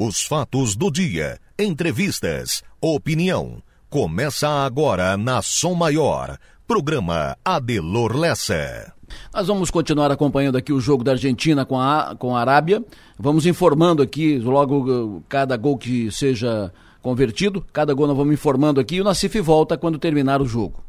Os 0.00 0.22
fatos 0.22 0.76
do 0.76 0.92
dia, 0.92 1.40
entrevistas, 1.58 2.62
opinião. 2.80 3.60
Começa 3.90 4.48
agora 4.48 5.16
na 5.16 5.42
Som 5.42 5.74
Maior. 5.74 6.38
Programa 6.68 7.36
Adelor 7.44 8.16
Lessa. 8.16 8.92
Nós 9.34 9.48
vamos 9.48 9.72
continuar 9.72 10.12
acompanhando 10.12 10.56
aqui 10.56 10.72
o 10.72 10.80
jogo 10.80 11.02
da 11.02 11.10
Argentina 11.10 11.66
com 11.66 11.80
a, 11.80 12.14
com 12.16 12.36
a 12.36 12.40
Arábia. 12.40 12.80
Vamos 13.18 13.44
informando 13.44 14.00
aqui, 14.00 14.38
logo 14.38 15.20
cada 15.28 15.56
gol 15.56 15.76
que 15.76 16.12
seja 16.12 16.72
convertido, 17.02 17.66
cada 17.72 17.92
gol 17.92 18.06
nós 18.06 18.16
vamos 18.16 18.34
informando 18.34 18.78
aqui 18.78 18.94
e 18.94 19.00
o 19.00 19.04
Nacife 19.04 19.40
volta 19.40 19.76
quando 19.76 19.98
terminar 19.98 20.40
o 20.40 20.46
jogo. 20.46 20.80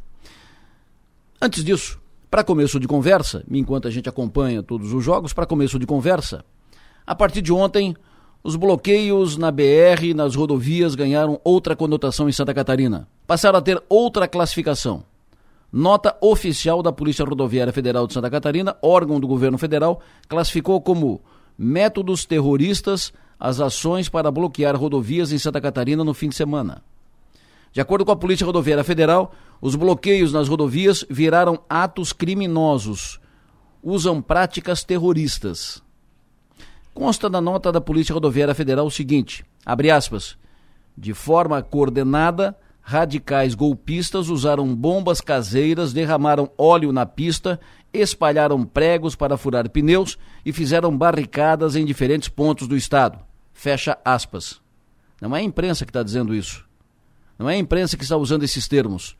Antes 1.41 1.63
disso, 1.63 1.99
para 2.29 2.43
começo 2.43 2.79
de 2.79 2.87
conversa, 2.87 3.43
enquanto 3.49 3.87
a 3.87 3.91
gente 3.91 4.07
acompanha 4.07 4.61
todos 4.61 4.93
os 4.93 5.03
jogos, 5.03 5.33
para 5.33 5.47
começo 5.47 5.79
de 5.79 5.87
conversa, 5.87 6.45
a 7.07 7.15
partir 7.15 7.41
de 7.41 7.51
ontem, 7.51 7.95
os 8.43 8.55
bloqueios 8.55 9.37
na 9.37 9.51
BR 9.51 10.03
e 10.03 10.13
nas 10.13 10.35
rodovias 10.35 10.95
ganharam 10.95 11.39
outra 11.43 11.75
conotação 11.75 12.29
em 12.29 12.31
Santa 12.31 12.53
Catarina. 12.53 13.07
Passaram 13.27 13.59
a 13.59 13.61
ter 13.61 13.81
outra 13.89 14.27
classificação. 14.27 15.03
Nota 15.71 16.17
oficial 16.21 16.81
da 16.81 16.91
Polícia 16.91 17.25
Rodoviária 17.25 17.73
Federal 17.73 18.07
de 18.07 18.13
Santa 18.13 18.29
Catarina, 18.29 18.75
órgão 18.81 19.19
do 19.19 19.27
governo 19.27 19.57
federal, 19.57 20.01
classificou 20.27 20.81
como 20.81 21.21
métodos 21.57 22.25
terroristas 22.25 23.13
as 23.39 23.59
ações 23.59 24.09
para 24.09 24.31
bloquear 24.31 24.75
rodovias 24.75 25.31
em 25.31 25.37
Santa 25.37 25.61
Catarina 25.61 26.03
no 26.03 26.13
fim 26.13 26.29
de 26.29 26.35
semana. 26.35 26.81
De 27.71 27.79
acordo 27.79 28.03
com 28.03 28.11
a 28.11 28.15
Polícia 28.15 28.45
Rodoviária 28.45 28.83
Federal, 28.83 29.33
os 29.61 29.75
bloqueios 29.75 30.33
nas 30.33 30.47
rodovias 30.47 31.05
viraram 31.09 31.59
atos 31.69 32.11
criminosos, 32.11 33.19
usam 33.83 34.21
práticas 34.21 34.83
terroristas. 34.83 35.83
Consta 36.93 37.29
na 37.29 37.39
nota 37.39 37.71
da 37.71 37.79
Polícia 37.79 38.13
Rodoviária 38.13 38.55
Federal 38.55 38.85
o 38.85 38.91
seguinte: 38.91 39.45
abre 39.65 39.91
aspas, 39.91 40.37
de 40.97 41.13
forma 41.13 41.61
coordenada, 41.61 42.55
radicais 42.81 43.55
golpistas 43.55 44.29
usaram 44.29 44.75
bombas 44.75 45.21
caseiras, 45.21 45.93
derramaram 45.93 46.49
óleo 46.57 46.91
na 46.91 47.05
pista, 47.05 47.59
espalharam 47.93 48.63
pregos 48.63 49.15
para 49.15 49.37
furar 49.37 49.69
pneus 49.69 50.17
e 50.45 50.51
fizeram 50.51 50.95
barricadas 50.95 51.75
em 51.75 51.85
diferentes 51.85 52.29
pontos 52.29 52.67
do 52.67 52.75
estado. 52.75 53.19
Fecha 53.53 53.97
aspas. 54.03 54.61
Não 55.21 55.35
é 55.35 55.39
a 55.39 55.43
imprensa 55.43 55.85
que 55.85 55.89
está 55.89 56.01
dizendo 56.01 56.33
isso. 56.33 56.65
Não 57.37 57.49
é 57.49 57.55
a 57.55 57.57
imprensa 57.57 57.95
que 57.95 58.03
está 58.03 58.17
usando 58.17 58.43
esses 58.43 58.67
termos. 58.67 59.15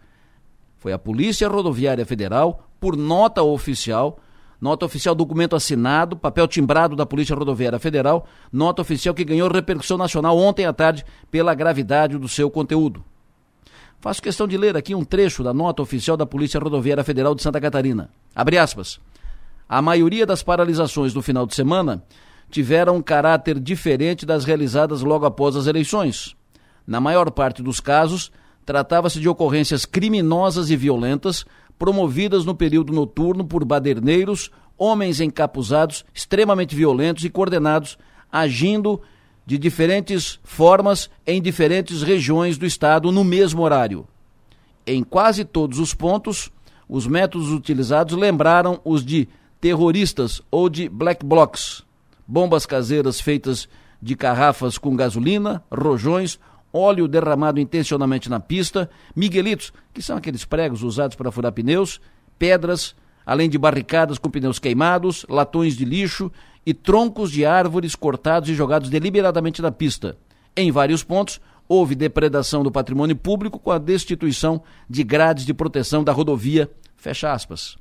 Foi 0.78 0.94
a 0.94 1.00
Polícia 1.00 1.48
Rodoviária 1.48 2.06
Federal, 2.06 2.70
por 2.80 2.96
nota 2.96 3.44
oficial, 3.44 4.20
nota 4.60 4.86
oficial, 4.86 5.16
documento 5.16 5.56
assinado, 5.56 6.18
papel 6.18 6.48
timbrado 6.48 6.96
da 6.96 7.06
Polícia 7.06 7.36
Rodoviária 7.36 7.80
Federal, 7.80 8.28
nota 8.52 8.82
oficial 8.82 9.16
que 9.16 9.24
ganhou 9.24 9.50
repercussão 9.52 9.98
nacional 9.98 10.38
ontem 10.38 10.66
à 10.66 10.74
tarde 10.74 11.06
pela 11.32 11.54
gravidade 11.54 12.18
do 12.18 12.28
seu 12.28 12.50
conteúdo. 12.50 13.04
Faço 14.02 14.22
questão 14.22 14.48
de 14.48 14.58
ler 14.58 14.78
aqui 14.78 14.96
um 14.96 15.04
trecho 15.04 15.44
da 15.44 15.54
nota 15.54 15.82
oficial 15.82 16.16
da 16.16 16.26
Polícia 16.26 16.60
Rodoviária 16.60 17.04
Federal 17.04 17.36
de 17.36 17.44
Santa 17.44 17.60
Catarina. 17.60 18.10
Abre 18.34 18.58
aspas. 18.58 19.00
A 19.68 19.82
maioria 19.82 20.26
das 20.26 20.42
paralisações 20.42 21.14
do 21.14 21.22
final 21.22 21.46
de 21.46 21.54
semana 21.54 22.04
tiveram 22.50 22.96
um 22.96 23.02
caráter 23.02 23.60
diferente 23.60 24.26
das 24.26 24.46
realizadas 24.46 25.02
logo 25.02 25.26
após 25.26 25.56
as 25.56 25.68
eleições. 25.68 26.36
Na 26.88 27.00
maior 27.00 27.30
parte 27.30 27.62
dos 27.62 27.80
casos, 27.80 28.32
tratava-se 28.66 29.20
de 29.20 29.30
ocorrências 29.30 29.86
criminosas 29.86 30.70
e 30.70 30.76
violentas 30.76 31.46
promovidas 31.80 32.46
no 32.46 32.54
período 32.54 32.92
noturno 32.92 33.46
por 33.46 33.64
baderneiros, 33.64 34.52
homens 34.78 35.22
encapuzados, 35.22 36.06
extremamente 36.14 36.76
violentos 36.76 37.24
e 37.24 37.30
coordenados, 37.30 37.98
agindo 38.32 39.02
de 39.46 39.58
diferentes 39.58 40.40
formas 40.44 41.10
em 41.26 41.42
diferentes 41.42 42.04
regiões 42.04 42.58
do 42.58 42.66
estado 42.66 43.12
no 43.12 43.24
mesmo 43.24 43.64
horário. 43.64 44.06
Em 44.86 45.04
quase 45.04 45.44
todos 45.44 45.80
os 45.80 45.94
pontos, 45.94 46.52
os 46.88 47.08
métodos 47.08 47.50
utilizados 47.50 48.16
lembraram 48.16 48.80
os 48.84 49.04
de 49.04 49.28
terroristas 49.62 50.42
ou 50.52 50.70
de 50.70 50.90
black 50.90 51.26
blocs, 51.26 51.84
bombas 52.28 52.66
caseiras 52.66 53.20
feitas 53.20 53.68
de 54.02 54.16
garrafas 54.16 54.78
com 54.78 54.96
gasolina, 54.96 55.64
rojões 55.72 56.40
óleo 56.72 57.08
derramado 57.08 57.60
intencionalmente 57.60 58.30
na 58.30 58.40
pista, 58.40 58.90
miguelitos, 59.16 59.74
que 59.94 60.02
são 60.02 60.18
aqueles 60.18 60.46
pregos 60.46 60.84
usados 60.84 61.16
para 61.16 61.32
furar 61.32 61.52
pneus, 61.52 62.00
pedras, 62.38 62.96
além 63.26 63.50
de 63.50 63.58
barricadas 63.58 64.18
com 64.18 64.30
pneus 64.30 64.60
queimados, 64.60 65.26
latões 65.30 65.76
de 65.76 65.86
lixo 65.86 66.32
e 66.66 66.74
troncos 66.74 67.32
de 67.32 67.46
árvores 67.46 67.96
cortados 67.96 68.50
e 68.50 68.56
jogados 68.56 68.90
deliberadamente 68.90 69.62
na 69.62 69.72
pista. 69.72 70.18
Em 70.56 70.72
vários 70.72 71.04
pontos, 71.04 71.40
houve 71.68 71.96
depredação 71.96 72.64
do 72.64 72.72
patrimônio 72.72 73.16
público 73.16 73.60
com 73.60 73.72
a 73.72 73.78
destituição 73.78 74.62
de 74.90 75.04
grades 75.04 75.46
de 75.46 75.54
proteção 75.54 76.04
da 76.04 76.12
rodovia. 76.12 76.70
Fecha 76.98 77.32
aspas. 77.32 77.78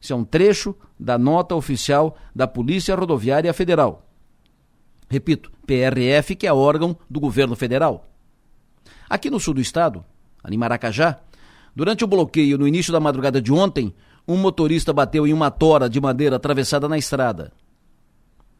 Isso 0.00 0.12
é 0.12 0.16
um 0.16 0.24
trecho 0.24 0.74
da 0.98 1.16
nota 1.16 1.54
oficial 1.54 2.16
da 2.34 2.46
Polícia 2.46 2.94
Rodoviária 2.94 3.52
Federal. 3.54 4.06
Repito, 5.08 5.50
PRF, 5.66 6.36
que 6.36 6.46
é 6.46 6.52
órgão 6.52 6.96
do 7.10 7.18
governo 7.18 7.56
federal. 7.56 8.08
Aqui 9.08 9.28
no 9.28 9.40
sul 9.40 9.54
do 9.54 9.60
estado, 9.60 10.04
em 10.48 10.56
Maracajá, 10.56 11.18
durante 11.74 12.04
o 12.04 12.06
bloqueio 12.06 12.56
no 12.56 12.68
início 12.68 12.92
da 12.92 13.00
madrugada 13.00 13.40
de 13.42 13.52
ontem, 13.52 13.94
um 14.26 14.36
motorista 14.36 14.92
bateu 14.92 15.26
em 15.26 15.32
uma 15.32 15.50
tora 15.50 15.88
de 15.88 16.00
madeira 16.00 16.36
atravessada 16.36 16.88
na 16.88 16.98
estrada. 16.98 17.52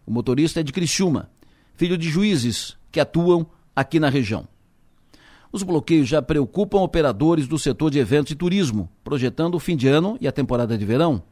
O 0.07 0.13
motorista 0.13 0.61
é 0.61 0.63
de 0.63 0.73
Criciúma, 0.73 1.31
filho 1.75 1.99
de 1.99 2.09
juízes 2.09 2.77
que 2.93 3.01
atuam 3.01 3.47
aqui 3.75 3.99
na 3.99 4.09
região. 4.09 4.47
Os 5.53 5.63
bloqueios 5.63 6.09
já 6.09 6.21
preocupam 6.21 6.79
operadores 6.79 7.49
do 7.49 7.59
setor 7.59 7.91
de 7.91 7.99
eventos 7.99 8.33
e 8.33 8.37
turismo, 8.37 8.89
projetando 9.03 9.55
o 9.55 9.61
fim 9.61 9.77
de 9.77 9.89
ano 9.89 10.17
e 10.21 10.29
a 10.29 10.33
temporada 10.33 10.77
de 10.77 10.85
verão. 10.85 11.23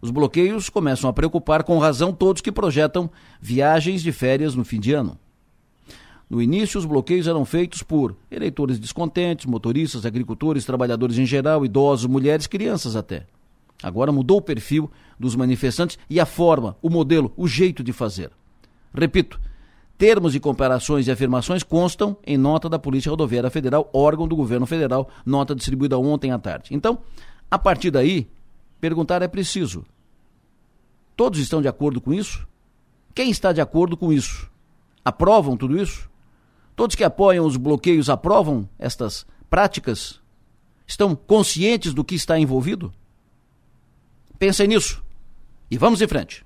Os 0.00 0.10
bloqueios 0.10 0.68
começam 0.68 1.08
a 1.08 1.12
preocupar 1.12 1.64
com 1.64 1.78
razão 1.78 2.12
todos 2.12 2.42
que 2.42 2.52
projetam 2.52 3.10
viagens 3.40 4.02
de 4.02 4.12
férias 4.12 4.54
no 4.54 4.64
fim 4.64 4.78
de 4.78 4.92
ano. 4.92 5.18
No 6.28 6.42
início, 6.42 6.78
os 6.78 6.84
bloqueios 6.84 7.28
eram 7.28 7.44
feitos 7.44 7.82
por 7.82 8.16
eleitores 8.30 8.78
descontentes, 8.78 9.46
motoristas, 9.46 10.04
agricultores, 10.04 10.64
trabalhadores 10.64 11.18
em 11.18 11.26
geral, 11.26 11.64
idosos, 11.64 12.06
mulheres, 12.06 12.46
crianças 12.46 12.96
até. 12.96 13.26
Agora 13.82 14.10
mudou 14.10 14.38
o 14.38 14.42
perfil 14.42 14.90
dos 15.18 15.36
manifestantes 15.36 15.98
e 16.10 16.18
a 16.18 16.26
forma, 16.26 16.76
o 16.82 16.90
modelo, 16.90 17.32
o 17.36 17.46
jeito 17.46 17.84
de 17.84 17.92
fazer. 17.92 18.30
Repito, 18.92 19.38
termos 19.96 20.32
de 20.32 20.40
comparações 20.40 21.06
e 21.06 21.10
afirmações 21.10 21.62
constam 21.62 22.16
em 22.26 22.36
nota 22.36 22.68
da 22.68 22.78
Polícia 22.78 23.10
Rodoviária 23.10 23.50
Federal, 23.50 23.88
órgão 23.92 24.26
do 24.26 24.34
governo 24.34 24.66
federal, 24.66 25.08
nota 25.24 25.54
distribuída 25.54 25.98
ontem 25.98 26.32
à 26.32 26.38
tarde. 26.38 26.70
Então, 26.72 26.98
a 27.48 27.58
partir 27.58 27.90
daí, 27.90 28.28
Perguntar 28.80 29.22
é 29.22 29.28
preciso. 29.28 29.84
Todos 31.16 31.40
estão 31.40 31.60
de 31.60 31.68
acordo 31.68 32.00
com 32.00 32.12
isso? 32.12 32.46
Quem 33.14 33.30
está 33.30 33.52
de 33.52 33.60
acordo 33.60 33.96
com 33.96 34.12
isso? 34.12 34.50
Aprovam 35.04 35.56
tudo 35.56 35.80
isso? 35.80 36.10
Todos 36.76 36.94
que 36.94 37.02
apoiam 37.02 37.46
os 37.46 37.56
bloqueios 37.56 38.10
aprovam 38.10 38.68
estas 38.78 39.26
práticas? 39.48 40.20
Estão 40.86 41.16
conscientes 41.16 41.92
do 41.92 42.04
que 42.04 42.14
está 42.14 42.38
envolvido? 42.38 42.92
Pensem 44.38 44.68
nisso 44.68 45.02
e 45.70 45.76
vamos 45.76 46.00
em 46.00 46.06
frente. 46.06 46.45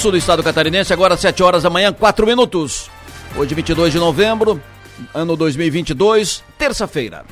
Sul 0.00 0.12
do 0.12 0.16
estado 0.16 0.42
catarinense, 0.42 0.94
agora 0.94 1.14
7 1.14 1.42
horas 1.42 1.62
da 1.62 1.68
manhã, 1.68 1.92
4 1.92 2.26
minutos. 2.26 2.88
Hoje, 3.36 3.54
22 3.54 3.92
de 3.92 3.98
novembro, 3.98 4.58
ano 5.12 5.36
2022, 5.36 6.42
terça-feira. 6.56 7.22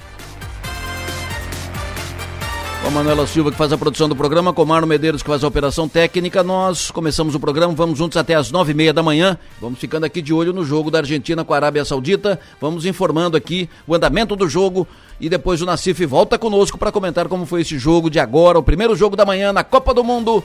Com 2.82 2.88
a 2.88 2.90
Manuela 2.90 3.26
Silva, 3.26 3.50
que 3.50 3.56
faz 3.56 3.72
a 3.72 3.78
produção 3.78 4.06
do 4.06 4.14
programa, 4.14 4.52
com 4.52 4.62
o 4.62 4.66
Marno 4.66 4.86
Medeiros, 4.86 5.22
que 5.22 5.30
faz 5.30 5.42
a 5.42 5.48
operação 5.48 5.88
técnica. 5.88 6.42
Nós 6.42 6.90
começamos 6.90 7.34
o 7.34 7.40
programa, 7.40 7.72
vamos 7.72 7.98
juntos 7.98 8.18
até 8.18 8.34
as 8.34 8.50
nove 8.50 8.72
e 8.72 8.74
meia 8.74 8.92
da 8.92 9.02
manhã. 9.02 9.38
Vamos 9.58 9.78
ficando 9.78 10.04
aqui 10.04 10.20
de 10.20 10.34
olho 10.34 10.52
no 10.52 10.62
jogo 10.62 10.90
da 10.90 10.98
Argentina 10.98 11.42
com 11.46 11.54
a 11.54 11.56
Arábia 11.56 11.86
Saudita. 11.86 12.38
Vamos 12.60 12.84
informando 12.84 13.34
aqui 13.34 13.66
o 13.86 13.94
andamento 13.94 14.36
do 14.36 14.46
jogo 14.46 14.86
e 15.18 15.30
depois 15.30 15.62
o 15.62 15.66
Nacife 15.66 16.04
volta 16.04 16.38
conosco 16.38 16.76
para 16.76 16.92
comentar 16.92 17.28
como 17.28 17.46
foi 17.46 17.62
esse 17.62 17.78
jogo 17.78 18.10
de 18.10 18.20
agora, 18.20 18.58
o 18.58 18.62
primeiro 18.62 18.94
jogo 18.94 19.16
da 19.16 19.24
manhã 19.24 19.54
na 19.54 19.64
Copa 19.64 19.94
do 19.94 20.04
Mundo, 20.04 20.44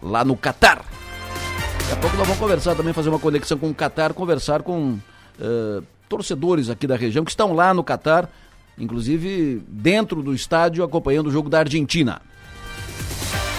lá 0.00 0.24
no 0.24 0.36
Catar. 0.36 0.84
Daqui 1.88 1.92
a 1.92 1.96
pouco 1.96 2.16
nós 2.16 2.26
vamos 2.26 2.40
conversar 2.40 2.74
também, 2.74 2.92
fazer 2.92 3.08
uma 3.08 3.18
conexão 3.18 3.56
com 3.56 3.70
o 3.70 3.74
Catar, 3.74 4.12
conversar 4.12 4.62
com 4.62 4.98
uh, 5.38 5.82
torcedores 6.08 6.68
aqui 6.68 6.86
da 6.86 6.96
região 6.96 7.24
que 7.24 7.30
estão 7.30 7.52
lá 7.52 7.72
no 7.72 7.84
Catar 7.84 8.28
inclusive 8.78 9.62
dentro 9.66 10.22
do 10.22 10.34
estádio 10.34 10.84
acompanhando 10.84 11.28
o 11.28 11.30
jogo 11.30 11.48
da 11.48 11.60
Argentina. 11.60 12.20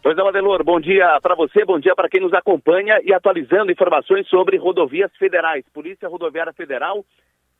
Pois 0.02 0.18
é, 0.18 0.22
Madelor, 0.22 0.62
bom 0.62 0.78
dia 0.78 1.18
para 1.22 1.34
você, 1.34 1.64
bom 1.64 1.78
dia 1.78 1.94
para 1.94 2.08
quem 2.08 2.20
nos 2.20 2.34
acompanha 2.34 3.00
e 3.04 3.14
atualizando 3.14 3.72
informações 3.72 4.28
sobre 4.28 4.58
rodovias 4.58 5.10
federais. 5.16 5.64
Polícia 5.72 6.08
Rodoviária 6.08 6.52
Federal 6.52 7.04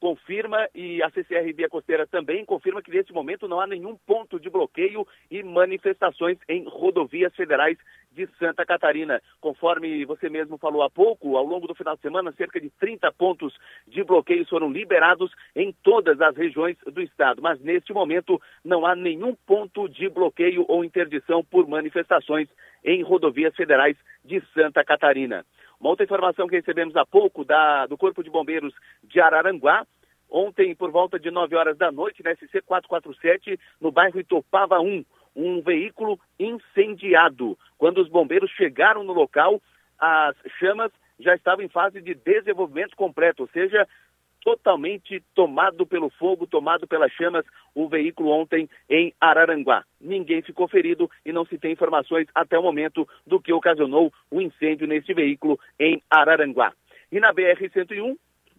confirma 0.02 0.68
e 0.74 1.00
a 1.00 1.08
CCR 1.10 1.54
Via 1.54 1.68
Costeira 1.68 2.04
também 2.08 2.44
confirma 2.44 2.82
que 2.82 2.90
neste 2.90 3.12
momento 3.12 3.46
não 3.46 3.60
há 3.60 3.68
nenhum 3.68 3.96
ponto 4.04 4.40
de 4.40 4.50
bloqueio 4.50 5.06
e 5.30 5.44
manifestações 5.44 6.36
em 6.48 6.64
rodovias 6.64 7.32
federais 7.36 7.78
de 8.10 8.26
Santa 8.36 8.66
Catarina. 8.66 9.22
Conforme 9.40 10.04
você 10.04 10.28
mesmo 10.28 10.58
falou 10.58 10.82
há 10.82 10.90
pouco, 10.90 11.36
ao 11.36 11.46
longo 11.46 11.68
do 11.68 11.74
final 11.76 11.94
de 11.94 12.02
semana, 12.02 12.32
cerca 12.32 12.60
de 12.60 12.68
30 12.80 13.12
pontos 13.12 13.56
de 13.86 14.02
bloqueio 14.02 14.44
foram 14.46 14.72
liberados 14.72 15.30
em 15.54 15.72
todas 15.84 16.20
as 16.20 16.36
regiões 16.36 16.76
do 16.84 17.00
estado. 17.00 17.40
Mas 17.40 17.60
neste 17.60 17.92
momento 17.92 18.42
não 18.64 18.84
há 18.84 18.96
nenhum 18.96 19.36
ponto 19.46 19.88
de 19.88 20.08
bloqueio 20.08 20.64
ou 20.66 20.84
interdição 20.84 21.44
por 21.44 21.68
manifestações 21.68 22.48
em 22.84 23.04
rodovias 23.04 23.54
federais 23.54 23.96
de 24.24 24.42
Santa 24.52 24.84
Catarina. 24.84 25.46
Uma 25.82 25.90
outra 25.90 26.04
informação 26.04 26.46
que 26.46 26.54
recebemos 26.54 26.94
há 26.94 27.04
pouco 27.04 27.44
da, 27.44 27.86
do 27.86 27.98
Corpo 27.98 28.22
de 28.22 28.30
Bombeiros 28.30 28.72
de 29.02 29.20
Araranguá, 29.20 29.84
ontem 30.30 30.76
por 30.76 30.92
volta 30.92 31.18
de 31.18 31.28
9 31.28 31.56
horas 31.56 31.76
da 31.76 31.90
noite, 31.90 32.22
na 32.22 32.32
SC 32.36 32.62
447, 32.64 33.58
no 33.80 33.90
bairro 33.90 34.20
Itopava 34.20 34.78
1, 34.78 35.04
um 35.34 35.60
veículo 35.60 36.20
incendiado. 36.38 37.58
Quando 37.76 38.00
os 38.00 38.08
bombeiros 38.08 38.48
chegaram 38.52 39.02
no 39.02 39.12
local, 39.12 39.60
as 39.98 40.36
chamas 40.60 40.92
já 41.18 41.34
estavam 41.34 41.64
em 41.64 41.68
fase 41.68 42.00
de 42.00 42.14
desenvolvimento 42.14 42.94
completo, 42.94 43.42
ou 43.42 43.48
seja, 43.48 43.84
totalmente 44.42 45.22
tomado 45.34 45.86
pelo 45.86 46.10
fogo, 46.10 46.46
tomado 46.46 46.86
pelas 46.86 47.12
chamas, 47.12 47.44
o 47.74 47.88
veículo 47.88 48.30
ontem 48.30 48.68
em 48.88 49.14
Araranguá. 49.20 49.84
Ninguém 50.00 50.42
ficou 50.42 50.68
ferido 50.68 51.10
e 51.24 51.32
não 51.32 51.44
se 51.46 51.58
tem 51.58 51.72
informações 51.72 52.26
até 52.34 52.58
o 52.58 52.62
momento 52.62 53.08
do 53.26 53.40
que 53.40 53.52
ocasionou 53.52 54.12
o 54.30 54.40
incêndio 54.40 54.86
neste 54.86 55.14
veículo 55.14 55.58
em 55.78 56.02
Araranguá. 56.10 56.72
E 57.10 57.20
na 57.20 57.32
BR-101, 57.32 58.16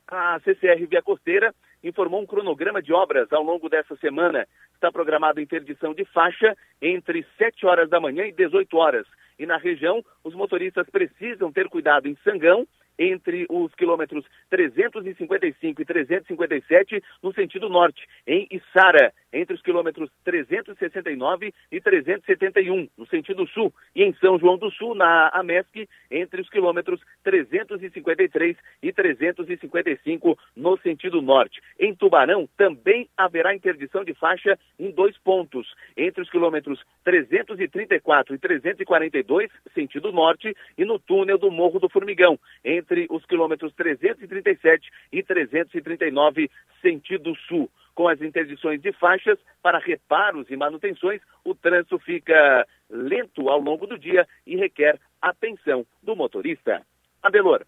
a 0.07 0.39
CCR 0.39 0.85
Via 0.87 1.01
Costeira 1.01 1.53
informou 1.83 2.21
um 2.21 2.25
cronograma 2.25 2.81
de 2.81 2.93
obras 2.93 3.31
ao 3.31 3.43
longo 3.43 3.67
dessa 3.67 3.95
semana. 3.97 4.47
Está 4.73 4.91
programada 4.91 5.41
interdição 5.41 5.93
de 5.93 6.05
faixa 6.05 6.55
entre 6.81 7.25
7 7.37 7.65
horas 7.65 7.89
da 7.89 7.99
manhã 7.99 8.25
e 8.25 8.31
18 8.31 8.77
horas. 8.77 9.05
E 9.37 9.45
na 9.45 9.57
região, 9.57 10.03
os 10.23 10.33
motoristas 10.33 10.89
precisam 10.89 11.51
ter 11.51 11.67
cuidado 11.67 12.07
em 12.07 12.15
Sangão, 12.23 12.67
entre 12.97 13.45
os 13.49 13.73
quilômetros 13.75 14.25
355 14.49 15.81
e 15.81 15.85
357 15.85 17.03
no 17.21 17.33
sentido 17.33 17.69
norte, 17.69 18.07
em 18.27 18.47
Içara, 18.51 19.13
entre 19.33 19.55
os 19.55 19.61
quilômetros 19.61 20.09
369 20.23 21.53
e 21.71 21.81
371 21.81 22.87
no 22.97 23.05
sentido 23.07 23.47
sul, 23.47 23.73
e 23.95 24.03
em 24.03 24.13
São 24.15 24.37
João 24.37 24.57
do 24.57 24.69
Sul, 24.71 24.95
na 24.95 25.29
AMESC, 25.33 25.89
entre 26.11 26.41
os 26.41 26.49
quilômetros 26.49 27.01
353 27.23 28.55
e 28.81 28.93
355 28.93 30.37
no 30.55 30.77
sentido 30.77 31.21
norte. 31.21 31.59
Em 31.79 31.95
Tubarão 31.95 32.47
também 32.55 33.09
haverá 33.17 33.55
interdição 33.55 34.03
de 34.03 34.13
faixa 34.13 34.57
em 34.79 34.91
dois 34.91 35.17
pontos, 35.17 35.73
entre 35.97 36.21
os 36.21 36.29
quilômetros 36.29 36.79
334 37.03 38.35
e 38.35 38.37
342 38.37 39.49
sentido 39.73 40.11
norte 40.11 40.55
e 40.77 40.85
no 40.85 40.99
túnel 40.99 41.37
do 41.37 41.51
Morro 41.51 41.79
do 41.79 41.89
Formigão, 41.89 42.39
entre 42.63 43.07
os 43.09 43.25
quilômetros 43.25 43.73
337 43.73 44.89
e 45.11 45.23
339, 45.23 46.49
sentido 46.81 47.35
sul. 47.47 47.69
Com 47.95 48.07
as 48.07 48.21
interdições 48.21 48.81
de 48.81 48.91
faixas 48.93 49.37
para 49.61 49.77
reparos 49.79 50.47
e 50.49 50.55
manutenções, 50.55 51.21
o 51.45 51.53
trânsito 51.53 51.99
fica 51.99 52.67
lento 52.89 53.49
ao 53.49 53.59
longo 53.59 53.85
do 53.85 53.97
dia 53.97 54.27
e 54.45 54.55
requer 54.55 54.99
atenção 55.21 55.85
do 56.01 56.15
motorista. 56.15 56.81
Adelor. 57.21 57.63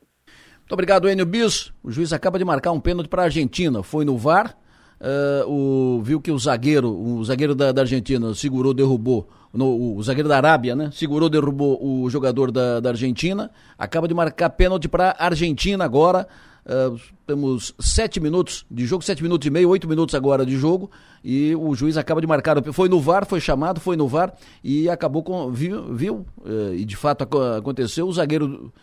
Muito 0.60 0.74
obrigado, 0.74 1.08
Enio 1.08 1.28
Bis. 1.28 1.72
O 1.84 1.92
juiz 1.92 2.12
acaba 2.12 2.40
de 2.40 2.46
marcar 2.46 2.72
um 2.72 2.80
pênalti 2.80 3.08
para 3.08 3.22
a 3.22 3.26
Argentina. 3.26 3.84
Foi 3.84 4.04
no 4.04 4.18
VAR, 4.18 4.58
uh, 5.00 5.48
o, 5.48 6.02
viu 6.02 6.20
que 6.20 6.32
o 6.32 6.40
zagueiro, 6.40 6.90
o 6.90 7.24
zagueiro 7.24 7.54
da, 7.54 7.72
da 7.72 7.82
Argentina 7.82 8.34
segurou, 8.34 8.74
derrubou 8.74 9.30
no, 9.54 9.96
o 9.96 10.02
zagueiro 10.04 10.28
da 10.28 10.38
Arábia, 10.38 10.76
né? 10.76 10.90
Segurou, 10.92 11.30
derrubou 11.30 11.80
o 11.82 12.10
jogador 12.10 12.52
da, 12.52 12.80
da 12.80 12.90
Argentina. 12.90 13.52
Acaba 13.78 14.08
de 14.08 14.14
marcar 14.14 14.50
pênalti 14.50 14.88
para 14.88 15.12
a 15.12 15.26
Argentina 15.26 15.86
agora. 15.86 16.28
Uh, 16.66 17.00
temos 17.28 17.76
sete 17.78 18.20
minutos 18.20 18.66
de 18.72 18.88
jogo, 18.88 19.04
sete 19.04 19.22
minutos 19.22 19.46
e 19.46 19.52
meio, 19.52 19.70
oito 19.70 19.88
minutos 19.88 20.16
agora 20.16 20.44
de 20.44 20.58
jogo, 20.58 20.90
e 21.24 21.56
o 21.56 21.76
juiz 21.76 21.96
acaba 21.96 22.20
de 22.20 22.26
marcar. 22.26 22.62
Foi 22.74 22.90
no 22.90 23.00
VAR, 23.00 23.24
foi 23.26 23.40
chamado, 23.40 23.80
foi 23.80 23.96
no 23.96 24.08
VAR 24.08 24.34
e 24.64 24.90
acabou 24.90 25.22
com. 25.22 25.52
Viu, 25.52 25.94
viu 25.94 26.26
uh, 26.40 26.74
e 26.74 26.84
de 26.84 26.96
fato 26.96 27.24
aconteceu. 27.58 28.08
O 28.08 28.14
zagueiro. 28.14 28.74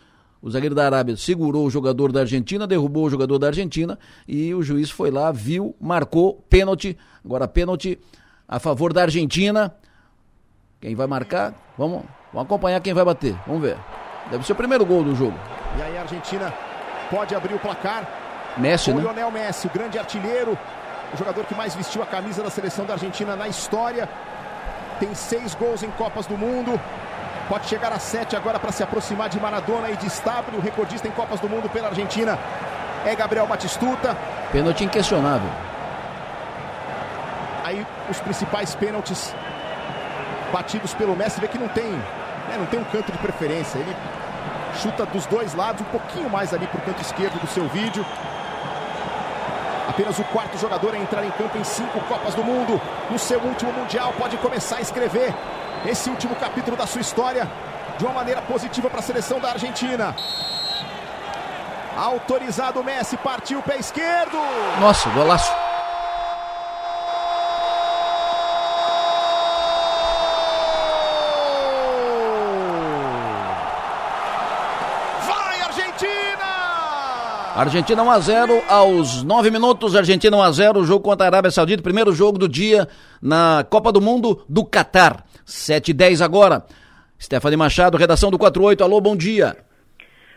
O 0.41 0.51
zagueiro 0.51 0.75
da 0.75 0.85
Arábia 0.85 1.15
segurou 1.15 1.65
o 1.65 1.69
jogador 1.69 2.11
da 2.11 2.19
Argentina, 2.19 2.67
derrubou 2.67 3.05
o 3.05 3.09
jogador 3.09 3.39
da 3.39 3.47
Argentina 3.47 3.97
e 4.27 4.53
o 4.53 4.61
juiz 4.61 4.89
foi 4.89 5.09
lá, 5.09 5.31
viu, 5.31 5.73
marcou 5.79 6.43
pênalti. 6.49 6.97
Agora, 7.23 7.47
pênalti 7.47 7.97
a 8.45 8.59
favor 8.59 8.91
da 8.91 9.03
Argentina. 9.03 9.73
Quem 10.81 10.95
vai 10.95 11.07
marcar? 11.07 11.73
Vamos, 11.77 12.03
vamos 12.33 12.45
acompanhar 12.45 12.81
quem 12.81 12.93
vai 12.93 13.05
bater. 13.05 13.39
Vamos 13.47 13.61
ver. 13.61 13.77
Deve 14.29 14.45
ser 14.45 14.51
o 14.51 14.55
primeiro 14.55 14.85
gol 14.85 15.01
do 15.01 15.15
jogo. 15.15 15.37
E 15.77 15.81
aí 15.81 15.97
a 15.97 16.01
Argentina 16.01 16.53
pode 17.13 17.35
abrir 17.35 17.53
o 17.53 17.59
placar. 17.59 18.03
Messi, 18.57 18.89
o 18.89 18.95
né? 18.95 19.01
Lionel 19.01 19.31
Messi, 19.31 19.67
o 19.67 19.69
grande 19.69 19.99
artilheiro, 19.99 20.57
o 21.13 21.17
jogador 21.17 21.45
que 21.45 21.53
mais 21.53 21.75
vestiu 21.75 22.01
a 22.01 22.05
camisa 22.07 22.41
da 22.41 22.49
seleção 22.49 22.85
da 22.85 22.93
Argentina 22.93 23.35
na 23.35 23.47
história. 23.47 24.09
Tem 24.99 25.13
seis 25.13 25.53
gols 25.53 25.83
em 25.83 25.91
Copas 25.91 26.25
do 26.25 26.35
Mundo. 26.35 26.79
Pode 27.47 27.67
chegar 27.67 27.91
a 27.91 27.99
sete 27.99 28.35
agora 28.35 28.57
para 28.59 28.71
se 28.71 28.81
aproximar 28.81 29.29
de 29.29 29.39
Maradona 29.39 29.89
e 29.91 29.97
de 29.97 30.07
Stabile, 30.07 30.57
o 30.57 30.61
recordista 30.61 31.07
em 31.07 31.11
Copas 31.11 31.39
do 31.39 31.47
Mundo 31.47 31.69
pela 31.69 31.89
Argentina. 31.89 32.39
É 33.05 33.15
Gabriel 33.15 33.45
Batistuta. 33.45 34.17
Pênalti 34.51 34.83
inquestionável. 34.83 35.49
Aí 37.63 37.85
os 38.09 38.19
principais 38.19 38.73
pênaltis 38.75 39.33
batidos 40.51 40.93
pelo 40.93 41.15
Messi, 41.15 41.39
vê 41.39 41.47
que 41.47 41.57
não 41.57 41.67
tem, 41.67 41.91
né, 41.91 42.55
não 42.57 42.65
tem 42.65 42.79
um 42.79 42.83
canto 42.85 43.11
de 43.11 43.17
preferência. 43.17 43.77
Ele 43.79 43.95
Chuta 44.81 45.05
dos 45.05 45.25
dois 45.27 45.53
lados, 45.53 45.81
um 45.81 45.85
pouquinho 45.85 46.29
mais 46.29 46.53
ali 46.53 46.67
para 46.67 46.79
o 46.79 46.81
canto 46.81 47.01
esquerdo 47.01 47.39
do 47.39 47.47
seu 47.47 47.67
vídeo. 47.69 48.05
Apenas 49.87 50.17
o 50.17 50.23
quarto 50.25 50.57
jogador 50.57 50.95
a 50.95 50.97
entrar 50.97 51.23
em 51.23 51.31
campo 51.31 51.57
em 51.57 51.63
cinco 51.63 51.99
Copas 52.01 52.33
do 52.33 52.43
Mundo. 52.43 52.81
No 53.09 53.19
seu 53.19 53.39
último 53.39 53.71
Mundial, 53.73 54.13
pode 54.17 54.37
começar 54.37 54.77
a 54.77 54.81
escrever 54.81 55.33
esse 55.85 56.09
último 56.09 56.35
capítulo 56.35 56.75
da 56.75 56.87
sua 56.87 57.01
história 57.01 57.47
de 57.97 58.03
uma 58.03 58.13
maneira 58.13 58.41
positiva 58.41 58.89
para 58.89 58.99
a 58.99 59.03
seleção 59.03 59.39
da 59.39 59.51
Argentina. 59.51 60.15
Autorizado 61.95 62.79
o 62.79 62.83
Messi, 62.83 63.15
partiu 63.17 63.59
o 63.59 63.63
pé 63.63 63.77
esquerdo. 63.77 64.37
Nossa, 64.79 65.09
golaço. 65.11 65.62
Argentina 77.55 78.01
1 78.01 78.09
a 78.09 78.19
0 78.19 78.63
aos 78.67 79.23
9 79.23 79.51
minutos, 79.51 79.95
Argentina 79.95 80.35
1 80.35 80.41
a 80.41 80.51
0, 80.51 80.83
jogo 80.85 81.03
contra 81.03 81.27
a 81.27 81.29
Arábia 81.29 81.51
Saudita, 81.51 81.83
primeiro 81.83 82.11
jogo 82.11 82.39
do 82.39 82.49
dia 82.49 82.87
na 83.21 83.63
Copa 83.69 83.91
do 83.91 84.01
Mundo 84.01 84.43
do 84.49 84.65
Catar. 84.65 85.23
7 85.45 85.91
e 85.91 85.93
10 85.93 86.23
agora. 86.23 86.63
Stephanie 87.21 87.55
Machado, 87.55 87.95
redação 87.95 88.31
do 88.31 88.39
48. 88.39 88.83
Alô, 88.83 88.99
bom 88.99 89.15
dia. 89.15 89.55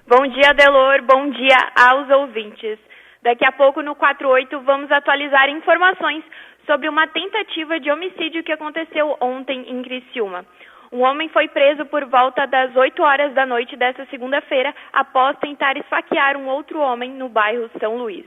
Bom 0.07 0.27
dia, 0.29 0.53
Delor. 0.53 1.03
Bom 1.05 1.31
dia 1.31 1.57
aos 1.75 2.11
ouvintes. 2.11 2.79
Daqui 3.23 3.47
a 3.47 3.53
pouco 3.53 3.81
no 3.81 3.95
48 3.95 4.61
vamos 4.61 4.93
atualizar 4.93 5.49
informações 5.49 6.23
sobre 6.67 6.87
uma 6.87 7.07
tentativa 7.07 7.81
de 7.81 7.91
homicídio 7.91 8.45
que 8.45 8.53
aconteceu 8.53 9.17
ontem 9.23 9.65
em 9.71 9.83
Criciúma. 9.83 10.45
Um 10.97 11.03
homem 11.03 11.29
foi 11.29 11.47
preso 11.47 11.85
por 11.85 12.07
volta 12.07 12.47
das 12.47 12.75
8 12.75 13.03
horas 13.03 13.35
da 13.35 13.45
noite 13.45 13.76
desta 13.76 14.07
segunda-feira 14.07 14.75
após 14.95 15.38
tentar 15.41 15.76
esfaquear 15.76 16.38
um 16.38 16.47
outro 16.47 16.81
homem 16.81 17.11
no 17.11 17.29
bairro 17.29 17.69
São 17.79 17.99
Luís. 17.99 18.25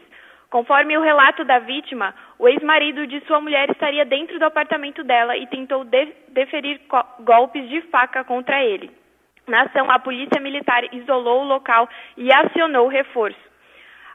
Conforme 0.51 0.95
o 0.95 1.01
relato 1.01 1.43
da 1.43 1.57
vítima, 1.57 2.13
o 2.37 2.47
ex-marido 2.47 3.07
de 3.07 3.21
sua 3.21 3.41
mulher 3.41 3.71
estaria 3.71 4.05
dentro 4.05 4.37
do 4.37 4.45
apartamento 4.45 5.03
dela 5.03 5.35
e 5.35 5.47
tentou 5.47 5.83
de 5.83 6.09
deferir 6.27 6.79
golpes 7.21 7.67
de 7.69 7.81
faca 7.89 8.23
contra 8.23 8.63
ele. 8.63 8.91
Na 9.47 9.63
ação, 9.63 9.89
a 9.89 9.97
polícia 9.97 10.39
militar 10.39 10.83
isolou 10.93 11.41
o 11.41 11.47
local 11.47 11.89
e 12.17 12.31
acionou 12.31 12.87
reforço. 12.87 13.49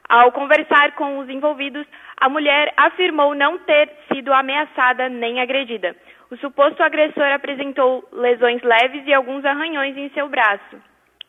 Ao 0.07 0.31
conversar 0.31 0.93
com 0.93 1.17
os 1.17 1.27
envolvidos, 1.27 1.85
a 2.21 2.29
mulher 2.29 2.71
afirmou 2.77 3.35
não 3.35 3.57
ter 3.57 3.89
sido 4.13 4.31
ameaçada 4.31 5.09
nem 5.09 5.41
agredida. 5.41 5.93
O 6.31 6.37
suposto 6.37 6.81
agressor 6.81 7.31
apresentou 7.33 8.03
lesões 8.11 8.61
leves 8.63 9.05
e 9.05 9.13
alguns 9.13 9.45
arranhões 9.45 9.95
em 9.95 10.09
seu 10.09 10.27
braço, 10.27 10.81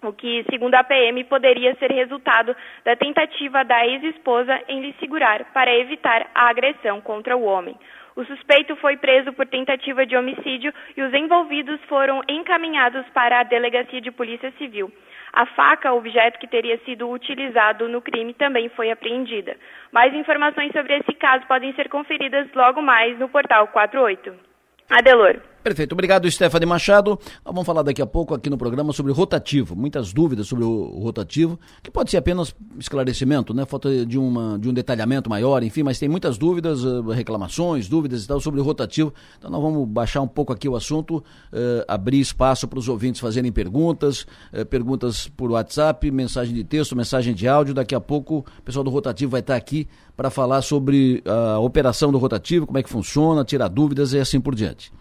o 0.03 0.13
que, 0.13 0.43
segundo 0.51 0.75
a 0.75 0.85
PM, 0.85 1.23
poderia 1.25 1.75
ser 1.75 1.91
resultado 1.93 2.57
da 2.83 2.97
tentativa 2.97 3.63
da 3.63 3.87
ex-esposa 3.87 4.59
em 4.69 4.81
lhe 4.81 4.95
segurar 4.95 5.45
para 5.53 5.75
evitar 5.77 6.27
a 6.35 6.49
agressão 6.49 7.01
contra 7.03 7.37
o 7.37 7.45
homem. 7.45 7.77
O 8.17 8.25
suspeito 8.25 8.75
foi 8.77 8.97
preso 8.97 9.35
por 9.35 9.47
tentativa 9.47 10.07
de 10.07 10.17
homicídio 10.17 10.73
e 10.97 11.03
os 11.03 11.13
envolvidos 11.13 11.79
foram 11.85 12.23
encaminhados 12.27 13.05
para 13.11 13.41
a 13.41 13.43
Delegacia 13.43 14.01
de 14.01 14.11
Polícia 14.11 14.51
Civil. 14.53 14.91
A 15.35 15.45
faca, 15.45 15.93
objeto 15.93 16.39
que 16.39 16.47
teria 16.47 16.79
sido 16.79 17.11
utilizado 17.11 17.87
no 17.87 18.01
crime, 18.01 18.33
também 18.33 18.71
foi 18.71 18.91
apreendida. 18.91 19.55
Mais 19.93 20.15
informações 20.15 20.73
sobre 20.73 20.97
esse 20.97 21.13
caso 21.13 21.47
podem 21.47 21.75
ser 21.75 21.91
conferidas 21.91 22.49
logo 22.55 22.81
mais 22.81 23.19
no 23.19 23.29
portal 23.29 23.69
48. 23.69 24.56
Adelor. 24.91 25.43
Perfeito, 25.67 25.95
obrigado 25.95 26.31
Stephanie 26.31 26.65
Machado. 26.65 27.19
Vamos 27.45 27.67
falar 27.67 27.83
daqui 27.83 28.01
a 28.01 28.07
pouco 28.07 28.33
aqui 28.33 28.49
no 28.49 28.57
programa 28.57 28.93
sobre 28.93 29.11
rotativo. 29.11 29.75
Muitas 29.75 30.13
dúvidas 30.13 30.47
sobre 30.47 30.63
o 30.63 31.01
rotativo, 31.01 31.59
que 31.83 31.91
pode 31.91 32.09
ser 32.09 32.19
apenas 32.19 32.55
esclarecimento, 32.79 33.53
né? 33.53 33.67
Falta 33.67 34.07
de, 34.07 34.17
uma, 34.17 34.57
de 34.61 34.69
um 34.69 34.73
detalhamento 34.73 35.29
maior, 35.29 35.65
enfim, 35.65 35.83
mas 35.83 35.99
tem 35.99 36.09
muitas 36.09 36.39
dúvidas, 36.39 36.85
eh, 36.85 37.13
reclamações, 37.13 37.89
dúvidas 37.89 38.23
e 38.23 38.29
tal 38.29 38.39
sobre 38.39 38.61
o 38.61 38.63
rotativo. 38.63 39.13
Então 39.37 39.51
nós 39.51 39.61
vamos 39.61 39.89
baixar 39.89 40.21
um 40.21 40.29
pouco 40.29 40.53
aqui 40.53 40.69
o 40.69 40.77
assunto, 40.77 41.21
eh, 41.53 41.85
abrir 41.89 42.21
espaço 42.21 42.69
para 42.69 42.79
os 42.79 42.89
ouvintes 42.89 43.21
fazerem 43.21 43.51
perguntas, 43.51 44.25
eh, 44.53 44.65
perguntas 44.65 45.27
por 45.27 45.51
WhatsApp, 45.51 46.09
mensagem 46.13 46.55
de 46.55 46.63
texto, 46.63 46.95
mensagem 46.95 47.35
de 47.35 47.49
áudio. 47.49 47.75
Daqui 47.75 47.97
a 47.97 48.01
pouco 48.01 48.47
o 48.57 48.63
pessoal 48.63 48.85
do 48.85 48.91
rotativo 48.91 49.33
vai 49.33 49.41
estar 49.41 49.57
aqui 49.57 49.89
para 50.17 50.31
falar 50.31 50.63
sobre 50.63 51.25
a 51.27 51.59
operação 51.59 52.13
do 52.13 52.19
rotativo, 52.19 52.67
como 52.67 52.79
é 52.79 52.85
que 52.85 52.89
funciona, 52.89 53.45
tirar 53.45 53.67
dúvidas 53.67 54.13
e 54.13 54.21
assim 54.21 54.41
por 54.41 54.55
diante. 54.55 54.93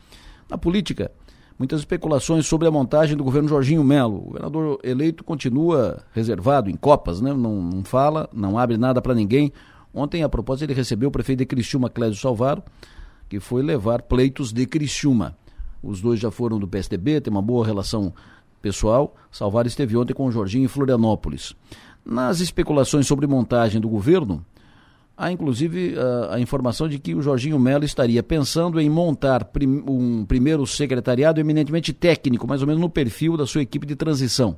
Na 0.50 0.58
política, 0.58 1.12
muitas 1.58 1.80
especulações 1.80 2.46
sobre 2.46 2.68
a 2.68 2.72
montagem 2.72 3.18
do 3.18 3.24
governo 3.24 3.50
Jorginho 3.50 3.84
Melo. 3.84 4.18
O 4.18 4.26
governador 4.28 4.80
eleito 4.84 5.24
continua 5.24 6.04
reservado 6.14 6.70
em 6.70 6.76
copas, 6.76 7.22
né? 7.22 7.34
não, 7.34 7.62
não 7.62 7.84
fala, 7.84 8.30
não 8.34 8.58
abre 8.58 8.78
nada 8.78 9.02
para 9.02 9.16
ninguém. 9.16 9.52
Ontem, 9.94 10.24
a 10.24 10.30
propósito, 10.30 10.66
ele 10.66 10.74
recebeu 10.74 11.10
o 11.10 11.12
prefeito 11.12 11.40
de 11.40 11.46
Criciúma, 11.46 11.90
Clésio 11.90 12.20
Salvaro, 12.20 12.62
que 13.30 13.40
foi 13.40 13.64
levar 13.64 14.02
pleitos 14.02 14.52
de 14.52 14.66
Criciúma. 14.66 15.38
Os 15.82 16.02
dois 16.02 16.20
já 16.20 16.30
foram 16.30 16.60
do 16.60 16.68
PSDB, 16.68 17.22
tem 17.22 17.32
uma 17.32 17.42
boa 17.42 17.66
relação 17.66 18.14
pessoal. 18.62 19.16
Salvaro 19.32 19.68
esteve 19.68 19.96
ontem 19.96 20.14
com 20.14 20.26
o 20.26 20.32
Jorginho 20.32 20.66
em 20.66 20.68
Florianópolis. 20.68 21.56
Nas 22.04 22.40
especulações 22.40 23.08
sobre 23.08 23.26
montagem 23.26 23.80
do 23.80 23.88
governo, 23.88 24.46
Há 25.18 25.32
inclusive 25.32 25.96
a, 25.98 26.36
a, 26.36 26.40
informação 26.40 26.90
de 26.90 27.00
que 27.00 27.16
o 27.16 27.22
Jorginho 27.22 27.58
Melo 27.58 27.86
estaria 27.86 28.22
pensando 28.22 28.82
em 28.82 28.90
montar 28.90 29.46
prim, 29.46 29.82
um 29.88 30.26
primeiro 30.26 30.68
secretariado 30.68 31.40
eminentemente 31.40 31.94
técnico, 31.94 32.46
mais 32.46 32.62
ou 32.62 32.68
menos 32.68 32.82
no 32.82 32.90
perfil 32.90 33.38
da 33.38 33.46
sua 33.46 33.62
equipe 33.62 33.86
de 33.86 33.96
transição. 33.96 34.58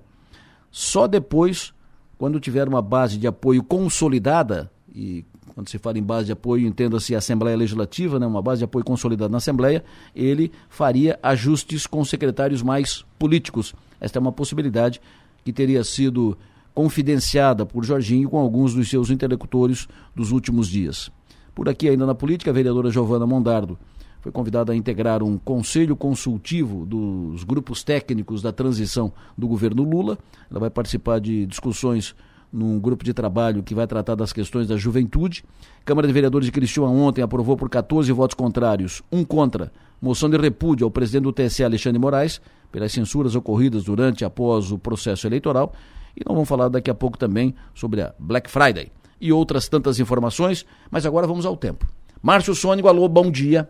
Só 0.71 1.05
depois, 1.05 1.73
quando 2.17 2.39
tiver 2.39 2.67
uma 2.67 2.81
base 2.81 3.17
de 3.17 3.27
apoio 3.27 3.63
consolidada, 3.63 4.71
e 4.93 5.23
quando 5.53 5.69
se 5.69 5.77
fala 5.77 5.99
em 5.99 6.03
base 6.03 6.27
de 6.27 6.31
apoio, 6.31 6.67
entenda-se 6.67 7.13
a 7.13 7.19
Assembleia 7.19 7.55
Legislativa, 7.55 8.19
né, 8.19 8.25
uma 8.25 8.41
base 8.41 8.59
de 8.59 8.65
apoio 8.65 8.83
consolidada 8.83 9.29
na 9.29 9.37
Assembleia, 9.37 9.83
ele 10.15 10.51
faria 10.69 11.19
ajustes 11.21 11.85
com 11.85 12.03
secretários 12.03 12.63
mais 12.63 13.05
políticos. 13.19 13.75
Esta 14.01 14.17
é 14.17 14.21
uma 14.21 14.31
possibilidade 14.31 14.99
que 15.45 15.53
teria 15.53 15.83
sido 15.83 16.37
confidenciada 16.77 17.65
por 17.65 17.84
Jorginho 17.84 18.29
com 18.29 18.38
alguns 18.38 18.75
dos 18.75 18.88
seus 18.88 19.10
interlocutores 19.10 19.88
dos 20.15 20.31
últimos 20.31 20.67
dias. 20.67 21.10
Por 21.55 21.67
aqui, 21.67 21.89
ainda 21.89 22.05
na 22.05 22.13
política, 22.13 22.51
a 22.51 22.53
vereadora 22.53 22.91
Giovana 22.91 23.25
Mondardo 23.25 23.79
foi 24.22 24.31
convidada 24.31 24.74
a 24.74 24.75
integrar 24.75 25.24
um 25.24 25.39
conselho 25.39 25.96
consultivo 25.96 26.86
dos 26.86 27.43
grupos 27.43 27.84
técnicos 27.84 28.43
da 28.43 28.51
transição 28.51 29.12
do 29.36 29.48
governo 29.48 29.81
Lula. 29.81 30.19
Ela 30.51 30.60
vai 30.60 30.69
participar 30.69 31.19
de 31.19 31.48
discussões 31.48 32.13
num 32.53 32.79
grupo 32.79 33.03
de 33.03 33.12
trabalho 33.12 33.63
que 33.63 33.74
vai 33.74 33.88
tratar 33.88 34.13
das 34.13 34.31
questões 34.31 34.67
da 34.67 34.77
juventude. 34.77 35.43
Câmara 35.84 36.05
de 36.05 36.13
Vereadores 36.13 36.46
de 36.46 36.51
Criciúma 36.51 36.91
ontem 36.91 37.24
aprovou 37.24 37.57
por 37.57 37.72
14 37.72 38.12
votos 38.12 38.36
contrários, 38.36 39.01
um 39.12 39.25
contra, 39.25 39.72
moção 40.00 40.29
de 40.29 40.38
repúdio 40.38 40.86
ao 40.86 40.91
presidente 40.91 41.24
do 41.24 41.34
TSE, 41.34 41.63
Alexandre 41.63 41.98
Moraes, 41.98 42.39
pelas 42.72 42.91
censuras 42.91 43.34
ocorridas 43.34 43.84
durante 43.84 44.22
e 44.22 44.25
após 44.25 44.72
o 44.72 44.77
processo 44.77 45.25
eleitoral 45.25 45.74
e 46.17 46.24
nós 46.25 46.33
vamos 46.33 46.50
falar 46.50 46.67
daqui 46.67 46.89
a 46.89 46.95
pouco 46.95 47.15
também 47.15 47.53
sobre 47.75 48.01
a 48.01 48.12
Black 48.17 48.50
Friday 48.50 48.91
e 49.21 49.31
outras 49.31 49.69
tantas 49.69 50.00
informações, 50.00 50.65
mas 50.89 51.05
agora 51.05 51.27
vamos 51.27 51.45
ao 51.45 51.55
tempo. 51.55 51.88
Márcio 52.21 52.55
Sônico, 52.55 52.88
alô, 52.88 53.07
bom 53.07 53.29
dia. 53.29 53.69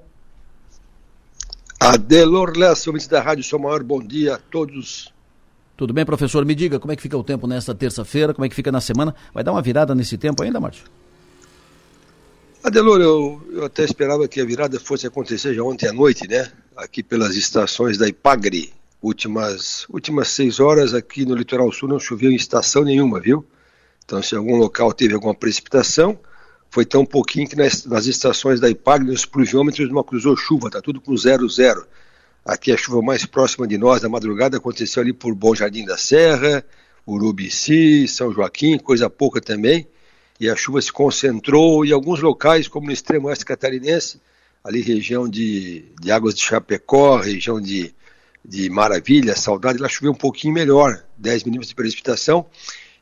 Adelor 1.77 2.58
Lessa, 2.58 2.89
ouvintes 2.89 3.08
da 3.08 3.22
Rádio 3.22 3.44
São 3.44 3.60
Maior, 3.60 3.84
bom 3.84 4.00
dia 4.00 4.36
a 4.36 4.38
todos. 4.38 5.13
Tudo 5.75 5.94
bem, 5.94 6.06
professor? 6.06 6.44
Me 6.46 6.56
diga 6.56 6.80
como 6.80 6.92
é 6.92 6.96
que 6.96 7.01
fica 7.01 7.18
o 7.18 7.24
tempo 7.24 7.46
nesta 7.46 7.75
terça-feira, 7.75 8.34
como 8.34 8.46
é 8.46 8.50
que 8.50 8.56
fica 8.56 8.72
na 8.72 8.82
semana? 8.82 9.13
Vai 9.34 9.44
dar 9.44 9.51
uma 9.51 9.62
virada 9.62 9.94
nesse 9.94 10.18
tempo 10.18 10.42
ainda, 10.42 10.60
Márcio? 10.60 10.86
Adelor, 12.63 13.00
eu, 13.01 13.42
eu 13.51 13.66
até 13.66 13.84
esperava 13.84 14.27
que 14.27 14.42
a 14.42 14.46
virada 14.46 14.80
fosse 14.80 15.06
acontecer 15.06 15.54
já 15.54 15.62
ontem 15.62 15.88
à 15.88 15.94
noite, 15.94 16.27
né? 16.27 16.51
Aqui 16.75 17.04
pelas 17.04 17.36
estações 17.36 17.98
da 17.98 18.08
Ipagre, 18.08 18.74
últimas, 19.01 19.86
últimas 19.89 20.30
seis 20.30 20.60
horas 20.60 20.94
aqui 20.94 21.25
no 21.25 21.36
litoral 21.36 21.72
sul 21.72 21.89
não 21.89 22.00
choveu 22.00 22.32
em 22.32 22.36
estação 22.36 22.84
nenhuma, 22.84 23.20
viu? 23.20 23.46
Então, 24.04 24.22
se 24.22 24.36
algum 24.36 24.56
local 24.56 24.94
teve 24.94 25.13
alguma 25.13 25.36
precipitação, 25.36 26.18
foi 26.70 26.86
tão 26.86 27.06
pouquinho 27.06 27.48
que 27.48 27.56
nas, 27.56 27.86
nas 27.86 28.06
estações 28.06 28.60
da 28.60 28.70
IPAG, 28.70 29.06
nos 29.06 29.25
pluviômetros, 29.25 29.89
não 29.89 30.04
cruzou 30.04 30.36
chuva, 30.36 30.70
tá 30.70 30.82
tudo 30.82 31.01
com 31.01 31.16
zero, 31.16 31.48
zero. 31.50 31.86
Aqui 32.46 32.72
a 32.72 32.77
chuva 32.77 33.01
mais 33.01 33.25
próxima 33.25 33.68
de 33.68 33.77
nós, 33.77 34.01
na 34.01 34.10
madrugada, 34.10 34.58
aconteceu 34.58 35.01
ali 35.01 35.12
por 35.12 35.36
Bom 35.36 35.54
Jardim 35.54 35.86
da 35.86 35.98
Serra, 35.98 36.63
Urubici, 37.06 38.08
São 38.08 38.32
Joaquim, 38.32 38.77
coisa 38.77 39.10
pouca 39.10 39.42
também. 39.42 39.88
E 40.39 40.50
a 40.50 40.56
chuva 40.56 40.82
se 40.82 40.92
concentrou 40.92 41.86
em 41.86 41.92
alguns 41.92 42.22
locais, 42.22 42.68
como 42.68 42.88
no 42.88 42.94
extremo 42.94 43.27
oeste 43.27 43.44
catarinense, 43.44 44.22
ali 44.63 44.82
região 44.82 45.27
de, 45.27 45.86
de 46.00 46.12
Águas 46.12 46.36
de 46.36 46.42
Chapecó, 46.42 47.18
região 47.18 47.60
de 47.60 47.94
de 48.48 48.70
maravilha, 48.70 49.36
saudade, 49.36 49.77
lá 49.77 49.89
choveu 49.89 50.12
um 50.12 50.16
pouquinho 50.16 50.54
melhor, 50.54 51.04
10 51.18 51.44
milímetros 51.44 51.70
de 51.70 51.75
precipitação. 51.75 52.46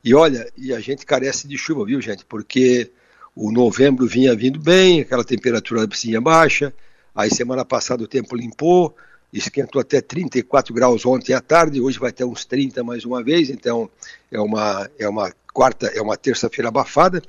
E 0.04 0.16
olha, 0.16 0.52
e 0.58 0.74
a 0.74 0.80
gente 0.80 1.06
carece 1.06 1.48
de 1.48 1.56
chuva, 1.56 1.86
viu, 1.86 2.02
gente? 2.02 2.25
Porque 2.25 2.92
o 3.36 3.52
novembro 3.52 4.08
vinha 4.08 4.36
vindo 4.36 4.60
bem, 4.60 5.02
aquela 5.02 5.24
temperatura 5.24 5.88
piscina 5.88 6.20
baixa, 6.20 6.74
aí 7.14 7.30
semana 7.30 7.64
passada 7.64 8.04
o 8.04 8.08
tempo 8.08 8.36
limpou, 8.36 8.96
esquentou 9.32 9.80
até 9.80 10.02
34 10.02 10.74
graus 10.74 11.06
ontem 11.06 11.34
à 11.34 11.42
tarde, 11.42 11.80
hoje 11.80 12.00
vai 12.00 12.12
ter 12.12 12.24
uns 12.24 12.44
30 12.46 12.84
mais 12.84 13.06
uma 13.06 13.24
vez, 13.24 13.50
então 13.50 13.90
é 14.32 14.40
uma, 14.40 14.90
é 14.98 15.08
uma 15.08 15.32
quarta, 15.54 15.88
é 15.88 16.02
uma 16.02 16.18
terça-feira 16.18 16.70
abafada, 16.70 17.22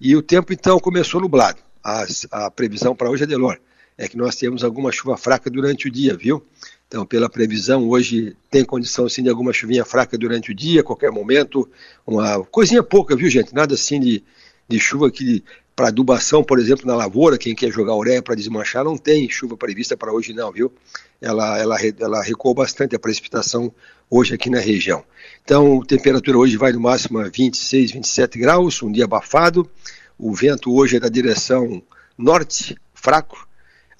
e 0.00 0.16
o 0.16 0.22
tempo 0.22 0.52
então 0.52 0.78
começou 0.80 1.20
nublado. 1.20 1.60
As, 1.84 2.26
a 2.30 2.50
previsão 2.50 2.94
para 2.94 3.10
hoje, 3.10 3.24
Adelor, 3.24 3.58
é 3.96 4.08
que 4.08 4.16
nós 4.16 4.36
temos 4.36 4.62
alguma 4.62 4.92
chuva 4.92 5.16
fraca 5.16 5.50
durante 5.50 5.88
o 5.88 5.90
dia, 5.90 6.16
viu? 6.16 6.44
Então, 6.88 7.04
pela 7.04 7.28
previsão, 7.28 7.86
hoje 7.86 8.34
tem 8.50 8.64
condição 8.64 9.06
sim 9.08 9.22
de 9.22 9.28
alguma 9.28 9.52
chuvinha 9.52 9.84
fraca 9.84 10.16
durante 10.16 10.50
o 10.50 10.54
dia, 10.54 10.82
qualquer 10.82 11.12
momento, 11.12 11.68
uma 12.06 12.42
coisinha 12.46 12.82
pouca, 12.82 13.14
viu 13.14 13.28
gente? 13.28 13.54
Nada 13.54 13.74
assim 13.74 14.00
de, 14.00 14.24
de 14.66 14.80
chuva 14.80 15.10
que 15.10 15.44
para 15.76 15.88
adubação, 15.88 16.42
por 16.42 16.58
exemplo, 16.58 16.86
na 16.86 16.96
lavoura, 16.96 17.38
quem 17.38 17.54
quer 17.54 17.70
jogar 17.70 17.94
ureia 17.94 18.22
para 18.22 18.34
desmanchar, 18.34 18.82
não 18.82 18.96
tem 18.96 19.28
chuva 19.28 19.56
prevista 19.56 19.96
para 19.96 20.12
hoje 20.12 20.32
não, 20.32 20.50
viu? 20.50 20.72
Ela, 21.20 21.58
ela, 21.58 21.76
ela 22.00 22.22
recuou 22.22 22.54
bastante 22.54 22.96
a 22.96 22.98
precipitação 22.98 23.72
hoje 24.10 24.34
aqui 24.34 24.48
na 24.48 24.58
região. 24.58 25.04
Então, 25.44 25.80
temperatura 25.82 26.38
hoje 26.38 26.56
vai 26.56 26.72
no 26.72 26.80
máximo 26.80 27.18
a 27.18 27.28
26, 27.28 27.92
27 27.92 28.38
graus, 28.38 28.82
um 28.82 28.90
dia 28.90 29.04
abafado. 29.04 29.70
O 30.18 30.34
vento 30.34 30.74
hoje 30.74 30.96
é 30.96 31.00
da 31.00 31.08
direção 31.08 31.80
norte, 32.16 32.76
fraco. 32.92 33.46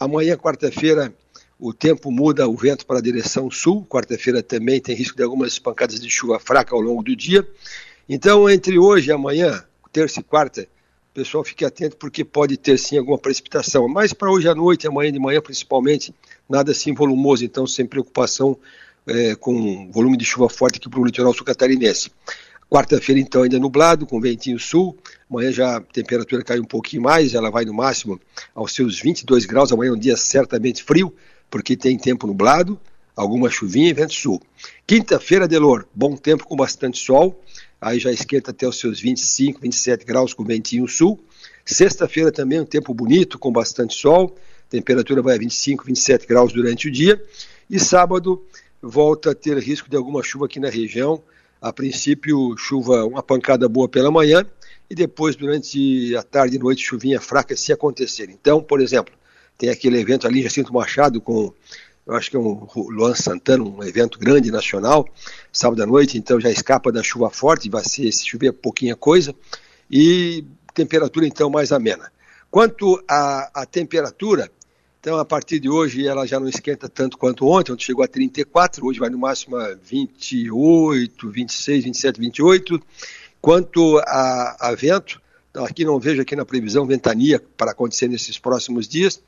Amanhã, 0.00 0.36
quarta-feira, 0.36 1.14
o 1.58 1.72
tempo 1.72 2.10
muda, 2.10 2.48
o 2.48 2.56
vento 2.56 2.86
para 2.86 2.98
a 2.98 3.02
direção 3.02 3.50
sul. 3.50 3.84
Quarta-feira 3.86 4.42
também 4.42 4.80
tem 4.80 4.94
risco 4.94 5.16
de 5.16 5.22
algumas 5.22 5.58
pancadas 5.58 6.00
de 6.00 6.08
chuva 6.08 6.38
fraca 6.38 6.74
ao 6.74 6.80
longo 6.80 7.02
do 7.02 7.16
dia. 7.16 7.46
Então, 8.08 8.48
entre 8.48 8.78
hoje 8.78 9.10
e 9.10 9.12
amanhã, 9.12 9.64
terça 9.92 10.20
e 10.20 10.22
quarta, 10.22 10.68
pessoal 11.18 11.42
fique 11.42 11.64
atento 11.64 11.96
porque 11.96 12.24
pode 12.24 12.56
ter 12.56 12.78
sim 12.78 12.96
alguma 12.96 13.18
precipitação. 13.18 13.88
Mas 13.88 14.12
para 14.12 14.30
hoje 14.30 14.48
à 14.48 14.54
noite, 14.54 14.86
amanhã 14.86 15.10
de 15.10 15.18
manhã 15.18 15.40
principalmente, 15.40 16.14
nada 16.48 16.70
assim 16.70 16.94
volumoso, 16.94 17.44
então 17.44 17.66
sem 17.66 17.84
preocupação 17.84 18.56
é, 19.04 19.34
com 19.34 19.90
volume 19.90 20.16
de 20.16 20.24
chuva 20.24 20.48
forte 20.48 20.76
aqui 20.76 20.88
para 20.88 21.00
o 21.00 21.04
litoral 21.04 21.34
sul 21.34 21.44
catarinense. 21.44 22.12
Quarta-feira, 22.70 23.18
então, 23.18 23.42
ainda 23.42 23.58
nublado, 23.58 24.06
com 24.06 24.20
ventinho 24.20 24.58
sul. 24.58 24.96
Amanhã 25.28 25.50
já 25.50 25.78
a 25.78 25.80
temperatura 25.80 26.44
cai 26.44 26.60
um 26.60 26.64
pouquinho 26.64 27.02
mais, 27.02 27.34
ela 27.34 27.50
vai 27.50 27.64
no 27.64 27.72
máximo 27.72 28.20
aos 28.54 28.72
seus 28.72 29.00
22 29.00 29.46
graus. 29.46 29.72
Amanhã 29.72 29.90
é 29.90 29.92
um 29.92 29.98
dia 29.98 30.16
certamente 30.16 30.84
frio, 30.84 31.12
porque 31.50 31.76
tem 31.76 31.98
tempo 31.98 32.26
nublado, 32.26 32.78
alguma 33.16 33.50
chuvinha 33.50 33.90
e 33.90 33.92
vento 33.92 34.14
sul. 34.14 34.40
Quinta-feira, 34.86 35.48
Delor, 35.48 35.86
bom 35.94 36.16
tempo 36.16 36.44
com 36.46 36.56
bastante 36.56 36.98
sol 36.98 37.40
aí 37.80 37.98
já 37.98 38.10
esquenta 38.10 38.50
até 38.50 38.66
os 38.66 38.78
seus 38.78 39.00
25, 39.00 39.60
27 39.60 40.04
graus 40.04 40.34
com 40.34 40.44
ventinho 40.44 40.86
sul. 40.88 41.18
Sexta-feira 41.64 42.32
também 42.32 42.60
um 42.60 42.64
tempo 42.64 42.92
bonito, 42.92 43.38
com 43.38 43.52
bastante 43.52 43.94
sol, 43.94 44.36
temperatura 44.68 45.22
vai 45.22 45.36
a 45.36 45.38
25, 45.38 45.84
27 45.84 46.26
graus 46.26 46.52
durante 46.52 46.88
o 46.88 46.90
dia. 46.90 47.22
E 47.70 47.78
sábado 47.78 48.44
volta 48.82 49.30
a 49.30 49.34
ter 49.34 49.58
risco 49.58 49.88
de 49.88 49.96
alguma 49.96 50.22
chuva 50.22 50.46
aqui 50.46 50.58
na 50.58 50.70
região. 50.70 51.22
A 51.60 51.72
princípio, 51.72 52.56
chuva, 52.56 53.04
uma 53.04 53.22
pancada 53.22 53.68
boa 53.68 53.88
pela 53.88 54.10
manhã, 54.10 54.46
e 54.88 54.94
depois, 54.94 55.36
durante 55.36 56.14
a 56.16 56.22
tarde 56.22 56.56
e 56.56 56.58
noite, 56.58 56.84
chuvinha 56.84 57.20
fraca 57.20 57.56
se 57.56 57.72
acontecer. 57.72 58.30
Então, 58.30 58.62
por 58.62 58.80
exemplo, 58.80 59.12
tem 59.58 59.68
aquele 59.68 59.98
evento 59.98 60.26
ali, 60.26 60.42
Jacinto 60.42 60.72
Machado, 60.72 61.20
com 61.20 61.52
eu 62.06 62.14
acho 62.14 62.30
que 62.30 62.36
é 62.36 62.38
um 62.38 62.66
Luan 62.74 63.14
Santana, 63.14 63.62
um 63.62 63.84
evento 63.84 64.18
grande 64.18 64.50
nacional, 64.50 65.06
sábado 65.52 65.82
à 65.82 65.86
noite, 65.86 66.16
então 66.16 66.40
já 66.40 66.50
escapa 66.50 66.90
da 66.90 67.02
chuva 67.02 67.28
forte, 67.28 67.68
vai 67.68 67.84
ser, 67.84 68.10
se 68.12 68.26
chover 68.26 68.50
pouquinha 68.54 68.96
coisa, 68.96 69.34
e 69.90 70.42
temperatura 70.72 71.26
então 71.26 71.50
mais 71.50 71.70
amena. 71.70 72.10
Quanto 72.50 72.98
à, 73.06 73.50
à 73.62 73.66
temperatura, 73.66 74.50
então 74.98 75.18
a 75.18 75.24
partir 75.24 75.60
de 75.60 75.68
hoje 75.68 76.06
ela 76.06 76.26
já 76.26 76.40
não 76.40 76.48
esquenta 76.48 76.88
tanto 76.88 77.18
quanto 77.18 77.46
ontem, 77.46 77.72
ontem 77.72 77.84
chegou 77.84 78.02
a 78.02 78.08
34, 78.08 78.86
hoje 78.86 78.98
vai 78.98 79.10
no 79.10 79.18
máximo 79.18 79.56
a 79.56 79.74
28, 79.74 81.28
26, 81.28 81.84
27, 81.84 82.20
28. 82.20 82.82
Quanto 83.38 83.98
a, 83.98 84.68
a 84.68 84.74
vento, 84.74 85.20
então 85.50 85.62
aqui 85.62 85.84
não 85.84 86.00
vejo 86.00 86.22
aqui 86.22 86.34
na 86.34 86.46
previsão 86.46 86.86
ventania 86.86 87.38
para 87.54 87.72
acontecer 87.72 88.08
nesses 88.08 88.38
próximos 88.38 88.88
dias, 88.88 89.22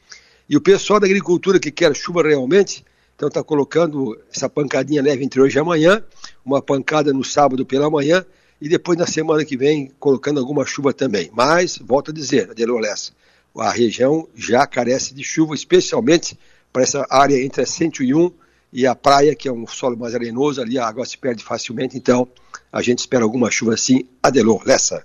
e 0.49 0.57
o 0.57 0.61
pessoal 0.61 0.99
da 0.99 1.07
agricultura 1.07 1.59
que 1.59 1.71
quer 1.71 1.95
chuva 1.95 2.23
realmente, 2.23 2.85
então 3.15 3.29
está 3.29 3.43
colocando 3.43 4.19
essa 4.35 4.49
pancadinha 4.49 5.03
leve 5.03 5.25
entre 5.25 5.41
hoje 5.41 5.57
e 5.57 5.61
amanhã, 5.61 6.03
uma 6.45 6.63
pancada 6.63 7.13
no 7.13 7.23
sábado 7.23 7.67
pela 7.67 7.91
manhã, 7.91 8.25
e 8.61 8.69
depois 8.69 8.99
na 8.99 9.07
semana 9.07 9.45
que 9.45 9.57
vem 9.57 9.91
colocando 9.99 10.41
alguma 10.41 10.65
chuva 10.65 10.93
também. 10.93 11.31
Mas, 11.33 11.79
volto 11.79 12.11
a 12.11 12.15
dizer, 12.15 12.51
Adelor 12.51 12.81
Lessa, 12.81 13.13
a 13.57 13.71
região 13.71 14.29
já 14.35 14.67
carece 14.67 15.15
de 15.15 15.25
chuva, 15.25 15.55
especialmente 15.55 16.39
para 16.73 16.83
essa 16.83 17.07
área 17.11 17.43
entre 17.43 17.63
a 17.63 17.67
101 17.67 18.33
e 18.73 18.87
a 18.87 18.95
praia, 18.95 19.35
que 19.35 19.49
é 19.49 19.53
um 19.53 19.67
solo 19.67 19.97
mais 19.97 20.15
arenoso, 20.15 20.61
ali 20.61 20.79
a 20.79 20.87
água 20.87 21.05
se 21.05 21.19
perde 21.19 21.43
facilmente, 21.43 21.97
então 21.97 22.29
a 22.73 22.81
gente 22.81 23.01
espera 23.01 23.25
alguma 23.25 23.51
chuva 23.51 23.75
assim. 23.75 24.07
Adelor 24.23 24.63
Lessa. 24.65 25.05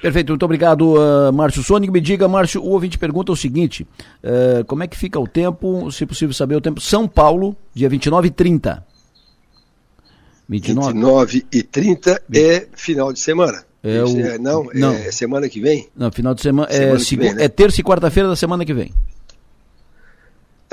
Perfeito, 0.00 0.30
muito 0.30 0.44
obrigado, 0.44 0.94
uh, 0.94 1.32
Márcio 1.32 1.62
Sônico. 1.62 1.92
Me 1.92 2.00
diga, 2.00 2.26
Márcio, 2.26 2.60
o 2.62 2.70
ouvinte 2.70 2.98
pergunta 2.98 3.30
o 3.30 3.36
seguinte: 3.36 3.86
uh, 4.24 4.64
como 4.66 4.82
é 4.82 4.86
que 4.88 4.96
fica 4.96 5.18
o 5.18 5.26
tempo, 5.26 5.90
se 5.92 6.04
possível 6.04 6.34
saber 6.34 6.56
o 6.56 6.60
tempo, 6.60 6.80
São 6.80 7.06
Paulo, 7.06 7.56
dia 7.72 7.88
29 7.88 8.28
e 8.28 8.30
30. 8.30 8.84
29, 10.48 10.92
29 10.92 11.46
e 11.52 11.62
30 11.62 12.22
é 12.34 12.66
final 12.74 13.12
de 13.12 13.20
semana. 13.20 13.64
É 13.82 14.02
o... 14.02 14.20
é, 14.20 14.38
não, 14.38 14.64
não, 14.74 14.92
é 14.92 15.10
semana 15.10 15.48
que 15.48 15.60
vem? 15.60 15.88
Não, 15.96 16.10
final 16.12 16.34
de 16.34 16.42
semana, 16.42 16.70
semana 16.70 16.96
é, 16.96 16.98
segu... 16.98 17.22
vem, 17.22 17.34
né? 17.34 17.44
é 17.44 17.48
terça 17.48 17.80
e 17.80 17.84
quarta-feira 17.84 18.28
da 18.28 18.36
semana 18.36 18.64
que 18.64 18.74
vem. 18.74 18.92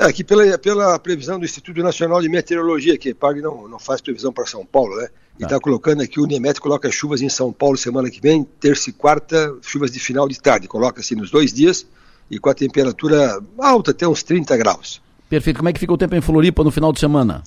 É, 0.00 0.06
aqui 0.06 0.24
pela, 0.24 0.56
pela 0.56 0.98
previsão 0.98 1.38
do 1.38 1.44
Instituto 1.44 1.82
Nacional 1.82 2.22
de 2.22 2.28
Meteorologia, 2.30 2.96
que 2.96 3.12
PAG 3.12 3.42
não, 3.42 3.68
não 3.68 3.78
faz 3.78 4.00
previsão 4.00 4.32
para 4.32 4.46
São 4.46 4.64
Paulo, 4.64 4.96
né? 4.96 5.08
E 5.38 5.42
está 5.42 5.56
tá 5.56 5.60
colocando 5.60 6.00
aqui, 6.00 6.18
o 6.18 6.26
Nemet 6.26 6.58
coloca 6.58 6.90
chuvas 6.90 7.20
em 7.20 7.28
São 7.28 7.52
Paulo 7.52 7.76
semana 7.76 8.08
que 8.08 8.18
vem, 8.18 8.42
terça 8.42 8.88
e 8.88 8.94
quarta, 8.94 9.54
chuvas 9.60 9.92
de 9.92 10.00
final 10.00 10.26
de 10.26 10.40
tarde. 10.40 10.66
Coloca 10.66 11.02
assim 11.02 11.14
nos 11.14 11.30
dois 11.30 11.52
dias 11.52 11.86
e 12.30 12.38
com 12.38 12.48
a 12.48 12.54
temperatura 12.54 13.42
alta, 13.58 13.90
até 13.90 14.08
uns 14.08 14.22
30 14.22 14.56
graus. 14.56 15.02
Perfeito. 15.28 15.58
Como 15.58 15.68
é 15.68 15.72
que 15.74 15.78
fica 15.78 15.92
o 15.92 15.98
tempo 15.98 16.14
em 16.14 16.22
Floripa 16.22 16.64
no 16.64 16.70
final 16.70 16.94
de 16.94 16.98
semana? 16.98 17.42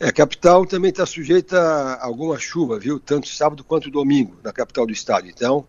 É, 0.00 0.08
a 0.08 0.12
capital 0.12 0.64
também 0.64 0.88
está 0.88 1.04
sujeita 1.04 1.60
a 1.60 2.06
alguma 2.06 2.38
chuva, 2.38 2.78
viu? 2.78 2.98
Tanto 2.98 3.28
sábado 3.28 3.62
quanto 3.62 3.90
domingo, 3.90 4.34
na 4.42 4.50
capital 4.50 4.86
do 4.86 4.94
estado. 4.94 5.28
Então, 5.28 5.66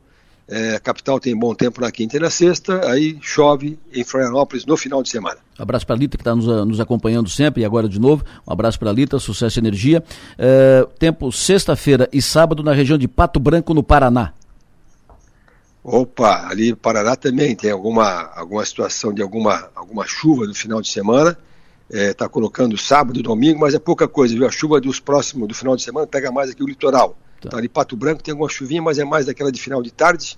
é, 0.50 0.76
a 0.76 0.80
capital 0.80 1.20
tem 1.20 1.38
bom 1.38 1.54
tempo 1.54 1.82
na 1.82 1.92
quinta 1.92 2.16
e 2.16 2.20
na 2.20 2.30
sexta, 2.30 2.90
aí 2.90 3.18
chove 3.22 3.78
em 3.94 4.04
Florianópolis 4.04 4.66
no 4.66 4.78
final 4.78 5.04
de 5.04 5.10
semana. 5.10 5.38
Um 5.60 5.64
abraço 5.64 5.86
para 5.86 5.96
a 5.96 6.00
Lita, 6.00 6.18
que 6.18 6.22
está 6.22 6.34
nos, 6.34 6.46
nos, 6.46 6.80
acompanhando 6.80 7.30
sempre, 7.30 7.64
e 7.64 7.66
agora 7.66 7.90
de 7.90 8.00
novo. 8.00 8.24
Um 8.48 8.54
abraço 8.54 8.80
para 8.80 8.90
a 8.90 8.94
Lita, 8.94 9.20
sucesso 9.20 9.60
e 9.60 9.62
energia. 9.62 10.02
É, 10.38 10.88
tempo 10.98 11.32
sexta-feira 11.32 12.08
e 12.14 12.22
sábado 12.22 12.64
na 12.64 12.72
região 12.72 12.98
de 12.98 13.08
Pato 13.08 13.40
Branco, 13.40 13.74
no 13.74 13.84
Paraná. 13.84 14.34
Opa, 15.84 16.48
ali 16.50 16.72
no 16.72 16.78
Paraná 16.78 17.16
também 17.16 17.56
tem 17.56 17.72
alguma, 17.72 18.30
alguma 18.34 18.64
situação 18.66 19.14
de 19.14 19.22
alguma, 19.22 19.70
alguma 19.76 20.06
chuva 20.06 20.46
no 20.46 20.56
final 20.56 20.82
de 20.82 20.90
semana. 20.90 21.38
Está 21.90 22.04
é, 22.04 22.14
tá 22.14 22.30
colocando 22.30 22.78
sábado 22.78 23.20
e 23.20 23.24
domingo, 23.24 23.60
mas 23.60 23.74
é 23.74 23.80
pouca 23.80 24.08
coisa, 24.08 24.34
viu? 24.34 24.46
A 24.46 24.52
chuva 24.52 24.80
dos 24.80 25.00
próximos, 25.00 25.48
do 25.48 25.54
final 25.54 25.76
de 25.76 25.84
semana, 25.84 26.06
pega 26.08 26.32
mais 26.32 26.52
aqui 26.52 26.64
o 26.64 26.68
litoral. 26.68 27.18
Tá. 27.41 27.58
Ali 27.58 27.69
Pato 27.69 27.95
Branco 27.95 28.23
tem 28.23 28.32
alguma 28.32 28.50
chuvinha, 28.50 28.82
mas 28.82 28.97
é 28.97 29.06
mais 29.06 29.26
daquela 29.26 29.52
de 29.52 29.62
final 29.62 29.82
de 29.82 29.91
tarde 29.91 30.38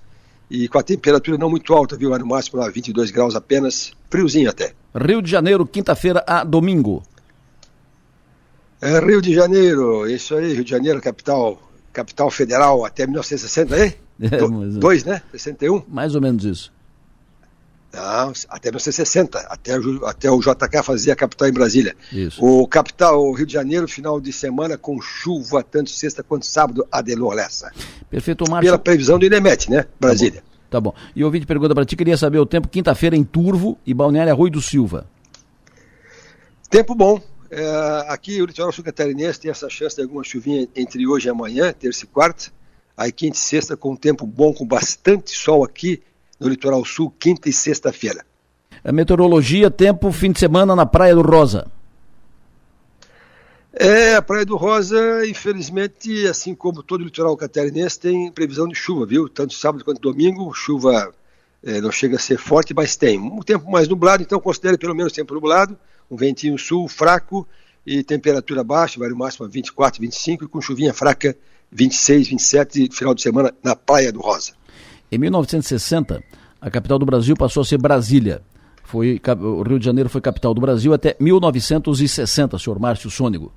e 0.49 0.67
com 0.67 0.79
a 0.79 0.83
temperatura 0.83 1.37
não 1.37 1.49
muito 1.49 1.73
alta, 1.73 1.95
viu? 1.95 2.17
No 2.17 2.25
máximo 2.25 2.59
lá 2.59 2.69
22 2.69 3.11
graus 3.11 3.35
apenas, 3.35 3.93
friozinho 4.09 4.49
até. 4.49 4.73
Rio 4.95 5.21
de 5.21 5.29
Janeiro, 5.29 5.65
quinta-feira 5.65 6.23
a 6.25 6.43
domingo. 6.43 7.03
É, 8.81 8.99
Rio 8.99 9.21
de 9.21 9.33
Janeiro, 9.33 10.09
isso 10.09 10.35
aí, 10.35 10.53
Rio 10.53 10.63
de 10.63 10.71
Janeiro, 10.71 11.01
capital, 11.01 11.61
capital 11.93 12.31
federal 12.31 12.85
até 12.85 13.05
1960, 13.05 13.85
hein? 13.85 13.93
É, 14.21 14.37
Dois, 14.77 15.05
né? 15.05 15.21
61? 15.31 15.81
Mais 15.87 16.13
ou 16.13 16.19
menos 16.19 16.43
isso. 16.43 16.73
Não, 17.91 18.31
até 18.49 18.69
1960, 18.69 19.39
até, 19.39 19.71
até 20.05 20.31
o 20.31 20.39
JK 20.39 20.83
fazia 20.83 21.13
a 21.13 21.15
capital 21.15 21.47
em 21.47 21.51
Brasília. 21.51 21.95
Isso. 22.11 22.43
O 22.43 22.67
capital, 22.67 23.19
o 23.19 23.33
Rio 23.33 23.47
de 23.47 23.53
Janeiro, 23.53 23.87
final 23.87 24.21
de 24.21 24.31
semana 24.31 24.77
com 24.77 25.01
chuva, 25.01 25.63
tanto 25.63 25.89
sexta 25.89 26.21
quanto 26.21 26.45
sábado, 26.45 26.87
Adelor 26.91 27.33
Lessa. 27.33 27.71
Perfeito, 28.09 28.43
Márcio. 28.49 28.67
Pela 28.67 28.77
previsão 28.77 29.17
do 29.17 29.25
INEMET, 29.25 29.71
né? 29.71 29.85
Brasília. 29.99 30.43
Tá 30.69 30.79
bom. 30.79 30.91
Tá 30.91 30.99
bom. 30.99 31.09
E 31.15 31.23
o 31.23 31.25
ouvinte 31.25 31.47
pergunta 31.47 31.73
para 31.73 31.83
ti, 31.83 31.95
queria 31.95 32.15
saber 32.15 32.37
o 32.37 32.45
tempo 32.45 32.67
quinta-feira 32.67 33.15
em 33.15 33.23
Turvo 33.23 33.77
e 33.85 33.93
Balneário 33.93 34.35
Rui 34.35 34.51
do 34.51 34.61
Silva. 34.61 35.07
Tempo 36.69 36.93
bom. 36.93 37.19
É, 37.49 38.05
aqui 38.07 38.39
o 38.39 38.45
litoral 38.45 38.71
sul 38.71 38.83
catarinense 38.83 39.39
tem 39.39 39.49
essa 39.49 39.67
chance 39.67 39.95
de 39.95 40.03
alguma 40.03 40.23
chuvinha 40.23 40.67
entre 40.75 41.07
hoje 41.07 41.27
e 41.27 41.31
amanhã, 41.31 41.73
terça 41.73 42.05
e 42.05 42.07
quarta. 42.07 42.51
Aí 42.95 43.11
quinta 43.11 43.35
e 43.35 43.39
sexta 43.39 43.75
com 43.75 43.95
tempo 43.95 44.27
bom, 44.27 44.53
com 44.53 44.67
bastante 44.67 45.31
sol 45.31 45.63
aqui 45.63 46.03
no 46.39 46.47
litoral 46.47 46.83
sul, 46.85 47.13
quinta 47.19 47.49
e 47.49 47.53
sexta-feira. 47.53 48.25
A 48.83 48.91
meteorologia, 48.91 49.69
tempo, 49.69 50.11
fim 50.11 50.31
de 50.31 50.39
semana 50.39 50.75
na 50.75 50.85
Praia 50.85 51.15
do 51.15 51.21
Rosa. 51.21 51.67
É, 53.73 54.15
a 54.15 54.21
Praia 54.21 54.45
do 54.45 54.55
Rosa, 54.55 55.27
infelizmente, 55.27 56.25
assim 56.27 56.55
como 56.55 56.81
todo 56.81 57.01
o 57.01 57.03
litoral 57.03 57.35
catarinense, 57.37 57.99
tem 57.99 58.31
previsão 58.31 58.67
de 58.67 58.75
chuva, 58.75 59.05
viu? 59.05 59.29
Tanto 59.29 59.53
sábado 59.53 59.83
quanto 59.83 60.01
domingo, 60.01 60.53
chuva 60.53 61.13
é, 61.63 61.81
não 61.81 61.91
chega 61.91 62.15
a 62.15 62.19
ser 62.19 62.37
forte, 62.37 62.73
mas 62.73 62.95
tem. 62.95 63.19
Um 63.19 63.41
tempo 63.41 63.69
mais 63.69 63.87
nublado, 63.87 64.23
então 64.23 64.39
considere 64.39 64.77
pelo 64.77 64.95
menos 64.95 65.13
tempo 65.13 65.33
nublado, 65.33 65.77
um 66.09 66.15
ventinho 66.15 66.57
sul 66.57 66.87
fraco 66.87 67.47
e 67.85 68.03
temperatura 68.03 68.63
baixa, 68.63 68.99
vai 68.99 69.09
no 69.09 69.15
máximo 69.15 69.45
a 69.45 69.49
24, 69.49 70.01
25 70.01 70.45
e 70.45 70.47
com 70.47 70.61
chuvinha 70.61 70.93
fraca 70.93 71.35
26, 71.71 72.29
27 72.29 72.89
final 72.91 73.13
de 73.13 73.21
semana 73.21 73.53
na 73.63 73.75
Praia 73.75 74.11
do 74.11 74.19
Rosa. 74.19 74.58
Em 75.11 75.17
1960, 75.17 76.23
a 76.61 76.69
capital 76.69 76.99
do 76.99 77.05
Brasil 77.05 77.35
passou 77.35 77.61
a 77.61 77.65
ser 77.65 77.77
Brasília. 77.79 78.41
Foi, 78.83 79.19
o 79.41 79.63
Rio 79.63 79.79
de 79.79 79.85
Janeiro 79.85 80.09
foi 80.09 80.21
capital 80.21 80.53
do 80.53 80.61
Brasil 80.61 80.93
até 80.93 81.15
1960, 81.19 82.57
senhor 82.59 82.79
Márcio 82.79 83.09
Sônego. 83.09 83.51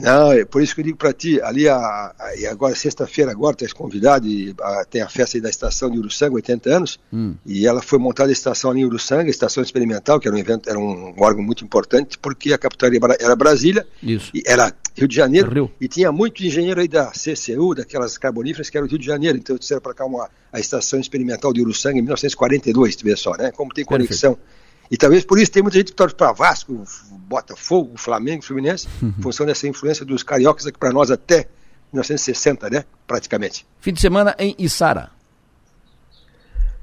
Não, 0.00 0.32
é 0.32 0.44
por 0.44 0.62
isso 0.62 0.74
que 0.74 0.80
eu 0.80 0.84
digo 0.84 0.96
para 0.96 1.12
ti, 1.12 1.40
ali 1.42 1.68
a, 1.68 1.76
a, 1.76 2.36
e 2.36 2.46
agora 2.46 2.74
sexta-feira 2.74 3.30
agora 3.30 3.54
tu 3.54 3.64
és 3.64 3.72
convidado 3.72 4.26
e 4.26 4.54
a, 4.60 4.84
tem 4.84 5.02
a 5.02 5.08
festa 5.08 5.36
aí 5.36 5.40
da 5.40 5.50
estação 5.50 5.90
de 5.90 5.98
Uruçanga, 5.98 6.34
80 6.34 6.70
anos, 6.70 7.00
hum. 7.12 7.34
e 7.44 7.66
ela 7.66 7.82
foi 7.82 7.98
montada 7.98 8.30
a 8.30 8.32
estação 8.32 8.70
ali 8.70 8.80
em 8.80 8.84
Uruçanga, 8.84 9.24
a 9.24 9.30
estação 9.30 9.62
experimental, 9.62 10.18
que 10.18 10.26
era 10.26 10.36
um 10.36 10.40
evento, 10.40 10.68
era 10.68 10.78
um, 10.78 11.14
um 11.16 11.22
órgão 11.22 11.42
muito 11.42 11.64
importante, 11.64 12.18
porque 12.18 12.52
a 12.52 12.58
capital 12.58 12.90
era 13.18 13.36
Brasília, 13.36 13.86
isso. 14.02 14.30
E 14.34 14.42
era 14.46 14.74
Rio 14.96 15.08
de 15.08 15.14
Janeiro, 15.14 15.52
Rio. 15.52 15.70
e 15.80 15.88
tinha 15.88 16.10
muito 16.10 16.44
engenheiro 16.44 16.80
aí 16.80 16.88
da 16.88 17.12
CCU, 17.12 17.74
daquelas 17.74 18.18
carboníferas 18.18 18.70
que 18.70 18.76
era 18.76 18.84
o 18.84 18.88
Rio 18.88 18.98
de 18.98 19.06
Janeiro, 19.06 19.38
então 19.38 19.56
disseram 19.56 19.80
para 19.80 19.94
cá 19.94 20.04
uma, 20.04 20.28
a 20.52 20.60
estação 20.60 20.98
experimental 20.98 21.52
de 21.52 21.60
Uruçanga 21.60 21.98
em 21.98 22.02
1942, 22.02 22.96
tu 22.96 23.04
vê 23.04 23.16
só, 23.16 23.36
né, 23.36 23.50
como 23.52 23.72
tem 23.72 23.84
conexão. 23.84 24.34
Perfeito 24.34 24.59
e 24.90 24.96
talvez 24.96 25.24
por 25.24 25.38
isso 25.38 25.52
tem 25.52 25.62
muita 25.62 25.78
gente 25.78 25.92
que 25.92 25.96
torce 25.96 26.14
para 26.14 26.32
Vasco, 26.32 26.82
Botafogo, 27.28 27.96
Flamengo, 27.96 28.42
Fluminense, 28.42 28.88
uhum. 29.00 29.14
em 29.16 29.22
função 29.22 29.46
dessa 29.46 29.68
influência 29.68 30.04
dos 30.04 30.22
cariocas 30.22 30.66
aqui 30.66 30.78
para 30.78 30.92
nós 30.92 31.10
até 31.10 31.48
1960, 31.92 32.68
né? 32.68 32.84
Praticamente. 33.06 33.64
Fim 33.80 33.92
de 33.92 34.00
semana 34.00 34.34
em 34.36 34.54
Içara. 34.58 35.10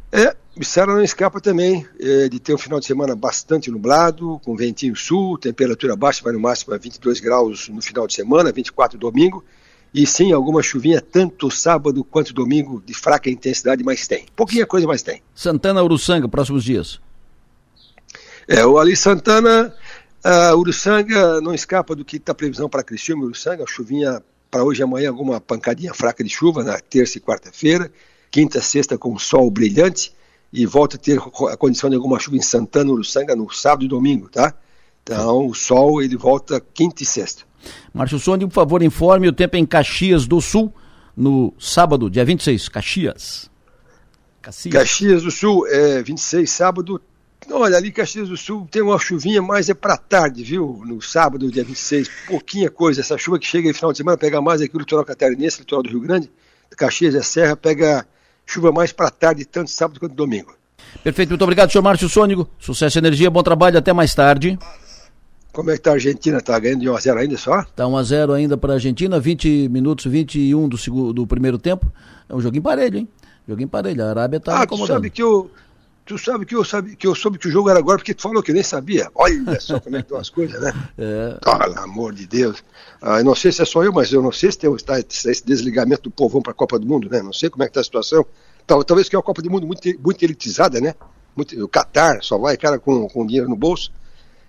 É, 0.09 0.35
Içara 0.55 0.93
não 0.93 1.03
escapa 1.03 1.41
também 1.41 1.85
é, 1.99 2.29
de 2.29 2.39
ter 2.39 2.53
um 2.53 2.57
final 2.57 2.79
de 2.79 2.85
semana 2.85 3.13
bastante 3.13 3.69
nublado, 3.69 4.39
com 4.43 4.55
ventinho 4.55 4.95
sul, 4.95 5.37
temperatura 5.37 5.95
baixa, 5.95 6.23
vai 6.23 6.31
no 6.31 6.39
máximo 6.39 6.73
a 6.73 6.77
22 6.77 7.19
graus 7.19 7.67
no 7.67 7.81
final 7.81 8.07
de 8.07 8.13
semana, 8.13 8.53
24 8.53 8.97
domingo. 8.97 9.43
E 9.93 10.05
sim, 10.05 10.31
alguma 10.31 10.61
chuvinha, 10.61 11.01
tanto 11.01 11.49
sábado 11.49 12.03
quanto 12.03 12.33
domingo, 12.33 12.81
de 12.85 12.93
fraca 12.93 13.29
intensidade, 13.29 13.83
mas 13.83 14.07
tem. 14.07 14.25
Pouquinha 14.35 14.65
coisa, 14.65 14.85
mas 14.87 15.01
tem. 15.01 15.21
Santana 15.33 15.83
Uruçanga, 15.83 16.27
próximos 16.27 16.63
dias. 16.63 17.01
É, 18.47 18.65
o 18.65 18.79
Ali 18.79 18.95
Santana, 18.95 19.73
uh, 20.23 20.57
Uruçanga 20.57 21.41
não 21.41 21.53
escapa 21.53 21.93
do 21.93 22.05
que 22.05 22.15
está 22.15 22.33
previsão 22.33 22.69
para 22.69 22.81
Criciúma 22.81 23.23
e 23.23 23.25
Uruçanga, 23.25 23.65
chuvinha 23.67 24.23
para 24.49 24.63
hoje 24.63 24.81
e 24.81 24.83
amanhã, 24.83 25.09
alguma 25.09 25.41
pancadinha 25.41 25.93
fraca 25.93 26.23
de 26.23 26.29
chuva 26.29 26.63
na 26.63 26.79
terça 26.79 27.17
e 27.17 27.21
quarta-feira, 27.21 27.91
quinta, 28.31 28.61
sexta 28.61 28.97
com 28.97 29.17
sol 29.19 29.51
brilhante 29.51 30.13
e 30.53 30.65
volta 30.65 30.95
a 30.95 30.99
ter 30.99 31.19
a 31.19 31.57
condição 31.57 31.89
de 31.89 31.97
alguma 31.97 32.19
chuva 32.19 32.37
em 32.37 32.41
Santana, 32.41 32.89
Uruçanga 32.89 33.35
no 33.35 33.51
sábado 33.51 33.83
e 33.83 33.87
domingo, 33.89 34.29
tá? 34.29 34.53
Então 35.03 35.47
o 35.47 35.53
sol 35.53 36.01
ele 36.01 36.15
volta 36.15 36.61
quinta 36.73 37.03
e 37.03 37.05
sexta. 37.05 37.43
Márcio 37.93 38.17
Sônia, 38.17 38.47
por 38.47 38.53
favor, 38.53 38.81
informe 38.81 39.27
o 39.27 39.33
tempo 39.33 39.57
em 39.57 39.65
Caxias 39.65 40.25
do 40.25 40.39
Sul 40.39 40.73
no 41.15 41.53
sábado, 41.59 42.09
dia 42.09 42.23
26, 42.23 42.69
Caxias. 42.69 43.49
Caxias, 44.41 44.73
Caxias 44.73 45.23
do 45.23 45.31
Sul, 45.31 45.67
é 45.67 46.01
26, 46.01 46.49
sábado, 46.49 47.01
Olha, 47.49 47.77
ali 47.77 47.91
Caxias 47.91 48.27
do 48.27 48.35
Sul 48.35 48.67
tem 48.69 48.81
uma 48.81 48.99
chuvinha, 48.99 49.41
mas 49.41 49.69
é 49.69 49.73
para 49.73 49.95
tarde, 49.95 50.43
viu? 50.43 50.81
No 50.85 51.01
sábado, 51.01 51.49
dia 51.49 51.63
26, 51.63 52.09
pouquinha 52.27 52.69
coisa. 52.69 53.01
Essa 53.01 53.17
chuva 53.17 53.39
que 53.39 53.47
chega 53.47 53.69
no 53.69 53.73
final 53.73 53.91
de 53.91 53.97
semana 53.97 54.17
pega 54.17 54.41
mais 54.41 54.61
aqui 54.61 54.75
o 54.75 54.79
litoral 54.79 55.05
catarinense, 55.05 55.59
litoral 55.59 55.83
do 55.83 55.89
Rio 55.89 56.01
Grande. 56.01 56.29
Caxias 56.75 57.15
é 57.15 57.21
Serra, 57.21 57.55
pega 57.55 58.05
chuva 58.45 58.71
mais 58.71 58.91
para 58.91 59.09
tarde, 59.09 59.45
tanto 59.45 59.69
sábado 59.69 59.99
quanto 59.99 60.13
domingo. 60.13 60.53
Perfeito, 61.03 61.29
muito 61.29 61.43
obrigado, 61.43 61.71
senhor 61.71 61.83
Márcio 61.83 62.09
Sônigo. 62.09 62.49
Sucesso 62.59 62.97
e 62.97 62.99
energia, 62.99 63.29
bom 63.29 63.43
trabalho, 63.43 63.77
até 63.77 63.93
mais 63.93 64.13
tarde. 64.13 64.57
Como 65.51 65.71
é 65.71 65.73
que 65.73 65.81
tá 65.81 65.91
a 65.91 65.93
Argentina? 65.93 66.39
Tá 66.39 66.59
ganhando 66.59 66.81
de 66.81 66.87
1x0 66.87 67.17
ainda 67.17 67.37
só? 67.37 67.63
Tá 67.63 67.85
1x0 67.85 68.35
ainda 68.35 68.57
para 68.57 68.73
a 68.73 68.75
Argentina, 68.75 69.19
20 69.19 69.69
minutos, 69.69 70.05
21 70.05 70.69
do, 70.69 70.77
segundo, 70.77 71.13
do 71.13 71.25
primeiro 71.25 71.57
tempo. 71.57 71.91
É 72.29 72.35
um 72.35 72.39
joguinho 72.39 72.61
parelho, 72.61 72.99
hein? 72.99 73.07
Joguinho 73.47 73.67
parelho. 73.67 74.03
A 74.03 74.09
Arábia 74.09 74.39
tá 74.39 74.63
ah, 74.63 74.85
sabe 74.85 75.09
que 75.09 75.23
eu 75.23 75.49
Tu 76.07 76.17
sabe 76.17 76.45
que 76.45 76.55
eu, 76.55 76.63
sabe, 76.63 76.95
que 76.95 77.05
eu 77.05 77.13
soube 77.13 77.37
que 77.37 77.49
o 77.49 77.51
jogo 77.51 77.69
era 77.69 77.77
agora 77.77 77.97
porque 77.97 78.13
tu 78.13 78.21
falou 78.21 78.41
que 78.41 78.51
eu 78.51 78.55
nem 78.55 78.63
sabia. 78.63 79.11
Olha 79.13 79.59
só 79.59 79.77
como 79.77 79.97
é 79.97 79.99
que 79.99 80.05
estão 80.05 80.17
as 80.17 80.29
coisas, 80.29 80.59
né? 80.61 80.73
É. 80.97 81.37
Pelo 81.43 81.79
amor 81.79 82.13
de 82.13 82.25
Deus. 82.25 82.63
Ah, 83.01 83.21
não 83.21 83.35
sei 83.35 83.51
se 83.51 83.61
é 83.61 83.65
só 83.65 83.83
eu, 83.83 83.91
mas 83.91 84.11
eu 84.11 84.21
não 84.21 84.31
sei 84.31 84.51
se 84.51 84.57
tem 84.57 84.73
está, 84.73 84.97
esse 84.99 85.45
desligamento 85.45 86.03
do 86.03 86.11
povão 86.11 86.41
para 86.41 86.51
a 86.51 86.55
Copa 86.55 86.79
do 86.79 86.87
Mundo, 86.87 87.09
né? 87.09 87.21
Não 87.21 87.33
sei 87.33 87.49
como 87.49 87.63
é 87.63 87.67
que 87.67 87.71
está 87.71 87.81
a 87.81 87.83
situação. 87.83 88.25
Talvez 88.65 89.09
que 89.09 89.15
é 89.15 89.19
uma 89.19 89.23
Copa 89.23 89.41
do 89.41 89.51
Mundo 89.51 89.67
muito, 89.67 89.87
muito 89.99 90.23
elitizada, 90.23 90.79
né? 90.79 90.95
Muito, 91.35 91.61
o 91.61 91.67
Qatar 91.67 92.23
só 92.23 92.37
vai 92.37 92.55
cara 92.55 92.79
com, 92.79 93.07
com 93.09 93.25
dinheiro 93.25 93.49
no 93.49 93.55
bolso. 93.55 93.91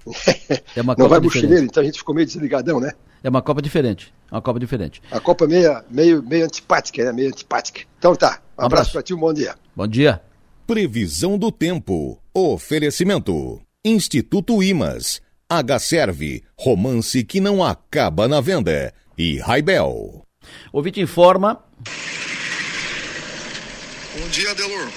É 0.77 0.81
uma 0.81 0.94
não 0.97 1.09
vai 1.09 1.18
mochileiro, 1.21 1.64
então 1.64 1.83
a 1.83 1.87
gente 1.87 1.99
ficou 1.99 2.14
meio 2.14 2.27
desligadão, 2.27 2.79
né? 2.79 2.92
É 3.23 3.29
uma 3.29 3.42
Copa 3.42 3.61
diferente. 3.61 4.14
Uma 4.31 4.40
Copa 4.40 4.61
diferente. 4.61 5.03
A 5.11 5.18
Copa 5.18 5.47
meio, 5.47 5.83
meio, 5.90 6.23
meio 6.23 6.44
antipática, 6.44 7.05
né? 7.05 7.12
Meio 7.12 7.29
antipática. 7.29 7.81
Então 7.99 8.14
tá. 8.14 8.40
Um 8.57 8.64
abraço, 8.64 8.66
abraço 8.66 8.92
para 8.92 9.03
ti, 9.03 9.12
um 9.12 9.18
bom 9.18 9.35
dia. 9.35 9.57
Bom 9.75 9.87
dia. 9.87 10.23
Previsão 10.68 11.38
do 11.38 11.50
tempo. 11.50 12.22
Oferecimento. 12.35 13.59
Instituto 13.83 14.62
Imas. 14.62 15.22
H-Serve. 15.48 16.44
Romance 16.59 17.24
que 17.24 17.40
não 17.40 17.64
acaba 17.64 18.28
na 18.28 18.38
venda. 18.42 18.92
E 19.16 19.38
Raibel. 19.38 20.26
Ouvinte 20.70 21.00
informa. 21.00 21.64
Bom 24.14 24.28
dia, 24.28 24.54
Delor. 24.57 24.92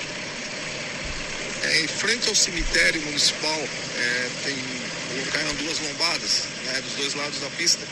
É, 1.63 1.83
em 1.85 1.87
frente 1.87 2.27
ao 2.27 2.35
cemitério 2.35 3.01
municipal, 3.03 3.57
é, 3.57 4.29
tem, 4.43 4.57
colocaram 5.07 5.55
duas 5.55 5.79
lombadas 5.79 6.47
né, 6.65 6.81
dos 6.81 6.95
dois 6.95 7.15
lados 7.15 7.39
da 7.39 7.49
pista. 7.51 7.87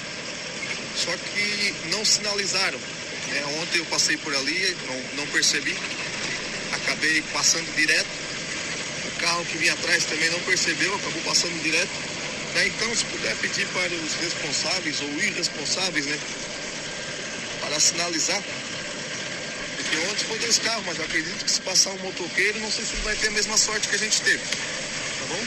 Só 0.97 1.11
que 1.15 1.73
não 1.95 2.03
sinalizaram. 2.03 2.79
É, 3.31 3.45
ontem 3.61 3.77
eu 3.77 3.85
passei 3.85 4.17
por 4.17 4.35
ali, 4.35 4.75
não, 4.85 5.23
não 5.23 5.27
percebi 5.31 5.73
acabei 6.73 7.21
passando 7.34 7.73
direto. 7.75 8.08
O 9.05 9.21
carro 9.21 9.45
que 9.45 9.58
vinha 9.58 9.73
atrás 9.73 10.05
também 10.05 10.29
não 10.29 10.39
percebeu, 10.41 10.95
acabou 10.95 11.21
passando 11.23 11.62
direto. 11.62 11.91
Né? 12.55 12.67
Então, 12.67 12.95
se 12.95 13.05
puder 13.05 13.36
pedir 13.38 13.67
para 13.67 13.93
os 13.93 14.13
responsáveis 14.15 15.01
ou 15.01 15.10
irresponsáveis, 15.10 16.05
né, 16.05 16.19
para 17.62 17.79
sinalizar. 17.79 18.41
Porque 19.77 19.97
ontem 19.97 20.25
foi 20.25 20.39
dois 20.39 20.58
carros, 20.60 20.84
mas 20.86 20.97
eu 20.97 21.05
acredito 21.05 21.43
que 21.43 21.51
se 21.51 21.62
passar 21.62 21.91
um 21.91 21.99
motoqueiro, 21.99 22.60
não 22.60 22.71
sei 22.71 22.86
se 22.86 22.93
ele 22.93 23.03
vai 23.03 23.15
ter 23.15 23.27
a 23.27 23.32
mesma 23.32 23.58
sorte 23.58 23.88
que 23.88 23.95
a 23.95 23.99
gente 23.99 24.21
teve. 24.21 24.39
Tá 24.39 25.25
bom? 25.29 25.45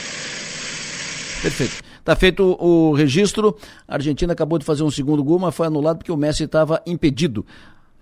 Perfeito. 1.41 1.83
Está 1.99 2.17
feito 2.17 2.57
o 2.59 2.93
registro. 2.93 3.57
A 3.87 3.95
Argentina 3.95 4.33
acabou 4.33 4.59
de 4.59 4.65
fazer 4.65 4.83
um 4.83 4.91
segundo 4.91 5.23
gol, 5.23 5.39
mas 5.39 5.55
foi 5.55 5.67
anulado 5.67 5.99
porque 5.99 6.11
o 6.11 6.17
Messi 6.17 6.43
estava 6.43 6.81
impedido. 6.85 7.45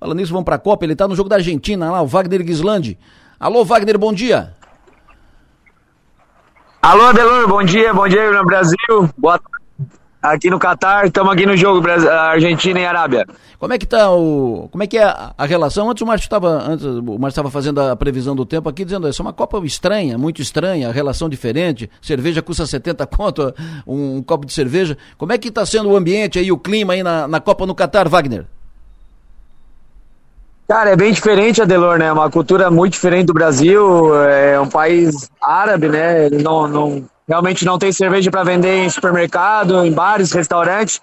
Falando 0.01 0.17
nisso, 0.17 0.33
vamos 0.33 0.45
para 0.45 0.55
a 0.55 0.59
Copa. 0.59 0.83
Ele 0.83 0.93
está 0.93 1.07
no 1.07 1.15
jogo 1.15 1.29
da 1.29 1.35
Argentina, 1.35 1.91
lá, 1.91 2.01
o 2.01 2.07
Wagner 2.07 2.43
Gislandi. 2.43 2.97
Alô, 3.39 3.63
Wagner, 3.63 3.99
bom 3.99 4.11
dia. 4.11 4.51
Alô, 6.81 7.03
Adelor, 7.03 7.47
bom 7.47 7.63
dia, 7.63 7.93
bom 7.93 8.07
dia 8.07 8.31
no 8.31 8.43
Brasil. 8.43 8.75
Boa 9.15 9.39
aqui 10.19 10.49
no 10.49 10.57
Catar, 10.57 11.05
estamos 11.05 11.31
aqui 11.31 11.45
no 11.45 11.55
jogo 11.55 11.87
Argentina 11.87 12.79
e 12.79 12.85
Arábia. 12.85 13.27
Como 13.59 13.73
é 13.73 13.77
que 13.77 13.85
tá 13.85 14.11
o, 14.11 14.67
como 14.71 14.83
é 14.83 14.87
que 14.87 14.97
é 14.97 15.03
a, 15.03 15.35
a 15.37 15.45
relação? 15.45 15.89
Antes 15.89 16.01
o 16.01 16.05
Márcio 16.07 16.25
estava, 16.25 16.49
antes 16.49 16.83
o 16.83 17.03
Márcio 17.03 17.29
estava 17.29 17.51
fazendo 17.51 17.79
a 17.79 17.95
previsão 17.95 18.35
do 18.35 18.43
tempo 18.43 18.67
aqui 18.67 18.83
dizendo, 18.83 19.07
essa 19.07 19.21
é 19.21 19.23
uma 19.23 19.33
Copa 19.33 19.63
estranha, 19.63 20.17
muito 20.17 20.41
estranha, 20.41 20.89
a 20.89 20.91
relação 20.91 21.29
diferente. 21.29 21.87
Cerveja 22.01 22.41
custa 22.41 22.65
70 22.65 23.05
conto, 23.05 23.53
um, 23.85 24.17
um 24.17 24.23
copo 24.23 24.47
de 24.47 24.53
cerveja. 24.53 24.97
Como 25.15 25.31
é 25.31 25.37
que 25.37 25.49
está 25.49 25.63
sendo 25.63 25.89
o 25.89 25.95
ambiente 25.95 26.39
aí, 26.39 26.51
o 26.51 26.57
clima 26.57 26.93
aí 26.93 27.03
na, 27.03 27.27
na 27.27 27.39
Copa 27.39 27.67
no 27.67 27.75
Catar, 27.75 28.09
Wagner? 28.09 28.47
Cara, 30.71 30.91
é 30.91 30.95
bem 30.95 31.11
diferente, 31.11 31.61
Adelor, 31.61 31.99
né? 31.99 32.09
Uma 32.13 32.31
cultura 32.31 32.71
muito 32.71 32.93
diferente 32.93 33.25
do 33.25 33.33
Brasil. 33.33 34.15
É 34.23 34.57
um 34.57 34.69
país 34.69 35.29
árabe, 35.43 35.89
né? 35.89 36.29
Não, 36.29 36.65
não, 36.65 37.09
realmente 37.27 37.65
não 37.65 37.77
tem 37.77 37.91
cerveja 37.91 38.31
para 38.31 38.45
vender 38.45 38.85
em 38.85 38.89
supermercado, 38.89 39.85
em 39.85 39.91
bares, 39.91 40.31
restaurantes. 40.31 41.01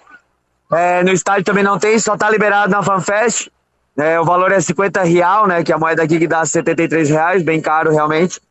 É, 0.73 1.03
no 1.03 1.11
estádio 1.11 1.43
também 1.43 1.63
não 1.63 1.77
tem, 1.77 1.99
só 1.99 2.17
tá 2.17 2.27
liberado 2.31 2.71
na 2.71 2.81
FanFest. 2.81 3.49
É, 3.95 4.19
o 4.19 4.25
valor 4.25 4.51
é 4.51 4.59
50 4.59 5.03
real, 5.03 5.45
né? 5.45 5.63
Que 5.63 5.71
é 5.71 5.75
a 5.75 5.77
moeda 5.77 6.01
aqui 6.01 6.17
que 6.17 6.25
dá 6.25 6.43
73 6.43 7.07
reais, 7.07 7.43
bem 7.43 7.61
caro 7.61 7.91
realmente. 7.91 8.41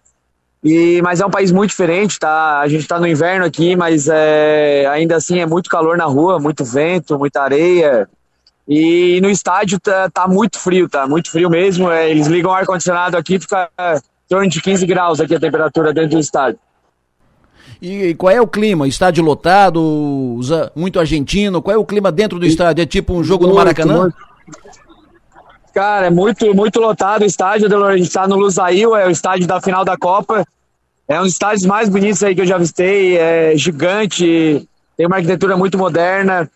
E, 0.62 1.02
mas 1.02 1.20
é 1.20 1.26
um 1.26 1.30
país 1.30 1.50
muito 1.50 1.70
diferente, 1.70 2.16
tá? 2.16 2.60
A 2.60 2.68
gente 2.68 2.86
tá 2.86 3.00
no 3.00 3.08
inverno 3.08 3.44
aqui, 3.44 3.74
mas 3.74 4.06
é, 4.06 4.86
ainda 4.86 5.16
assim 5.16 5.40
é 5.40 5.46
muito 5.46 5.68
calor 5.68 5.96
na 5.96 6.04
rua, 6.04 6.38
muito 6.38 6.64
vento, 6.64 7.18
muita 7.18 7.42
areia. 7.42 8.08
E 8.68 9.18
no 9.22 9.30
estádio 9.30 9.80
tá, 9.80 10.10
tá 10.10 10.28
muito 10.28 10.58
frio, 10.58 10.88
tá 10.88 11.06
muito 11.06 11.30
frio 11.30 11.48
mesmo. 11.48 11.90
É, 11.90 12.10
eles 12.10 12.26
ligam 12.26 12.50
o 12.50 12.54
ar-condicionado 12.54 13.16
aqui, 13.16 13.40
fica 13.40 13.70
em 13.78 14.28
torno 14.28 14.48
de 14.48 14.60
15 14.60 14.86
graus 14.86 15.20
aqui 15.20 15.34
a 15.34 15.40
temperatura 15.40 15.92
dentro 15.94 16.10
do 16.10 16.20
estádio. 16.20 16.60
E, 17.80 18.08
e 18.08 18.14
qual 18.14 18.30
é 18.30 18.40
o 18.40 18.46
clima? 18.46 18.86
Estádio 18.86 19.24
lotado, 19.24 19.80
usa 19.80 20.70
muito 20.76 21.00
argentino. 21.00 21.62
Qual 21.62 21.74
é 21.74 21.78
o 21.78 21.84
clima 21.84 22.12
dentro 22.12 22.38
do 22.38 22.44
estádio? 22.44 22.82
É 22.82 22.86
tipo 22.86 23.14
um 23.14 23.24
jogo 23.24 23.44
muito, 23.44 23.54
no 23.54 23.58
Maracanã? 23.58 24.00
Muito. 24.00 24.16
Cara, 25.72 26.06
é 26.08 26.10
muito, 26.10 26.54
muito 26.54 26.78
lotado 26.80 27.22
o 27.22 27.24
estádio. 27.24 27.86
A 27.86 27.96
gente 27.96 28.06
está 28.06 28.28
no 28.28 28.36
Lusail, 28.36 28.94
é 28.94 29.06
o 29.06 29.10
estádio 29.10 29.46
da 29.46 29.60
final 29.60 29.84
da 29.84 29.96
Copa. 29.96 30.44
É 31.08 31.18
um 31.18 31.22
dos 31.22 31.32
estádios 31.32 31.64
mais 31.64 31.88
bonitos 31.88 32.22
aí 32.22 32.34
que 32.34 32.42
eu 32.42 32.46
já 32.46 32.58
visitei, 32.58 33.16
é 33.16 33.56
gigante, 33.56 34.68
tem 34.94 35.06
uma 35.06 35.16
arquitetura 35.16 35.56
muito 35.56 35.78
moderna, 35.78 36.50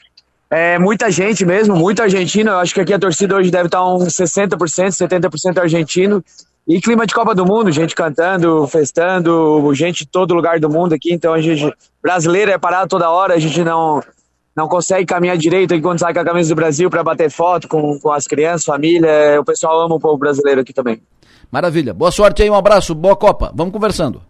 é 0.54 0.78
muita 0.78 1.10
gente 1.10 1.46
mesmo, 1.46 1.74
muito 1.74 2.02
argentino. 2.02 2.50
Eu 2.50 2.58
acho 2.58 2.74
que 2.74 2.80
aqui 2.82 2.92
a 2.92 2.98
torcida 2.98 3.34
hoje 3.34 3.50
deve 3.50 3.68
estar 3.68 3.82
uns 3.86 4.12
60%, 4.12 4.58
70% 4.58 5.58
argentino. 5.58 6.22
E 6.68 6.78
clima 6.78 7.06
de 7.06 7.14
Copa 7.14 7.34
do 7.34 7.46
Mundo, 7.46 7.72
gente 7.72 7.94
cantando, 7.94 8.66
festando, 8.68 9.72
gente 9.74 10.04
de 10.04 10.10
todo 10.10 10.34
lugar 10.34 10.60
do 10.60 10.68
mundo 10.68 10.92
aqui. 10.92 11.10
Então 11.10 11.32
a 11.32 11.40
gente, 11.40 11.74
brasileiro 12.02 12.50
é 12.50 12.58
parado 12.58 12.86
toda 12.86 13.08
hora, 13.08 13.32
a 13.32 13.38
gente 13.38 13.64
não, 13.64 14.02
não 14.54 14.68
consegue 14.68 15.06
caminhar 15.06 15.38
direito 15.38 15.72
aqui 15.72 15.82
quando 15.82 16.00
sai 16.00 16.12
com 16.12 16.20
a 16.20 16.24
camisa 16.24 16.50
do 16.50 16.56
Brasil 16.56 16.90
para 16.90 17.02
bater 17.02 17.30
foto 17.30 17.66
com, 17.66 17.98
com 17.98 18.12
as 18.12 18.26
crianças, 18.26 18.66
família. 18.66 19.40
O 19.40 19.44
pessoal 19.46 19.80
ama 19.80 19.94
o 19.94 20.00
povo 20.00 20.18
brasileiro 20.18 20.60
aqui 20.60 20.74
também. 20.74 21.00
Maravilha. 21.50 21.94
Boa 21.94 22.12
sorte 22.12 22.42
aí, 22.42 22.50
um 22.50 22.54
abraço, 22.54 22.94
boa 22.94 23.16
Copa. 23.16 23.50
Vamos 23.54 23.72
conversando. 23.72 24.20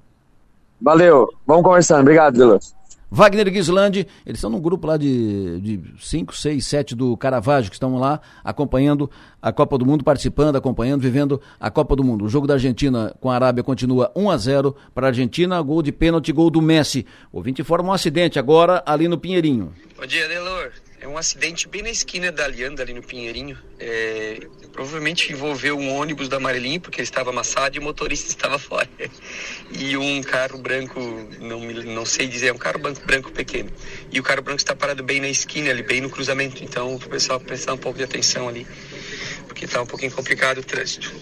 Valeu, 0.80 1.28
vamos 1.44 1.64
conversando. 1.64 2.02
Obrigado, 2.02 2.38
Delos. 2.38 2.72
Wagner 3.14 3.50
Guislandi, 3.50 4.06
eles 4.24 4.38
estão 4.38 4.48
num 4.48 4.58
grupo 4.58 4.86
lá 4.86 4.96
de 4.96 5.78
5, 6.00 6.34
6, 6.34 6.64
7 6.64 6.94
do 6.94 7.14
Caravaggio, 7.14 7.68
que 7.68 7.76
estão 7.76 7.98
lá 7.98 8.22
acompanhando 8.42 9.10
a 9.40 9.52
Copa 9.52 9.76
do 9.76 9.84
Mundo, 9.84 10.02
participando, 10.02 10.56
acompanhando, 10.56 11.02
vivendo 11.02 11.38
a 11.60 11.70
Copa 11.70 11.94
do 11.94 12.02
Mundo. 12.02 12.24
O 12.24 12.28
jogo 12.30 12.46
da 12.46 12.54
Argentina 12.54 13.14
com 13.20 13.30
a 13.30 13.34
Arábia 13.34 13.62
continua 13.62 14.10
1 14.16 14.30
a 14.30 14.36
0 14.38 14.74
para 14.94 15.08
a 15.08 15.10
Argentina, 15.10 15.60
gol 15.60 15.82
de 15.82 15.92
pênalti, 15.92 16.32
gol 16.32 16.48
do 16.48 16.62
Messi. 16.62 17.04
O 17.30 17.36
ouvinte 17.36 17.60
informa 17.60 17.90
um 17.90 17.92
acidente 17.92 18.38
agora 18.38 18.82
ali 18.86 19.06
no 19.06 19.18
Pinheirinho. 19.18 19.74
Bom 19.94 20.06
dia, 20.06 20.26
Delor. 20.26 20.72
É 21.02 21.08
um 21.08 21.18
acidente 21.18 21.66
bem 21.66 21.82
na 21.82 21.90
esquina 21.90 22.30
da 22.30 22.44
Alianda, 22.44 22.80
ali 22.80 22.94
no 22.94 23.02
Pinheirinho. 23.02 23.58
É, 23.76 24.46
provavelmente 24.72 25.32
envolveu 25.32 25.76
um 25.76 25.92
ônibus 25.96 26.28
da 26.28 26.36
Amarelinho, 26.36 26.80
porque 26.80 27.00
ele 27.00 27.08
estava 27.08 27.30
amassado 27.30 27.74
e 27.74 27.80
o 27.80 27.82
motorista 27.82 28.28
estava 28.30 28.56
fora. 28.56 28.88
E 29.72 29.96
um 29.96 30.22
carro 30.22 30.58
branco, 30.58 31.00
não, 31.40 31.58
não 31.58 32.06
sei 32.06 32.28
dizer, 32.28 32.46
é 32.46 32.52
um 32.52 32.56
carro 32.56 32.78
branco, 32.78 33.04
branco 33.04 33.32
pequeno. 33.32 33.68
E 34.12 34.20
o 34.20 34.22
carro 34.22 34.42
branco 34.42 34.60
está 34.60 34.76
parado 34.76 35.02
bem 35.02 35.20
na 35.20 35.28
esquina, 35.28 35.70
ali, 35.70 35.82
bem 35.82 36.00
no 36.00 36.08
cruzamento. 36.08 36.62
Então, 36.62 36.94
o 36.94 37.00
pessoal 37.00 37.40
prestar 37.40 37.72
um 37.72 37.78
pouco 37.78 37.98
de 37.98 38.04
atenção 38.04 38.48
ali, 38.48 38.64
porque 39.48 39.64
está 39.64 39.82
um 39.82 39.86
pouquinho 39.86 40.12
complicado 40.12 40.58
o 40.58 40.62
trânsito. 40.62 41.12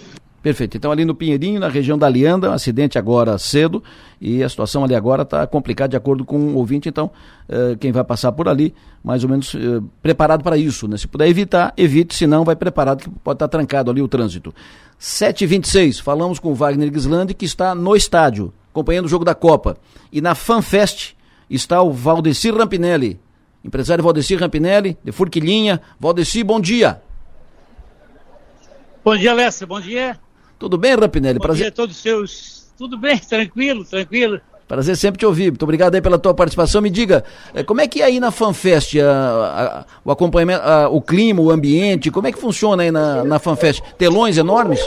Perfeito. 0.43 0.77
Então, 0.77 0.91
ali 0.91 1.05
no 1.05 1.15
Pinheirinho, 1.15 1.61
na 1.61 1.69
região 1.69 1.99
da 1.99 2.07
Alianda, 2.07 2.51
um 2.51 2.55
acidente 2.55 2.99
agora 2.99 3.37
cedo, 3.37 3.83
e 4.19 4.43
a 4.43 4.49
situação 4.49 4.83
ali 4.83 4.95
agora 4.95 5.23
está 5.23 5.47
complicada 5.47 5.91
de 5.91 5.97
acordo 5.97 6.25
com 6.25 6.39
o 6.39 6.57
ouvinte. 6.57 6.89
Então, 6.89 7.11
uh, 7.47 7.77
quem 7.77 7.93
vai 7.93 8.03
passar 8.03 8.33
por 8.33 8.49
ali, 8.49 8.75
mais 9.05 9.23
ou 9.23 9.29
menos 9.29 9.53
uh, 9.53 9.83
preparado 10.03 10.43
para 10.43 10.57
isso. 10.57 10.89
Né? 10.89 10.97
Se 10.97 11.07
puder 11.07 11.29
evitar, 11.29 11.75
evite, 11.77 12.15
se 12.15 12.27
não, 12.27 12.43
vai 12.43 12.57
preparado, 12.57 13.03
que 13.03 13.11
pode 13.11 13.37
estar 13.37 13.49
tá 13.49 13.51
trancado 13.51 13.91
ali 13.91 14.01
o 14.01 14.09
trânsito. 14.09 14.55
7h26, 14.99 16.01
falamos 16.01 16.39
com 16.39 16.53
o 16.53 16.55
Wagner 16.55 16.91
Gislandi, 16.93 17.35
que 17.35 17.45
está 17.45 17.75
no 17.75 17.95
estádio, 17.95 18.53
acompanhando 18.71 19.05
o 19.05 19.09
jogo 19.09 19.27
da 19.27 19.35
Copa. 19.35 19.77
E 20.11 20.23
na 20.23 20.35
FanFest 20.35 21.13
está 21.51 21.83
o 21.83 21.93
Valdecir 21.93 22.55
Rampinelli, 22.55 23.21
empresário 23.63 24.03
Valdecir 24.03 24.41
Rampinelli, 24.41 24.97
de 25.05 25.13
Furquilinha. 25.13 25.83
Valdecir, 25.99 26.47
bom 26.47 26.59
dia. 26.59 27.03
Bom 29.05 29.17
dia, 29.17 29.35
Lessa, 29.35 29.67
bom 29.67 29.81
dia. 29.81 30.19
Tudo 30.61 30.77
bem, 30.77 30.95
Rapinelli? 30.95 31.39
Bom 31.39 31.45
Prazer... 31.45 31.63
dia 31.63 31.69
a 31.69 31.73
todos 31.73 31.97
os 31.97 32.03
seus. 32.03 32.73
Tudo 32.77 32.99
bem, 32.99 33.17
tranquilo, 33.27 33.83
tranquilo. 33.83 34.41
Prazer 34.69 34.95
sempre 34.95 35.19
te 35.19 35.27
ouvir. 35.27 35.51
Muito 35.51 35.63
obrigado 35.63 35.95
aí 35.95 36.03
pela 36.03 36.19
tua 36.19 36.35
participação. 36.35 36.83
Me 36.83 36.91
diga, 36.91 37.25
eh, 37.55 37.65
como 37.65 37.81
é 37.81 37.89
que 37.89 38.03
é 38.03 38.05
aí 38.05 38.21
na 38.21 38.31
FanFest 38.31 38.97
a, 38.99 39.11
a, 39.11 39.87
o 40.05 40.13
acompanhamento, 40.13 40.63
a, 40.63 40.89
o 40.89 41.01
clima, 41.01 41.41
o 41.41 41.51
ambiente, 41.51 42.11
como 42.11 42.29
é 42.29 42.33
que 42.33 42.39
funciona 42.39 42.83
aí 42.83 42.91
na, 42.91 43.25
na 43.25 43.39
FanFest? 43.39 43.81
Telões 43.99 44.37
enormes? 44.37 44.79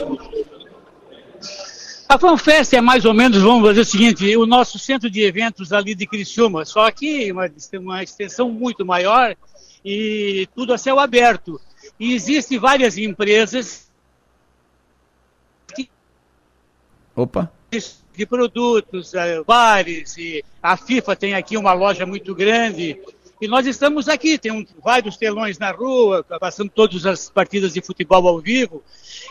A 2.08 2.20
FanFest 2.20 2.74
é 2.74 2.80
mais 2.80 3.04
ou 3.04 3.14
menos, 3.14 3.42
vamos 3.42 3.68
fazer 3.68 3.82
o 3.82 3.86
seguinte, 3.86 4.38
o 4.38 4.46
nosso 4.46 4.78
centro 4.78 5.10
de 5.10 5.22
eventos 5.24 5.74
ali 5.74 5.96
de 5.96 6.06
Criciúma, 6.06 6.64
só 6.64 6.90
que 6.92 7.32
uma, 7.32 7.50
uma 7.80 8.04
extensão 8.04 8.50
muito 8.52 8.86
maior 8.86 9.36
e 9.84 10.48
tudo 10.56 10.72
a 10.72 10.78
céu 10.78 11.00
aberto. 11.00 11.60
E 12.00 12.14
existem 12.14 12.60
várias 12.60 12.98
empresas 12.98 13.92
Opa. 17.16 17.52
De 18.16 18.26
produtos, 18.26 19.14
eh, 19.14 19.44
bares, 19.44 20.18
e 20.18 20.44
a 20.62 20.78
FIFA 20.78 21.16
tem 21.16 21.34
aqui 21.34 21.58
uma 21.58 21.74
loja 21.74 22.06
muito 22.06 22.36
grande. 22.36 23.00
E 23.42 23.48
nós 23.48 23.66
estamos 23.66 24.08
aqui, 24.08 24.38
tem 24.38 24.52
um, 24.52 24.66
vários 24.82 25.18
telões 25.18 25.58
na 25.58 25.72
rua, 25.72 26.24
passando 26.40 26.70
todas 26.70 27.06
as 27.06 27.30
partidas 27.30 27.74
de 27.74 27.82
futebol 27.82 28.26
ao 28.28 28.40
vivo. 28.40 28.84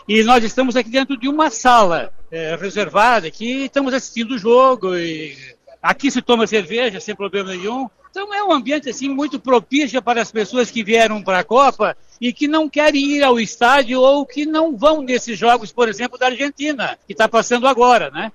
E 0.07 0.21
nós 0.23 0.43
estamos 0.43 0.75
aqui 0.75 0.89
dentro 0.89 1.17
de 1.17 1.27
uma 1.27 1.49
sala 1.49 2.13
é, 2.29 2.55
reservada, 2.55 3.31
que 3.31 3.65
estamos 3.65 3.93
assistindo 3.93 4.35
o 4.35 4.37
jogo. 4.37 4.95
E 4.95 5.35
aqui 5.81 6.11
se 6.11 6.21
toma 6.21 6.45
cerveja 6.45 6.99
sem 6.99 7.15
problema 7.15 7.51
nenhum. 7.51 7.89
Então 8.11 8.31
é 8.31 8.43
um 8.43 8.51
ambiente 8.51 8.87
assim 8.87 9.09
muito 9.09 9.39
propício 9.39 9.99
para 9.99 10.21
as 10.21 10.31
pessoas 10.31 10.69
que 10.69 10.83
vieram 10.83 11.23
para 11.23 11.39
a 11.39 11.43
Copa 11.43 11.97
e 12.23 12.31
que 12.31 12.47
não 12.47 12.69
querem 12.69 13.17
ir 13.17 13.21
ao 13.21 13.37
estádio 13.37 13.99
ou 13.99 14.25
que 14.25 14.45
não 14.45 14.77
vão 14.77 15.01
nesses 15.01 15.37
jogos, 15.37 15.73
por 15.73 15.89
exemplo, 15.89 16.17
da 16.17 16.27
Argentina, 16.27 16.97
que 17.05 17.11
está 17.11 17.27
passando 17.27 17.67
agora, 17.67 18.09
né? 18.11 18.31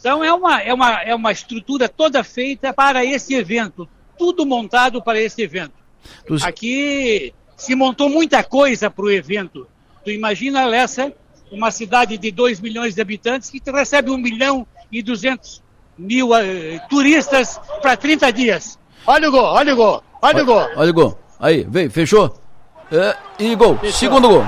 Então 0.00 0.24
é 0.24 0.32
uma, 0.32 0.62
é, 0.62 0.72
uma, 0.72 1.02
é 1.02 1.14
uma 1.14 1.32
estrutura 1.32 1.86
toda 1.86 2.24
feita 2.24 2.72
para 2.72 3.04
esse 3.04 3.34
evento, 3.34 3.86
tudo 4.18 4.46
montado 4.46 5.02
para 5.02 5.20
esse 5.20 5.42
evento. 5.42 5.74
Aqui 6.42 7.34
se 7.54 7.74
montou 7.74 8.08
muita 8.08 8.42
coisa 8.42 8.90
para 8.90 9.04
o 9.04 9.10
evento. 9.10 9.68
Tu 10.02 10.12
imagina, 10.12 10.64
Lessa, 10.64 11.12
uma 11.52 11.70
cidade 11.70 12.16
de 12.16 12.30
2 12.30 12.58
milhões 12.60 12.94
de 12.94 13.02
habitantes 13.02 13.50
que 13.50 13.60
recebe 13.70 14.10
1 14.10 14.16
milhão 14.16 14.66
e 14.90 15.02
200 15.02 15.62
mil 15.98 16.30
uh, 16.30 16.40
turistas 16.88 17.60
para 17.82 17.98
30 17.98 18.32
dias. 18.32 18.78
Olha 19.06 19.28
o 19.28 19.30
gol, 19.30 19.44
olha 19.44 19.74
o 19.74 19.76
gol, 19.76 20.02
olha 20.22 20.42
o 20.42 20.46
gol. 20.46 20.68
Olha 20.74 20.90
o 20.90 20.94
gol. 20.94 21.18
Aí, 21.38 21.66
vem, 21.68 21.90
fechou. 21.90 22.45
É, 22.90 23.16
e 23.40 23.54
gol. 23.56 23.78
Segundo 23.90 24.28
gol. 24.28 24.46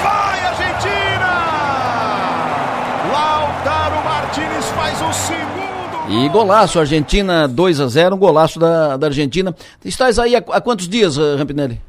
Vai, 0.00 0.44
Argentina! 0.46 1.32
Lautaro 3.12 4.04
Martinez 4.04 4.64
faz 4.66 5.02
o 5.02 5.12
segundo. 5.12 5.46
E 6.08 6.28
golaço, 6.28 6.78
Argentina 6.78 7.48
2 7.48 7.80
a 7.80 7.88
0 7.88 8.14
um 8.14 8.18
golaço 8.18 8.60
da, 8.60 8.96
da 8.96 9.08
Argentina. 9.08 9.52
Estás 9.84 10.20
aí 10.20 10.36
há, 10.36 10.38
há 10.38 10.60
quantos 10.60 10.88
dias, 10.88 11.18
eh, 11.18 11.34
Rampinelli? 11.36 11.80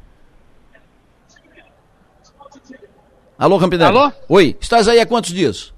Alô, 3.38 3.56
Rampinelli? 3.56 3.96
Alô? 3.96 4.12
Oi, 4.28 4.56
estás 4.60 4.88
aí 4.88 4.98
há 4.98 5.06
quantos 5.06 5.30
dias? 5.30 5.72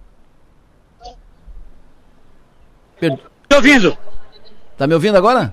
Per... 2.99 3.19
Tô 3.47 3.57
ouvindo. 3.57 3.97
Tá 4.79 4.87
me 4.87 4.95
ouvindo 4.95 5.19
agora? 5.19 5.53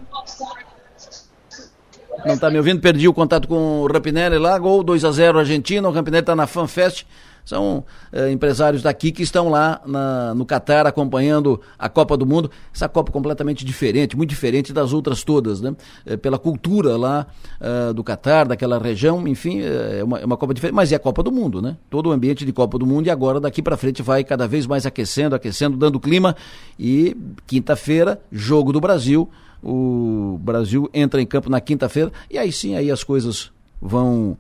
Não 2.26 2.38
tá 2.38 2.50
me 2.50 2.58
ouvindo? 2.58 2.80
Perdi 2.80 3.10
o 3.10 3.14
contato 3.14 3.46
com 3.46 3.82
o 3.82 3.88
Rampinelli 3.88 4.38
lá, 4.38 4.58
gol 4.58 4.84
2 4.84 5.04
a 5.04 5.12
0 5.12 5.40
Argentina, 5.40 5.86
o 5.86 5.92
Rampinelli 5.92 6.26
tá 6.26 6.34
na 6.34 6.48
FanFest. 6.48 7.06
São 7.48 7.86
eh, 8.12 8.30
empresários 8.30 8.84
daqui 8.84 9.10
que 9.10 9.24
estão 9.24 9.48
lá 9.48 9.80
na, 9.86 10.36
no 10.36 10.46
Catar 10.46 10.86
acompanhando 10.86 11.62
a 11.80 11.88
Copa 11.88 12.18
do 12.18 12.26
Mundo. 12.26 12.52
Essa 12.76 12.90
Copa 12.90 13.10
completamente 13.10 13.64
diferente, 13.64 14.18
muito 14.18 14.30
diferente 14.30 14.74
das 14.74 14.92
outras 14.92 15.24
todas, 15.24 15.62
né? 15.62 15.74
Eh, 16.06 16.18
pela 16.18 16.38
cultura 16.38 16.98
lá 16.98 17.26
eh, 17.62 17.94
do 17.94 18.04
Catar, 18.04 18.50
daquela 18.50 18.78
região, 18.78 19.26
enfim, 19.26 19.62
é 19.62 20.04
uma, 20.04 20.20
é 20.20 20.26
uma, 20.26 20.36
Copa 20.36 20.54
diferente, 20.54 20.76
mas 20.76 20.92
é 20.92 20.98
a 20.98 21.00
Copa 21.00 21.24
do 21.24 21.32
Mundo, 21.32 21.62
né? 21.62 21.78
Todo 21.90 22.10
o 22.10 22.12
ambiente 22.12 22.44
de 22.44 22.52
Copa 22.52 22.78
do 22.78 22.86
Mundo 22.86 23.08
e 23.08 23.10
agora 23.10 23.40
daqui 23.40 23.62
para 23.62 23.78
frente 23.78 24.04
vai 24.04 24.26
cada 24.26 24.46
vez 24.46 24.68
mais 24.68 24.86
aquecendo, 24.86 25.34
aquecendo, 25.34 25.78
dando 25.78 26.02
clima. 26.02 26.36
E 26.78 27.16
quinta-feira, 27.46 28.20
jogo 28.30 28.74
do 28.74 28.82
Brasil. 28.82 29.30
O 29.64 30.38
Brasil 30.42 30.90
entra 30.94 31.22
em 31.22 31.26
campo 31.26 31.50
na 31.50 31.62
quinta-feira 31.62 32.12
e 32.30 32.38
aí 32.38 32.52
sim 32.52 32.76
aí 32.76 32.92
as 32.92 33.06
coisas 33.06 33.52
vão 33.82 34.38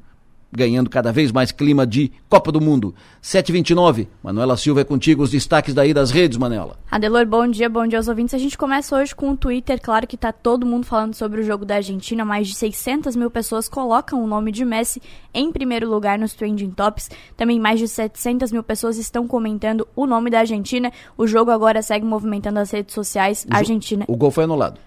ganhando 0.52 0.90
cada 0.90 1.12
vez 1.12 1.32
mais 1.32 1.52
clima 1.52 1.86
de 1.86 2.12
Copa 2.30 2.52
do 2.52 2.62
Mundo. 2.62 2.96
729, 3.22 4.08
Manuela 4.24 4.56
Silva 4.56 4.82
é 4.82 4.84
contigo, 4.84 5.24
os 5.24 5.32
destaques 5.32 5.74
daí 5.74 5.94
das 5.94 6.12
redes, 6.12 6.38
Manuela. 6.38 6.78
Adelor, 6.90 7.26
bom 7.26 7.48
dia, 7.48 7.70
bom 7.70 7.86
dia 7.86 8.00
aos 8.00 8.08
ouvintes. 8.08 8.34
A 8.34 8.38
gente 8.38 8.58
começa 8.58 8.96
hoje 8.96 9.16
com 9.16 9.32
o 9.32 9.38
Twitter, 9.38 9.80
claro 9.82 10.08
que 10.08 10.16
tá 10.16 10.32
todo 10.32 10.66
mundo 10.66 10.86
falando 10.86 11.14
sobre 11.14 11.42
o 11.42 11.44
jogo 11.44 11.66
da 11.66 11.76
Argentina, 11.76 12.24
mais 12.24 12.48
de 12.48 12.56
600 12.56 13.16
mil 13.16 13.30
pessoas 13.30 13.68
colocam 13.68 14.24
o 14.24 14.28
nome 14.28 14.52
de 14.52 14.64
Messi 14.64 15.02
em 15.34 15.52
primeiro 15.52 15.90
lugar 15.90 16.18
nos 16.18 16.34
trending 16.34 16.72
tops. 16.72 17.10
Também 17.36 17.60
mais 17.60 17.80
de 17.80 17.88
700 17.88 18.52
mil 18.52 18.64
pessoas 18.64 18.98
estão 18.98 19.28
comentando 19.28 19.88
o 19.96 20.06
nome 20.06 20.30
da 20.30 20.40
Argentina. 20.40 20.92
O 21.18 21.28
jogo 21.28 21.52
agora 21.52 21.82
segue 21.82 22.06
movimentando 22.06 22.60
as 22.60 22.72
redes 22.72 22.94
sociais. 22.94 23.46
O 23.52 23.56
Argentina. 23.56 24.06
O 24.08 24.16
gol 24.16 24.32
foi 24.32 24.46
anulado. 24.46 24.80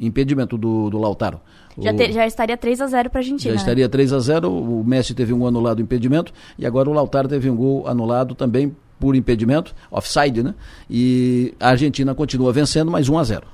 Impedimento 0.00 0.56
do, 0.56 0.88
do 0.88 0.98
Lautaro. 0.98 1.40
Já, 1.80 1.94
te, 1.94 2.12
já, 2.12 2.26
estaria 2.26 2.56
3 2.56 2.80
a 2.80 2.86
0 2.86 3.10
para 3.10 3.20
a 3.20 3.22
Argentina. 3.22 3.50
Já 3.50 3.56
né? 3.56 3.62
estaria 3.62 3.88
3 3.88 4.12
a 4.12 4.18
0 4.18 4.50
O 4.50 4.84
Messi 4.84 5.14
teve 5.14 5.32
um 5.32 5.46
anulado 5.46 5.80
impedimento 5.80 6.32
e 6.58 6.66
agora 6.66 6.88
o 6.90 6.92
Lautaro 6.92 7.28
teve 7.28 7.48
um 7.48 7.56
gol 7.56 7.86
anulado 7.86 8.34
também 8.34 8.74
por 8.98 9.14
impedimento, 9.14 9.74
offside, 9.90 10.42
né? 10.42 10.54
E 10.90 11.54
a 11.60 11.68
Argentina 11.70 12.14
continua 12.14 12.52
vencendo 12.52 12.90
mais 12.90 13.08
1 13.08 13.18
a 13.18 13.24
0. 13.24 13.46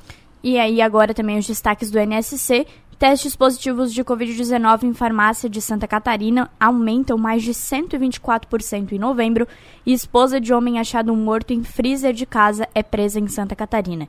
E 0.43 0.59
aí 0.59 0.81
agora 0.81 1.15
também 1.15 1.39
os 1.39 1.47
destaques 1.47 1.91
do 1.91 1.99
NSC. 1.99 2.67
Testes 2.99 3.35
positivos 3.35 3.93
de 3.93 4.05
Covid-19 4.05 4.85
em 4.85 4.95
farmácia 4.95 5.49
de 5.49 5.61
Santa 5.61 5.87
Catarina 5.87 6.51
aumentam 6.61 7.19
mais 7.19 7.43
de 7.43 7.51
124% 7.53 8.93
em 8.93 8.99
novembro 8.99 9.49
e 9.85 9.93
esposa 9.93 10.41
de 10.41 10.55
homem 10.55 10.79
achado 10.79 11.15
morto 11.15 11.53
em 11.53 11.65
freezer 11.65 12.13
de 12.13 12.25
casa 12.25 12.69
é 12.75 12.83
presa 12.83 13.19
em 13.19 13.27
Santa 13.27 13.57
Catarina. 13.57 14.09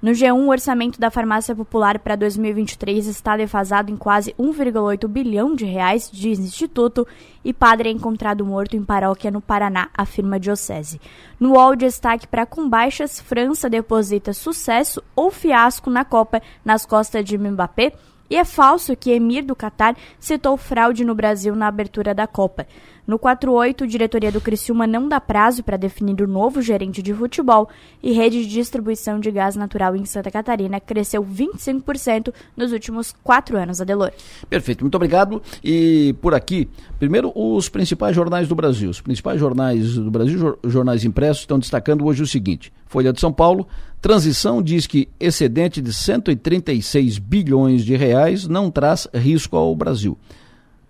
No 0.00 0.10
G1, 0.10 0.34
o 0.34 0.50
orçamento 0.50 1.00
da 1.00 1.10
farmácia 1.10 1.56
popular 1.56 1.98
para 1.98 2.16
2023 2.16 3.06
está 3.06 3.34
defasado 3.34 3.90
em 3.90 3.96
quase 3.96 4.34
1,8 4.38 5.08
bilhão 5.08 5.54
de 5.54 5.64
reais, 5.64 6.10
diz 6.12 6.38
Instituto, 6.38 7.06
e 7.42 7.52
padre 7.52 7.88
é 7.88 7.92
encontrado 7.92 8.44
morto 8.44 8.76
em 8.76 8.84
paróquia 8.84 9.30
no 9.30 9.40
Paraná, 9.40 9.88
afirma 9.96 10.36
a 10.36 10.38
Diocese. 10.38 11.00
No 11.40 11.54
UOL, 11.54 11.74
destaque 11.74 12.26
para 12.26 12.44
com 12.44 12.68
baixas, 12.68 13.18
França 13.20 13.70
deposita 13.70 14.34
sucesso 14.34 15.02
ou 15.14 15.30
fiasco 15.30 15.88
na 15.88 16.04
Copa 16.04 16.42
nas 16.62 16.84
costas 16.84 17.24
de 17.24 17.38
Mbappé, 17.38 17.94
e 18.28 18.36
é 18.36 18.44
falso 18.44 18.96
que 18.96 19.12
Emir 19.12 19.44
do 19.44 19.54
Catar 19.54 19.96
citou 20.18 20.56
fraude 20.56 21.04
no 21.04 21.14
Brasil 21.14 21.54
na 21.54 21.68
abertura 21.68 22.12
da 22.12 22.26
Copa. 22.26 22.66
No 23.06 23.18
48, 23.18 23.84
a 23.84 23.86
diretoria 23.86 24.32
do 24.32 24.40
Criciúma 24.40 24.86
não 24.86 25.08
dá 25.08 25.20
prazo 25.20 25.62
para 25.62 25.76
definir 25.76 26.20
o 26.22 26.26
novo 26.26 26.60
gerente 26.60 27.00
de 27.00 27.14
futebol 27.14 27.68
e 28.02 28.12
rede 28.12 28.44
de 28.44 28.52
distribuição 28.52 29.20
de 29.20 29.30
gás 29.30 29.54
natural 29.54 29.94
em 29.94 30.04
Santa 30.04 30.30
Catarina 30.30 30.80
cresceu 30.80 31.24
25% 31.24 32.34
nos 32.56 32.72
últimos 32.72 33.14
quatro 33.22 33.56
anos, 33.56 33.80
Adelor. 33.80 34.10
Perfeito, 34.50 34.82
muito 34.82 34.96
obrigado. 34.96 35.40
E 35.62 36.14
por 36.20 36.34
aqui, 36.34 36.68
primeiro, 36.98 37.32
os 37.34 37.68
principais 37.68 38.16
jornais 38.16 38.48
do 38.48 38.54
Brasil. 38.54 38.90
Os 38.90 39.00
principais 39.00 39.38
jornais 39.38 39.94
do 39.94 40.10
Brasil, 40.10 40.58
jornais 40.64 41.04
impressos, 41.04 41.42
estão 41.42 41.58
destacando 41.58 42.04
hoje 42.04 42.22
o 42.22 42.26
seguinte: 42.26 42.72
Folha 42.86 43.12
de 43.12 43.20
São 43.20 43.32
Paulo, 43.32 43.68
Transição 44.00 44.62
diz 44.62 44.86
que 44.86 45.08
excedente 45.18 45.80
de 45.80 45.92
136 45.92 47.18
bilhões 47.18 47.84
de 47.84 47.96
reais 47.96 48.46
não 48.46 48.70
traz 48.70 49.08
risco 49.12 49.56
ao 49.56 49.74
Brasil. 49.74 50.16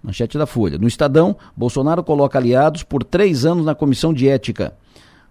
Manchete 0.02 0.38
da 0.38 0.46
Folha. 0.46 0.78
No 0.78 0.86
Estadão, 0.86 1.36
Bolsonaro 1.56 2.02
coloca 2.04 2.38
aliados 2.38 2.82
por 2.82 3.02
três 3.02 3.44
anos 3.44 3.64
na 3.64 3.74
comissão 3.74 4.12
de 4.12 4.28
ética. 4.28 4.74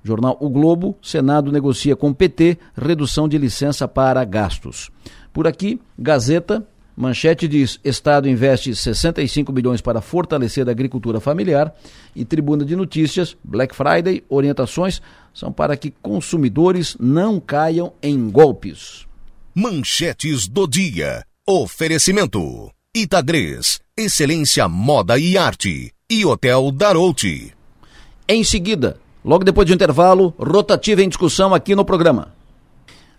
Jornal 0.03 0.37
O 0.39 0.49
Globo, 0.49 0.95
Senado 1.01 1.51
negocia 1.51 1.95
com 1.95 2.13
PT 2.13 2.59
redução 2.75 3.27
de 3.27 3.39
licença 3.39 3.87
para 3.87 4.23
gastos. 4.23 4.91
Por 5.33 5.47
aqui, 5.47 5.81
Gazeta, 5.97 6.65
manchete 6.95 7.47
diz: 7.47 7.79
Estado 7.83 8.29
investe 8.29 8.75
65 8.75 9.51
bilhões 9.51 9.81
para 9.81 10.01
fortalecer 10.01 10.67
a 10.67 10.71
agricultura 10.71 11.19
familiar. 11.19 11.73
E 12.15 12.23
Tribuna 12.23 12.63
de 12.63 12.75
Notícias, 12.75 13.35
Black 13.43 13.75
Friday, 13.75 14.23
orientações 14.29 15.01
são 15.33 15.51
para 15.51 15.75
que 15.75 15.89
consumidores 15.89 16.95
não 16.99 17.39
caiam 17.39 17.93
em 18.01 18.29
golpes. 18.29 19.07
Manchetes 19.55 20.47
do 20.47 20.67
dia. 20.67 21.25
Oferecimento. 21.47 22.74
Itagres, 22.97 23.81
Excelência 23.97 24.69
Moda 24.69 25.19
e 25.19 25.37
Arte 25.37 25.91
e 26.09 26.25
Hotel 26.25 26.71
Darouti. 26.71 27.51
Em 28.25 28.41
seguida, 28.41 28.95
logo 29.21 29.43
depois 29.43 29.67
do 29.67 29.73
intervalo, 29.73 30.33
rotativa 30.39 31.03
em 31.03 31.09
discussão 31.09 31.53
aqui 31.53 31.75
no 31.75 31.83
programa. 31.83 32.29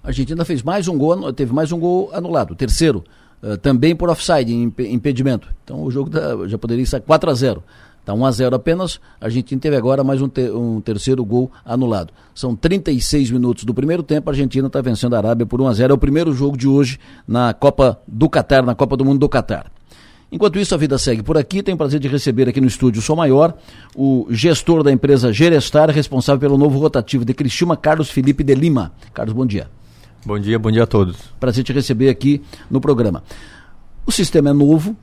A 0.03 0.09
Argentina 0.09 0.47
fez 0.47 0.63
mais 0.63 0.89
um 0.89 0.97
gol, 0.97 1.31
teve 1.31 1.53
mais 1.53 1.73
um 1.73 1.79
gol 1.79 2.09
anulado, 2.15 2.55
terceiro, 2.55 3.05
uh, 3.43 3.59
também 3.59 3.95
por 3.95 4.09
offside, 4.09 4.51
impedimento. 4.51 5.47
Então 5.63 5.83
o 5.83 5.91
jogo 5.91 6.09
da, 6.09 6.49
já 6.49 6.57
poderia 6.57 6.83
estar 6.83 7.03
4 7.03 7.29
a 7.31 7.35
0 7.35 7.63
Está 8.07 8.15
1 8.15 8.25
a 8.25 8.31
0 8.31 8.55
apenas. 8.55 9.01
A 9.21 9.25
Argentina 9.25 9.61
teve 9.61 9.75
agora 9.75 10.05
mais 10.05 10.23
um, 10.23 10.29
te, 10.29 10.49
um, 10.49 10.81
terceiro 10.81 11.25
gol 11.25 11.51
anulado. 11.65 12.13
São 12.33 12.55
36 12.55 13.33
minutos 13.33 13.65
do 13.65 13.75
primeiro 13.75 14.01
tempo. 14.01 14.31
A 14.31 14.33
Argentina 14.33 14.69
está 14.69 14.81
vencendo 14.81 15.15
a 15.15 15.19
Arábia 15.19 15.45
por 15.45 15.61
1 15.61 15.67
a 15.67 15.75
0. 15.75 15.93
É 15.93 15.95
o 15.97 15.99
primeiro 15.99 16.33
jogo 16.33 16.57
de 16.57 16.69
hoje 16.69 17.01
na 17.27 17.53
Copa 17.53 18.01
do 18.07 18.29
Catar, 18.29 18.63
na 18.63 18.77
Copa 18.77 18.97
do 18.97 19.05
Mundo 19.05 19.19
do 19.19 19.29
Catar. 19.29 19.73
Enquanto 20.31 20.57
isso, 20.57 20.73
a 20.73 20.79
vida 20.79 20.97
segue 20.99 21.21
por 21.21 21.37
aqui. 21.37 21.65
Tenho 21.65 21.75
o 21.75 21.79
prazer 21.79 21.99
de 21.99 22.07
receber 22.07 22.49
aqui 22.49 22.61
no 22.61 22.69
estúdio 22.69 23.03
Sou 23.03 23.17
Maior 23.17 23.55
o 23.97 24.29
gestor 24.31 24.85
da 24.85 24.93
empresa 24.93 25.33
Gerestar, 25.33 25.91
responsável 25.91 26.39
pelo 26.39 26.57
novo 26.57 26.79
rotativo 26.79 27.25
de 27.25 27.35
Criciúma, 27.35 27.77
Carlos 27.77 28.09
Felipe 28.09 28.45
de 28.45 28.55
Lima. 28.55 28.93
Carlos, 29.13 29.35
bom 29.35 29.45
dia. 29.45 29.69
Bom 30.25 30.39
dia, 30.39 30.61
bom 30.61 30.71
dia 30.71 30.85
a 30.85 30.87
todos. 30.87 31.17
Prazer 31.41 31.65
te 31.65 31.73
receber 31.73 32.09
aqui 32.09 32.41
no 32.71 32.81
programa. 32.81 33.25
O 34.07 34.13
sistema 34.13 34.51
é 34.51 34.53
novo, 34.53 34.97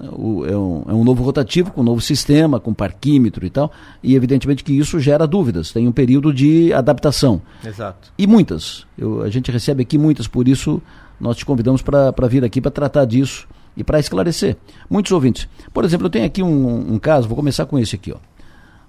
né, 0.00 0.08
é 0.08 0.56
um, 0.56 0.84
é 0.88 0.94
um, 0.94 1.04
novo 1.04 1.22
rotativo, 1.22 1.70
com 1.70 1.82
um 1.82 1.84
novo 1.84 2.00
sistema, 2.00 2.58
com 2.58 2.72
parquímetro 2.72 3.44
e 3.44 3.50
tal, 3.50 3.70
e 4.02 4.14
evidentemente 4.14 4.64
que 4.64 4.72
isso 4.72 4.98
gera 4.98 5.26
dúvidas, 5.26 5.70
tem 5.72 5.86
um 5.86 5.92
período 5.92 6.32
de 6.32 6.72
adaptação. 6.72 7.40
Exato. 7.64 8.12
E 8.16 8.26
muitas, 8.26 8.86
eu, 8.96 9.22
a 9.22 9.28
gente 9.28 9.50
recebe 9.50 9.82
aqui 9.82 9.98
muitas, 9.98 10.26
por 10.26 10.48
isso 10.48 10.80
nós 11.20 11.36
te 11.36 11.44
convidamos 11.44 11.82
para 11.82 12.26
vir 12.28 12.44
aqui 12.44 12.60
para 12.60 12.70
tratar 12.70 13.04
disso 13.04 13.46
e 13.76 13.84
para 13.84 14.00
esclarecer. 14.00 14.56
Muitos 14.88 15.12
ouvintes. 15.12 15.48
Por 15.72 15.84
exemplo, 15.84 16.06
eu 16.06 16.10
tenho 16.10 16.26
aqui 16.26 16.42
um, 16.42 16.94
um 16.94 16.98
caso, 16.98 17.28
vou 17.28 17.36
começar 17.36 17.66
com 17.66 17.78
esse 17.78 17.94
aqui. 17.94 18.12
Ó. 18.12 18.16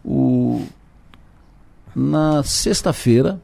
O, 0.03 0.65
na 1.95 2.41
sexta-feira, 2.41 3.39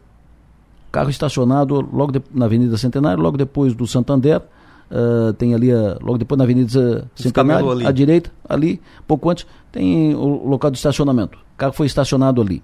carro 0.92 1.10
estacionado 1.10 1.82
logo 1.94 2.12
de, 2.14 2.22
na 2.34 2.46
Avenida 2.46 2.78
Centenário, 2.78 3.22
logo 3.22 3.38
depois 3.38 3.76
do 3.76 3.86
Santander, 3.86 4.42
Uh, 4.90 5.34
tem 5.34 5.54
ali, 5.54 5.72
a, 5.72 5.98
logo 6.02 6.18
depois 6.18 6.38
na 6.38 6.46
Avenida 6.46 7.10
Centenário, 7.14 7.86
à 7.86 7.92
direita, 7.92 8.32
ali, 8.48 8.80
pouco 9.06 9.30
antes, 9.30 9.46
tem 9.72 10.16
o 10.16 10.48
local 10.48 10.72
de 10.72 10.78
estacionamento. 10.78 11.38
O 11.38 11.58
carro 11.58 11.74
foi 11.74 11.88
estacionado 11.88 12.42
ali. 12.42 12.64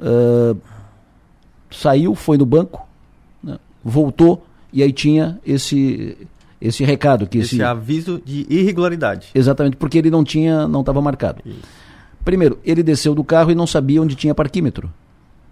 Uh, 0.00 0.56
saiu, 1.70 2.14
foi 2.16 2.36
no 2.36 2.44
banco, 2.44 2.86
né, 3.42 3.58
voltou 3.84 4.44
e 4.72 4.82
aí 4.82 4.92
tinha 4.92 5.38
esse 5.46 6.16
esse 6.60 6.84
recado 6.84 7.26
que 7.26 7.38
esse, 7.38 7.56
esse 7.56 7.62
aviso 7.62 8.22
de 8.24 8.46
irregularidade. 8.48 9.28
Exatamente, 9.34 9.76
porque 9.76 9.98
ele 9.98 10.10
não 10.10 10.22
tinha, 10.22 10.68
não 10.68 10.80
estava 10.80 11.00
marcado. 11.00 11.42
Isso. 11.44 11.58
Primeiro, 12.24 12.58
ele 12.64 12.84
desceu 12.84 13.16
do 13.16 13.24
carro 13.24 13.50
e 13.50 13.54
não 13.54 13.66
sabia 13.66 14.00
onde 14.00 14.14
tinha 14.14 14.32
parquímetro. 14.32 14.88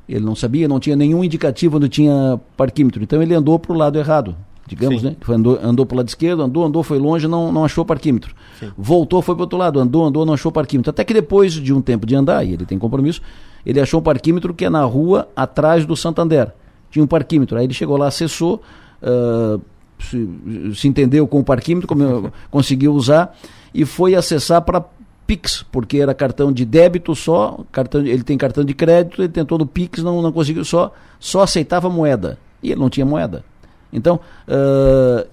Ele 0.08 0.24
não 0.24 0.36
sabia, 0.36 0.68
não 0.68 0.78
tinha 0.78 0.94
nenhum 0.94 1.24
indicativo 1.24 1.78
onde 1.78 1.88
tinha 1.88 2.40
parquímetro. 2.56 3.02
Então 3.02 3.20
ele 3.20 3.34
andou 3.34 3.58
para 3.58 3.72
o 3.72 3.76
lado 3.76 3.98
errado 3.98 4.36
digamos, 4.70 5.00
Sim. 5.00 5.08
né? 5.08 5.16
Andou, 5.28 5.58
andou 5.60 5.84
para 5.84 5.94
o 5.94 5.98
lado 5.98 6.08
esquerdo, 6.08 6.42
andou, 6.42 6.64
andou, 6.64 6.82
foi 6.84 6.96
longe, 6.96 7.26
não, 7.26 7.50
não 7.50 7.64
achou 7.64 7.84
parquímetro. 7.84 8.32
Sim. 8.60 8.70
Voltou, 8.78 9.20
foi 9.20 9.34
para 9.34 9.40
o 9.40 9.44
outro 9.44 9.58
lado, 9.58 9.80
andou, 9.80 10.04
andou, 10.04 10.24
não 10.24 10.34
achou 10.34 10.52
parquímetro. 10.52 10.90
Até 10.90 11.02
que 11.02 11.12
depois 11.12 11.54
de 11.54 11.72
um 11.72 11.82
tempo 11.82 12.06
de 12.06 12.14
andar, 12.14 12.44
e 12.46 12.52
ele 12.52 12.64
tem 12.64 12.78
compromisso, 12.78 13.20
ele 13.66 13.80
achou 13.80 13.98
um 13.98 14.02
parquímetro 14.02 14.54
que 14.54 14.64
é 14.64 14.70
na 14.70 14.84
rua 14.84 15.28
atrás 15.34 15.84
do 15.84 15.96
Santander. 15.96 16.52
Tinha 16.88 17.04
um 17.04 17.08
parquímetro. 17.08 17.58
Aí 17.58 17.64
ele 17.64 17.74
chegou 17.74 17.96
lá, 17.96 18.06
acessou, 18.06 18.62
uh, 19.02 19.60
se, 19.98 20.28
se, 20.76 20.86
entendeu 20.86 21.26
com 21.26 21.40
o 21.40 21.44
parquímetro, 21.44 21.88
como, 21.88 22.32
conseguiu 22.48 22.94
usar, 22.94 23.36
e 23.74 23.84
foi 23.84 24.14
acessar 24.14 24.62
para 24.62 24.84
Pix, 25.26 25.64
porque 25.72 25.98
era 25.98 26.14
cartão 26.14 26.52
de 26.52 26.64
débito 26.64 27.12
só, 27.16 27.58
cartão, 27.72 28.06
ele 28.06 28.22
tem 28.22 28.38
cartão 28.38 28.64
de 28.64 28.72
crédito, 28.72 29.20
ele 29.20 29.28
tentou 29.28 29.58
no 29.58 29.66
Pix, 29.66 30.00
não, 30.00 30.22
não 30.22 30.30
conseguiu, 30.30 30.64
só, 30.64 30.92
só 31.18 31.42
aceitava 31.42 31.90
moeda. 31.90 32.38
E 32.62 32.70
ele 32.70 32.80
não 32.80 32.88
tinha 32.88 33.04
moeda. 33.04 33.44
Então, 33.92 34.20
uh, 34.46 35.28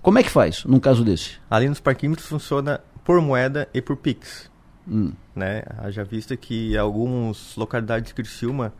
como 0.00 0.18
é 0.18 0.22
que 0.22 0.30
faz 0.30 0.64
num 0.64 0.80
caso 0.80 1.04
desse? 1.04 1.38
Ali 1.50 1.68
nos 1.68 1.80
parquímetros 1.80 2.28
funciona 2.28 2.80
por 3.04 3.20
moeda 3.20 3.68
e 3.72 3.80
por 3.80 3.96
Pix. 3.96 4.50
Hum. 4.86 5.12
Né? 5.34 5.62
Já 5.90 6.02
visto 6.02 6.36
que 6.36 6.76
algumas 6.76 7.56
localidades 7.56 8.08
de 8.08 8.14
Criciúma 8.14 8.72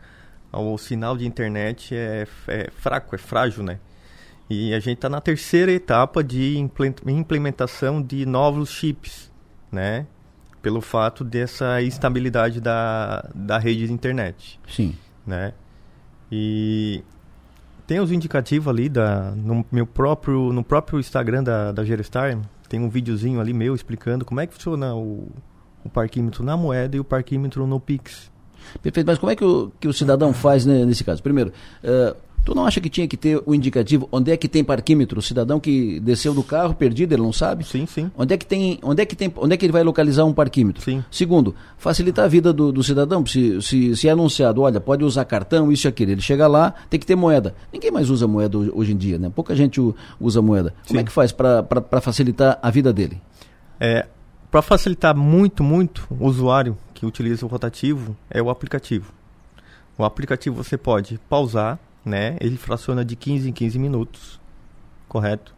o 0.59 0.77
sinal 0.77 1.17
de 1.17 1.25
internet 1.25 1.95
é, 1.95 2.27
é 2.47 2.69
fraco, 2.71 3.15
é 3.15 3.17
frágil, 3.17 3.63
né? 3.63 3.79
E 4.49 4.73
a 4.73 4.79
gente 4.79 4.97
está 4.97 5.09
na 5.09 5.19
terceira 5.19 5.71
etapa 5.71 6.23
de 6.23 6.57
implementação 7.07 8.01
de 8.01 8.25
novos 8.25 8.69
chips, 8.69 9.31
né? 9.71 10.05
Pelo 10.61 10.79
fato 10.79 11.23
dessa 11.23 11.81
instabilidade 11.81 12.61
da, 12.61 13.27
da 13.33 13.57
rede 13.57 13.87
de 13.87 13.93
internet. 13.93 14.59
Sim. 14.67 14.95
Né? 15.25 15.53
E 16.31 17.03
tem 17.85 17.99
os 17.99 18.11
indicativos 18.11 18.67
ali 18.67 18.89
da, 18.89 19.31
no 19.31 19.65
meu 19.71 19.85
próprio, 19.85 20.53
no 20.53 20.63
próprio 20.63 20.99
Instagram 20.99 21.43
da, 21.43 21.71
da 21.71 21.83
Gerestar, 21.83 22.37
tem 22.69 22.79
um 22.79 22.89
videozinho 22.89 23.39
ali 23.39 23.53
meu 23.53 23.75
explicando 23.75 24.25
como 24.25 24.39
é 24.39 24.47
que 24.47 24.53
funciona 24.53 24.95
o, 24.95 25.31
o 25.83 25.89
parquímetro 25.89 26.43
na 26.43 26.55
moeda 26.55 26.95
e 26.95 26.99
o 26.99 27.03
parquímetro 27.03 27.67
no 27.67 27.79
Pix. 27.79 28.31
Perfeito, 28.81 29.05
mas 29.05 29.19
como 29.19 29.31
é 29.31 29.35
que 29.35 29.43
o, 29.43 29.71
que 29.79 29.87
o 29.87 29.93
cidadão 29.93 30.33
faz 30.33 30.65
né, 30.65 30.85
nesse 30.85 31.03
caso? 31.03 31.21
Primeiro, 31.21 31.51
uh, 31.83 32.15
Tu 32.45 32.53
não 32.53 32.65
acha 32.65 32.81
que 32.81 32.89
tinha 32.89 33.07
que 33.07 33.15
ter 33.15 33.41
o 33.45 33.55
indicativo 33.55 34.07
onde 34.11 34.31
é 34.31 34.35
que 34.35 34.49
tem 34.49 34.63
parquímetro? 34.63 35.19
O 35.19 35.21
cidadão 35.21 35.59
que 35.59 35.99
desceu 36.01 36.33
do 36.33 36.43
carro 36.43 36.73
perdido, 36.73 37.13
ele 37.13 37.21
não 37.21 37.31
sabe? 37.31 37.63
Sim, 37.63 37.85
sim. 37.85 38.11
Onde 38.17 38.33
é 38.33 38.37
que 38.37 38.45
tem, 38.45 38.79
onde 38.83 39.01
é 39.01 39.05
que 39.05 39.15
tem, 39.15 39.31
onde 39.37 39.53
é 39.53 39.57
que 39.57 39.65
ele 39.65 39.71
vai 39.71 39.83
localizar 39.83 40.25
um 40.25 40.33
parquímetro? 40.33 40.83
Sim. 40.83 41.03
Segundo, 41.09 41.55
facilitar 41.77 42.25
a 42.25 42.27
vida 42.27 42.51
do, 42.51 42.71
do 42.71 42.83
cidadão, 42.83 43.25
se, 43.25 43.61
se, 43.61 43.95
se, 43.95 44.07
é 44.09 44.11
anunciado, 44.11 44.61
olha, 44.61 44.81
pode 44.81 45.05
usar 45.05 45.23
cartão, 45.23 45.71
isso 45.71 45.87
e 45.87 45.89
aquilo. 45.89 46.11
Ele 46.11 46.21
chega 46.21 46.45
lá, 46.45 46.73
tem 46.89 46.99
que 46.99 47.05
ter 47.05 47.15
moeda. 47.15 47.55
Ninguém 47.71 47.91
mais 47.91 48.09
usa 48.09 48.27
moeda 48.27 48.57
hoje 48.57 48.91
em 48.91 48.97
dia, 48.97 49.17
né? 49.17 49.31
Pouca 49.33 49.55
gente 49.55 49.79
usa 50.19 50.41
moeda. 50.41 50.73
Sim. 50.83 50.87
Como 50.89 50.99
é 50.99 51.03
que 51.05 51.11
faz 51.11 51.31
para 51.31 52.01
facilitar 52.01 52.59
a 52.61 52.69
vida 52.69 52.91
dele? 52.91 53.21
É, 53.79 54.05
para 54.51 54.61
facilitar 54.61 55.15
muito, 55.15 55.63
muito 55.63 56.05
o 56.09 56.27
usuário 56.27 56.77
que 56.93 57.05
utiliza 57.05 57.45
o 57.45 57.49
rotativo, 57.49 58.17
é 58.29 58.41
o 58.41 58.49
aplicativo. 58.49 59.13
O 59.97 60.03
aplicativo 60.03 60.61
você 60.61 60.77
pode 60.77 61.19
pausar 61.29 61.79
né? 62.05 62.37
Ele 62.39 62.57
fraciona 62.57 63.03
de 63.03 63.15
15 63.15 63.49
em 63.49 63.53
15 63.53 63.79
minutos. 63.79 64.39
correto? 65.07 65.53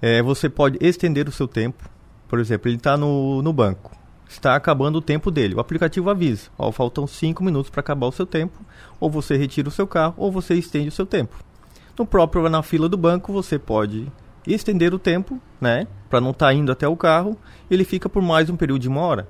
É, 0.00 0.22
você 0.22 0.48
pode 0.48 0.78
estender 0.80 1.28
o 1.28 1.32
seu 1.32 1.48
tempo. 1.48 1.88
Por 2.28 2.38
exemplo, 2.38 2.68
ele 2.68 2.76
está 2.76 2.96
no, 2.96 3.42
no 3.42 3.52
banco. 3.52 3.90
Está 4.28 4.54
acabando 4.54 4.96
o 4.96 5.02
tempo 5.02 5.30
dele. 5.30 5.54
O 5.54 5.60
aplicativo 5.60 6.10
avisa: 6.10 6.50
ó, 6.58 6.70
faltam 6.70 7.06
5 7.06 7.42
minutos 7.42 7.70
para 7.70 7.80
acabar 7.80 8.06
o 8.06 8.12
seu 8.12 8.26
tempo. 8.26 8.60
Ou 9.00 9.10
você 9.10 9.36
retira 9.36 9.68
o 9.68 9.72
seu 9.72 9.86
carro, 9.86 10.14
ou 10.16 10.30
você 10.30 10.54
estende 10.54 10.88
o 10.88 10.92
seu 10.92 11.06
tempo. 11.06 11.36
No 11.98 12.06
próprio 12.06 12.48
na 12.48 12.62
fila 12.62 12.88
do 12.88 12.96
banco, 12.96 13.32
você 13.32 13.58
pode 13.58 14.06
estender 14.46 14.94
o 14.94 14.98
tempo, 14.98 15.40
né? 15.60 15.86
Para 16.08 16.20
não 16.20 16.30
estar 16.30 16.46
tá 16.46 16.54
indo 16.54 16.70
até 16.70 16.86
o 16.86 16.96
carro. 16.96 17.36
Ele 17.70 17.84
fica 17.84 18.08
por 18.08 18.22
mais 18.22 18.48
um 18.48 18.56
período 18.56 18.82
de 18.82 18.88
uma 18.88 19.00
hora. 19.00 19.28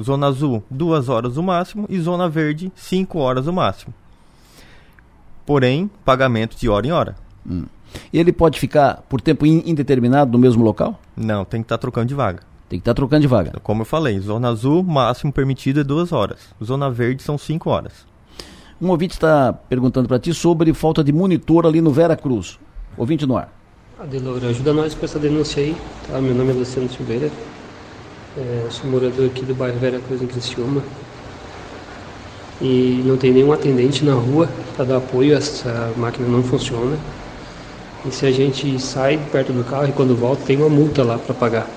Zona 0.00 0.26
azul, 0.26 0.62
duas 0.70 1.08
horas 1.08 1.36
o 1.36 1.42
máximo. 1.42 1.86
E 1.88 1.98
zona 1.98 2.28
verde, 2.28 2.70
5 2.76 3.18
horas 3.18 3.46
o 3.46 3.52
máximo. 3.52 3.92
Porém, 5.44 5.90
pagamento 6.04 6.56
de 6.56 6.68
hora 6.68 6.86
em 6.86 6.92
hora. 6.92 7.16
Hum. 7.48 7.64
Ele 8.12 8.32
pode 8.32 8.58
ficar 8.58 9.02
por 9.08 9.20
tempo 9.20 9.44
indeterminado 9.44 10.32
no 10.32 10.38
mesmo 10.38 10.64
local? 10.64 10.98
Não, 11.16 11.44
tem 11.44 11.60
que 11.60 11.66
estar 11.66 11.76
tá 11.76 11.80
trocando 11.80 12.06
de 12.06 12.14
vaga. 12.14 12.40
Tem 12.68 12.78
que 12.78 12.82
estar 12.82 12.92
tá 12.92 12.96
trocando 12.96 13.20
de 13.20 13.26
vaga. 13.26 13.52
Como 13.62 13.82
eu 13.82 13.86
falei, 13.86 14.18
zona 14.18 14.48
azul, 14.48 14.82
máximo 14.82 15.32
permitido 15.32 15.80
é 15.80 15.84
duas 15.84 16.12
horas. 16.12 16.38
Zona 16.62 16.90
verde 16.90 17.22
são 17.22 17.36
cinco 17.36 17.68
horas. 17.68 18.06
Um 18.80 18.88
ouvinte 18.88 19.14
está 19.14 19.52
perguntando 19.52 20.08
para 20.08 20.18
ti 20.18 20.32
sobre 20.32 20.72
falta 20.72 21.04
de 21.04 21.12
monitor 21.12 21.66
ali 21.66 21.80
no 21.80 21.90
Vera 21.90 22.16
Cruz. 22.16 22.58
Ouvinte 22.96 23.26
no 23.26 23.36
ar. 23.36 23.52
Adelora, 24.00 24.48
ajuda 24.48 24.72
nós 24.72 24.94
com 24.94 25.04
essa 25.04 25.18
denúncia 25.18 25.62
aí. 25.62 25.76
Tá? 26.08 26.20
Meu 26.20 26.34
nome 26.34 26.50
é 26.50 26.54
Luciano 26.54 26.88
Silveira. 26.88 27.30
É, 28.36 28.66
sou 28.70 28.90
morador 28.90 29.26
aqui 29.26 29.44
do 29.44 29.54
bairro 29.54 29.78
Vera 29.78 30.00
Cruz, 30.00 30.22
em 30.22 30.26
Criciúma. 30.26 30.82
E 32.62 33.02
não 33.04 33.16
tem 33.16 33.32
nenhum 33.32 33.52
atendente 33.52 34.04
na 34.04 34.14
rua 34.14 34.48
para 34.76 34.84
dar 34.84 34.96
apoio. 34.98 35.36
Essa 35.36 35.92
máquina 35.96 36.28
não 36.28 36.42
funciona. 36.42 36.96
E 38.06 38.10
se 38.10 38.24
a 38.24 38.30
gente 38.30 38.78
sai 38.80 39.18
perto 39.30 39.52
do 39.52 39.64
carro 39.64 39.88
e 39.88 39.92
quando 39.92 40.16
volta 40.16 40.44
tem 40.46 40.56
uma 40.56 40.68
multa 40.68 41.02
lá 41.02 41.18
para 41.18 41.34
pagar. 41.34 41.68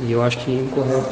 E 0.00 0.10
eu 0.10 0.22
acho 0.22 0.38
que 0.38 0.50
é 0.50 0.60
incorreto. 0.60 1.08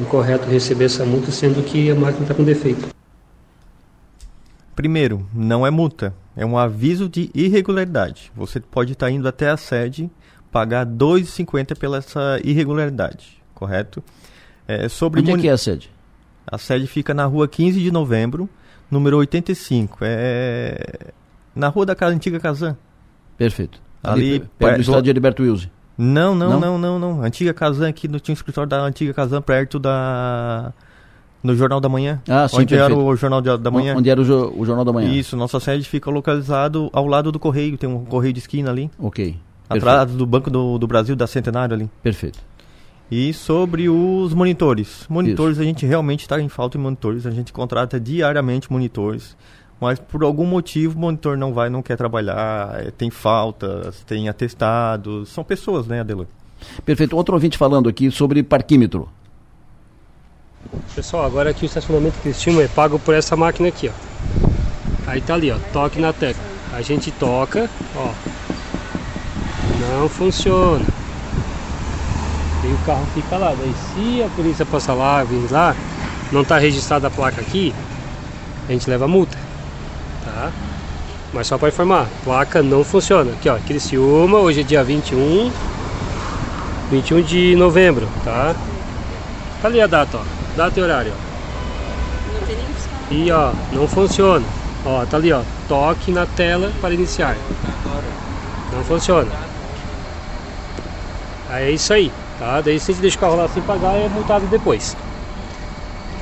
Incorreto 0.00 0.48
receber 0.48 0.86
essa 0.86 1.04
multa 1.04 1.30
sendo 1.30 1.62
que 1.62 1.90
a 1.90 1.94
máquina 1.94 2.22
está 2.22 2.34
com 2.34 2.42
defeito. 2.42 2.88
Primeiro, 4.74 5.24
não 5.32 5.66
é 5.66 5.70
multa, 5.70 6.12
é 6.36 6.44
um 6.44 6.58
aviso 6.58 7.08
de 7.08 7.30
irregularidade. 7.32 8.32
Você 8.34 8.58
pode 8.58 8.92
estar 8.92 9.06
tá 9.06 9.12
indo 9.12 9.28
até 9.28 9.48
a 9.48 9.56
sede 9.56 10.10
pagar 10.50 10.86
R$ 10.86 10.92
2,50 10.92 11.78
pela 11.78 11.98
essa 11.98 12.40
irregularidade, 12.42 13.40
correto? 13.54 14.02
É, 14.66 14.88
sobre 14.88 15.20
Onde 15.20 15.32
é 15.32 15.38
que 15.38 15.48
é 15.48 15.52
a 15.52 15.58
sede? 15.58 15.90
A 16.46 16.58
sede 16.58 16.86
fica 16.86 17.14
na 17.14 17.24
rua 17.24 17.48
15 17.48 17.80
de 17.80 17.90
novembro, 17.90 18.48
número 18.90 19.16
85. 19.18 19.98
É 20.02 21.12
na 21.54 21.68
rua 21.68 21.86
da 21.86 21.96
antiga 22.06 22.40
Casan. 22.40 22.76
Perfeito. 23.38 23.80
Ali, 24.02 24.34
Ali 24.34 24.48
perto 24.58 24.76
do 24.76 24.80
estádio 24.82 25.10
Heriberto 25.10 25.42
Wilson. 25.42 25.68
Não, 25.96 26.34
não, 26.34 26.58
não, 26.58 26.76
não, 26.76 26.98
não, 26.98 27.22
Antiga 27.22 27.54
Casan 27.54 27.88
aqui, 27.88 28.08
no, 28.08 28.18
tinha 28.18 28.32
um 28.32 28.34
escritório 28.34 28.68
da 28.68 28.82
Antiga 28.82 29.14
Casan 29.14 29.40
perto 29.40 29.78
da 29.78 30.72
no 31.40 31.54
Jornal 31.54 31.80
da 31.80 31.88
Manhã. 31.88 32.20
Ah, 32.28 32.48
sim, 32.48 32.56
Onde 32.56 32.74
perfeito. 32.74 32.92
era 32.92 32.96
o 32.96 33.16
Jornal 33.16 33.40
da 33.40 33.70
Manhã. 33.70 33.94
Onde 33.96 34.10
era 34.10 34.20
o, 34.20 34.24
jo 34.24 34.52
o, 34.56 34.64
Jornal 34.64 34.84
da 34.84 34.92
Manhã. 34.92 35.10
Isso, 35.10 35.36
nossa 35.36 35.60
sede 35.60 35.88
fica 35.88 36.10
localizado 36.10 36.90
ao 36.92 37.06
lado 37.06 37.30
do 37.30 37.38
Correio, 37.38 37.78
tem 37.78 37.88
um 37.88 38.04
Correio 38.04 38.32
de 38.32 38.40
esquina 38.40 38.70
ali. 38.70 38.90
Ok. 38.98 39.36
Atrás 39.68 39.98
perfeito. 39.98 40.18
do 40.18 40.26
Banco 40.26 40.50
do, 40.50 40.78
do 40.78 40.86
Brasil, 40.86 41.14
da 41.14 41.26
Centenário 41.26 41.76
ali. 41.76 41.90
Perfeito. 42.02 42.40
E 43.10 43.32
sobre 43.32 43.88
os 43.88 44.32
monitores. 44.32 45.06
Monitores, 45.08 45.56
Isso. 45.56 45.62
a 45.62 45.64
gente 45.64 45.86
realmente 45.86 46.20
está 46.20 46.40
em 46.40 46.48
falta 46.48 46.78
de 46.78 46.82
monitores. 46.82 47.26
A 47.26 47.30
gente 47.30 47.52
contrata 47.52 48.00
diariamente 48.00 48.72
monitores. 48.72 49.36
Mas 49.80 49.98
por 49.98 50.22
algum 50.22 50.46
motivo 50.46 50.96
o 50.96 51.00
monitor 51.00 51.36
não 51.36 51.52
vai, 51.52 51.68
não 51.68 51.82
quer 51.82 51.96
trabalhar, 51.96 52.80
é, 52.80 52.90
tem 52.90 53.10
faltas, 53.10 54.02
tem 54.04 54.28
atestados. 54.28 55.28
São 55.28 55.44
pessoas, 55.44 55.86
né, 55.86 56.00
Adelor? 56.00 56.26
Perfeito. 56.84 57.14
Outro 57.16 57.34
ouvinte 57.34 57.58
falando 57.58 57.88
aqui 57.88 58.10
sobre 58.10 58.42
parquímetro. 58.42 59.08
Pessoal, 60.94 61.26
agora 61.26 61.50
aqui 61.50 61.64
o 61.64 61.66
estacionamento 61.66 62.18
Cristina 62.20 62.62
é 62.62 62.68
pago 62.68 62.98
por 62.98 63.14
essa 63.14 63.36
máquina 63.36 63.68
aqui, 63.68 63.88
ó. 63.88 63.92
Aí 65.06 65.20
tá 65.20 65.34
ali, 65.34 65.50
ó, 65.50 65.58
toque 65.72 66.00
na 66.00 66.12
tecla. 66.12 66.42
A 66.72 66.80
gente 66.80 67.10
toca, 67.10 67.68
ó. 67.94 68.10
Não 69.80 70.08
funciona. 70.08 70.84
E 72.64 72.72
o 72.72 72.78
carro 72.86 73.06
fica 73.14 73.36
lá. 73.36 73.54
Daí 73.58 73.74
se 73.94 74.22
a 74.22 74.28
polícia 74.28 74.64
passar 74.64 74.94
lá, 74.94 75.22
vir 75.22 75.50
lá, 75.50 75.74
não 76.32 76.42
está 76.42 76.58
registrada 76.58 77.08
a 77.08 77.10
placa 77.10 77.40
aqui, 77.40 77.74
a 78.68 78.72
gente 78.72 78.88
leva 78.88 79.06
multa. 79.06 79.36
Tá? 80.24 80.50
Mas 81.32 81.46
só 81.46 81.58
para 81.58 81.68
informar, 81.68 82.08
placa 82.24 82.62
não 82.62 82.82
funciona. 82.82 83.32
Aqui 83.32 83.48
ó, 83.48 83.58
Criciúma, 83.58 84.38
hoje 84.38 84.60
é 84.60 84.62
dia 84.62 84.82
21, 84.82 85.50
21 86.90 87.22
de 87.22 87.56
novembro, 87.56 88.08
tá? 88.24 88.54
Tá 89.60 89.68
ali 89.68 89.80
a 89.80 89.86
data, 89.86 90.18
ó. 90.18 90.22
Data 90.56 90.78
e 90.78 90.82
horário, 90.82 91.12
ó. 91.12 91.34
E 93.10 93.30
ó, 93.30 93.52
não 93.72 93.86
funciona. 93.86 94.44
Ó, 94.84 95.04
tá 95.06 95.16
ali, 95.16 95.32
ó. 95.32 95.42
Toque 95.68 96.10
na 96.10 96.26
tela 96.26 96.72
para 96.80 96.94
iniciar. 96.94 97.36
Não 98.72 98.84
funciona. 98.84 99.30
Aí 101.48 101.64
é 101.66 101.70
isso 101.70 101.92
aí. 101.92 102.12
Tá? 102.44 102.60
Daí 102.60 102.78
se 102.78 102.90
a 102.90 102.94
gente 102.94 103.00
deixa 103.00 103.16
o 103.16 103.20
carro 103.20 103.36
lá 103.36 103.48
sem 103.48 103.62
pagar, 103.62 103.94
é 103.96 104.06
multado 104.06 104.46
depois. 104.48 104.94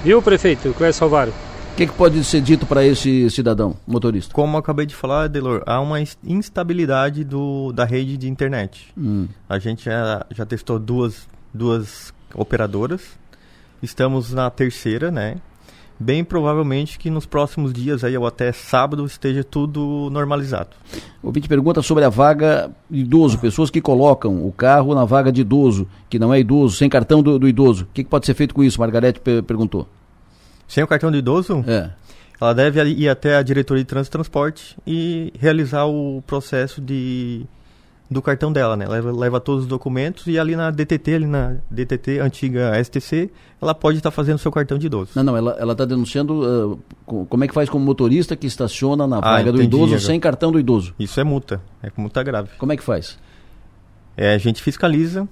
Viu, 0.05 0.23
prefeito? 0.23 0.73
Clécio 0.73 1.03
Alvaro? 1.03 1.33
O 1.73 1.75
que, 1.75 1.85
que, 1.85 1.93
pode 1.93 2.23
ser 2.23 2.41
dito 2.41 2.64
para 2.64 2.85
esse 2.85 3.29
cidadão, 3.29 3.77
motorista? 3.85 4.33
Como 4.33 4.55
eu 4.55 4.61
acabei 4.61 4.87
de 4.87 4.95
falar, 4.95 5.27
Delor, 5.27 5.64
há 5.66 5.81
uma 5.81 5.99
instabilidade 6.23 7.25
do, 7.25 7.73
da 7.73 7.85
rede 7.85 8.16
de 8.16 8.29
internet. 8.29 8.93
Hum. 8.97 9.27
A 9.49 9.59
gente 9.59 9.87
já, 9.87 10.25
já 10.31 10.47
testou 10.47 10.79
duas, 10.79 11.27
duas 11.53 12.14
operadoras. 12.37 13.03
Estamos 13.83 14.33
na 14.33 14.49
terceira, 14.49 15.11
né? 15.11 15.39
Bem 16.03 16.25
provavelmente 16.25 16.99
que 16.99 17.09
nos 17.09 17.25
próximos 17.25 17.73
dias 17.73 18.03
aí 18.03 18.17
ou 18.19 18.27
até 18.27 18.53
sábado 18.53 19.07
esteja 19.07 19.45
tudo 19.45 20.09
normalizado. 20.11 20.71
O 21.23 21.31
vídeo 21.31 21.49
pergunta 21.49 21.81
sobre 21.81 22.05
a 22.05 22.09
vaga 22.09 22.71
idoso, 22.91 23.39
pessoas 23.39 23.71
que 23.71 23.81
colocam 23.81 24.45
o 24.47 24.53
carro 24.53 24.95
na 24.95 25.05
vaga 25.05 25.31
de 25.31 25.41
idoso, 25.41 25.87
que 26.11 26.19
não 26.19 26.35
é 26.35 26.41
idoso, 26.41 26.77
sem 26.77 26.91
cartão 26.91 27.23
do, 27.23 27.39
do 27.39 27.49
idoso. 27.49 27.85
O 27.85 27.87
que, 27.95 28.03
que, 28.03 28.11
pode 28.11 28.27
ser 28.27 28.35
feito 28.35 28.55
com 28.55 28.65
isso? 28.65 28.81
Margarete 28.81 29.21
perguntou. 29.21 29.89
Sem 30.67 30.83
o 30.83 30.87
cartão 30.87 31.11
do 31.11 31.17
idoso? 31.17 31.65
É. 31.67 31.91
Ela 32.41 32.53
deve 32.53 32.83
ir 32.85 33.09
até 33.09 33.37
a 33.37 33.43
diretoria 33.43 33.85
de 33.85 33.89
trânsito 33.89 34.11
e 34.11 34.19
transporte 34.19 34.77
e 34.85 35.33
realizar 35.39 35.87
o 35.87 36.23
processo 36.27 36.81
de 36.81 37.47
do 38.13 38.23
cartão 38.23 38.53
dela, 38.53 38.77
né? 38.77 38.87
Leva, 38.87 39.11
leva 39.13 39.41
todos 39.41 39.65
os 39.65 39.69
documentos 39.69 40.27
e 40.27 40.39
ali 40.39 40.55
na 40.55 40.71
DTT, 40.71 41.15
ali 41.15 41.27
na 41.27 41.57
DTT 41.71 42.21
antiga 42.21 42.73
STC, 42.83 43.31
ela 43.61 43.75
pode 43.75 43.99
estar 43.99 44.11
tá 44.11 44.15
fazendo 44.15 44.39
seu 44.39 44.53
cartão 44.53 44.79
de 44.79 44.87
idoso. 44.87 45.11
Não, 45.15 45.23
não, 45.23 45.37
ela 45.37 45.73
está 45.73 45.85
denunciando 45.85 46.77
uh, 47.07 47.25
como 47.27 47.45
é 47.45 47.49
que 47.49 47.55
faz 47.55 47.69
como 47.69 47.85
motorista 47.85 48.37
que 48.37 48.47
estaciona 48.47 49.07
na 49.07 49.19
ah, 49.19 49.21
vaga 49.21 49.51
ah, 49.51 49.53
do 49.53 49.63
idoso 49.63 49.85
agora. 49.85 50.01
sem 50.01 50.21
cartão 50.21 50.53
do 50.53 50.61
idoso. 50.61 50.95
Isso 50.99 51.19
é 51.19 51.25
multa, 51.25 51.61
é 51.83 51.91
multa 51.97 52.23
grave. 52.23 52.51
Como 52.59 52.73
é 52.73 52.77
que 52.77 52.83
faz? 52.83 53.19
É, 54.17 54.35
a 54.35 54.39
gente 54.39 54.63
fiscaliza, 54.63 55.29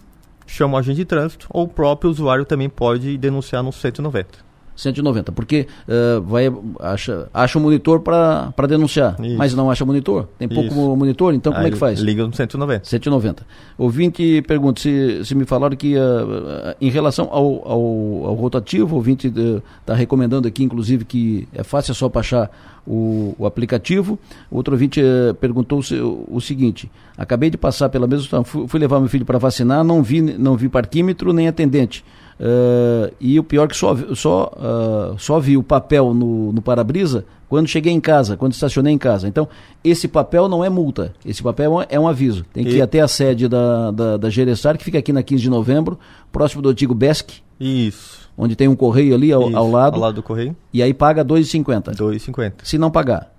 chama 0.47 0.75
o 0.75 0.79
agente 0.79 0.97
de 0.97 1.05
trânsito 1.05 1.47
ou 1.51 1.65
o 1.65 1.69
próprio 1.69 2.11
usuário 2.11 2.45
também 2.45 2.69
pode 2.69 3.17
denunciar 3.19 3.63
no 3.63 3.73
190. 3.73 4.50
190, 4.81 5.33
porque 5.33 5.67
uh, 5.87 6.23
vai, 6.23 6.51
acha, 6.81 7.29
acha 7.35 7.59
um 7.59 7.63
monitor 7.63 8.01
para 8.01 8.67
denunciar, 8.67 9.17
Isso. 9.21 9.37
mas 9.37 9.55
não 9.55 9.71
acha 9.71 9.85
monitor, 9.85 10.29
tem 10.39 10.49
pouco 10.49 10.69
Isso. 10.69 10.97
monitor, 10.97 11.35
então 11.35 11.53
como 11.53 11.67
é 11.67 11.71
que 11.71 11.77
faz? 11.77 12.01
Liga 12.01 12.27
no 12.27 12.35
190. 12.35 12.85
190. 12.85 13.47
Ouvinte 13.77 14.43
pergunta 14.47 14.81
se, 14.81 15.25
se 15.25 15.35
me 15.35 15.45
falaram 15.45 15.77
que 15.77 15.97
uh, 15.97 16.75
em 16.81 16.91
relação 16.91 17.29
ao, 17.31 17.69
ao, 17.69 17.81
ao 18.27 18.35
rotativo, 18.35 18.97
ouvinte 18.97 19.29
está 19.29 19.93
uh, 19.93 19.97
recomendando 19.97 20.49
aqui, 20.49 20.65
inclusive, 20.65 21.05
que 21.05 21.47
é 21.55 21.63
fácil 21.63 21.93
é 21.93 21.95
só 21.95 22.09
baixar 22.09 22.51
o, 22.87 23.35
o 23.39 23.47
aplicativo. 23.47 24.19
Outro 24.51 24.75
ouvinte 24.75 25.01
perguntou 25.41 25.81
o, 25.81 26.37
o, 26.37 26.41
seguinte: 26.41 26.91
acabei 27.17 27.51
de 27.51 27.59
passar 27.59 27.89
pela 27.89 28.07
mesma, 28.07 28.45
fui, 28.45 28.67
fui 28.67 28.81
levar 28.81 29.01
meu 29.01 29.09
filho 29.09 29.25
para 29.25 29.39
vacinar, 29.39 29.85
não 29.85 30.03
vi, 30.03 30.21
não 30.21 30.57
vi 30.57 30.69
parquímetro 30.69 31.33
nem 31.33 31.49
atendente. 31.49 32.05
Uh, 32.41 33.13
e 33.21 33.39
o 33.39 33.45
pior 33.45 33.69
que 33.69 33.77
só, 33.77 33.95
só, 34.15 34.51
uh, 34.57 35.19
só 35.19 35.39
vi 35.39 35.59
o 35.59 35.63
papel 35.63 36.15
no, 36.15 36.55
no 36.55 36.63
para-brisa 36.63 37.27
quando 37.51 37.69
cheguei 37.69 37.93
em 37.93 38.01
casa, 38.01 38.35
quando 38.35 38.55
estacionei 38.55 38.95
em 38.95 38.99
casa. 38.99 39.29
Então, 39.29 39.47
esse 39.85 40.09
papel 40.09 40.49
não 40.49 40.65
é 40.65 40.71
multa, 40.71 41.13
esse 41.27 41.43
papel 41.43 41.67
é 41.67 41.69
um, 41.69 41.87
é 41.91 42.01
um 42.01 42.09
aviso. 42.09 42.47
Tem 42.51 42.65
que 42.65 42.71
e... 42.71 42.77
ir 42.77 42.81
até 42.81 43.01
a 43.01 43.09
sede 43.09 43.47
da, 43.47 43.91
da, 43.91 44.17
da 44.17 44.31
Geressar, 44.31 44.79
que 44.79 44.85
fica 44.85 44.99
aqui 44.99 45.13
na 45.13 45.23
15 45.23 45.43
de 45.43 45.51
novembro, 45.51 45.99
próximo 46.33 46.63
do 46.63 46.71
antigo 46.71 46.95
BESC. 46.95 47.43
Isso. 47.59 48.31
Onde 48.39 48.57
tem 48.57 48.69
um 48.69 48.77
correio 48.77 49.15
ali 49.15 49.31
ao, 49.33 49.55
ao 49.55 49.71
lado. 49.71 49.97
Ao 49.97 50.01
lado 50.01 50.15
do 50.15 50.23
correio. 50.23 50.57
E 50.73 50.83
aí 50.83 50.95
paga 50.95 51.23
R$ 51.23 51.29
2,50. 51.29 51.95
2,50. 51.95 52.53
Se 52.63 52.79
não 52.79 52.91
pagar. 52.91 53.35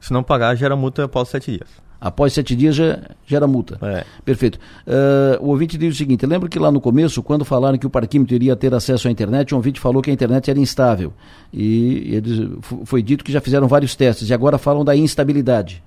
Se 0.00 0.12
não 0.12 0.24
pagar, 0.24 0.56
gera 0.56 0.74
multa 0.74 1.04
após 1.04 1.28
sete 1.28 1.52
dias. 1.52 1.68
Após 2.04 2.34
sete 2.34 2.54
dias 2.54 2.76
já 2.76 2.98
gera 3.24 3.46
multa. 3.46 3.78
É. 3.80 4.04
Perfeito. 4.22 4.58
Uh, 4.86 5.42
o 5.42 5.48
ouvinte 5.48 5.78
diz 5.78 5.94
o 5.94 5.96
seguinte: 5.96 6.26
lembro 6.26 6.50
que 6.50 6.58
lá 6.58 6.70
no 6.70 6.78
começo, 6.78 7.22
quando 7.22 7.46
falaram 7.46 7.78
que 7.78 7.86
o 7.86 7.90
parquímetro 7.90 8.34
iria 8.34 8.54
ter 8.54 8.74
acesso 8.74 9.08
à 9.08 9.10
internet, 9.10 9.54
o 9.54 9.56
ouvinte 9.56 9.80
falou 9.80 10.02
que 10.02 10.10
a 10.10 10.12
internet 10.12 10.50
era 10.50 10.60
instável. 10.60 11.14
E 11.50 12.14
eles, 12.14 12.46
foi 12.84 13.02
dito 13.02 13.24
que 13.24 13.32
já 13.32 13.40
fizeram 13.40 13.66
vários 13.66 13.96
testes 13.96 14.28
e 14.28 14.34
agora 14.34 14.58
falam 14.58 14.84
da 14.84 14.94
instabilidade. 14.94 15.82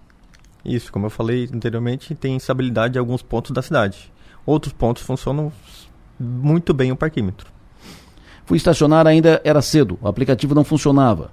Isso, 0.66 0.92
como 0.92 1.06
eu 1.06 1.12
falei 1.12 1.48
anteriormente, 1.54 2.16
tem 2.16 2.36
instabilidade 2.36 2.98
em 2.98 3.00
alguns 3.00 3.22
pontos 3.22 3.52
da 3.52 3.62
cidade. 3.62 4.12
Outros 4.44 4.74
pontos 4.74 5.04
funcionam 5.04 5.52
muito 6.20 6.74
bem 6.74 6.92
o 6.92 6.96
parquímetro. 6.96 7.52
Fui 8.44 8.58
estacionar 8.58 9.06
ainda 9.06 9.40
era 9.44 9.62
cedo, 9.62 10.00
o 10.02 10.08
aplicativo 10.08 10.56
não 10.56 10.64
funcionava. 10.64 11.30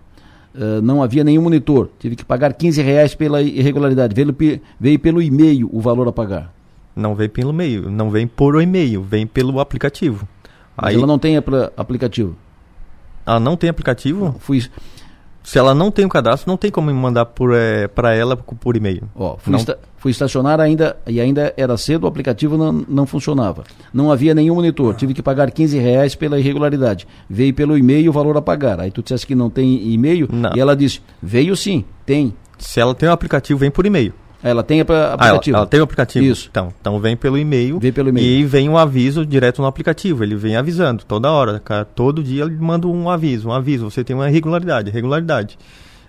Uh, 0.55 0.81
não 0.81 1.03
havia 1.03 1.25
nenhum 1.25 1.43
monitor. 1.43 1.91
Tive 1.99 2.15
que 2.15 2.25
pagar 2.25 2.53
15 2.53 2.81
reais 2.81 3.15
pela 3.15 3.43
irregularidade. 3.43 4.15
Veio, 4.15 4.61
veio 4.79 4.99
pelo 4.99 5.21
e-mail 5.21 5.69
o 5.73 5.81
valor 5.81 6.07
a 6.07 6.13
pagar. 6.13 6.53
Não 6.95 7.15
vem 7.15 7.29
pelo 7.29 7.51
e-mail, 7.51 7.91
não 7.91 8.09
vem 8.09 8.27
por 8.27 8.61
e-mail, 8.63 9.03
vem 9.03 9.27
pelo 9.27 9.59
aplicativo. 9.59 10.29
Mas 10.77 10.91
Aí, 10.91 10.95
ela 10.95 11.07
não 11.07 11.19
tem 11.19 11.37
aplicativo. 11.37 12.37
Ela 13.27 13.41
não 13.41 13.57
tem 13.57 13.69
aplicativo? 13.69 14.27
Não, 14.27 14.35
fui, 14.35 14.63
se 15.45 15.59
ela 15.59 15.75
não 15.75 15.91
tem 15.91 16.07
o 16.07 16.07
um 16.07 16.09
cadastro, 16.09 16.51
não 16.51 16.57
tem 16.57 16.71
como 16.71 16.87
me 16.87 16.95
mandar 16.95 17.27
por, 17.27 17.55
é, 17.55 17.87
para 17.87 18.15
ela 18.15 18.35
por 18.35 18.77
e-mail. 18.77 19.03
Ó, 19.15 19.37
fui, 19.37 19.55
esta, 19.55 19.79
fui, 19.99 20.11
estacionar 20.11 20.59
ainda 20.59 20.97
e 21.07 21.21
ainda 21.21 21.53
era 21.55 21.77
cedo, 21.77 22.05
o 22.05 22.07
aplicativo 22.07 22.57
não, 22.57 22.73
não 22.89 23.07
funcionava. 23.07 23.63
Não 23.93 24.11
havia 24.11 24.35
nenhum 24.35 24.55
monitor, 24.55 24.95
tive 24.95 25.13
que 25.13 25.23
pagar 25.23 25.51
15 25.51 25.79
reais 25.79 26.15
pela 26.15 26.41
irregularidade. 26.41 27.07
Veio 27.29 27.53
pelo 27.53 27.77
e-mail 27.77 28.09
o 28.09 28.13
valor 28.13 28.39
a 28.39 28.43
pagar. 28.43 28.81
Aí 28.81 28.91
tu 28.91 29.03
disseste 29.03 29.27
que 29.27 29.35
não 29.35 29.51
tem 29.51 29.93
e-mail 29.93 30.29
e 30.57 30.59
ela 30.59 30.75
disse, 30.75 31.03
veio 31.23 31.55
sim, 31.55 31.85
tem. 32.07 32.35
Se 32.59 32.81
ela 32.81 32.95
tem 32.95 33.07
o 33.07 33.13
aplicativo, 33.13 33.61
vem 33.61 33.71
por 33.71 33.85
e-mail. 33.85 34.15
Ela 34.45 34.63
tem 34.63 34.83
aplicativo. 34.83 35.17
Ah, 35.19 35.27
ela, 35.27 35.41
ela, 35.47 35.67
tem 35.67 35.81
o 35.81 35.85
aplicativo. 35.85 36.27
Isso. 36.27 36.49
Então, 36.51 36.69
então 36.79 37.01
vem 37.01 37.17
pelo 37.17 37.39
e-mail. 37.39 37.81
Vem 37.81 37.91
pelo 37.91 38.11
e-mail. 38.11 38.27
E 38.27 38.45
vem 38.45 38.69
um 38.69 38.77
aviso 38.77 39.25
direto 39.25 39.63
no 39.63 39.67
aplicativo. 39.67 40.23
Ele 40.23 40.37
vem 40.37 40.55
avisando 40.55 41.03
toda 41.03 41.31
hora. 41.31 41.59
Cara, 41.59 41.87
todo 41.87 42.23
dia 42.23 42.45
ele 42.45 42.59
manda 42.59 42.87
um 42.87 43.09
aviso, 43.09 43.49
um 43.49 43.53
aviso. 43.53 43.91
Você 43.91 44.05
tem 44.05 44.15
uma 44.15 44.29
irregularidade, 44.29 44.91
irregularidade. 44.91 45.59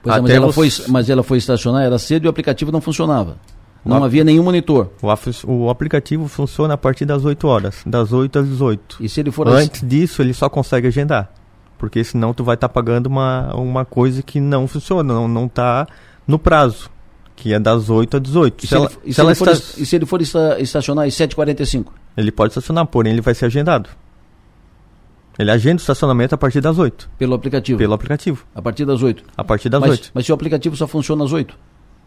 Pois 0.04 0.18
é, 0.18 0.22
mas, 0.22 0.32
ela 0.32 0.52
foi, 0.52 0.70
mas 0.90 1.10
ela 1.10 1.24
foi 1.24 1.38
estacionar, 1.38 1.84
era 1.84 1.98
cedo 1.98 2.26
e 2.26 2.28
o 2.28 2.30
aplicativo 2.30 2.74
não 2.74 2.82
funcionava. 2.82 3.38
Não 3.86 4.04
havia 4.04 4.24
nenhum 4.24 4.44
monitor. 4.44 4.90
O, 5.02 5.08
o, 5.54 5.70
aplicativo 5.70 6.28
funciona 6.28 6.74
a 6.74 6.78
partir 6.78 7.06
das 7.06 7.24
8 7.24 7.48
horas, 7.48 7.84
das 7.86 8.12
8 8.12 8.40
às 8.40 8.50
18. 8.50 8.98
E 9.00 9.08
se 9.08 9.22
ele 9.22 9.32
for 9.32 9.48
Antes 9.48 9.78
assim... 9.78 9.88
disso, 9.88 10.22
ele 10.22 10.34
só 10.34 10.50
consegue 10.50 10.88
agendar. 10.88 11.32
Porque 11.78 12.04
senão 12.04 12.34
tu 12.34 12.44
vai 12.44 12.56
estar 12.56 12.68
tá 12.68 12.74
pagando 12.74 13.06
uma, 13.06 13.56
uma 13.56 13.86
coisa 13.86 14.22
que 14.22 14.42
não 14.42 14.68
funciona, 14.68 15.14
não, 15.14 15.28
não 15.28 15.48
tá 15.48 15.88
no 16.28 16.38
prazo 16.38 16.90
que 17.36 17.54
é 17.54 17.60
das 17.60 17.90
8 17.90 18.18
às 18.18 18.24
18. 18.24 18.58
E 18.58 18.62
se, 18.62 18.68
se, 18.68 18.76
ela, 18.76 18.92
e 19.04 19.14
se, 19.14 19.22
ele, 19.22 19.36
for, 19.36 19.48
está... 19.50 19.82
e 19.82 19.86
se 19.86 19.96
ele 19.96 20.06
for 20.06 20.22
estacionar 20.22 21.06
às 21.06 21.14
7h45? 21.14 21.86
Ele 22.16 22.32
pode 22.32 22.52
estacionar, 22.52 22.86
porém 22.86 23.14
ele 23.14 23.22
vai 23.22 23.34
ser 23.34 23.46
agendado. 23.46 23.90
Ele 25.38 25.52
agenda 25.52 25.76
o 25.76 25.82
estacionamento 25.82 26.34
a 26.34 26.38
partir 26.38 26.62
das 26.62 26.80
8. 26.80 27.10
Pelo 27.18 27.34
aplicativo? 27.36 27.78
Pelo 27.78 27.94
aplicativo. 27.94 28.46
A 28.56 28.62
partir 28.62 28.86
das 28.86 29.04
8? 29.04 29.24
A 29.36 29.44
partir 29.44 29.68
das 29.68 29.82
mas, 29.82 29.90
8. 29.92 30.12
Mas 30.14 30.26
se 30.26 30.32
o 30.32 30.36
aplicativo 30.36 30.78
só 30.78 30.88
funciona 30.88 31.26
às 31.26 31.34
8? 31.34 31.58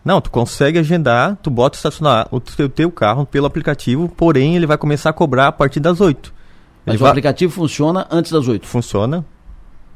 Não, 0.05 0.21
tu 0.21 0.31
consegue 0.31 0.79
agendar, 0.79 1.37
tu 1.43 1.51
bota 1.51 1.77
estacionar 1.77 2.27
o 2.31 2.41
teu, 2.41 2.69
teu 2.69 2.91
carro 2.91 3.27
pelo 3.27 3.47
aplicativo, 3.47 4.09
porém 4.09 4.57
ele 4.57 4.67
vai 4.67 4.79
começar 4.79 5.11
a 5.11 5.13
cobrar 5.13 5.49
a 5.49 5.53
partir 5.53 5.81
das 5.81 6.01
8. 6.01 6.33
Mas 6.87 6.95
ele 6.95 6.97
o 6.97 7.01
vai... 7.03 7.11
aplicativo 7.11 7.53
funciona 7.53 8.07
antes 8.11 8.33
das 8.33 8.49
8? 8.49 8.67
Funciona. 8.67 9.25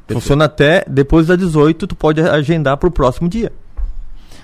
Perfeito. 0.06 0.20
Funciona 0.20 0.44
até 0.44 0.84
depois 0.86 1.28
das 1.28 1.38
18, 1.38 1.86
tu 1.86 1.96
pode 1.96 2.20
agendar 2.20 2.76
para 2.76 2.88
o 2.88 2.92
próximo 2.92 3.28
dia. 3.28 3.50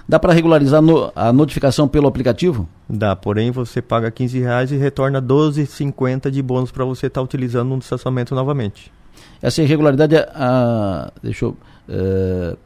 Dá 0.08 0.18
para 0.18 0.32
regularizar 0.32 0.80
no, 0.80 1.12
a 1.14 1.30
notificação 1.30 1.86
pelo 1.86 2.08
aplicativo? 2.08 2.66
Dá, 2.88 3.14
porém 3.14 3.50
você 3.50 3.82
paga 3.82 4.10
15 4.10 4.38
reais 4.38 4.72
e 4.72 4.76
retorna 4.76 5.20
12,50 5.20 6.30
de 6.30 6.40
bônus 6.40 6.70
para 6.70 6.82
você 6.82 7.08
estar 7.08 7.20
tá 7.20 7.24
utilizando 7.24 7.68
no 7.68 7.78
estacionamento 7.78 8.34
novamente. 8.34 8.90
Essa 9.42 9.62
irregularidade, 9.62 10.16
a 10.16 11.12
deixa 11.22 11.44
eu, 11.44 11.56
uh, 11.90 12.56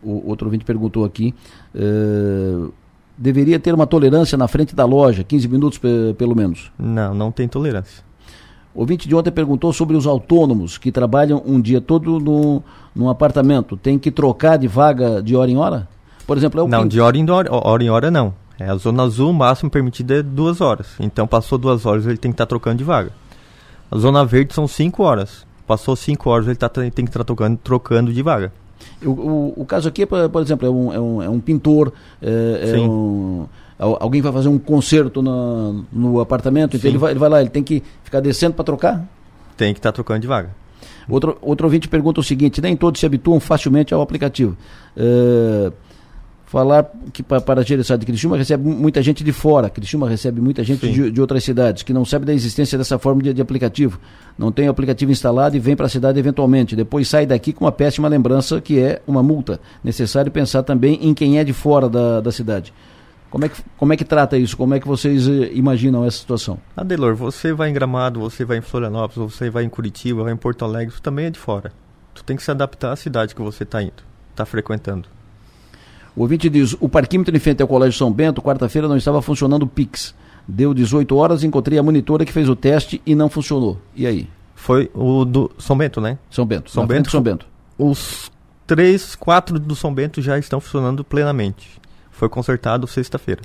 o 0.00 0.28
outro 0.28 0.46
ouvinte 0.46 0.64
perguntou 0.64 1.04
aqui, 1.04 1.34
uh, 1.74 2.72
deveria 3.18 3.58
ter 3.58 3.74
uma 3.74 3.86
tolerância 3.86 4.38
na 4.38 4.46
frente 4.46 4.72
da 4.72 4.84
loja, 4.84 5.24
15 5.24 5.48
minutos 5.48 5.80
pelo 6.16 6.36
menos? 6.36 6.70
Não, 6.78 7.12
não 7.12 7.32
tem 7.32 7.48
tolerância. 7.48 8.04
O 8.72 8.80
ouvinte 8.80 9.08
de 9.08 9.14
ontem 9.16 9.32
perguntou 9.32 9.72
sobre 9.72 9.96
os 9.96 10.06
autônomos 10.06 10.78
que 10.78 10.92
trabalham 10.92 11.42
um 11.44 11.60
dia 11.60 11.80
todo 11.80 12.20
no, 12.20 12.62
num 12.94 13.08
apartamento. 13.08 13.76
Tem 13.76 13.98
que 13.98 14.12
trocar 14.12 14.56
de 14.56 14.68
vaga 14.68 15.20
de 15.20 15.34
hora 15.34 15.50
em 15.50 15.56
hora? 15.56 15.88
Por 16.26 16.36
exemplo, 16.36 16.60
é 16.60 16.62
o 16.62 16.68
Não, 16.68 16.86
de 16.86 17.00
hora 17.00 17.16
em 17.16 17.28
hora, 17.28 17.48
hora 17.50 17.82
em 17.82 17.90
hora 17.90 18.10
não. 18.10 18.34
É 18.58 18.68
a 18.68 18.76
zona 18.76 19.02
azul, 19.02 19.30
o 19.30 19.34
máximo 19.34 19.70
permitido 19.70 20.12
é 20.12 20.22
duas 20.22 20.60
horas. 20.60 20.88
Então 21.00 21.26
passou 21.26 21.58
duas 21.58 21.84
horas, 21.84 22.06
ele 22.06 22.16
tem 22.16 22.30
que 22.30 22.34
estar 22.34 22.46
tá 22.46 22.48
trocando 22.48 22.76
de 22.76 22.84
vaga. 22.84 23.10
A 23.90 23.98
zona 23.98 24.24
verde 24.24 24.54
são 24.54 24.68
cinco 24.68 25.02
horas. 25.02 25.46
Passou 25.66 25.96
cinco 25.96 26.30
horas, 26.30 26.46
ele 26.46 26.56
tá, 26.56 26.68
tem 26.68 26.90
que 26.90 27.00
estar 27.02 27.20
tá 27.20 27.24
trocando, 27.24 27.58
trocando 27.62 28.12
de 28.12 28.22
vaga. 28.22 28.52
O, 29.04 29.10
o, 29.10 29.54
o, 29.58 29.64
caso 29.64 29.88
aqui, 29.88 30.04
por, 30.06 30.28
por 30.28 30.42
exemplo, 30.42 30.66
é 30.66 30.70
um, 30.70 30.92
é 30.92 31.00
um, 31.00 31.22
é 31.22 31.28
um 31.28 31.40
pintor, 31.40 31.92
é, 32.20 32.74
é 32.74 32.80
um, 32.80 33.46
alguém 33.78 34.20
vai 34.20 34.32
fazer 34.32 34.48
um 34.48 34.58
concerto 34.58 35.22
na, 35.22 35.82
no 35.92 36.20
apartamento, 36.20 36.76
então 36.76 36.88
ele 36.88 36.98
vai, 36.98 37.12
ele 37.12 37.18
vai 37.18 37.28
lá, 37.28 37.40
ele 37.40 37.50
tem 37.50 37.62
que 37.62 37.82
ficar 38.02 38.20
descendo 38.20 38.54
para 38.54 38.64
trocar? 38.64 39.04
Tem 39.56 39.72
que 39.72 39.78
estar 39.78 39.90
tá 39.90 39.94
trocando 39.94 40.20
de 40.20 40.26
vaga. 40.26 40.50
Outro, 41.08 41.36
outro 41.40 41.66
ouvinte 41.66 41.88
pergunta 41.88 42.20
o 42.20 42.22
seguinte: 42.22 42.60
nem 42.60 42.76
todos 42.76 43.00
se 43.00 43.06
habituam 43.06 43.40
facilmente 43.40 43.92
ao 43.92 44.00
aplicativo. 44.00 44.56
Uh, 44.96 45.72
falar 46.52 46.86
que 47.14 47.22
para 47.22 47.62
a 47.62 47.64
direção 47.64 47.96
de 47.96 48.04
Criciúma 48.04 48.36
recebe 48.36 48.68
muita 48.68 49.00
gente 49.00 49.24
de 49.24 49.32
fora, 49.32 49.70
Criciúma 49.70 50.06
recebe 50.06 50.38
muita 50.38 50.62
gente 50.62 50.86
de, 50.86 51.10
de, 51.10 51.18
outras 51.18 51.42
cidades, 51.42 51.82
que 51.82 51.94
não 51.94 52.04
sabe 52.04 52.26
da 52.26 52.34
existência 52.34 52.76
dessa 52.76 52.98
forma 52.98 53.22
de, 53.22 53.32
de 53.32 53.40
aplicativo. 53.40 53.98
Não 54.36 54.52
tem 54.52 54.68
o 54.68 54.70
aplicativo 54.70 55.10
instalado 55.10 55.56
e 55.56 55.58
vem 55.58 55.74
para 55.74 55.86
a 55.86 55.88
cidade 55.88 56.18
eventualmente. 56.18 56.76
Depois 56.76 57.08
sai 57.08 57.24
daqui 57.24 57.54
com 57.54 57.64
uma 57.64 57.72
péssima 57.72 58.06
lembrança, 58.06 58.60
que 58.60 58.78
é 58.78 59.00
uma 59.06 59.22
multa. 59.22 59.58
Necessário 59.82 60.30
pensar 60.30 60.62
também 60.62 60.98
em 61.00 61.14
quem 61.14 61.38
é 61.38 61.44
de 61.44 61.54
fora 61.54 61.88
da, 61.88 62.20
da 62.20 62.30
cidade. 62.30 62.74
Como 63.30 63.46
é, 63.46 63.48
que, 63.48 63.62
como 63.78 63.92
é 63.94 63.96
que 63.96 64.04
trata 64.04 64.36
isso? 64.36 64.54
Como 64.54 64.74
é 64.74 64.80
que 64.80 64.86
vocês 64.86 65.26
eh, 65.26 65.52
imaginam 65.54 66.04
essa 66.04 66.18
situação? 66.18 66.58
Adelor, 66.76 67.14
você 67.14 67.54
vai 67.54 67.70
em 67.70 67.72
Gramado, 67.72 68.20
você 68.20 68.44
vai 68.44 68.58
em 68.58 68.60
Florianópolis, 68.60 69.32
você 69.32 69.48
vai 69.48 69.64
em 69.64 69.70
Curitiba, 69.70 70.22
vai 70.24 70.34
em 70.34 70.36
Porto 70.36 70.66
Alegre, 70.66 70.94
tu 70.94 71.00
também 71.00 71.24
é 71.24 71.30
de 71.30 71.38
fora. 71.38 71.72
Tu 72.12 72.22
tem 72.22 72.36
que 72.36 72.42
se 72.42 72.50
adaptar 72.50 72.92
à 72.92 72.96
cidade 72.96 73.34
que 73.34 73.40
você 73.40 73.62
está 73.62 73.82
indo, 73.82 74.02
está 74.32 74.44
frequentando. 74.44 75.08
O 76.14 76.22
ouvinte 76.22 76.48
diz: 76.48 76.76
o 76.80 76.88
parquímetro 76.88 77.34
em 77.36 77.40
frente 77.40 77.62
ao 77.62 77.68
Colégio 77.68 77.98
São 77.98 78.12
Bento, 78.12 78.42
quarta-feira, 78.42 78.88
não 78.88 78.96
estava 78.96 79.22
funcionando 79.22 79.62
o 79.62 79.66
Pix. 79.66 80.14
Deu 80.46 80.74
18 80.74 81.16
horas, 81.16 81.44
encontrei 81.44 81.78
a 81.78 81.82
monitora 81.82 82.24
que 82.24 82.32
fez 82.32 82.48
o 82.48 82.56
teste 82.56 83.00
e 83.06 83.14
não 83.14 83.28
funcionou. 83.28 83.78
E 83.94 84.06
aí? 84.06 84.28
Foi 84.54 84.90
o 84.94 85.24
do 85.24 85.50
São 85.58 85.76
Bento, 85.76 86.00
né? 86.00 86.18
São 86.30 86.44
Bento. 86.44 86.70
São 86.70 86.86
Bento. 86.86 87.10
São 87.10 87.22
Bento. 87.22 87.46
Os 87.78 88.30
três, 88.66 89.14
quatro 89.14 89.58
do 89.58 89.74
São 89.74 89.92
Bento 89.92 90.20
já 90.20 90.38
estão 90.38 90.60
funcionando 90.60 91.04
plenamente. 91.04 91.80
Foi 92.10 92.28
consertado 92.28 92.86
sexta-feira. 92.86 93.42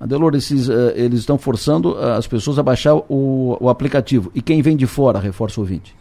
Adelor, 0.00 0.34
esses, 0.36 0.68
uh, 0.68 0.92
eles 0.94 1.20
estão 1.20 1.36
forçando 1.36 1.92
uh, 1.92 2.12
as 2.12 2.26
pessoas 2.26 2.58
a 2.58 2.62
baixar 2.62 2.94
o, 2.94 3.56
o 3.60 3.68
aplicativo. 3.68 4.30
E 4.34 4.40
quem 4.40 4.62
vem 4.62 4.76
de 4.76 4.86
fora, 4.86 5.18
reforça 5.18 5.60
o 5.60 5.64
ouvinte? 5.64 5.94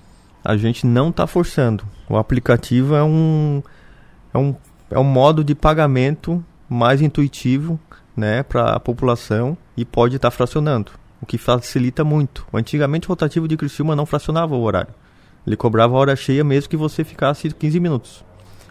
A 0.43 0.55
gente 0.55 0.85
não 0.85 1.09
está 1.09 1.25
forçando. 1.25 1.83
O 2.07 2.15
aplicativo 2.15 2.95
é 2.95 3.03
um, 3.03 3.61
é 4.33 4.37
um 4.37 4.55
é 4.89 4.97
um 4.97 5.03
modo 5.03 5.43
de 5.43 5.53
pagamento 5.53 6.43
mais 6.69 7.01
intuitivo 7.01 7.79
né, 8.15 8.43
para 8.43 8.71
a 8.71 8.79
população 8.79 9.57
e 9.75 9.85
pode 9.85 10.15
estar 10.15 10.31
tá 10.31 10.35
fracionando, 10.35 10.91
o 11.21 11.25
que 11.25 11.37
facilita 11.37 12.03
muito. 12.03 12.45
Antigamente 12.53 13.07
o 13.07 13.09
rotativo 13.09 13.47
de 13.47 13.57
Criciúma 13.57 13.95
não 13.95 14.05
fracionava 14.05 14.55
o 14.55 14.61
horário. 14.61 14.93
Ele 15.45 15.55
cobrava 15.55 15.95
a 15.95 15.99
hora 15.99 16.15
cheia 16.15 16.43
mesmo 16.43 16.69
que 16.69 16.77
você 16.77 17.03
ficasse 17.03 17.49
15 17.49 17.79
minutos. 17.79 18.25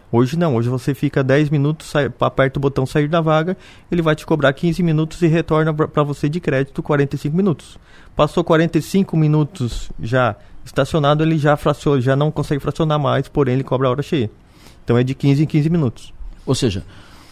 Hoje 0.09 0.37
não, 0.37 0.55
hoje 0.55 0.69
você 0.69 0.93
fica 0.93 1.21
10 1.21 1.49
minutos, 1.49 1.89
sai, 1.89 2.09
aperta 2.21 2.57
o 2.57 2.61
botão 2.61 2.85
sair 2.85 3.09
da 3.09 3.19
vaga, 3.19 3.57
ele 3.91 4.01
vai 4.01 4.15
te 4.15 4.25
cobrar 4.25 4.53
15 4.53 4.81
minutos 4.81 5.21
e 5.21 5.27
retorna 5.27 5.73
para 5.73 6.03
você 6.03 6.29
de 6.29 6.39
crédito 6.39 6.81
45 6.81 7.35
minutos. 7.35 7.77
Passou 8.15 8.41
45 8.41 9.17
minutos 9.17 9.91
já 9.99 10.35
estacionado, 10.63 11.23
ele 11.23 11.37
já 11.37 11.57
fraciona, 11.57 11.99
já 11.99 12.15
não 12.15 12.31
consegue 12.31 12.61
fracionar 12.61 12.97
mais, 12.97 13.27
porém 13.27 13.55
ele 13.55 13.63
cobra 13.65 13.87
a 13.87 13.91
hora 13.91 14.01
cheia. 14.01 14.31
Então 14.87 14.97
é 14.97 15.03
de 15.03 15.13
15 15.13 15.43
em 15.43 15.45
15 15.45 15.69
minutos. 15.69 16.13
Ou 16.45 16.55
seja, 16.55 16.81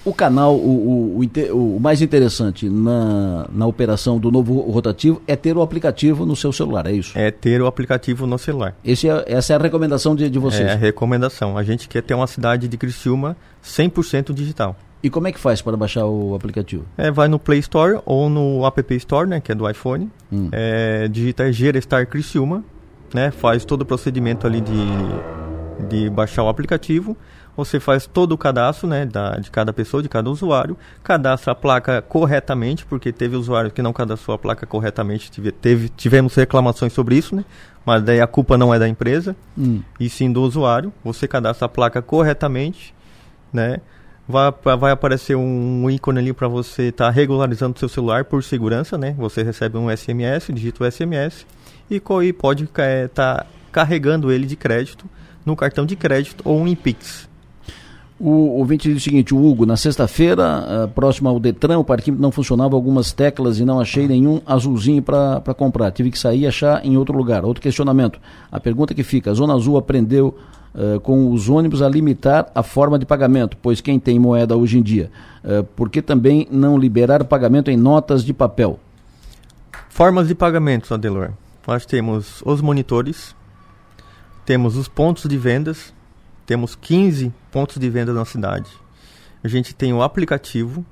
o 0.03 0.13
canal, 0.13 0.57
o, 0.57 1.21
o, 1.21 1.77
o, 1.77 1.79
mais 1.79 2.01
interessante 2.01 2.67
na, 2.67 3.47
na 3.49 3.65
operação 3.65 4.19
do 4.19 4.29
novo 4.29 4.59
rotativo 4.69 5.21
é 5.25 5.37
ter 5.37 5.55
o 5.55 5.61
aplicativo 5.61 6.25
no 6.25 6.35
seu 6.35 6.51
celular, 6.51 6.85
é 6.85 6.91
isso? 6.91 7.17
É 7.17 7.31
ter 7.31 7.61
o 7.61 7.65
aplicativo 7.65 8.27
no 8.27 8.37
celular. 8.37 8.75
Esse 8.83 9.07
é, 9.07 9.23
essa 9.25 9.53
é 9.53 9.55
a 9.55 9.59
recomendação 9.59 10.17
de, 10.17 10.29
de 10.29 10.37
vocês? 10.37 10.67
É 10.67 10.73
a 10.73 10.75
recomendação. 10.75 11.57
A 11.57 11.63
gente 11.63 11.87
quer 11.87 12.03
ter 12.03 12.13
uma 12.13 12.27
cidade 12.27 12.67
de 12.67 12.77
Criciúma 12.77 13.37
100% 13.63 14.33
digital. 14.33 14.75
E 15.01 15.09
como 15.09 15.29
é 15.29 15.31
que 15.31 15.39
faz 15.39 15.61
para 15.61 15.77
baixar 15.77 16.05
o 16.05 16.35
aplicativo? 16.35 16.83
É, 16.97 17.09
vai 17.09 17.29
no 17.29 17.39
Play 17.39 17.59
Store 17.59 18.01
ou 18.05 18.29
no 18.29 18.65
App 18.65 18.93
Store, 18.95 19.29
né, 19.29 19.39
que 19.39 19.53
é 19.53 19.55
do 19.55 19.69
iPhone. 19.69 20.11
Hum. 20.29 20.49
É, 20.51 21.07
digita 21.07 21.49
Gerestar 21.53 22.05
Criciúma, 22.05 22.65
né, 23.13 23.31
faz 23.31 23.63
todo 23.63 23.83
o 23.83 23.85
procedimento 23.85 24.45
ali 24.45 24.59
de, 24.59 25.87
de 25.87 26.09
baixar 26.09 26.43
o 26.43 26.49
aplicativo 26.49 27.15
você 27.55 27.79
faz 27.79 28.05
todo 28.05 28.33
o 28.33 28.37
cadastro 28.37 28.87
né, 28.87 29.05
da, 29.05 29.37
de 29.37 29.49
cada 29.49 29.71
pessoa, 29.71 30.03
de 30.03 30.09
cada 30.09 30.29
usuário, 30.29 30.77
cadastra 31.03 31.53
a 31.53 31.55
placa 31.55 32.01
corretamente, 32.01 32.85
porque 32.85 33.11
teve 33.11 33.35
usuário 33.35 33.71
que 33.71 33.81
não 33.81 33.93
cadastrou 33.93 34.35
a 34.35 34.37
placa 34.37 34.65
corretamente, 34.65 35.31
tive, 35.31 35.51
teve, 35.51 35.89
tivemos 35.89 36.35
reclamações 36.35 36.93
sobre 36.93 37.15
isso, 37.15 37.35
né? 37.35 37.45
mas 37.85 38.03
daí 38.03 38.19
a 38.19 38.27
culpa 38.27 38.57
não 38.57 38.73
é 38.73 38.79
da 38.79 38.87
empresa, 38.87 39.35
hum. 39.57 39.81
e 39.99 40.09
sim 40.09 40.31
do 40.31 40.41
usuário. 40.41 40.91
Você 41.03 41.27
cadastra 41.27 41.67
a 41.67 41.69
placa 41.69 42.01
corretamente, 42.01 42.93
né? 43.53 43.79
Vai, 44.27 44.51
vai 44.75 44.91
aparecer 44.91 45.35
um 45.35 45.87
ícone 45.87 46.17
ali 46.17 46.33
para 46.33 46.47
você 46.47 46.87
estar 46.87 47.05
tá 47.05 47.11
regularizando 47.11 47.77
seu 47.77 47.87
celular 47.87 48.25
por 48.25 48.43
segurança, 48.43 48.97
né? 48.97 49.13
Você 49.19 49.43
recebe 49.43 49.77
um 49.77 49.95
SMS, 49.95 50.47
digita 50.51 50.83
o 50.83 50.91
SMS 50.91 51.45
e, 51.91 52.01
e 52.23 52.33
pode 52.33 52.63
estar 52.63 52.83
é, 52.83 53.07
tá 53.07 53.45
carregando 53.71 54.31
ele 54.31 54.47
de 54.47 54.55
crédito 54.55 55.05
no 55.45 55.55
cartão 55.55 55.85
de 55.85 55.95
crédito 55.95 56.41
ou 56.43 56.67
em 56.67 56.75
Pix. 56.75 57.24
O 58.17 58.59
ouvinte 58.59 58.87
diz 58.87 59.01
o 59.01 59.03
seguinte, 59.03 59.33
o 59.33 59.45
Hugo, 59.45 59.65
na 59.65 59.75
sexta-feira, 59.75 60.85
uh, 60.85 60.87
próximo 60.87 61.27
ao 61.27 61.37
Detran, 61.37 61.79
o 61.79 61.83
parquímetro 61.83 62.21
não 62.21 62.31
funcionava 62.31 62.73
algumas 62.73 63.11
teclas 63.11 63.59
e 63.59 63.65
não 63.65 63.77
achei 63.77 64.07
nenhum 64.07 64.41
azulzinho 64.45 65.01
para 65.01 65.53
comprar. 65.53 65.91
Tive 65.91 66.11
que 66.11 66.17
sair 66.17 66.41
e 66.41 66.47
achar 66.47 66.85
em 66.85 66.95
outro 66.95 67.17
lugar. 67.17 67.43
Outro 67.43 67.61
questionamento. 67.61 68.17
A 68.49 68.57
pergunta 68.57 68.93
que 68.93 69.03
fica, 69.03 69.31
a 69.31 69.33
Zona 69.33 69.53
Azul 69.53 69.77
aprendeu 69.77 70.33
uh, 70.73 70.97
com 71.01 71.29
os 71.29 71.49
ônibus 71.49 71.81
a 71.81 71.89
limitar 71.89 72.49
a 72.55 72.63
forma 72.63 72.97
de 72.97 73.05
pagamento, 73.05 73.57
pois 73.61 73.81
quem 73.81 73.99
tem 73.99 74.17
moeda 74.17 74.55
hoje 74.55 74.77
em 74.77 74.81
dia? 74.81 75.11
Uh, 75.43 75.65
por 75.75 75.89
que 75.89 76.01
também 76.01 76.47
não 76.49 76.77
liberar 76.77 77.21
pagamento 77.25 77.69
em 77.69 77.75
notas 77.75 78.23
de 78.23 78.33
papel? 78.33 78.79
Formas 79.89 80.29
de 80.29 80.35
pagamento, 80.35 80.93
Adelor. 80.93 81.31
Nós 81.67 81.85
temos 81.85 82.41
os 82.45 82.61
monitores, 82.61 83.35
temos 84.45 84.77
os 84.77 84.87
pontos 84.87 85.27
de 85.27 85.37
vendas, 85.37 85.93
temos 86.45 86.75
15 86.75 87.33
pontos 87.51 87.77
de 87.77 87.89
venda 87.89 88.13
na 88.13 88.25
cidade. 88.25 88.69
A 89.43 89.47
gente 89.47 89.73
tem 89.73 89.93
o 89.93 90.01
aplicativo, 90.01 90.85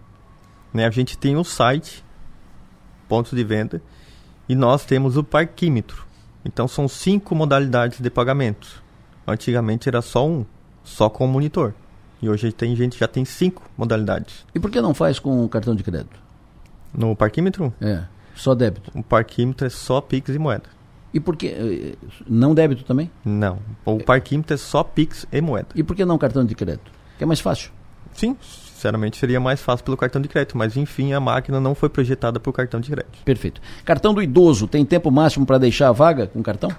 né? 0.74 0.86
a 0.86 0.91
gente 0.91 1.18
tem 1.18 1.36
o 1.38 1.43
site, 1.43 2.04
pontos 3.08 3.32
de 3.32 3.43
venda, 3.43 3.82
e 4.47 4.56
nós 4.56 4.86
temos 4.86 5.18
o 5.18 5.24
parquímetro. 5.24 6.06
Então 6.43 6.68
são 6.68 6.88
cinco 6.88 7.36
modalidades 7.36 7.99
de 7.99 8.10
pagamento. 8.10 8.84
Antigamente 9.26 9.88
era 9.88 10.01
só 10.01 10.28
um, 10.28 10.45
só 10.84 11.10
com 11.10 11.26
o 11.26 11.28
monitor. 11.28 11.74
E 12.22 12.30
hoje 12.30 12.51
tem 12.51 12.76
gente 12.76 12.97
já 12.97 13.08
tem 13.08 13.26
cinco 13.26 13.70
modalidades. 13.78 14.45
E 14.54 14.60
por 14.60 14.72
que 14.72 14.82
não 14.82 14.93
faz 14.93 15.20
com 15.20 15.47
cartão 15.47 15.76
de 15.76 15.84
crédito? 15.84 16.22
No 16.93 17.16
parquímetro? 17.16 17.74
É, 17.82 18.04
só 18.36 18.54
débito. 18.54 18.91
O 18.93 19.04
parquímetro 19.04 19.68
é 19.68 19.70
só 19.70 19.99
Pix 19.99 20.30
e 20.30 20.39
moeda. 20.39 20.70
E 21.14 21.20
por 21.20 21.36
que. 21.36 21.47
Eh, 21.47 21.95
não 22.28 22.53
débito 22.53 22.84
também? 22.84 23.11
Não. 23.24 23.59
O 23.86 23.99
parquímetro 23.99 24.53
é 24.53 24.57
só 24.57 24.84
Pix 24.84 25.26
e 25.32 25.41
moeda. 25.41 25.68
E 25.76 25.84
por 25.84 25.95
que 25.95 26.03
não 26.03 26.18
cartão 26.18 26.43
de 26.43 26.55
crédito? 26.55 26.91
Que 27.18 27.24
é 27.24 27.28
mais 27.28 27.39
fácil. 27.39 27.72
Sim, 28.14 28.36
sinceramente 28.41 29.18
seria 29.18 29.39
mais 29.39 29.61
fácil 29.61 29.86
pelo 29.86 29.97
cartão 29.97 30.22
de 30.22 30.28
crédito, 30.28 30.57
mas 30.57 30.76
enfim, 30.76 31.14
a 31.14 31.20
máquina 31.20 31.59
não 31.59 31.74
foi 31.74 31.89
projetada 31.89 32.39
para 32.39 32.49
o 32.49 32.53
cartão 32.53 32.80
de 32.80 32.89
crédito. 32.89 33.20
Perfeito. 33.24 33.61
Cartão 33.86 34.14
do 34.14 34.22
idoso, 34.22 34.68
tem 34.68 34.86
tempo 34.86 35.09
máximo 35.09 35.45
para 35.45 35.57
deixar 35.57 35.89
a 35.89 35.91
vaga 35.91 36.28
com 36.28 36.41
cartão? 36.43 36.70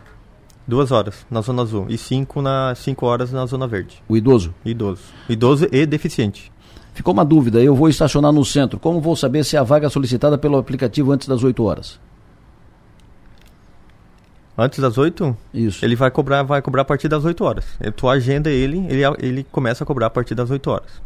Duas 0.66 0.90
horas 0.92 1.26
na 1.30 1.40
zona 1.40 1.62
azul 1.62 1.86
e 1.88 1.98
cinco, 1.98 2.40
na, 2.40 2.74
cinco 2.74 3.06
horas 3.06 3.32
na 3.32 3.44
zona 3.46 3.66
verde. 3.66 4.02
O 4.08 4.16
idoso? 4.16 4.54
Idoso. 4.64 5.02
Idoso 5.28 5.68
e 5.70 5.84
deficiente. 5.86 6.52
Ficou 6.94 7.12
uma 7.12 7.24
dúvida, 7.24 7.60
eu 7.60 7.74
vou 7.74 7.88
estacionar 7.88 8.32
no 8.32 8.44
centro. 8.44 8.78
Como 8.78 9.00
vou 9.00 9.16
saber 9.16 9.44
se 9.44 9.56
a 9.56 9.62
vaga 9.62 9.88
é 9.88 9.90
solicitada 9.90 10.38
pelo 10.38 10.56
aplicativo 10.56 11.10
antes 11.10 11.26
das 11.26 11.42
8 11.42 11.62
horas? 11.64 11.98
Antes 14.56 14.78
das 14.78 14.96
8? 14.96 15.36
Isso. 15.52 15.84
Ele 15.84 15.96
vai 15.96 16.10
cobrar, 16.10 16.42
vai 16.44 16.62
cobrar 16.62 16.82
a 16.82 16.84
partir 16.84 17.08
das 17.08 17.24
8 17.24 17.44
horas. 17.44 17.64
Tu 17.96 18.08
agenda 18.08 18.50
ele, 18.50 18.86
ele, 18.88 19.02
ele 19.18 19.46
começa 19.50 19.82
a 19.82 19.86
cobrar 19.86 20.06
a 20.06 20.10
partir 20.10 20.34
das 20.34 20.50
8 20.50 20.70
horas. 20.70 21.02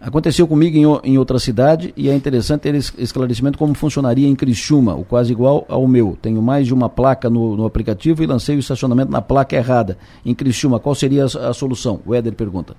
Aconteceu 0.00 0.46
comigo 0.46 0.76
em, 0.76 1.12
em 1.12 1.16
outra 1.18 1.38
cidade 1.38 1.94
e 1.96 2.10
é 2.10 2.14
interessante 2.14 2.62
ter 2.62 2.74
esse 2.74 2.92
esclarecimento 2.98 3.56
como 3.56 3.72
funcionaria 3.72 4.28
em 4.28 4.36
Criciúma, 4.36 4.94
o 4.94 5.04
quase 5.04 5.32
igual 5.32 5.64
ao 5.68 5.86
meu. 5.86 6.18
Tenho 6.20 6.42
mais 6.42 6.66
de 6.66 6.74
uma 6.74 6.88
placa 6.88 7.30
no, 7.30 7.56
no 7.56 7.64
aplicativo 7.64 8.22
e 8.22 8.26
lancei 8.26 8.56
o 8.56 8.58
estacionamento 8.58 9.10
na 9.10 9.22
placa 9.22 9.56
errada. 9.56 9.96
Em 10.24 10.34
Criciúma, 10.34 10.78
qual 10.78 10.94
seria 10.94 11.24
a, 11.24 11.48
a 11.48 11.54
solução? 11.54 12.00
O 12.04 12.14
Éder 12.14 12.34
pergunta. 12.34 12.76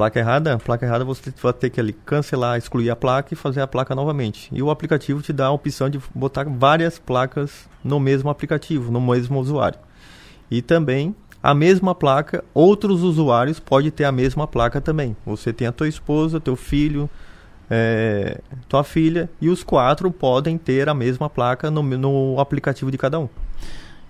Placa 0.00 0.18
errada? 0.18 0.58
Placa 0.58 0.86
errada 0.86 1.04
você 1.04 1.30
vai 1.42 1.52
ter 1.52 1.68
que 1.68 1.78
ali 1.78 1.92
cancelar, 1.92 2.56
excluir 2.56 2.88
a 2.88 2.96
placa 2.96 3.34
e 3.34 3.36
fazer 3.36 3.60
a 3.60 3.66
placa 3.66 3.94
novamente. 3.94 4.48
E 4.50 4.62
o 4.62 4.70
aplicativo 4.70 5.20
te 5.20 5.30
dá 5.30 5.48
a 5.48 5.50
opção 5.50 5.90
de 5.90 6.00
botar 6.14 6.44
várias 6.44 6.98
placas 6.98 7.68
no 7.84 8.00
mesmo 8.00 8.30
aplicativo, 8.30 8.90
no 8.90 8.98
mesmo 8.98 9.38
usuário. 9.38 9.78
E 10.50 10.62
também 10.62 11.14
a 11.42 11.52
mesma 11.52 11.94
placa, 11.94 12.42
outros 12.54 13.02
usuários 13.02 13.60
podem 13.60 13.90
ter 13.90 14.04
a 14.04 14.12
mesma 14.12 14.46
placa 14.46 14.80
também. 14.80 15.14
Você 15.26 15.52
tem 15.52 15.68
a 15.68 15.72
tua 15.72 15.86
esposa, 15.86 16.40
teu 16.40 16.56
filho, 16.56 17.06
é, 17.68 18.40
tua 18.70 18.82
filha 18.82 19.28
e 19.38 19.50
os 19.50 19.62
quatro 19.62 20.10
podem 20.10 20.56
ter 20.56 20.88
a 20.88 20.94
mesma 20.94 21.28
placa 21.28 21.70
no, 21.70 21.82
no 21.82 22.40
aplicativo 22.40 22.90
de 22.90 22.96
cada 22.96 23.20
um. 23.20 23.28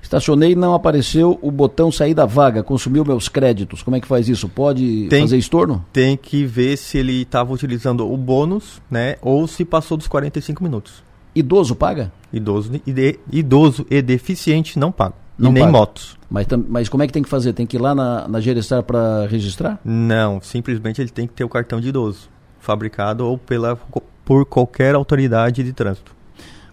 Estacionei 0.03 0.53
e 0.53 0.57
não 0.57 0.75
apareceu 0.75 1.39
o 1.43 1.51
botão 1.51 1.91
sair 1.93 2.15
da 2.15 2.27
vaga, 2.27 2.63
consumiu 2.63 3.05
meus 3.05 3.29
créditos. 3.29 3.83
Como 3.83 3.97
é 3.97 4.01
que 4.01 4.07
faz 4.07 4.29
isso? 4.29 4.49
Pode 4.49 5.07
tem, 5.09 5.23
fazer 5.23 5.39
estorno? 5.39 5.85
Tem 5.93 6.17
que 6.17 6.45
ver 6.45 6.77
se 6.77 6.99
ele 6.99 7.23
estava 7.23 7.53
utilizando 7.53 8.11
o 8.11 8.17
bônus, 8.17 8.81
né? 8.91 9.17
Ou 9.23 9.47
se 9.47 9.65
passou 9.65 9.97
dos 9.97 10.09
45 10.09 10.63
minutos. 10.63 11.03
Idoso 11.35 11.77
paga? 11.77 12.13
Idoso 12.33 12.73
e, 12.87 12.93
de, 12.93 13.19
idoso 13.31 13.87
e 13.91 14.03
deficiente 14.03 14.79
não 14.79 14.91
paga. 14.91 15.15
Não 15.39 15.51
e 15.51 15.55
nem 15.55 15.63
paga. 15.63 15.73
motos. 15.73 16.19
Mas, 16.29 16.47
mas 16.69 16.89
como 16.89 17.03
é 17.03 17.07
que 17.07 17.13
tem 17.13 17.23
que 17.23 17.29
fazer? 17.29 17.53
Tem 17.53 17.67
que 17.67 17.77
ir 17.77 17.81
lá 17.81 17.95
na, 17.95 18.29
na 18.29 18.41
Gerestar 18.41 18.83
para 18.83 19.27
registrar? 19.27 19.81
Não, 19.85 20.41
simplesmente 20.41 21.01
ele 21.01 21.11
tem 21.11 21.27
que 21.27 21.33
ter 21.33 21.45
o 21.45 21.49
cartão 21.49 21.81
de 21.81 21.89
idoso, 21.89 22.29
fabricado 22.59 23.27
ou 23.27 23.39
pela, 23.39 23.77
por 24.25 24.45
qualquer 24.45 24.95
autoridade 24.95 25.63
de 25.63 25.73
trânsito. 25.73 26.15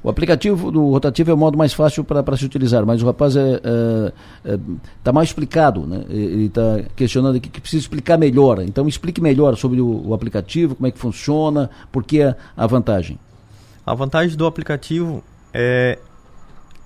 O 0.08 0.10
aplicativo 0.10 0.72
do 0.72 0.90
rotativo 0.90 1.32
é 1.32 1.34
o 1.34 1.38
modo 1.38 1.58
mais 1.58 1.74
fácil 1.74 2.02
para 2.02 2.38
se 2.38 2.46
utilizar, 2.46 2.86
mas 2.86 3.04
o 3.04 3.06
rapaz 3.06 3.36
está 3.36 3.60
é, 3.66 4.14
é, 4.46 4.54
é, 4.54 4.60
tá 5.04 5.12
mal 5.12 5.22
explicado. 5.22 5.86
Né? 5.86 6.06
Ele 6.08 6.46
está 6.46 6.80
questionando 6.96 7.36
aqui 7.36 7.50
que 7.50 7.60
precisa 7.60 7.82
explicar 7.82 8.18
melhor. 8.18 8.62
Então 8.62 8.88
explique 8.88 9.20
melhor 9.20 9.58
sobre 9.58 9.82
o, 9.82 10.08
o 10.08 10.14
aplicativo, 10.14 10.76
como 10.76 10.88
é 10.88 10.92
que 10.92 10.98
funciona, 10.98 11.70
por 11.92 12.06
que 12.06 12.22
a, 12.22 12.38
a 12.56 12.66
vantagem. 12.66 13.20
A 13.86 13.94
vantagem 13.94 14.38
do 14.38 14.46
aplicativo 14.46 15.22
é 15.54 16.00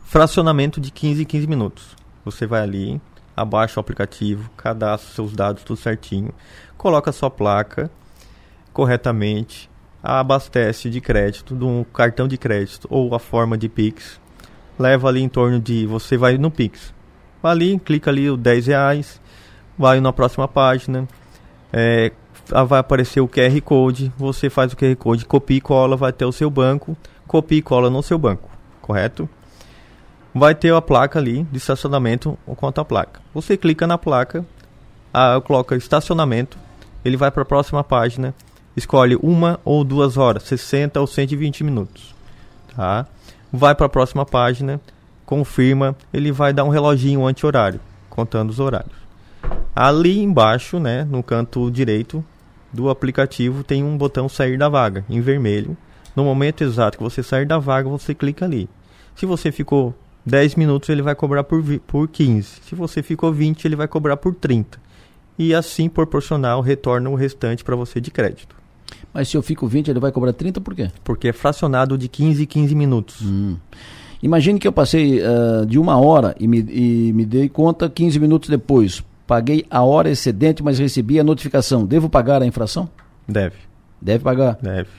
fracionamento 0.03 0.81
de 0.81 0.89
15 0.89 1.21
em 1.21 1.25
15 1.25 1.45
minutos. 1.45 1.95
Você 2.25 2.47
vai 2.47 2.61
ali, 2.61 2.99
abaixa 3.37 3.79
o 3.79 3.81
aplicativo, 3.81 4.49
cadastra 4.57 5.13
seus 5.13 5.33
dados 5.33 5.61
tudo 5.61 5.77
certinho, 5.77 6.33
coloca 6.75 7.11
a 7.11 7.13
sua 7.13 7.29
placa 7.29 7.87
corretamente, 8.73 9.69
abastece 10.03 10.89
de 10.89 10.99
crédito, 10.99 11.55
de 11.55 11.63
um 11.63 11.83
cartão 11.83 12.27
de 12.27 12.37
crédito 12.37 12.87
ou 12.89 13.13
a 13.13 13.19
forma 13.19 13.57
de 13.57 13.69
Pix, 13.69 14.19
leva 14.77 15.07
ali 15.07 15.21
em 15.21 15.29
torno 15.29 15.59
de. 15.59 15.85
Você 15.85 16.17
vai 16.17 16.37
no 16.37 16.49
Pix. 16.49 16.93
Vai 17.41 17.51
ali, 17.51 17.79
clica 17.79 18.11
ali 18.11 18.29
o 18.29 18.37
10 18.37 18.67
reais, 18.67 19.21
vai 19.77 19.99
na 19.99 20.13
próxima 20.13 20.47
página, 20.47 21.07
é, 21.73 22.11
vai 22.67 22.79
aparecer 22.79 23.19
o 23.19 23.27
QR 23.27 23.59
Code, 23.61 24.11
você 24.17 24.49
faz 24.49 24.73
o 24.73 24.77
QR 24.77 24.95
Code, 24.95 25.25
copia 25.25 25.57
e 25.57 25.61
cola, 25.61 25.97
vai 25.97 26.13
ter 26.13 26.25
o 26.25 26.31
seu 26.31 26.49
banco, 26.49 26.95
copia 27.27 27.57
e 27.57 27.61
cola 27.61 27.89
no 27.89 28.03
seu 28.03 28.17
banco, 28.17 28.49
correto? 28.81 29.27
Vai 30.33 30.53
ter 30.53 30.73
a 30.73 30.81
placa 30.81 31.19
ali 31.19 31.43
de 31.51 31.57
estacionamento 31.57 32.37
quanto 32.55 32.79
a 32.79 32.85
placa. 32.85 33.19
Você 33.33 33.57
clica 33.57 33.87
na 33.87 33.97
placa, 33.97 34.45
a, 35.13 35.41
coloca 35.41 35.75
estacionamento, 35.75 36.57
ele 37.03 37.17
vai 37.17 37.31
para 37.31 37.41
a 37.41 37.45
próxima 37.45 37.83
página, 37.83 38.35
escolhe 38.81 39.17
uma 39.21 39.59
ou 39.63 39.83
duas 39.83 40.17
horas, 40.17 40.43
60 40.43 40.99
ou 40.99 41.07
120 41.07 41.63
minutos. 41.63 42.13
Tá? 42.75 43.07
Vai 43.51 43.73
para 43.75 43.85
a 43.85 43.89
próxima 43.89 44.25
página, 44.25 44.79
confirma, 45.25 45.95
ele 46.13 46.31
vai 46.31 46.53
dar 46.53 46.63
um 46.63 46.69
reloginho 46.69 47.25
anti-horário, 47.25 47.79
contando 48.09 48.49
os 48.49 48.59
horários. 48.59 49.01
Ali 49.75 50.19
embaixo, 50.19 50.79
né, 50.79 51.03
no 51.09 51.23
canto 51.23 51.69
direito 51.71 52.23
do 52.71 52.89
aplicativo, 52.89 53.63
tem 53.63 53.83
um 53.83 53.97
botão 53.97 54.27
sair 54.27 54.57
da 54.57 54.69
vaga, 54.69 55.05
em 55.09 55.21
vermelho. 55.21 55.77
No 56.15 56.23
momento 56.23 56.63
exato 56.63 56.97
que 56.97 57.03
você 57.03 57.23
sair 57.23 57.45
da 57.45 57.57
vaga, 57.57 57.87
você 57.87 58.13
clica 58.13 58.45
ali. 58.45 58.69
Se 59.15 59.25
você 59.25 59.51
ficou 59.51 59.93
10 60.25 60.55
minutos, 60.55 60.89
ele 60.89 61.01
vai 61.01 61.15
cobrar 61.15 61.43
por, 61.43 61.63
por 61.87 62.07
15. 62.07 62.61
Se 62.63 62.75
você 62.75 63.01
ficou 63.01 63.31
20, 63.31 63.65
ele 63.65 63.75
vai 63.75 63.87
cobrar 63.87 64.17
por 64.17 64.35
30. 64.35 64.79
E 65.37 65.53
assim, 65.53 65.89
proporcional, 65.89 66.61
retorna 66.61 67.09
o 67.09 67.15
restante 67.15 67.63
para 67.63 67.75
você 67.75 67.99
de 67.99 68.11
crédito. 68.11 68.60
Mas 69.13 69.27
se 69.27 69.35
eu 69.35 69.41
fico 69.41 69.67
20, 69.67 69.89
ele 69.89 69.99
vai 69.99 70.11
cobrar 70.11 70.33
30 70.33 70.61
por 70.61 70.73
quê? 70.73 70.89
Porque 71.03 71.27
é 71.27 71.33
fracionado 71.33 71.97
de 71.97 72.07
15 72.07 72.43
em 72.43 72.45
15 72.45 72.75
minutos. 72.75 73.21
Hum. 73.21 73.57
Imagine 74.23 74.59
que 74.59 74.67
eu 74.67 74.71
passei 74.71 75.19
uh, 75.19 75.65
de 75.65 75.79
uma 75.79 75.97
hora 75.99 76.35
e 76.39 76.47
me, 76.47 76.59
e 76.59 77.11
me 77.13 77.25
dei 77.25 77.49
conta 77.49 77.89
15 77.89 78.19
minutos 78.19 78.49
depois. 78.49 79.03
Paguei 79.25 79.65
a 79.69 79.81
hora 79.81 80.09
excedente, 80.09 80.61
mas 80.61 80.77
recebi 80.77 81.19
a 81.19 81.23
notificação. 81.23 81.85
Devo 81.85 82.09
pagar 82.09 82.41
a 82.41 82.45
infração? 82.45 82.89
Deve. 83.27 83.55
Deve 83.99 84.23
pagar? 84.23 84.57
Deve. 84.61 84.89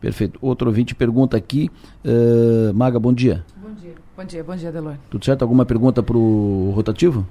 Perfeito. 0.00 0.38
Outro 0.42 0.68
ouvinte 0.68 0.94
pergunta 0.94 1.36
aqui. 1.36 1.70
Uh, 2.04 2.74
Maga, 2.74 2.98
bom 3.00 3.12
dia. 3.12 3.44
Bom 3.56 3.72
dia. 3.74 3.94
Bom 4.16 4.24
dia, 4.24 4.44
bom 4.44 4.56
dia, 4.56 4.72
Delor. 4.72 4.96
Tudo 5.10 5.24
certo? 5.24 5.42
Alguma 5.42 5.64
pergunta 5.64 6.02
para 6.02 6.16
o 6.16 6.72
rotativo? 6.74 7.26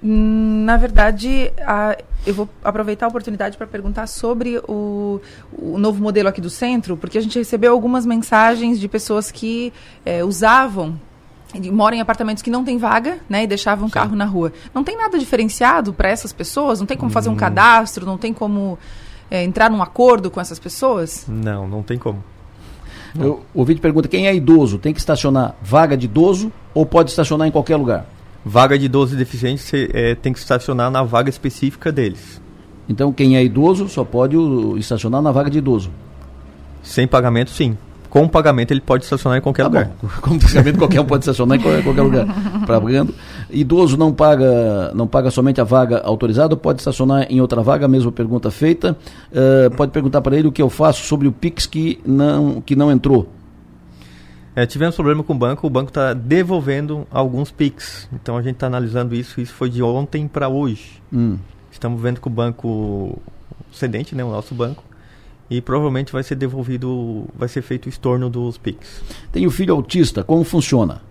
Na 0.00 0.76
verdade, 0.76 1.52
a, 1.60 1.96
eu 2.26 2.32
vou 2.32 2.48
aproveitar 2.62 3.06
a 3.06 3.08
oportunidade 3.08 3.56
para 3.56 3.66
perguntar 3.66 4.06
sobre 4.06 4.58
o, 4.68 5.20
o, 5.52 5.78
novo 5.78 6.00
modelo 6.00 6.28
aqui 6.28 6.40
do 6.40 6.50
centro, 6.50 6.96
porque 6.96 7.18
a 7.18 7.20
gente 7.20 7.38
recebeu 7.38 7.72
algumas 7.72 8.06
mensagens 8.06 8.78
de 8.78 8.86
pessoas 8.86 9.30
que 9.30 9.72
é, 10.04 10.22
usavam 10.22 10.98
moram 11.72 11.96
em 11.96 12.00
apartamentos 12.00 12.42
que 12.42 12.50
não 12.50 12.62
tem 12.62 12.76
vaga, 12.76 13.18
né, 13.26 13.44
e 13.44 13.46
deixavam 13.46 13.88
o 13.88 13.90
carro 13.90 14.14
na 14.14 14.26
rua. 14.26 14.52
Não 14.74 14.84
tem 14.84 14.98
nada 14.98 15.18
diferenciado 15.18 15.94
para 15.94 16.10
essas 16.10 16.30
pessoas? 16.30 16.78
Não 16.78 16.86
tem 16.86 16.94
como 16.96 17.10
fazer 17.10 17.30
um 17.30 17.32
hum. 17.32 17.36
cadastro? 17.36 18.04
Não 18.04 18.18
tem 18.18 18.34
como 18.34 18.78
é, 19.30 19.44
entrar 19.44 19.70
num 19.70 19.82
acordo 19.82 20.30
com 20.30 20.40
essas 20.40 20.58
pessoas? 20.58 21.24
Não, 21.26 21.66
não 21.66 21.82
tem 21.82 21.96
como. 21.96 22.22
Eu, 23.18 23.42
o 23.54 23.60
ouvinte 23.60 23.80
pergunta: 23.80 24.08
quem 24.08 24.26
é 24.26 24.34
idoso 24.34 24.78
tem 24.78 24.92
que 24.92 25.00
estacionar 25.00 25.54
vaga 25.62 25.96
de 25.96 26.04
idoso 26.04 26.52
ou 26.74 26.84
pode 26.84 27.10
estacionar 27.10 27.48
em 27.48 27.50
qualquer 27.50 27.76
lugar? 27.76 28.06
Vaga 28.48 28.78
de 28.78 28.86
idoso 28.86 29.14
deficiente 29.14 29.60
você 29.60 29.90
é, 29.92 30.14
tem 30.14 30.32
que 30.32 30.38
estacionar 30.38 30.90
na 30.90 31.02
vaga 31.02 31.28
específica 31.28 31.92
deles. 31.92 32.40
Então 32.88 33.12
quem 33.12 33.36
é 33.36 33.44
idoso 33.44 33.90
só 33.90 34.04
pode 34.04 34.38
o, 34.38 34.78
estacionar 34.78 35.20
na 35.20 35.30
vaga 35.30 35.50
de 35.50 35.58
idoso. 35.58 35.90
Sem 36.82 37.06
pagamento, 37.06 37.50
sim. 37.50 37.76
Com 38.08 38.26
pagamento 38.26 38.70
ele 38.70 38.80
pode 38.80 39.04
estacionar 39.04 39.36
em 39.36 39.42
qualquer 39.42 39.64
tá 39.64 39.68
lugar. 39.68 39.90
Bom. 40.02 40.08
Com 40.22 40.38
pagamento 40.38 40.78
qualquer 40.78 40.98
um 41.02 41.04
pode 41.04 41.24
estacionar 41.24 41.58
em 41.58 41.60
qualquer, 41.60 41.84
qualquer 41.84 42.00
lugar. 42.00 42.26
Pagando. 42.66 43.14
Idoso 43.50 43.98
não 43.98 44.14
paga, 44.14 44.92
não 44.94 45.06
paga 45.06 45.30
somente 45.30 45.60
a 45.60 45.64
vaga 45.64 45.98
autorizada, 45.98 46.56
pode 46.56 46.80
estacionar 46.80 47.26
em 47.28 47.42
outra 47.42 47.60
vaga, 47.60 47.86
mesma 47.86 48.10
pergunta 48.10 48.50
feita. 48.50 48.96
Uh, 49.30 49.70
pode 49.76 49.92
perguntar 49.92 50.22
para 50.22 50.38
ele 50.38 50.48
o 50.48 50.52
que 50.52 50.62
eu 50.62 50.70
faço 50.70 51.04
sobre 51.04 51.28
o 51.28 51.32
Pix 51.32 51.66
que 51.66 52.00
não, 52.06 52.62
que 52.62 52.74
não 52.74 52.90
entrou. 52.90 53.28
É, 54.54 54.66
tivemos 54.66 54.94
problema 54.94 55.22
com 55.22 55.32
o 55.32 55.38
banco, 55.38 55.66
o 55.66 55.70
banco 55.70 55.90
está 55.90 56.12
devolvendo 56.12 57.06
alguns 57.10 57.50
PIX. 57.50 58.08
Então 58.12 58.36
a 58.36 58.42
gente 58.42 58.54
está 58.54 58.66
analisando 58.66 59.14
isso, 59.14 59.40
isso 59.40 59.54
foi 59.54 59.70
de 59.70 59.82
ontem 59.82 60.26
para 60.26 60.48
hoje. 60.48 61.02
Hum. 61.12 61.38
Estamos 61.70 62.00
vendo 62.00 62.20
que 62.20 62.26
o 62.26 62.30
banco 62.30 63.20
cedente, 63.72 64.14
né, 64.14 64.24
o 64.24 64.30
nosso 64.30 64.54
banco, 64.54 64.82
e 65.50 65.60
provavelmente 65.60 66.12
vai 66.12 66.22
ser 66.22 66.34
devolvido, 66.34 67.26
vai 67.34 67.48
ser 67.48 67.62
feito 67.62 67.86
o 67.86 67.88
estorno 67.88 68.28
dos 68.28 68.58
PIX. 68.58 69.02
Tem 69.32 69.46
o 69.46 69.50
filho 69.50 69.74
autista, 69.74 70.22
como 70.22 70.44
funciona? 70.44 71.02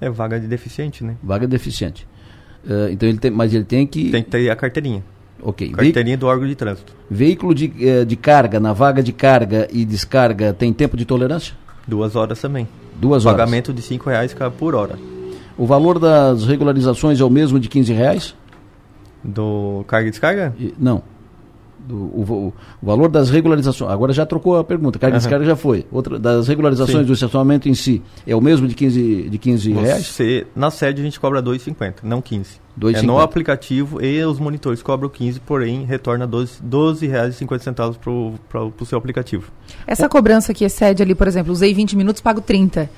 É 0.00 0.08
vaga 0.08 0.40
de 0.40 0.46
deficiente, 0.46 1.04
né? 1.04 1.16
Vaga 1.22 1.46
de 1.46 1.50
deficiente. 1.50 2.06
Uh, 2.64 2.90
então 2.90 3.08
ele 3.08 3.18
tem, 3.18 3.30
mas 3.30 3.52
ele 3.52 3.64
tem 3.64 3.86
que 3.86 4.10
tem 4.10 4.22
que 4.22 4.30
ter 4.30 4.50
a 4.50 4.56
carteirinha. 4.56 5.04
Ok. 5.42 5.70
Carteirinha 5.70 6.16
do 6.16 6.26
órgão 6.26 6.46
de 6.46 6.54
trânsito. 6.54 6.94
Veículo 7.10 7.54
de, 7.54 7.66
uh, 7.66 8.06
de 8.06 8.16
carga 8.16 8.60
na 8.60 8.72
vaga 8.72 9.02
de 9.02 9.12
carga 9.12 9.68
e 9.72 9.84
descarga 9.84 10.52
tem 10.52 10.72
tempo 10.72 10.96
de 10.96 11.04
tolerância? 11.04 11.54
Duas 11.86 12.16
horas 12.16 12.40
também. 12.40 12.68
Duas 12.96 13.26
horas. 13.26 13.38
Pagamento 13.38 13.72
de 13.72 13.82
cinco 13.82 14.08
reais 14.08 14.34
por 14.58 14.74
hora. 14.74 14.98
O 15.56 15.66
valor 15.66 15.98
das 15.98 16.44
regularizações 16.44 17.20
é 17.20 17.24
o 17.24 17.30
mesmo 17.30 17.60
de 17.60 17.68
15 17.68 17.92
reais? 17.92 18.34
Do 19.22 19.84
carga 19.86 20.08
e 20.08 20.10
descarga? 20.10 20.54
E, 20.58 20.74
não 20.78 21.02
do, 21.86 21.96
o, 21.96 22.48
o, 22.48 22.86
valor 22.86 23.08
das 23.08 23.30
regularizações. 23.30 23.90
Agora 23.90 24.12
já 24.12 24.24
trocou 24.24 24.58
a 24.58 24.64
pergunta, 24.64 24.98
carga 24.98 25.16
uhum. 25.16 25.18
descarga 25.18 25.44
já 25.44 25.56
foi. 25.56 25.86
Outra, 25.90 26.18
das 26.18 26.48
regularizações 26.48 27.00
Sim. 27.00 27.04
do 27.04 27.12
estacionamento 27.12 27.68
em 27.68 27.74
si, 27.74 28.02
é 28.26 28.34
o 28.34 28.40
mesmo 28.40 28.66
de 28.66 28.74
15, 28.74 29.28
de 29.28 29.38
15 29.38 29.72
reais? 29.72 30.06
Você, 30.06 30.46
na 30.54 30.70
sede 30.70 31.00
a 31.00 31.04
gente 31.04 31.18
cobra 31.18 31.42
2,50, 31.42 31.96
não 32.02 32.20
15. 32.20 32.62
2, 32.74 32.98
é 32.98 33.02
no 33.02 33.18
aplicativo 33.18 34.02
e 34.02 34.24
os 34.24 34.38
monitores 34.38 34.82
cobram 34.82 35.08
15, 35.08 35.40
porém 35.40 35.84
retorna 35.84 36.26
12, 36.26 36.62
12 36.62 37.06
reais 37.06 37.34
e 37.34 37.38
50 37.38 37.64
centavos 37.64 37.98
para 37.98 38.64
o 38.64 38.86
seu 38.86 38.96
aplicativo. 38.96 39.50
Essa 39.86 40.08
cobrança 40.08 40.54
que 40.54 40.64
excede 40.64 41.02
ali, 41.02 41.14
por 41.14 41.28
exemplo, 41.28 41.52
usei 41.52 41.74
20 41.74 41.96
minutos, 41.96 42.22
pago 42.22 42.40
30. 42.40 42.88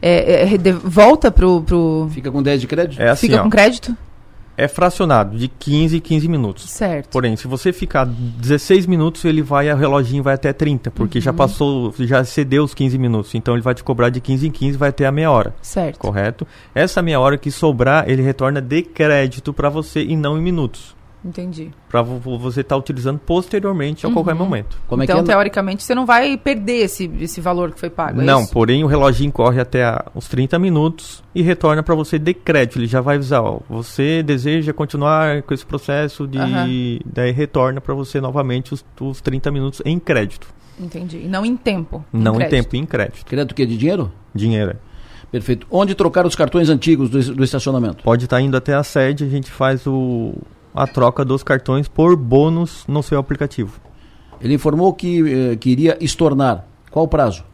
É, 0.00 0.54
é, 0.54 0.58
de, 0.58 0.72
volta 0.72 1.30
pro, 1.30 1.62
pro. 1.62 2.08
Fica 2.12 2.30
com 2.30 2.42
10 2.42 2.60
de 2.60 2.66
crédito? 2.66 3.00
É 3.00 3.08
assim, 3.08 3.26
Fica 3.26 3.40
ó, 3.40 3.44
com 3.44 3.50
crédito? 3.50 3.96
É 4.56 4.68
fracionado 4.68 5.36
de 5.36 5.48
15 5.48 5.96
em 5.96 6.00
15 6.00 6.28
minutos. 6.28 6.70
Certo. 6.70 7.10
Porém, 7.10 7.36
se 7.36 7.46
você 7.46 7.72
ficar 7.72 8.04
16 8.06 8.86
minutos, 8.86 9.24
ele 9.24 9.42
vai, 9.42 9.72
o 9.72 9.76
reloginho 9.76 10.22
vai 10.22 10.34
até 10.34 10.52
30, 10.52 10.90
porque 10.90 11.18
uhum. 11.18 11.22
já 11.22 11.32
passou, 11.32 11.94
já 12.00 12.24
cedeu 12.24 12.64
os 12.64 12.74
15 12.74 12.98
minutos. 12.98 13.34
Então 13.34 13.54
ele 13.54 13.62
vai 13.62 13.74
te 13.74 13.82
cobrar 13.82 14.10
de 14.10 14.20
15 14.20 14.46
em 14.46 14.50
15, 14.50 14.78
vai 14.78 14.90
até 14.90 15.06
a 15.06 15.12
meia 15.12 15.30
hora. 15.30 15.54
Certo. 15.60 15.98
Correto? 15.98 16.46
Essa 16.74 17.02
meia 17.02 17.20
hora 17.20 17.36
que 17.36 17.50
sobrar, 17.50 18.08
ele 18.08 18.22
retorna 18.22 18.60
de 18.60 18.82
crédito 18.82 19.52
para 19.52 19.68
você 19.68 20.02
e 20.02 20.16
não 20.16 20.38
em 20.38 20.42
minutos. 20.42 20.94
Entendi. 21.24 21.70
Para 21.88 22.02
você 22.02 22.60
estar 22.60 22.74
tá 22.74 22.78
utilizando 22.78 23.18
posteriormente 23.18 24.04
a 24.04 24.08
uhum. 24.08 24.14
qualquer 24.14 24.34
momento. 24.34 24.78
Como 24.86 25.02
é 25.02 25.04
então, 25.04 25.20
é 25.20 25.22
teoricamente, 25.22 25.82
você 25.82 25.94
não 25.94 26.04
vai 26.04 26.36
perder 26.36 26.82
esse, 26.82 27.10
esse 27.18 27.40
valor 27.40 27.72
que 27.72 27.80
foi 27.80 27.88
pago. 27.88 28.20
É 28.20 28.24
não, 28.24 28.42
é 28.42 28.46
porém 28.46 28.84
o 28.84 28.86
reloginho 28.86 29.32
corre 29.32 29.60
até 29.60 29.84
a, 29.84 30.04
os 30.14 30.28
30 30.28 30.58
minutos 30.58 31.22
e 31.34 31.40
retorna 31.40 31.82
para 31.82 31.94
você 31.94 32.18
de 32.18 32.34
crédito. 32.34 32.78
Ele 32.78 32.86
já 32.86 33.00
vai 33.00 33.16
avisar, 33.16 33.42
ó, 33.42 33.60
você 33.68 34.22
deseja 34.22 34.72
continuar 34.74 35.42
com 35.42 35.54
esse 35.54 35.64
processo 35.64 36.26
de. 36.26 36.38
Uhum. 36.38 36.98
Daí 37.06 37.30
retorna 37.30 37.80
para 37.80 37.94
você 37.94 38.20
novamente 38.20 38.74
os, 38.74 38.84
os 39.00 39.20
30 39.22 39.50
minutos 39.50 39.80
em 39.84 39.98
crédito. 39.98 40.46
Entendi. 40.78 41.22
E 41.24 41.28
não 41.28 41.44
em 41.44 41.56
tempo. 41.56 42.04
Não 42.12 42.38
em, 42.38 42.44
em 42.44 42.48
tempo, 42.48 42.76
em 42.76 42.84
crédito. 42.84 43.24
Crédito 43.24 43.52
o 43.52 43.54
quê? 43.54 43.64
De 43.64 43.78
dinheiro? 43.78 44.12
Dinheiro. 44.34 44.72
É. 44.72 44.94
Perfeito. 45.30 45.66
Onde 45.70 45.94
trocar 45.94 46.26
os 46.26 46.36
cartões 46.36 46.68
antigos 46.68 47.08
do, 47.10 47.34
do 47.34 47.42
estacionamento? 47.42 48.04
Pode 48.04 48.24
estar 48.24 48.36
tá 48.36 48.42
indo 48.42 48.56
até 48.56 48.74
a 48.74 48.84
sede, 48.84 49.24
a 49.24 49.28
gente 49.28 49.50
faz 49.50 49.84
o, 49.86 50.34
a 50.74 50.86
troca 50.86 51.24
dos 51.24 51.42
cartões 51.42 51.86
por 51.86 52.16
bônus 52.16 52.84
no 52.88 53.02
seu 53.02 53.18
aplicativo. 53.18 53.80
Ele 54.40 54.54
informou 54.54 54.92
que 54.92 55.52
eh, 55.52 55.56
queria 55.56 55.96
estornar. 56.00 56.66
Qual 56.90 57.04
o 57.04 57.08
prazo? 57.08 57.44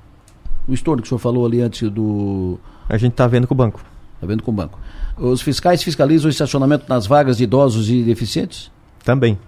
O 0.67 0.73
estorno 0.73 1.03
que 1.03 1.07
o 1.07 1.09
senhor 1.09 1.19
falou 1.19 1.45
ali 1.45 1.61
antes 1.61 1.89
do. 1.91 2.59
A 2.89 2.97
gente 2.97 3.13
está 3.13 3.27
vendo 3.27 3.47
com 3.47 3.55
o 3.55 3.57
banco. 3.57 3.81
Está 4.15 4.27
vendo 4.27 4.43
com 4.43 4.51
o 4.51 4.55
banco. 4.55 4.79
Os 5.17 5.43
fiscais 5.43 5.83
fiscalizam 5.83 6.29
o 6.29 6.31
estacionamento 6.31 6.87
nas 6.89 7.07
vagas 7.07 7.37
de 7.37 7.45
idosos 7.45 7.91
e 7.91 8.03
deficientes? 8.03 8.71
Também. 9.05 9.39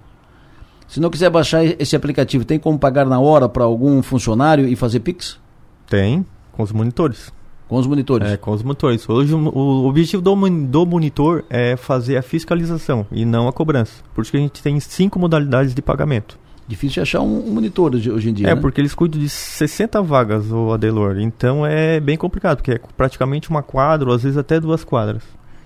Se 0.86 1.00
não 1.00 1.10
quiser 1.10 1.30
baixar 1.30 1.64
esse 1.64 1.96
aplicativo, 1.96 2.44
tem 2.44 2.58
como 2.58 2.78
pagar 2.78 3.06
na 3.06 3.18
hora 3.18 3.48
para 3.48 3.64
algum 3.64 4.02
funcionário 4.02 4.68
e 4.68 4.76
fazer 4.76 5.00
Pix? 5.00 5.38
Tem, 5.86 6.24
com 6.52 6.62
os 6.62 6.72
monitores. 6.72 7.32
Com 7.72 7.78
os 7.78 7.86
monitores? 7.86 8.30
É, 8.30 8.36
com 8.36 8.50
os 8.50 8.62
monitores. 8.62 9.08
Hoje 9.08 9.32
o, 9.32 9.86
objetivo 9.86 10.20
do, 10.20 10.34
do 10.66 10.84
monitor 10.84 11.42
é 11.48 11.74
fazer 11.74 12.18
a 12.18 12.22
fiscalização 12.22 13.06
e 13.10 13.24
não 13.24 13.48
a 13.48 13.52
cobrança. 13.52 14.02
Por 14.14 14.20
isso 14.20 14.30
que 14.30 14.36
a 14.36 14.40
gente 14.40 14.62
tem 14.62 14.78
cinco 14.78 15.18
modalidades 15.18 15.74
de 15.74 15.80
pagamento. 15.80 16.38
Difícil 16.68 17.02
achar 17.02 17.22
um, 17.22 17.48
um 17.48 17.54
monitor 17.54 17.94
hoje, 17.94 18.10
hoje, 18.10 18.28
em 18.28 18.34
dia. 18.34 18.48
É, 18.48 18.54
né? 18.54 18.60
porque 18.60 18.78
eles 18.78 18.94
cuidam 18.94 19.18
de 19.18 19.26
60 19.26 20.02
vagas, 20.02 20.52
o 20.52 20.70
Adelor. 20.70 21.18
Então 21.18 21.64
é 21.64 21.98
bem 21.98 22.14
complicado, 22.14 22.58
porque 22.58 22.72
é 22.72 22.80
praticamente 22.94 23.48
uma 23.48 23.62
quadra, 23.62 24.06
ou 24.06 24.14
às 24.14 24.22
vezes 24.22 24.36
até 24.36 24.60
duas 24.60 24.84
quadras. 24.84 25.22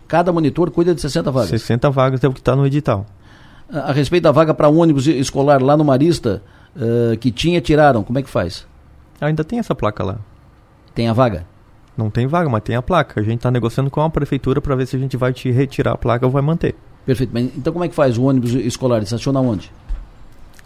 Cada 0.07 0.33
monitor 0.33 0.71
cuida 0.71 0.95
de 0.95 1.01
60 1.01 1.33
vagas? 1.33 1.49
60 1.49 1.91
vagas 1.91 2.23
é 2.23 2.29
o 2.29 2.33
que 2.33 2.39
está 2.39 2.55
no 2.55 2.65
edital. 2.65 3.05
A, 3.69 3.91
a, 3.91 3.93
respeito 3.93 4.23
da 4.23 4.31
vaga 4.31 4.55
para 4.55 4.69
ônibus 4.69 5.09
escolar 5.09 5.61
lá 5.61 5.77
no 5.77 5.85
Marista, 5.85 6.41
uh, 6.77 7.17
que 7.19 7.33
tinha, 7.33 7.61
tiraram, 7.61 8.05
como 8.05 8.17
é 8.17 8.23
que 8.23 8.31
faz? 8.31 8.65
Ainda 9.21 9.43
tem 9.43 9.59
essa 9.59 9.75
placa 9.75 10.05
lá. 10.05 10.19
Tem 10.95 11.09
a 11.09 11.13
vaga? 11.13 11.56
Não 11.97 12.11
tem 12.11 12.27
vaga, 12.27 12.49
mas 12.49 12.63
tem 12.63 12.77
a 12.77 12.83
placa. 12.83 13.21
A 13.21 13.23
gente 13.23 13.39
está 13.39 13.51
negociando 13.51 13.91
com 13.91 14.03
a 14.03 14.11
prefeitura 14.11 14.61
para 14.61 14.77
ver 14.77 14.87
se 14.87 14.97
a 14.97 14.99
gente 14.99 15.17
vai 15.17 15.33
te 15.33 15.51
retirar 15.51 15.93
a 15.93 15.97
placa 15.97 16.27
ou 16.27 16.33
vai 16.33 16.43
manter. 16.43 16.75
Perfeito. 17.07 17.31
Mas 17.33 17.45
então 17.57 17.73
como 17.73 17.85
é 17.85 17.89
que 17.89 17.95
faz 17.95 18.19
o 18.19 18.25
ônibus 18.25 18.53
escolar? 18.53 19.03
estaciona 19.03 19.41
onde? 19.41 19.73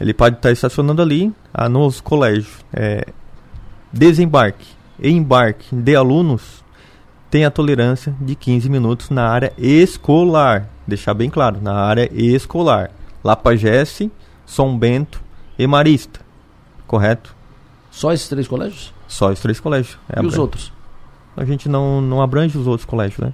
Ele 0.00 0.14
pode 0.14 0.36
estar 0.36 0.48
tá 0.48 0.52
estacionando 0.52 1.02
ali, 1.02 1.32
ah, 1.52 1.68
nos 1.68 2.00
colégios. 2.00 2.64
É, 2.72 3.06
desembarque 3.92 4.66
e 4.98 5.10
embarque 5.10 5.74
de 5.74 5.94
alunos 5.94 6.64
tem 7.30 7.44
a 7.44 7.50
tolerância 7.50 8.14
de 8.20 8.34
15 8.34 8.68
minutos 8.68 9.10
na 9.10 9.28
área 9.28 9.52
escolar. 9.56 10.68
Deixar 10.86 11.14
bem 11.14 11.30
claro, 11.30 11.60
na 11.62 11.74
área 11.74 12.10
escolar. 12.12 12.90
Lapagesse, 13.22 14.10
São 14.44 14.76
Bento 14.76 15.22
e 15.58 15.66
Marista. 15.66 16.20
Correto? 16.86 17.36
Só 17.90 18.12
esses 18.12 18.28
três 18.28 18.48
colégios? 18.48 18.92
Só 19.06 19.30
esses 19.30 19.42
três 19.42 19.60
colégios. 19.60 19.98
É 20.08 20.20
e 20.20 20.26
os 20.26 20.38
outros? 20.38 20.72
A 21.36 21.44
gente 21.44 21.68
não, 21.68 22.00
não 22.00 22.20
abrange 22.20 22.56
os 22.58 22.66
outros 22.66 22.84
colégios, 22.84 23.18
né? 23.18 23.32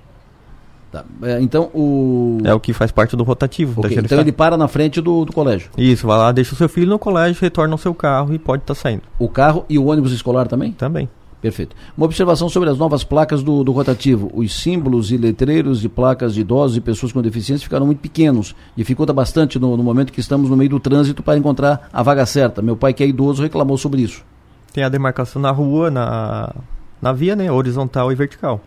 Tá. 0.90 1.04
É, 1.22 1.40
então 1.40 1.70
o. 1.74 2.38
É 2.44 2.54
o 2.54 2.60
que 2.60 2.72
faz 2.72 2.90
parte 2.90 3.16
do 3.16 3.24
rotativo. 3.24 3.80
Okay. 3.80 3.98
então 3.98 4.20
ele 4.20 4.32
para 4.32 4.56
na 4.56 4.68
frente 4.68 5.00
do, 5.00 5.24
do 5.24 5.32
colégio. 5.32 5.70
Isso, 5.76 6.06
vai 6.06 6.16
lá, 6.16 6.32
deixa 6.32 6.54
o 6.54 6.56
seu 6.56 6.68
filho 6.68 6.88
no 6.88 6.98
colégio, 6.98 7.40
retorna 7.40 7.74
o 7.74 7.78
seu 7.78 7.94
carro 7.94 8.32
e 8.32 8.38
pode 8.38 8.62
estar 8.62 8.74
tá 8.74 8.80
saindo. 8.80 9.02
O 9.18 9.28
carro 9.28 9.64
e 9.68 9.78
o 9.78 9.86
ônibus 9.86 10.12
escolar 10.12 10.46
também? 10.46 10.72
Também. 10.72 11.08
Perfeito. 11.40 11.76
Uma 11.96 12.06
observação 12.06 12.48
sobre 12.48 12.70
as 12.70 12.78
novas 12.78 13.04
placas 13.04 13.42
do, 13.42 13.62
do 13.62 13.70
rotativo. 13.72 14.30
Os 14.34 14.54
símbolos 14.54 15.12
e 15.12 15.16
letreiros 15.16 15.80
de 15.80 15.88
placas 15.88 16.34
de 16.34 16.40
idosos 16.40 16.76
e 16.76 16.80
pessoas 16.80 17.12
com 17.12 17.20
deficiência 17.20 17.62
ficaram 17.62 17.86
muito 17.86 17.98
pequenos. 17.98 18.54
Dificulta 18.74 19.12
bastante 19.12 19.58
no, 19.58 19.76
no 19.76 19.82
momento 19.82 20.12
que 20.12 20.20
estamos 20.20 20.48
no 20.48 20.56
meio 20.56 20.70
do 20.70 20.80
trânsito 20.80 21.22
para 21.22 21.38
encontrar 21.38 21.88
a 21.92 22.02
vaga 22.02 22.24
certa. 22.24 22.62
Meu 22.62 22.76
pai, 22.76 22.94
que 22.94 23.02
é 23.04 23.06
idoso, 23.06 23.42
reclamou 23.42 23.76
sobre 23.76 24.02
isso. 24.02 24.24
Tem 24.72 24.82
a 24.82 24.88
demarcação 24.88 25.40
na 25.40 25.50
rua, 25.50 25.90
na 25.90 26.52
na 27.00 27.12
via, 27.12 27.36
né? 27.36 27.50
Horizontal 27.50 28.10
e 28.10 28.14
vertical. 28.14 28.60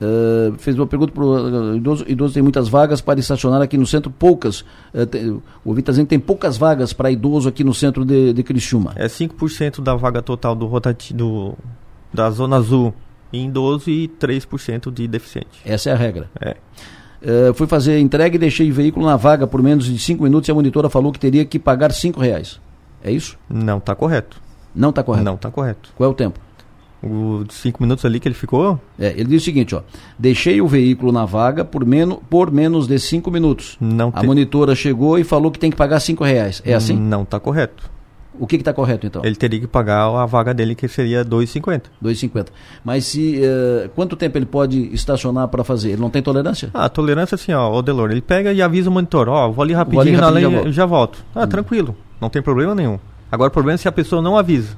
Uh, 0.00 0.54
fez 0.58 0.76
uma 0.76 0.86
pergunta 0.86 1.12
para 1.12 1.22
o 1.22 1.76
idoso. 1.76 2.04
Idoso 2.08 2.34
tem 2.34 2.42
muitas 2.42 2.68
vagas 2.68 3.00
para 3.00 3.20
estacionar 3.20 3.62
aqui 3.62 3.78
no 3.78 3.86
centro, 3.86 4.10
poucas. 4.10 4.60
Uh, 4.92 5.06
tem, 5.06 5.30
o 5.30 5.42
ouvinte 5.64 5.90
está 5.90 6.02
que 6.02 6.08
tem 6.08 6.18
poucas 6.18 6.56
vagas 6.56 6.92
para 6.92 7.10
idoso 7.10 7.48
aqui 7.48 7.62
no 7.62 7.72
centro 7.72 8.04
de, 8.04 8.32
de 8.32 8.42
Criciúma. 8.42 8.92
É 8.96 9.06
5% 9.06 9.80
da 9.82 9.94
vaga 9.94 10.20
total 10.20 10.54
do 10.54 10.66
rotati 10.66 11.14
do, 11.14 11.54
da 12.12 12.28
Zona 12.30 12.56
Azul 12.56 12.92
em 13.32 13.46
idoso 13.46 13.88
e 13.90 14.08
3% 14.08 14.92
de 14.92 15.06
deficiente. 15.08 15.60
Essa 15.64 15.90
é 15.90 15.92
a 15.92 15.96
regra. 15.96 16.28
É. 16.40 16.56
Uh, 17.22 17.54
fui 17.54 17.66
fazer 17.66 17.98
entrega 17.98 18.36
e 18.36 18.38
deixei 18.38 18.70
o 18.70 18.74
veículo 18.74 19.06
na 19.06 19.16
vaga 19.16 19.46
por 19.46 19.62
menos 19.62 19.86
de 19.86 19.98
5 19.98 20.22
minutos 20.22 20.48
e 20.48 20.52
a 20.52 20.54
monitora 20.54 20.90
falou 20.90 21.12
que 21.12 21.18
teria 21.18 21.44
que 21.44 21.58
pagar 21.58 21.92
5 21.92 22.20
reais. 22.20 22.60
É 23.02 23.10
isso? 23.10 23.38
Não 23.48 23.78
está 23.78 23.94
correto. 23.94 24.42
Não 24.74 24.90
está 24.90 25.02
correto? 25.02 25.24
Não 25.24 25.34
está 25.34 25.50
correto. 25.50 25.92
Qual 25.96 26.10
é 26.10 26.12
o 26.12 26.14
tempo? 26.14 26.38
Os 27.04 27.54
cinco 27.54 27.82
minutos 27.82 28.04
ali 28.04 28.18
que 28.18 28.26
ele 28.26 28.34
ficou? 28.34 28.80
É, 28.98 29.10
ele 29.10 29.24
diz 29.24 29.42
o 29.42 29.44
seguinte, 29.44 29.74
ó. 29.74 29.82
Deixei 30.18 30.60
o 30.60 30.66
veículo 30.66 31.12
na 31.12 31.24
vaga 31.24 31.64
por, 31.64 31.84
menos 31.84 32.18
por 32.30 32.50
menos 32.50 32.86
de 32.86 32.98
cinco 32.98 33.30
minutos. 33.30 33.76
Não 33.80 34.10
A 34.14 34.22
monitora 34.22 34.74
chegou 34.74 35.18
e 35.18 35.24
falou 35.24 35.50
que 35.50 35.58
tem 35.58 35.70
que 35.70 35.76
pagar 35.76 36.00
cinco 36.00 36.24
reais. 36.24 36.62
É 36.64 36.74
assim? 36.74 36.96
Não 36.96 37.24
tá 37.24 37.38
correto. 37.38 37.94
O 38.38 38.46
que 38.46 38.56
está 38.56 38.72
correto 38.72 39.06
então? 39.06 39.24
Ele 39.24 39.36
teria 39.36 39.60
que 39.60 39.66
pagar 39.66 40.06
a 40.06 40.26
vaga 40.26 40.52
dele, 40.52 40.74
que 40.74 40.88
seria 40.88 41.24
2,50. 41.24 41.82
2,50. 42.02 42.48
Mas 42.84 43.04
se 43.04 43.40
uh, 43.40 43.88
quanto 43.90 44.16
tempo 44.16 44.36
ele 44.36 44.46
pode 44.46 44.92
estacionar 44.92 45.46
para 45.48 45.62
fazer? 45.62 45.92
Ele 45.92 46.00
não 46.00 46.10
tem 46.10 46.20
tolerância? 46.20 46.70
Ah, 46.74 46.88
tolerância 46.88 47.36
assim, 47.36 47.52
ó, 47.52 47.72
o 47.72 47.80
Delor, 47.80 48.10
ele 48.10 48.20
pega 48.20 48.52
e 48.52 48.60
avisa 48.60 48.90
o 48.90 48.92
monitor, 48.92 49.28
ó, 49.28 49.50
vou 49.50 49.62
ali 49.62 49.72
rapidinho, 49.72 50.02
vou 50.02 50.12
ali 50.12 50.16
rapidinho 50.16 50.50
na 50.50 50.58
linha, 50.58 50.72
já, 50.72 50.82
já 50.82 50.86
volto. 50.86 51.24
Ah, 51.34 51.44
hum. 51.44 51.46
tranquilo, 51.46 51.96
não 52.20 52.28
tem 52.28 52.42
problema 52.42 52.74
nenhum. 52.74 52.98
Agora 53.30 53.48
o 53.48 53.52
problema 53.52 53.74
é 53.74 53.78
se 53.78 53.88
a 53.88 53.92
pessoa 53.92 54.20
não 54.20 54.36
avisa. 54.36 54.76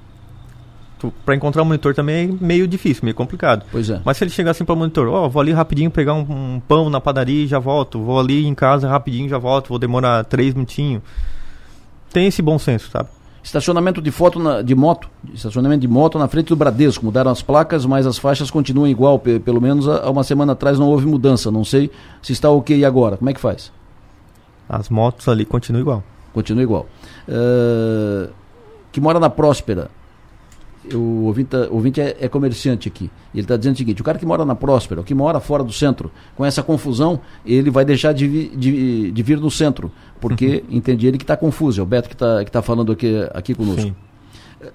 Para 1.24 1.34
encontrar 1.34 1.62
o 1.62 1.64
monitor 1.66 1.94
também 1.94 2.30
é 2.40 2.44
meio 2.44 2.66
difícil, 2.66 3.04
meio 3.04 3.14
complicado. 3.14 3.66
Pois 3.70 3.90
é. 3.90 4.00
Mas 4.04 4.16
se 4.16 4.24
ele 4.24 4.30
chegar 4.30 4.52
assim 4.52 4.64
para 4.64 4.72
o 4.72 4.76
monitor, 4.76 5.08
ó, 5.08 5.26
oh, 5.26 5.30
vou 5.30 5.42
ali 5.42 5.52
rapidinho 5.52 5.90
pegar 5.90 6.14
um, 6.14 6.26
um, 6.54 6.60
pão 6.66 6.88
na 6.88 7.00
padaria 7.00 7.44
e 7.44 7.46
já 7.46 7.58
volto, 7.58 8.02
vou 8.02 8.18
ali 8.18 8.46
em 8.46 8.54
casa 8.54 8.88
rapidinho 8.88 9.28
já 9.28 9.36
volto, 9.36 9.68
vou 9.68 9.78
demorar 9.78 10.24
três 10.24 10.54
minutinhos. 10.54 11.02
Tem 12.10 12.26
esse 12.26 12.40
bom 12.40 12.58
senso, 12.58 12.90
sabe? 12.90 13.10
Estacionamento 13.42 14.00
de 14.00 14.10
foto 14.10 14.40
na, 14.40 14.62
de 14.62 14.74
moto, 14.74 15.08
estacionamento 15.32 15.82
de 15.82 15.86
moto 15.86 16.18
na 16.18 16.26
frente 16.26 16.48
do 16.48 16.56
Bradesco. 16.56 17.04
Mudaram 17.04 17.30
as 17.30 17.42
placas, 17.42 17.84
mas 17.86 18.06
as 18.06 18.18
faixas 18.18 18.50
continuam 18.50 18.88
igual. 18.88 19.20
Pelo 19.20 19.60
menos 19.60 19.86
há 19.86 20.10
uma 20.10 20.24
semana 20.24 20.54
atrás 20.54 20.78
não 20.80 20.88
houve 20.88 21.06
mudança. 21.06 21.48
Não 21.50 21.64
sei 21.64 21.90
se 22.20 22.32
está 22.32 22.50
ok 22.50 22.84
agora. 22.84 23.16
Como 23.16 23.30
é 23.30 23.32
que 23.32 23.40
faz? 23.40 23.70
As 24.68 24.88
motos 24.88 25.28
ali 25.28 25.44
continuam 25.44 25.80
igual. 25.80 26.02
Continua 26.32 26.62
igual. 26.62 26.86
Uh, 27.28 28.32
que 28.90 29.00
mora 29.00 29.20
na 29.20 29.30
Próspera 29.30 29.90
o 30.94 31.24
ouvinte, 31.24 31.56
o 31.56 31.74
ouvinte 31.74 32.00
é, 32.00 32.16
é, 32.20 32.28
comerciante 32.28 32.88
aqui. 32.88 33.10
Ele 33.34 33.42
está 33.42 33.56
dizendo 33.56 33.74
o 33.74 33.78
seguinte: 33.78 34.00
o 34.00 34.04
cara 34.04 34.18
que 34.18 34.26
mora 34.26 34.44
na 34.44 34.54
Próspera, 34.54 35.00
o 35.00 35.04
que 35.04 35.14
mora 35.14 35.40
fora 35.40 35.64
do 35.64 35.72
centro, 35.72 36.10
com 36.34 36.44
essa 36.44 36.62
confusão, 36.62 37.20
ele 37.44 37.70
vai 37.70 37.84
deixar 37.84 38.12
de, 38.12 38.26
vi, 38.26 38.48
de, 38.56 39.10
de 39.10 39.22
vir 39.22 39.38
no 39.38 39.50
centro, 39.50 39.90
porque 40.20 40.64
uhum. 40.68 40.76
entendi 40.76 41.06
ele 41.06 41.18
que 41.18 41.24
está 41.24 41.36
confuso. 41.36 41.80
É 41.80 41.82
o 41.82 41.86
Beto 41.86 42.08
que 42.08 42.14
está 42.14 42.44
que 42.44 42.50
tá 42.50 42.62
falando 42.62 42.92
aqui, 42.92 43.14
aqui 43.32 43.54
conosco. 43.54 43.82
Sim. 43.82 43.94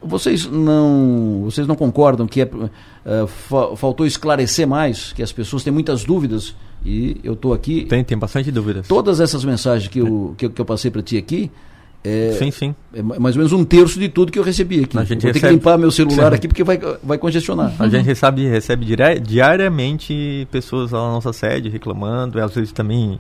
Vocês 0.02 0.46
não, 0.46 1.42
vocês 1.46 1.68
não 1.68 1.76
concordam 1.76 2.28
que 2.28 2.42
é, 2.42 2.46
uh, 2.46 3.28
fa, 3.28 3.76
faltou 3.76 4.06
esclarecer 4.06 4.68
mais, 4.68 5.12
que 5.12 5.24
as 5.24 5.32
pessoas 5.32 5.64
têm 5.64 5.74
muitas 5.74 6.04
dúvidas 6.04 6.56
e 6.86 7.20
eu 7.24 7.34
estou 7.34 7.54
aqui. 7.54 7.86
Tem, 7.86 8.04
tem 8.04 8.18
bastante 8.18 8.52
dúvidas. 8.52 8.88
Todas 8.88 9.20
essas 9.20 9.44
mensagens 9.44 9.90
que 9.90 10.00
eu, 10.00 10.36
que, 10.38 10.50
que 10.50 10.62
eu 10.62 10.66
passei 10.66 10.90
para 10.92 11.02
ti 11.02 11.18
aqui, 11.18 11.52
é, 12.04 12.36
sim, 12.38 12.50
sim. 12.50 12.76
É 12.94 13.02
mais 13.02 13.36
ou 13.36 13.40
menos 13.40 13.54
um 13.54 13.64
terço 13.64 14.00
de 14.00 14.10
tudo 14.10 14.32
que 14.32 14.40
eu 14.40 14.44
recebi 14.44 14.84
aqui. 14.84 14.98
A 14.98 15.04
gente 15.04 15.22
Vou 15.22 15.28
recebe... 15.28 15.34
ter 15.34 15.48
que 15.48 15.54
limpar 15.54 15.78
meu 15.78 15.92
celular 15.92 16.34
aqui 16.34 16.48
porque 16.48 16.64
vai, 16.64 16.80
vai 17.04 17.18
congestionar. 17.18 17.74
A 17.78 17.88
gente 17.88 18.06
recebe, 18.06 18.48
recebe 18.48 18.86
diariamente 19.22 20.48
pessoas 20.52 20.92
lá 20.92 21.00
na 21.00 21.14
nossa 21.14 21.32
sede 21.32 21.70
reclamando, 21.70 22.42
às 22.42 22.54
vezes 22.56 22.72
também 22.72 23.20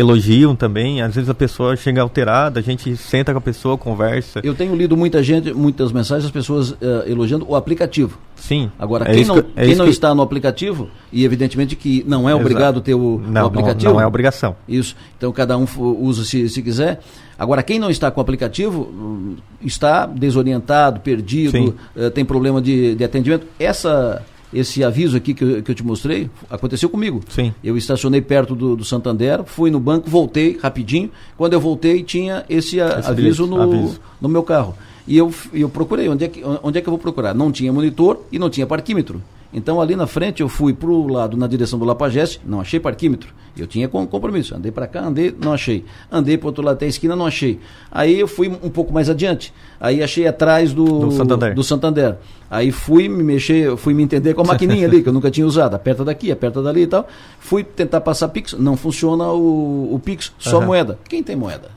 elogiam 0.00 0.56
também, 0.56 1.02
às 1.02 1.14
vezes 1.14 1.28
a 1.28 1.34
pessoa 1.34 1.76
chega 1.76 2.00
alterada, 2.00 2.58
a 2.58 2.62
gente 2.62 2.96
senta 2.96 3.32
com 3.32 3.38
a 3.38 3.40
pessoa, 3.40 3.76
conversa. 3.76 4.40
Eu 4.42 4.54
tenho 4.54 4.74
lido 4.74 4.96
muita 4.96 5.22
gente, 5.22 5.52
muitas 5.52 5.92
mensagens, 5.92 6.24
as 6.24 6.30
pessoas 6.30 6.70
uh, 6.70 6.76
elogiando 7.06 7.46
o 7.48 7.54
aplicativo. 7.54 8.18
Sim. 8.34 8.70
Agora, 8.78 9.10
é 9.10 9.14
quem 9.14 9.24
não, 9.24 9.42
que, 9.42 9.50
é 9.54 9.66
quem 9.66 9.74
não 9.74 9.84
que... 9.84 9.90
está 9.90 10.14
no 10.14 10.22
aplicativo, 10.22 10.88
e 11.12 11.24
evidentemente 11.24 11.76
que 11.76 12.02
não 12.08 12.28
é 12.28 12.34
obrigado 12.34 12.80
ter 12.80 12.94
o, 12.94 13.20
não, 13.26 13.42
o 13.42 13.46
aplicativo. 13.46 13.84
Não, 13.84 13.94
não 13.94 14.00
é 14.00 14.06
obrigação. 14.06 14.56
Isso. 14.66 14.96
Então 15.18 15.30
cada 15.32 15.56
um 15.58 15.66
usa 16.00 16.24
se, 16.24 16.48
se 16.48 16.62
quiser. 16.62 17.00
Agora, 17.38 17.62
quem 17.62 17.78
não 17.78 17.90
está 17.90 18.10
com 18.10 18.20
o 18.20 18.22
aplicativo 18.22 18.82
hum, 18.82 19.36
está 19.62 20.06
desorientado, 20.06 21.00
perdido, 21.00 21.76
uh, 21.94 22.10
tem 22.10 22.24
problema 22.24 22.60
de, 22.60 22.94
de 22.94 23.04
atendimento. 23.04 23.46
Essa 23.58 24.22
esse 24.52 24.82
aviso 24.82 25.16
aqui 25.16 25.34
que 25.34 25.44
eu, 25.44 25.62
que 25.62 25.70
eu 25.70 25.74
te 25.74 25.84
mostrei 25.84 26.28
aconteceu 26.48 26.88
comigo. 26.88 27.22
Sim. 27.28 27.54
Eu 27.62 27.76
estacionei 27.76 28.20
perto 28.20 28.54
do, 28.54 28.76
do 28.76 28.84
Santander, 28.84 29.44
fui 29.44 29.70
no 29.70 29.80
banco, 29.80 30.08
voltei 30.08 30.58
rapidinho. 30.60 31.10
Quando 31.36 31.52
eu 31.52 31.60
voltei, 31.60 32.02
tinha 32.02 32.44
esse, 32.48 32.78
esse 32.78 33.08
aviso, 33.08 33.46
no, 33.46 33.60
aviso 33.60 34.00
no 34.20 34.28
meu 34.28 34.42
carro. 34.42 34.74
E 35.06 35.16
eu, 35.16 35.32
eu 35.52 35.68
procurei, 35.68 36.08
onde 36.08 36.24
é, 36.24 36.28
que, 36.28 36.42
onde 36.62 36.78
é 36.78 36.80
que 36.80 36.88
eu 36.88 36.92
vou 36.92 36.98
procurar? 36.98 37.34
Não 37.34 37.50
tinha 37.50 37.72
monitor 37.72 38.24
e 38.30 38.38
não 38.38 38.50
tinha 38.50 38.66
parquímetro. 38.66 39.22
Então 39.52 39.80
ali 39.80 39.96
na 39.96 40.06
frente 40.06 40.40
eu 40.40 40.48
fui 40.48 40.72
para 40.72 40.88
o 40.88 41.08
lado 41.08 41.36
na 41.36 41.46
direção 41.46 41.78
do 41.78 41.84
Lapageste, 41.84 42.40
não 42.44 42.60
achei 42.60 42.78
parquímetro. 42.78 43.34
Eu 43.56 43.66
tinha 43.66 43.88
compromisso. 43.88 44.54
Andei 44.54 44.70
para 44.70 44.86
cá, 44.86 45.04
andei, 45.04 45.34
não 45.38 45.52
achei. 45.52 45.84
Andei 46.10 46.38
para 46.38 46.46
outro 46.46 46.64
lado 46.64 46.76
até 46.76 46.86
a 46.86 46.88
esquina, 46.88 47.16
não 47.16 47.26
achei. 47.26 47.58
Aí 47.90 48.18
eu 48.18 48.28
fui 48.28 48.48
um 48.48 48.70
pouco 48.70 48.92
mais 48.92 49.10
adiante. 49.10 49.52
Aí 49.78 50.02
achei 50.02 50.26
atrás 50.26 50.72
do, 50.72 50.84
do 50.84 51.10
Santander. 51.10 51.54
Do 51.54 51.62
Santander. 51.62 52.16
Aí 52.48 52.70
fui 52.70 53.08
me 53.08 53.22
mexer, 53.22 53.76
fui 53.76 53.92
me 53.92 54.02
entender 54.02 54.34
com 54.34 54.42
a 54.42 54.44
maquininha 54.44 54.86
ali, 54.86 55.02
que 55.02 55.08
eu 55.08 55.12
nunca 55.12 55.30
tinha 55.30 55.46
usado. 55.46 55.74
Aperta 55.74 56.04
daqui, 56.04 56.30
aperta 56.30 56.62
dali 56.62 56.82
e 56.82 56.86
tal. 56.86 57.06
Fui 57.38 57.64
tentar 57.64 58.00
passar 58.00 58.28
Pix, 58.28 58.52
não 58.54 58.76
funciona 58.76 59.28
o, 59.30 59.94
o 59.94 59.98
Pix, 59.98 60.32
só 60.38 60.60
uhum. 60.60 60.66
moeda. 60.66 60.98
Quem 61.08 61.22
tem 61.22 61.36
moeda? 61.36 61.70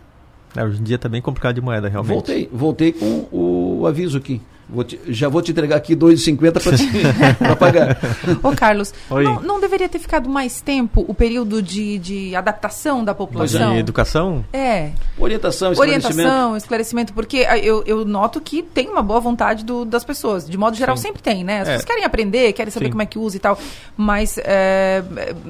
É, 0.56 0.64
hoje 0.64 0.80
em 0.80 0.84
dia 0.84 0.98
está 0.98 1.10
bem 1.10 1.22
complicado 1.22 1.56
de 1.56 1.62
moeda, 1.62 1.90
realmente. 1.90 2.14
Voltei, 2.14 2.50
voltei 2.54 2.92
com 2.92 3.28
o 3.32 3.88
aviso 3.88 4.18
aqui. 4.18 4.40
Vou 4.70 4.84
te, 4.84 5.00
já 5.08 5.28
vou 5.28 5.42
te 5.42 5.52
entregar 5.52 5.76
aqui 5.76 5.96
2,50 5.96 7.38
para 7.38 7.56
pagar. 7.56 7.98
Ô, 8.42 8.52
Carlos, 8.56 8.94
não, 9.10 9.42
não, 9.42 9.60
deveria 9.60 9.90
ter 9.90 10.00
ficado 10.00 10.30
mais 10.30 10.62
tempo 10.62 11.04
o 11.08 11.14
período 11.14 11.62
de, 11.62 11.98
de 12.00 12.36
adaptação 12.36 13.04
da 13.04 13.14
população? 13.14 13.74
De 13.74 13.80
educação? 13.80 14.44
É. 14.54 14.92
Orientação, 15.18 15.74
esclarecimento. 15.74 16.08
Orientação, 16.08 16.58
esclarecimento, 16.58 17.14
porque 17.14 17.46
ah, 17.48 17.58
eu, 17.58 17.84
eu 17.86 18.06
noto 18.06 18.40
que 18.40 18.64
tem 18.64 18.90
uma 18.90 19.04
boa 19.04 19.20
vontade 19.20 19.66
do, 19.66 19.84
das 19.84 20.04
pessoas. 20.04 20.50
De 20.50 20.58
modo 20.58 20.76
geral, 20.78 20.96
Sim. 20.96 21.04
sempre 21.04 21.22
tem, 21.22 21.44
né? 21.44 21.62
As 21.62 21.68
é. 21.68 21.72
pessoas 21.72 21.86
querem 21.86 22.06
aprender, 22.06 22.54
querem 22.54 22.72
saber 22.72 22.86
Sim. 22.86 22.92
como 22.92 23.02
é 23.02 23.06
que 23.06 23.20
usa 23.20 23.36
e 23.36 23.40
tal. 23.40 23.58
Mas, 23.98 24.40
é, 24.40 25.04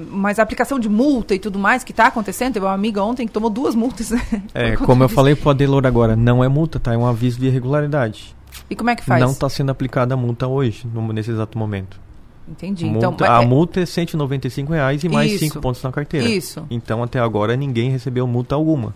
mas 0.09 0.39
a 0.39 0.43
aplicação 0.43 0.79
de 0.79 0.89
multa 0.89 1.35
e 1.35 1.39
tudo 1.39 1.59
mais 1.59 1.83
que 1.83 1.91
está 1.91 2.07
acontecendo, 2.07 2.53
teve 2.53 2.65
uma 2.65 2.73
amiga 2.73 3.03
ontem 3.03 3.27
que 3.27 3.33
tomou 3.33 3.49
duas 3.49 3.75
multas. 3.75 4.09
Né? 4.09 4.21
É, 4.53 4.75
como 4.77 5.03
eu 5.03 5.09
falei 5.09 5.35
pro 5.35 5.51
Adelor 5.51 5.85
agora, 5.85 6.15
não 6.15 6.43
é 6.43 6.47
multa, 6.47 6.79
tá? 6.79 6.93
É 6.93 6.97
um 6.97 7.05
aviso 7.05 7.39
de 7.39 7.47
irregularidade. 7.47 8.35
E 8.69 8.75
como 8.75 8.89
é 8.89 8.95
que 8.95 9.03
faz? 9.03 9.21
Não 9.21 9.31
está 9.31 9.49
sendo 9.49 9.71
aplicada 9.71 10.13
a 10.13 10.17
multa 10.17 10.47
hoje, 10.47 10.87
no, 10.91 11.13
nesse 11.13 11.31
exato 11.31 11.57
momento. 11.57 11.99
Entendi. 12.47 12.85
Multa, 12.85 13.07
então, 13.07 13.31
a 13.31 13.41
é... 13.41 13.45
multa 13.45 13.79
é 13.79 13.85
195 13.85 14.73
reais 14.73 15.03
e 15.03 15.09
mais 15.09 15.31
Isso. 15.31 15.39
5 15.45 15.61
pontos 15.61 15.81
na 15.81 15.91
carteira. 15.91 16.27
Isso. 16.27 16.65
Então, 16.69 17.01
até 17.01 17.19
agora, 17.19 17.55
ninguém 17.55 17.89
recebeu 17.89 18.27
multa 18.27 18.55
alguma. 18.55 18.93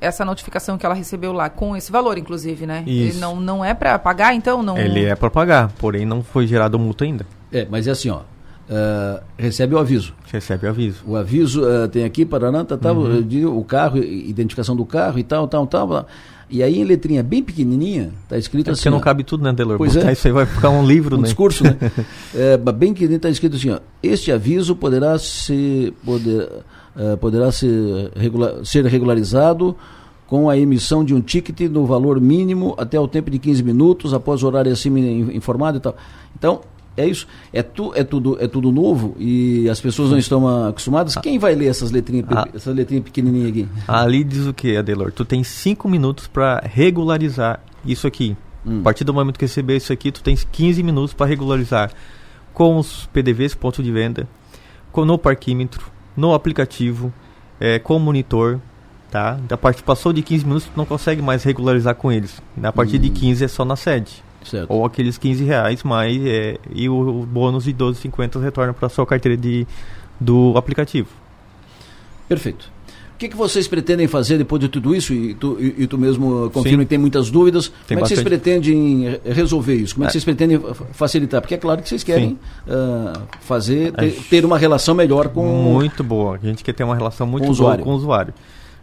Essa 0.00 0.24
notificação 0.24 0.76
que 0.76 0.84
ela 0.84 0.94
recebeu 0.94 1.32
lá, 1.32 1.48
com 1.48 1.74
esse 1.74 1.90
valor, 1.90 2.18
inclusive, 2.18 2.66
né? 2.66 2.84
Isso. 2.86 3.16
Ele 3.16 3.18
não, 3.18 3.40
não 3.40 3.64
é 3.64 3.72
para 3.72 3.98
pagar, 3.98 4.34
então? 4.34 4.62
não. 4.62 4.76
Ele 4.76 5.04
é 5.04 5.14
para 5.14 5.30
pagar, 5.30 5.72
porém 5.78 6.04
não 6.04 6.22
foi 6.22 6.46
gerado 6.46 6.78
multa 6.78 7.04
ainda. 7.04 7.26
É, 7.50 7.66
mas 7.70 7.86
é 7.86 7.92
assim, 7.92 8.10
ó. 8.10 8.20
Uh, 8.68 9.22
recebe 9.38 9.74
o 9.74 9.78
aviso. 9.78 10.12
Recebe 10.30 10.66
o 10.66 10.70
aviso. 10.70 11.02
O 11.06 11.16
aviso 11.16 11.62
uh, 11.62 11.88
tem 11.88 12.04
aqui, 12.04 12.26
Paraná, 12.26 12.64
tá, 12.64 12.76
tá, 12.76 12.92
uhum. 12.92 13.56
o 13.56 13.64
carro, 13.64 13.98
identificação 13.98 14.76
do 14.76 14.84
carro 14.84 15.18
e 15.18 15.22
tal, 15.22 15.46
tal, 15.48 15.66
tal. 15.66 16.06
E 16.48 16.62
aí, 16.62 16.80
em 16.80 16.84
letrinha 16.84 17.22
bem 17.22 17.42
pequenininha, 17.42 18.12
está 18.22 18.38
escrito 18.38 18.68
é 18.68 18.72
assim. 18.72 18.82
Porque 18.82 18.90
não 18.90 18.98
ó, 18.98 19.00
cabe 19.00 19.24
tudo, 19.24 19.42
né, 19.42 19.52
Delor? 19.52 19.78
Pois 19.78 19.96
é. 19.96 20.12
Isso 20.12 20.28
aí 20.28 20.32
vai 20.32 20.46
ficar 20.46 20.70
um 20.70 20.86
livro, 20.86 21.16
um 21.16 21.20
né? 21.20 21.24
discurso, 21.24 21.64
né? 21.64 21.76
é, 22.34 22.56
bem 22.56 22.92
pequenininho 22.92 23.16
está 23.16 23.28
escrito 23.28 23.56
assim: 23.56 23.70
ó, 23.70 23.80
este 24.02 24.30
aviso 24.30 24.76
poderá 24.76 25.18
ser, 25.18 25.92
poder, 26.04 26.48
uh, 26.96 27.16
poderá 27.18 27.50
ser, 27.50 28.12
regular, 28.14 28.64
ser 28.64 28.84
regularizado 28.86 29.76
com 30.26 30.48
a 30.48 30.56
emissão 30.56 31.04
de 31.04 31.14
um 31.14 31.20
ticket 31.20 31.60
no 31.70 31.84
valor 31.84 32.20
mínimo 32.20 32.74
até 32.78 32.98
o 32.98 33.08
tempo 33.08 33.30
de 33.30 33.38
15 33.38 33.62
minutos 33.62 34.14
após 34.14 34.42
o 34.42 34.46
horário 34.46 34.72
acima 34.72 34.98
informado 34.98 35.78
e 35.78 35.80
tal. 35.80 35.96
Então, 36.36 36.60
é 36.96 37.06
isso. 37.06 37.26
É, 37.52 37.62
tu, 37.62 37.92
é, 37.94 38.02
tudo, 38.02 38.36
é 38.40 38.48
tudo 38.48 38.72
novo 38.72 39.14
e 39.18 39.68
as 39.68 39.80
pessoas 39.80 40.10
não 40.10 40.18
estão 40.18 40.68
acostumadas. 40.68 41.14
Quem 41.16 41.38
vai 41.38 41.54
ler 41.54 41.66
essas 41.66 41.90
letrinhas, 41.90 42.26
ah, 42.30 42.48
essas 42.54 42.74
letrinhas 42.74 43.04
pequenininhas 43.04 43.50
aqui? 43.50 43.68
Ali 43.86 44.24
diz 44.24 44.46
o 44.46 44.54
que, 44.54 44.76
Adelor? 44.76 45.12
Tu 45.12 45.24
tem 45.24 45.44
cinco 45.44 45.88
minutos 45.88 46.26
para 46.26 46.62
regularizar 46.64 47.60
isso 47.84 48.06
aqui. 48.06 48.36
Hum. 48.66 48.80
A 48.80 48.84
partir 48.84 49.04
do 49.04 49.14
momento 49.14 49.38
que 49.38 49.44
receber 49.44 49.76
isso 49.76 49.92
aqui, 49.92 50.10
tu 50.10 50.22
tens 50.22 50.46
15 50.50 50.82
minutos 50.82 51.14
para 51.14 51.26
regularizar 51.26 51.92
com 52.52 52.78
os 52.78 53.06
PDVs, 53.12 53.54
ponto 53.54 53.82
de 53.82 53.92
venda, 53.92 54.26
com, 54.90 55.04
no 55.04 55.18
parquímetro, 55.18 55.90
no 56.16 56.32
aplicativo, 56.34 57.12
é, 57.60 57.78
com 57.78 57.96
o 57.96 58.00
monitor, 58.00 58.58
tá? 59.10 59.38
A 59.50 59.56
partir, 59.56 59.82
passou 59.82 60.12
de 60.12 60.22
15 60.22 60.44
minutos, 60.44 60.68
tu 60.68 60.72
não 60.76 60.86
consegue 60.86 61.22
mais 61.22 61.44
regularizar 61.44 61.94
com 61.94 62.10
eles. 62.10 62.42
A 62.62 62.72
partir 62.72 62.96
hum. 62.96 63.00
de 63.00 63.10
15 63.10 63.44
é 63.44 63.48
só 63.48 63.64
na 63.64 63.76
sede. 63.76 64.24
Certo. 64.46 64.70
Ou 64.70 64.84
aqueles 64.84 65.18
15 65.18 65.44
reais 65.44 65.82
mais 65.82 66.24
é, 66.24 66.58
e 66.72 66.88
o, 66.88 66.94
o 66.94 67.26
bônus 67.26 67.64
de 67.64 67.74
12,50 67.74 68.40
retorna 68.40 68.72
para 68.72 68.86
a 68.86 68.88
sua 68.88 69.04
carteira 69.04 69.36
de, 69.36 69.66
do 70.20 70.54
aplicativo. 70.56 71.08
Perfeito. 72.28 72.76
O 73.14 73.18
que, 73.18 73.30
que 73.30 73.36
vocês 73.36 73.66
pretendem 73.66 74.06
fazer 74.06 74.36
depois 74.36 74.60
de 74.60 74.68
tudo 74.68 74.94
isso? 74.94 75.14
E 75.14 75.34
tu, 75.34 75.56
e, 75.58 75.84
e 75.84 75.86
tu 75.86 75.96
mesmo 75.96 76.50
confirma 76.50 76.82
Sim. 76.82 76.84
que 76.84 76.90
tem 76.90 76.98
muitas 76.98 77.30
dúvidas. 77.30 77.68
Tem 77.68 77.96
Como 77.96 78.00
é 78.00 78.02
que 78.02 78.08
vocês 78.08 78.22
pretendem 78.22 79.18
resolver 79.24 79.74
isso? 79.74 79.94
Como 79.94 80.04
é 80.04 80.06
que 80.06 80.10
é. 80.10 80.12
vocês 80.12 80.24
pretendem 80.24 80.60
facilitar? 80.92 81.40
Porque 81.40 81.54
é 81.54 81.58
claro 81.58 81.80
que 81.80 81.88
vocês 81.88 82.04
querem 82.04 82.38
uh, 82.66 83.18
fazer, 83.40 83.92
ter, 83.92 84.12
ter, 84.28 84.44
uma 84.44 84.58
relação 84.58 84.94
melhor 84.94 85.28
com 85.28 85.46
Muito 85.46 86.04
boa. 86.04 86.36
A 86.36 86.46
gente 86.46 86.62
quer 86.62 86.74
ter 86.74 86.84
uma 86.84 86.94
relação 86.94 87.26
muito 87.26 87.50
boa 87.54 87.78
com 87.78 87.90
o 87.90 87.94
usuário. 87.94 88.34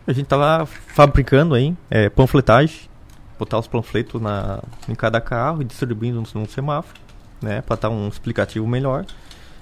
A 0.08 0.12
gente 0.12 0.24
está 0.24 0.36
lá 0.36 0.66
fabricando 0.66 1.54
aí 1.54 1.76
é, 1.92 2.10
panfletagem 2.10 2.90
botar 3.38 3.60
os 3.60 3.68
panfletos 3.68 4.22
na, 4.22 4.62
em 4.88 4.96
cada 4.96 5.20
carro 5.20 5.62
e 5.62 5.66
distribuindo 5.66 6.22
num, 6.22 6.42
num 6.42 6.48
semáforo. 6.48 7.00
né, 7.42 7.62
para 7.62 7.76
estar 7.76 7.90
um 7.90 8.08
explicativo 8.08 8.66
melhor. 8.66 9.06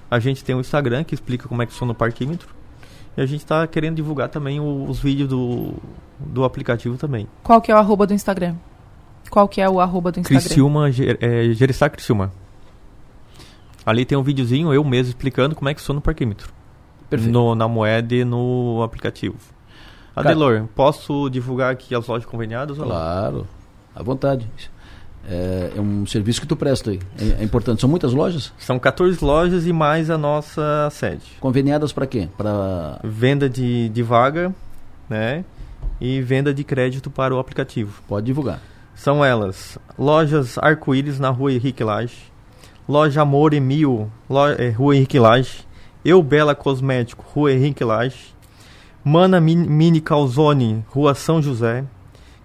A 0.10 0.20
gente 0.20 0.44
tem 0.44 0.56
o 0.56 0.60
Instagram 0.60 1.04
que 1.04 1.16
explica 1.16 1.48
como 1.48 1.62
é 1.62 1.66
que 1.66 1.72
funciona 1.72 1.94
o 1.94 1.96
parquímetro. 1.96 2.50
E 3.18 3.22
a 3.22 3.26
gente 3.26 3.42
está 3.42 3.66
querendo 3.68 3.96
divulgar 3.96 4.30
também 4.30 4.60
o, 4.60 4.86
os 4.88 5.00
vídeos 5.00 5.28
do, 5.30 5.74
do 6.20 6.44
aplicativo 6.44 6.98
também. 6.98 7.28
Qual 7.44 7.62
que 7.62 7.72
é 7.72 7.76
o 7.76 7.78
arroba 7.78 8.06
do 8.06 8.14
Instagram? 8.14 8.56
Qual 9.30 9.48
que 9.48 9.62
é 9.62 9.70
o 9.70 9.80
arroba 9.80 10.12
do 10.12 10.20
Instagram? 10.20 10.42
Criciúma, 10.42 10.90
é, 10.90 11.54
Gerissá 11.54 11.90
Criciúma. 11.90 12.32
Ali 13.86 14.06
tem 14.06 14.18
um 14.18 14.24
videozinho, 14.24 14.74
eu 14.74 14.84
mesmo 14.84 15.10
explicando 15.10 15.56
como 15.56 15.70
é 15.70 15.74
que 15.74 15.80
funciona 15.80 16.00
o 16.00 16.04
parquímetro. 16.04 16.54
Perfeito. 17.10 17.32
No, 17.32 17.56
na 17.56 17.68
moeda 17.68 18.14
e 18.14 18.24
no 18.24 18.82
aplicativo. 18.84 19.38
Adelor, 20.16 20.68
posso 20.76 21.30
divulgar 21.30 21.72
aqui 21.72 21.96
as 21.96 22.06
lojas 22.06 22.26
conveniadas? 22.26 22.78
ou 22.78 22.86
não? 22.86 22.92
À 23.96 24.02
vontade. 24.04 24.48
É, 25.28 25.74
é 25.76 25.82
um 25.82 26.06
serviço 26.06 26.42
que 26.42 26.48
tu 26.48 26.56
presta 26.56 26.92
aí. 26.92 27.00
É, 27.20 27.42
é 27.42 27.44
importante. 27.44 27.82
São 27.82 27.90
muitas 27.90 28.14
lojas? 28.14 28.52
São 28.58 28.80
14 28.80 29.24
lojas 29.24 29.68
e 29.68 29.74
mais 29.74 30.10
a 30.10 30.18
nossa 30.18 30.90
sede. 30.92 31.24
Conveniadas 31.40 31.94
para 31.94 32.08
quê? 32.08 32.28
Para 32.38 33.00
Venda 33.04 33.50
de, 33.50 33.90
de 33.90 34.04
vaga, 34.04 34.54
né? 35.10 35.46
E 36.00 36.22
venda 36.22 36.54
de 36.54 36.64
crédito 36.64 37.12
para 37.12 37.36
o 37.36 37.40
aplicativo. 37.40 38.02
Pode 38.08 38.26
divulgar. 38.26 38.60
São 38.96 39.24
elas: 39.24 39.78
lojas 39.98 40.58
Arco-Íris 40.58 41.20
na 41.20 41.30
rua 41.30 41.54
Henrique 41.54 41.84
Lage, 41.84 42.32
loja 42.88 43.22
Amor 43.22 43.54
Emil, 43.54 44.12
lo, 44.30 44.48
é, 44.48 44.70
rua 44.70 44.96
Henrique 44.96 45.20
Lage, 45.20 45.66
Eu 46.04 46.22
Bela 46.24 46.56
Cosmético, 46.56 47.24
rua 47.34 47.52
Henrique 47.52 47.84
Lage, 47.84 48.34
Mana 49.04 49.40
Mini, 49.40 49.68
Mini 49.68 50.02
Calzone, 50.02 50.84
rua 50.90 51.14
São 51.14 51.42
José, 51.42 51.84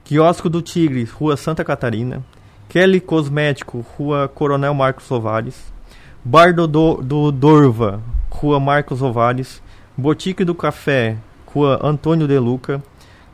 Quiosco 0.07 0.49
do 0.49 0.63
Tigre, 0.63 1.03
rua 1.03 1.37
Santa 1.37 1.65
Catarina, 1.65 2.23
Kelly 2.69 3.01
Cosmético, 3.01 3.85
rua 3.99 4.31
Coronel 4.33 4.73
Marcos 4.73 5.05
Soares, 5.07 5.73
Bar 6.25 6.55
do, 6.55 6.69
do, 6.69 7.03
do 7.03 7.33
Dorva, 7.33 8.01
rua 8.31 8.61
Marcos 8.61 9.01
Soares, 9.01 9.61
Botique 9.97 10.45
do 10.45 10.55
Café, 10.55 11.17
rua 11.45 11.81
Antônio 11.83 12.29
de 12.29 12.39
Luca, 12.39 12.81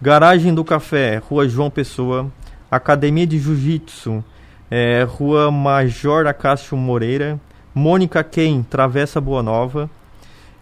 Garagem 0.00 0.54
do 0.54 0.64
Café, 0.64 1.18
rua 1.18 1.46
João 1.46 1.68
Pessoa, 1.68 2.32
Academia 2.70 3.26
de 3.26 3.38
Jiu-Jitsu, 3.38 4.24
é, 4.70 5.02
rua 5.02 5.50
Major 5.50 6.26
Acácio 6.26 6.74
Moreira, 6.74 7.38
Mônica 7.74 8.24
Ken, 8.24 8.62
Travessa 8.62 9.20
Boa 9.20 9.42
Nova, 9.42 9.90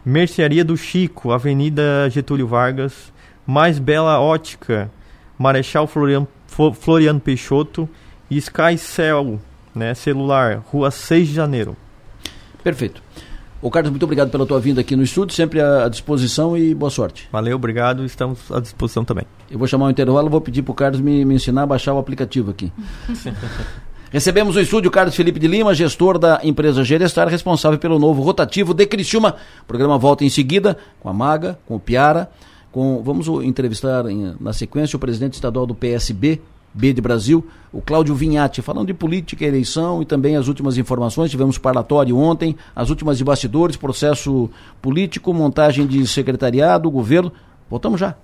Mercearia 0.04 0.64
do 0.64 0.76
Chico, 0.76 1.30
Avenida 1.30 2.10
Getúlio 2.10 2.48
Vargas, 2.48 3.12
Mais 3.46 3.78
Bela 3.78 4.18
Ótica, 4.18 4.90
Marechal 5.40 5.86
Floriano, 5.86 6.28
Flo- 6.46 6.74
Floriano 6.74 7.18
Peixoto 7.18 7.88
e 8.30 8.36
Sky 8.36 8.76
Cell, 8.76 9.40
né, 9.74 9.94
celular, 9.94 10.62
Rua 10.70 10.90
6 10.90 11.28
de 11.28 11.34
Janeiro. 11.34 11.74
Perfeito. 12.62 13.02
Ô 13.62 13.70
Carlos, 13.70 13.90
muito 13.90 14.02
obrigado 14.02 14.30
pela 14.30 14.44
tua 14.44 14.60
vinda 14.60 14.82
aqui 14.82 14.94
no 14.94 15.02
estúdio, 15.02 15.34
sempre 15.34 15.60
à 15.62 15.88
disposição 15.88 16.56
e 16.56 16.74
boa 16.74 16.90
sorte. 16.90 17.26
Valeu, 17.32 17.56
obrigado, 17.56 18.04
estamos 18.04 18.38
à 18.52 18.60
disposição 18.60 19.02
também. 19.02 19.24
Eu 19.50 19.58
vou 19.58 19.66
chamar 19.66 19.86
o 19.86 19.90
intervalo, 19.90 20.28
vou 20.28 20.40
pedir 20.42 20.60
pro 20.62 20.74
Carlos 20.74 21.00
me, 21.00 21.24
me 21.24 21.34
ensinar 21.34 21.62
a 21.62 21.66
baixar 21.66 21.94
o 21.94 21.98
aplicativo 21.98 22.50
aqui. 22.50 22.70
Recebemos 24.12 24.56
no 24.56 24.60
estúdio 24.60 24.90
Carlos 24.90 25.14
Felipe 25.14 25.38
de 25.38 25.46
Lima, 25.46 25.72
gestor 25.72 26.18
da 26.18 26.40
empresa 26.42 26.82
Gerestar, 26.82 27.28
responsável 27.28 27.78
pelo 27.78 27.98
novo 27.98 28.22
rotativo 28.22 28.74
de 28.74 28.84
Criciúma. 28.84 29.36
O 29.62 29.66
programa 29.66 29.96
volta 29.96 30.24
em 30.24 30.28
seguida 30.28 30.76
com 30.98 31.08
a 31.08 31.12
Maga, 31.12 31.58
com 31.66 31.76
o 31.76 31.80
Piara, 31.80 32.28
com 32.72 33.02
vamos 33.02 33.26
entrevistar 33.44 34.06
em- 34.10 34.34
na 34.40 34.52
sequência 34.52 34.96
o 34.96 35.00
presidente 35.00 35.34
estadual 35.34 35.66
do 35.66 35.74
PSB, 35.74 36.40
B 36.72 36.92
de 36.92 37.00
Brasil, 37.00 37.44
o 37.72 37.80
Cláudio 37.80 38.14
Vinhati, 38.14 38.62
falando 38.62 38.86
de 38.86 38.94
política, 38.94 39.44
eleição 39.44 40.00
e 40.02 40.06
também 40.06 40.36
as 40.36 40.46
últimas 40.46 40.78
informações. 40.78 41.30
Tivemos 41.30 41.58
parlatório 41.58 42.16
ontem, 42.16 42.56
as 42.76 42.90
últimas 42.90 43.18
de 43.18 43.24
bastidores, 43.24 43.76
processo 43.76 44.48
político, 44.80 45.34
montagem 45.34 45.86
de 45.86 46.06
secretariado, 46.06 46.88
governo. 46.90 47.32
Voltamos 47.68 47.98
já. 47.98 48.14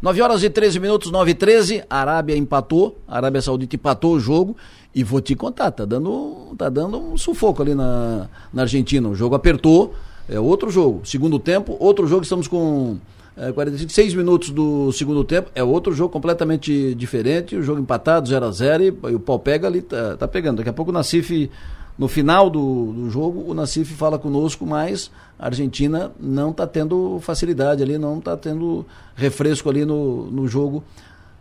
9 0.00 0.20
horas 0.20 0.42
e 0.42 0.50
13 0.50 0.80
minutos, 0.80 1.12
9 1.12 1.30
e 1.30 1.34
13, 1.34 1.84
a 1.88 1.98
Arábia 2.00 2.36
empatou, 2.36 2.98
Arábia 3.06 3.40
Saudita 3.40 3.76
empatou 3.76 4.14
o 4.14 4.20
jogo 4.20 4.56
e 4.92 5.04
vou 5.04 5.20
te 5.20 5.36
contar, 5.36 5.70
tá 5.70 5.84
dando, 5.84 6.54
tá 6.58 6.68
dando 6.68 6.98
um 6.98 7.16
sufoco 7.16 7.62
ali 7.62 7.72
na, 7.76 8.26
na 8.52 8.62
Argentina. 8.62 9.08
O 9.08 9.14
jogo 9.14 9.36
apertou, 9.36 9.94
é 10.28 10.40
outro 10.40 10.70
jogo. 10.70 11.02
Segundo 11.04 11.38
tempo, 11.38 11.76
outro 11.78 12.08
jogo, 12.08 12.24
estamos 12.24 12.48
com 12.48 12.96
é, 13.36 13.50
46 13.50 14.14
minutos 14.14 14.50
do 14.50 14.92
segundo 14.92 15.24
tempo, 15.24 15.50
é 15.54 15.62
outro 15.62 15.92
jogo 15.92 16.12
completamente 16.12 16.94
diferente, 16.94 17.56
o 17.56 17.62
jogo 17.62 17.80
empatado, 17.80 18.28
0 18.28 18.46
a 18.46 18.50
0 18.50 18.82
e, 18.82 18.86
e 18.86 19.14
o 19.14 19.20
pau 19.20 19.38
pega 19.38 19.66
ali, 19.66 19.82
tá, 19.82 20.16
tá 20.16 20.28
pegando. 20.28 20.58
Daqui 20.58 20.68
a 20.68 20.72
pouco 20.72 20.90
o 20.90 20.94
Nacife, 20.94 21.50
no 21.98 22.08
final 22.08 22.50
do, 22.50 22.92
do 22.92 23.10
jogo, 23.10 23.50
o 23.50 23.54
Nacife 23.54 23.94
fala 23.94 24.18
conosco, 24.18 24.66
mas 24.66 25.10
a 25.38 25.46
Argentina 25.46 26.12
não 26.20 26.50
está 26.50 26.66
tendo 26.66 27.18
facilidade 27.20 27.82
ali, 27.82 27.96
não 27.96 28.18
está 28.18 28.36
tendo 28.36 28.84
refresco 29.14 29.70
ali 29.70 29.84
no, 29.84 30.30
no 30.30 30.46
jogo 30.46 30.84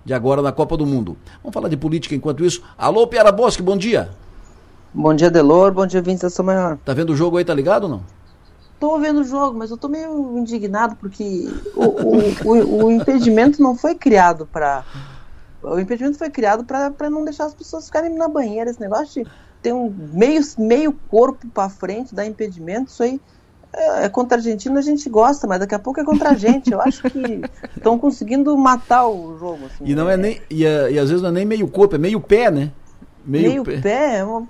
de 0.06 0.14
agora 0.14 0.42
na 0.42 0.52
Copa 0.52 0.78
do 0.78 0.86
Mundo. 0.86 1.18
Vamos 1.44 1.54
falar 1.54 1.70
de 1.70 1.78
política 1.78 2.16
enquanto 2.16 2.46
isso. 2.46 2.62
Alô, 2.78 3.06
Piara 3.06 3.32
Bosque, 3.32 3.62
bom 3.62 3.78
dia. 3.78 4.10
Bom 4.94 5.14
dia, 5.14 5.30
Delor. 5.30 5.72
Bom 5.72 5.86
dia, 5.86 6.04
Sou 6.30 6.44
Maior. 6.44 6.78
Tá 6.84 6.94
vendo 6.94 7.12
o 7.12 7.16
jogo 7.16 7.38
aí, 7.38 7.46
tá 7.46 7.54
ligado 7.54 7.84
ou 7.84 7.90
não? 7.90 8.21
Tô 8.82 9.00
vendo 9.00 9.22
o 9.22 9.24
jogo, 9.24 9.58
mas 9.60 9.72
eu 9.72 9.78
tô 9.78 9.88
meio 9.88 10.38
indignado 10.40 10.98
porque 10.98 11.24
o, 11.76 11.86
o, 11.86 12.20
o, 12.44 12.86
o 12.86 12.92
impedimento 12.92 13.62
não 13.62 13.76
foi 13.78 13.96
criado 13.96 14.48
para 14.48 14.84
O 15.62 15.80
impedimento 15.80 16.18
foi 16.18 16.32
criado 16.32 16.66
para 16.66 17.10
não 17.10 17.24
deixar 17.24 17.46
as 17.46 17.56
pessoas 17.56 17.86
ficarem 17.86 18.16
na 18.18 18.28
banheira. 18.28 18.72
Esse 18.72 18.80
negócio 18.82 19.24
de 19.24 19.30
ter 19.62 19.74
um 19.74 19.92
meio, 20.14 20.42
meio 20.58 20.94
corpo 21.08 21.48
para 21.54 21.70
frente, 21.70 22.16
dar 22.16 22.26
impedimento, 22.26 22.92
isso 22.92 23.04
aí 23.04 23.22
é, 23.74 24.06
é 24.06 24.10
contra 24.10 24.38
a 24.38 24.40
Argentina, 24.40 24.80
a 24.80 24.84
gente 24.84 25.10
gosta, 25.10 25.48
mas 25.48 25.60
daqui 25.60 25.76
a 25.76 25.80
pouco 25.80 26.00
é 26.02 26.06
contra 26.06 26.32
a 26.32 26.36
gente. 26.36 26.72
Eu 26.72 26.82
acho 26.82 27.04
que 27.04 27.42
estão 27.78 28.00
conseguindo 28.00 28.58
matar 28.58 29.08
o 29.08 29.38
jogo. 29.38 29.68
Assim, 29.68 29.86
E 29.86 29.96
não 29.96 30.10
é 30.10 30.18
nem. 30.18 30.42
E, 30.52 30.66
é- 30.66 30.92
e 30.94 31.00
às 31.00 31.10
vezes 31.10 31.22
não 31.22 31.30
é 31.30 31.34
nem 31.34 31.46
meio 31.46 31.70
corpo, 31.70 31.96
é 31.96 32.00
meio 32.00 32.20
pé, 32.20 32.52
né? 32.52 32.72
Meio, 33.26 33.64
pé. 33.64 34.18
é 34.18 34.24
uma- 34.24 34.48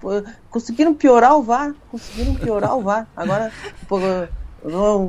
conseguiram 0.49 0.93
piorar 0.93 1.37
o 1.37 1.43
VAR. 1.43 1.73
Conseguiram 1.87 2.35
piorar 2.35 2.77
o 2.77 2.81
VAR. 2.81 3.07
Agora, 3.15 3.51
pô, 3.87 3.99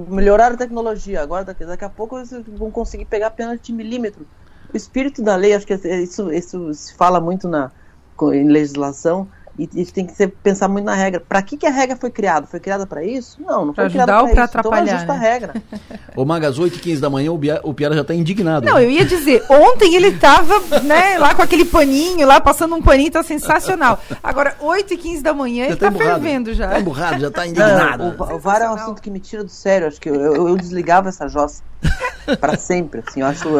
melhoraram 0.08 0.54
a 0.54 0.58
tecnologia. 0.58 1.20
Agora, 1.22 1.44
daqui, 1.44 1.64
daqui 1.64 1.84
a 1.84 1.90
pouco, 1.90 2.18
eles 2.18 2.30
vão 2.58 2.70
conseguir 2.70 3.04
pegar 3.06 3.30
pênalti 3.30 3.72
milímetro. 3.72 4.26
O 4.72 4.76
espírito 4.76 5.22
da 5.22 5.36
lei, 5.36 5.54
acho 5.54 5.66
que 5.66 5.74
isso, 5.74 6.32
isso 6.32 6.72
se 6.74 6.94
fala 6.96 7.20
muito 7.20 7.48
na, 7.48 7.70
em 8.32 8.48
legislação. 8.48 9.28
E, 9.58 9.68
e 9.74 9.84
tem 9.84 10.06
que 10.06 10.14
ser, 10.14 10.28
pensar 10.42 10.66
muito 10.66 10.86
na 10.86 10.94
regra. 10.94 11.20
Para 11.20 11.42
que, 11.42 11.58
que 11.58 11.66
a 11.66 11.70
regra 11.70 11.94
foi 11.94 12.10
criada? 12.10 12.46
Foi 12.46 12.58
criada 12.58 12.86
para 12.86 13.04
isso? 13.04 13.36
Não, 13.38 13.66
não 13.66 13.74
Pra 13.74 13.84
foi 13.84 13.90
criada 13.92 14.12
ajudar 14.16 14.28
ou 14.30 14.34
para 14.34 14.34
pra 14.34 14.44
isso. 14.44 14.58
Então 14.58 14.60
atrapalhar, 14.72 14.94
ajusta 14.96 15.12
né? 15.12 15.18
a 15.18 15.22
regra. 15.22 15.54
Ô, 16.16 16.24
Magas, 16.24 16.58
8 16.58 16.76
e 16.76 16.78
15 16.80 17.02
da 17.02 17.10
manhã, 17.10 17.30
o, 17.32 17.36
Bia, 17.36 17.60
o 17.62 17.74
Piara 17.74 17.94
já 17.94 18.02
tá 18.02 18.14
indignado. 18.14 18.64
Não, 18.64 18.78
eu 18.78 18.90
ia 18.90 19.04
dizer, 19.04 19.44
ontem 19.50 19.94
ele 19.94 20.12
tava, 20.12 20.80
né, 20.80 21.18
lá 21.18 21.34
com 21.34 21.42
aquele 21.42 21.66
paninho, 21.66 22.26
lá 22.26 22.40
passando 22.40 22.74
um 22.74 22.80
paninho, 22.82 23.10
tá 23.10 23.22
sensacional. 23.22 23.98
Agora, 24.22 24.56
8 24.58 24.94
e 24.94 24.96
15 24.96 25.22
da 25.22 25.34
manhã, 25.34 25.66
ele 25.66 25.76
tá 25.76 25.86
tá 25.86 25.88
emburrado. 25.88 26.20
fervendo 26.22 26.54
já. 26.54 26.68
Tá 26.68 26.80
emburrado, 26.80 27.20
já 27.20 27.30
tá 27.30 27.40
Não, 27.42 27.48
indignado. 27.48 28.04
o, 28.18 28.34
o 28.34 28.38
VAR 28.38 28.62
é 28.62 28.70
um 28.70 28.74
assunto 28.74 29.02
que 29.02 29.10
me 29.10 29.20
tira 29.20 29.44
do 29.44 29.50
sério. 29.50 29.86
Acho 29.86 30.00
que 30.00 30.08
eu, 30.08 30.14
eu, 30.14 30.48
eu 30.48 30.56
desligava 30.56 31.10
essa 31.10 31.28
jossa 31.28 31.62
para 32.40 32.56
sempre. 32.56 33.02
Assim, 33.06 33.20
eu 33.20 33.26
acho 33.26 33.42
que 33.42 33.48
o, 33.48 33.56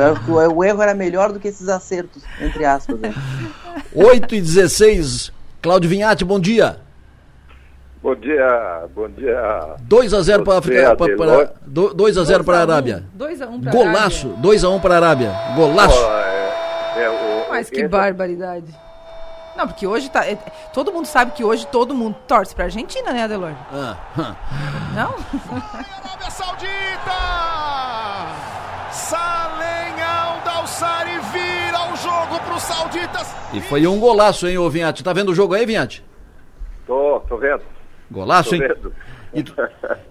o- 0.48 0.56
o 0.56 0.64
erro 0.64 0.80
era 0.82 0.94
melhor 0.94 1.32
do 1.32 1.38
que 1.38 1.48
esses 1.48 1.68
acertos, 1.68 2.22
entre 2.40 2.64
aspas. 2.64 2.98
Né? 2.98 3.12
8 3.94 4.34
e 4.34 4.40
16, 4.40 5.32
Cláudio 5.62 5.88
Vinhati, 5.88 6.24
bom 6.24 6.40
dia. 6.40 6.76
Bom 8.02 8.16
dia, 8.16 8.84
bom 8.94 9.08
dia. 9.08 9.76
2 9.82 10.12
a 10.12 10.20
0 10.22 10.42
para 10.42 10.58
África. 10.58 10.96
Pra, 10.96 11.06
Adelor. 11.06 11.46
pra, 11.46 11.54
do- 11.64 11.94
2 11.94 12.18
a 12.18 12.24
0 12.24 12.42
para 12.42 12.58
a 12.58 12.60
Arábia. 12.62 13.04
2 13.14 13.40
a 13.40 13.46
1 13.46 13.60
pra 13.60 13.70
Golaço, 13.70 14.28
2 14.38 14.64
a 14.64 14.68
1 14.70 14.80
para 14.80 14.94
a 14.94 14.96
Arábia. 14.96 15.32
Golaço. 15.54 15.96
Ó, 15.96 16.18
é, 16.18 17.04
é, 17.04 17.10
o- 17.10 17.50
Mas 17.50 17.70
que 17.70 17.76
esse- 17.78 17.88
barbaridade. 17.88 18.66
Não, 19.56 19.68
porque 19.68 19.86
hoje 19.86 20.10
tá. 20.10 20.26
é- 20.26 20.36
todo 20.72 20.92
mundo 20.92 21.06
sabe 21.06 21.30
que 21.32 21.44
hoje 21.44 21.64
todo 21.68 21.94
mundo 21.94 22.16
torce 22.26 22.54
pra 22.56 22.64
Argentina, 22.64 23.12
né, 23.12 23.22
Adelor? 23.24 23.52
Ah, 23.72 23.96
Não? 24.96 25.14
Arábia 25.72 26.30
Saudita! 26.30 27.41
Jogo 32.28 32.40
para 32.44 32.54
os 32.56 32.62
sauditas. 32.62 33.34
E 33.52 33.60
foi 33.60 33.86
um 33.86 33.98
golaço, 33.98 34.46
hein, 34.46 34.58
ô 34.58 34.68
Vinhati. 34.70 35.02
Tá 35.04 35.12
vendo 35.12 35.30
o 35.30 35.34
jogo 35.34 35.54
aí, 35.54 35.66
Vinhati? 35.66 36.04
Tô, 36.86 37.20
tô 37.28 37.36
vendo. 37.36 37.62
Golaço, 38.10 38.50
tô 38.50 38.56
hein? 38.56 38.62
vendo. 38.62 38.92
E 39.34 39.42
tu, 39.42 39.54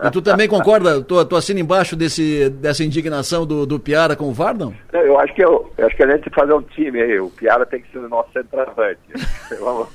e 0.03 0.09
tu 0.09 0.19
também 0.19 0.47
concorda? 0.47 0.99
Tu, 0.99 1.25
tu 1.25 1.35
assina 1.35 1.59
embaixo 1.59 1.95
desse, 1.95 2.49
dessa 2.49 2.83
indignação 2.83 3.45
do, 3.45 3.67
do 3.67 3.79
Piara 3.79 4.15
com 4.15 4.25
o 4.27 4.33
VAR, 4.33 4.57
não? 4.57 4.73
Não, 4.91 4.99
Eu 4.99 5.19
acho 5.19 5.31
que 5.35 5.43
eu, 5.45 5.71
eu 5.77 5.85
acho 5.85 5.95
que 5.95 6.01
a 6.01 6.07
gente 6.07 6.23
tem 6.23 6.33
que 6.33 6.39
fazer 6.39 6.53
um 6.53 6.61
time 6.63 6.99
aí. 6.99 7.19
O 7.19 7.29
Piara 7.29 7.63
tem 7.67 7.81
que 7.83 7.91
ser 7.91 7.99
o 7.99 8.09
nosso 8.09 8.31
centroavante. 8.33 8.97
Vamos- 9.59 9.89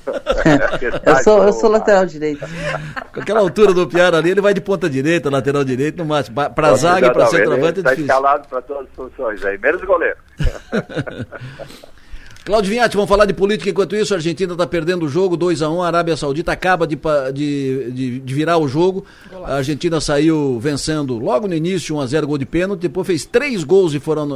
Eu 1.05 1.15
sou, 1.25 1.43
eu 1.43 1.51
sou 1.51 1.69
lateral 1.69 2.05
direito. 2.07 2.45
Com 3.13 3.19
aquela 3.19 3.41
altura 3.41 3.73
do 3.73 3.85
Piara 3.85 4.15
ali, 4.17 4.29
ele 4.31 4.39
vai 4.39 4.53
de 4.53 4.61
ponta 4.61 4.89
direita, 4.89 5.29
lateral 5.29 5.65
direito, 5.65 5.97
no 5.97 6.05
máximo. 6.05 6.33
Pra, 6.35 6.49
pra 6.49 6.73
zaga 6.75 7.07
e 7.07 7.11
pra 7.11 7.23
ele 7.23 7.31
centroavante 7.31 7.79
é 7.81 7.83
Tá 7.83 7.89
difícil. 7.89 8.05
escalado 8.05 8.47
para 8.47 8.61
todas 8.61 8.83
as 8.87 8.95
funções 8.95 9.43
aí, 9.43 9.57
menos 9.57 9.81
goleiro. 9.83 10.15
Claudio 12.47 12.71
Vinhati, 12.71 12.95
vamos 12.95 13.09
falar 13.09 13.25
de 13.25 13.33
política 13.33 13.69
enquanto 13.69 13.93
isso. 13.93 14.13
A 14.13 14.17
Argentina 14.17 14.53
está 14.53 14.65
perdendo 14.65 15.05
o 15.05 15.09
jogo, 15.09 15.35
2 15.35 15.61
a 15.61 15.69
1 15.69 15.83
A 15.83 15.87
Arábia 15.87 16.15
Saudita 16.15 16.53
acaba 16.53 16.87
de, 16.87 16.97
de, 17.33 17.91
de, 17.91 18.19
de 18.21 18.33
virar 18.33 18.57
o 18.57 18.69
jogo. 18.69 19.03
A 19.43 19.55
Argentina 19.55 19.99
saiu 19.99 20.57
vencendo 20.57 21.19
logo 21.19 21.45
no 21.45 21.53
início, 21.53 21.97
1 21.97 21.99
a 21.99 22.05
0 22.05 22.25
gol 22.25 22.37
de 22.37 22.45
pênalti. 22.45 22.79
Depois 22.79 23.05
fez 23.05 23.25
três 23.25 23.65
gols 23.65 23.93
e 23.93 23.99
foram, 23.99 24.29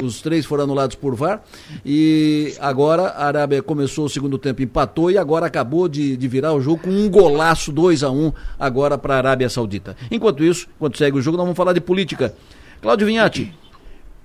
os 0.00 0.22
três 0.22 0.46
foram 0.46 0.62
anulados 0.62 0.94
por 0.94 1.16
VAR. 1.16 1.42
E 1.84 2.54
agora 2.60 3.08
a 3.08 3.26
Arábia 3.26 3.60
começou 3.60 4.04
o 4.04 4.08
segundo 4.08 4.38
tempo, 4.38 4.62
empatou 4.62 5.10
e 5.10 5.18
agora 5.18 5.46
acabou 5.46 5.88
de, 5.88 6.16
de 6.16 6.28
virar 6.28 6.52
o 6.52 6.60
jogo 6.60 6.82
com 6.84 6.90
um 6.90 7.10
golaço 7.10 7.72
2 7.72 8.04
a 8.04 8.10
1 8.12 8.32
agora 8.60 8.96
para 8.96 9.14
a 9.14 9.18
Arábia 9.18 9.48
Saudita. 9.48 9.96
Enquanto 10.08 10.44
isso, 10.44 10.68
enquanto 10.76 10.98
segue 10.98 11.18
o 11.18 11.20
jogo, 11.20 11.36
nós 11.36 11.44
vamos 11.44 11.56
falar 11.56 11.72
de 11.72 11.80
política. 11.80 12.32
Cláudio 12.80 13.08
Vinhati. 13.08 13.65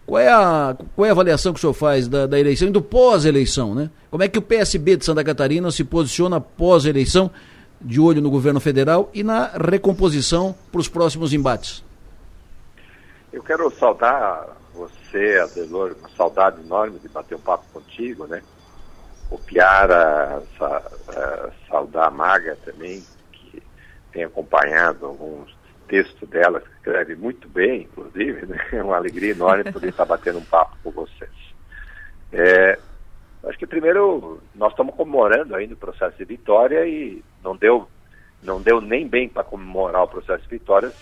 Qual 0.05 0.19
é 0.19 0.29
a, 0.29 0.75
qual 0.95 1.05
é 1.05 1.09
a 1.09 1.11
avaliação 1.11 1.53
que 1.53 1.59
o 1.59 1.61
senhor 1.61 1.73
faz 1.73 2.07
da, 2.07 2.27
da 2.27 2.39
eleição 2.39 2.67
e 2.67 2.71
do 2.71 2.81
pós-eleição, 2.81 3.73
né? 3.75 3.89
Como 4.09 4.23
é 4.23 4.27
que 4.27 4.39
o 4.39 4.41
PSB 4.41 4.97
de 4.97 5.05
Santa 5.05 5.23
Catarina 5.23 5.71
se 5.71 5.83
posiciona 5.83 6.41
pós-eleição, 6.41 7.31
de 7.79 7.99
olho 7.99 8.21
no 8.21 8.29
governo 8.29 8.59
federal 8.59 9.09
e 9.13 9.23
na 9.23 9.47
recomposição 9.47 10.55
para 10.71 10.81
os 10.81 10.87
próximos 10.87 11.33
embates? 11.33 11.83
Eu 13.33 13.41
quero 13.41 13.71
saudar 13.71 14.47
você, 14.73 15.39
Adelor, 15.39 15.95
uma 15.99 16.09
saudade 16.09 16.61
enorme 16.61 16.99
de 16.99 17.07
bater 17.09 17.35
um 17.35 17.41
papo 17.41 17.65
contigo, 17.73 18.27
né? 18.27 18.41
O 19.29 19.37
Piara, 19.37 20.43
sa, 20.57 20.81
saudar 21.69 22.07
a 22.07 22.11
Maga 22.11 22.57
também, 22.65 23.03
que 23.31 23.63
tem 24.11 24.25
acompanhado 24.25 25.05
alguns 25.05 25.55
texto 25.91 26.25
dela, 26.25 26.61
que 26.61 26.69
escreve 26.69 27.17
muito 27.17 27.49
bem, 27.49 27.81
inclusive, 27.81 28.45
né? 28.45 28.57
é 28.71 28.81
uma 28.81 28.95
alegria 28.95 29.31
enorme 29.31 29.69
poder 29.73 29.89
estar 29.89 30.05
batendo 30.05 30.39
um 30.39 30.45
papo 30.45 30.77
com 30.81 30.89
vocês. 30.89 31.29
É, 32.31 32.79
acho 33.43 33.59
que 33.59 33.67
primeiro 33.67 34.41
nós 34.55 34.71
estamos 34.71 34.95
comemorando 34.95 35.53
ainda 35.53 35.73
o 35.73 35.77
processo 35.77 36.17
de 36.17 36.23
vitória 36.23 36.87
e 36.87 37.21
não 37.43 37.57
deu, 37.57 37.89
não 38.41 38.61
deu 38.61 38.79
nem 38.79 39.05
bem 39.05 39.27
para 39.27 39.43
comemorar 39.43 40.03
o 40.03 40.07
processo 40.07 40.43
de 40.43 40.49
vitória. 40.49 40.93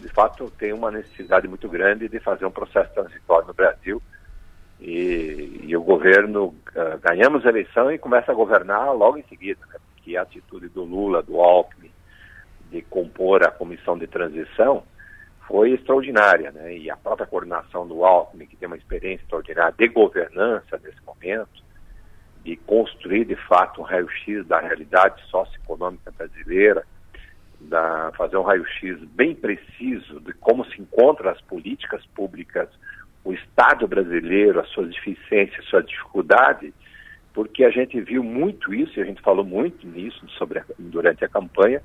De 0.00 0.08
fato, 0.08 0.50
tem 0.58 0.72
uma 0.72 0.90
necessidade 0.90 1.46
muito 1.46 1.68
grande 1.68 2.08
de 2.08 2.18
fazer 2.18 2.44
um 2.44 2.50
processo 2.50 2.92
transitório 2.92 3.46
no 3.46 3.54
Brasil. 3.54 4.02
E, 4.80 5.60
e 5.62 5.76
o 5.76 5.82
governo, 5.84 6.46
uh, 6.46 6.98
ganhamos 7.00 7.46
a 7.46 7.50
eleição 7.50 7.92
e 7.92 7.98
começa 7.98 8.32
a 8.32 8.34
governar 8.34 8.92
logo 8.92 9.18
em 9.18 9.22
seguida, 9.28 9.60
né? 9.72 9.78
porque 9.94 10.16
a 10.16 10.22
atitude 10.22 10.68
do 10.68 10.82
Lula, 10.82 11.22
do 11.22 11.40
Alckmin, 11.40 11.91
de 12.72 12.82
compor 12.82 13.46
a 13.46 13.50
comissão 13.50 13.98
de 13.98 14.06
transição 14.06 14.82
foi 15.46 15.72
extraordinária, 15.72 16.50
né? 16.50 16.74
E 16.76 16.90
a 16.90 16.96
própria 16.96 17.26
coordenação 17.26 17.86
do 17.86 18.04
Alckmin, 18.04 18.46
que 18.46 18.56
tem 18.56 18.66
uma 18.66 18.76
experiência 18.76 19.22
extraordinária 19.22 19.74
de 19.76 19.88
governança 19.88 20.80
nesse 20.82 21.00
momento, 21.04 21.62
de 22.42 22.56
construir 22.56 23.26
de 23.26 23.36
fato 23.36 23.80
um 23.80 23.84
raio-x 23.84 24.46
da 24.46 24.60
realidade 24.60 25.22
socioeconômica 25.28 26.10
brasileira, 26.10 26.84
da, 27.60 28.10
fazer 28.16 28.36
um 28.36 28.42
raio-x 28.42 28.98
bem 29.10 29.34
preciso 29.34 30.20
de 30.20 30.32
como 30.32 30.64
se 30.64 30.80
encontram 30.80 31.30
as 31.30 31.40
políticas 31.42 32.04
públicas, 32.06 32.68
o 33.24 33.32
Estado 33.32 33.86
brasileiro, 33.86 34.58
as 34.58 34.68
suas 34.70 34.88
deficiências, 34.88 35.64
sua 35.66 35.82
dificuldade, 35.82 36.74
porque 37.32 37.64
a 37.64 37.70
gente 37.70 38.00
viu 38.00 38.22
muito 38.22 38.74
isso, 38.74 38.98
e 38.98 39.02
a 39.02 39.06
gente 39.06 39.22
falou 39.22 39.44
muito 39.44 39.86
nisso 39.86 40.26
sobre 40.30 40.58
a, 40.58 40.64
durante 40.78 41.24
a 41.24 41.28
campanha, 41.28 41.80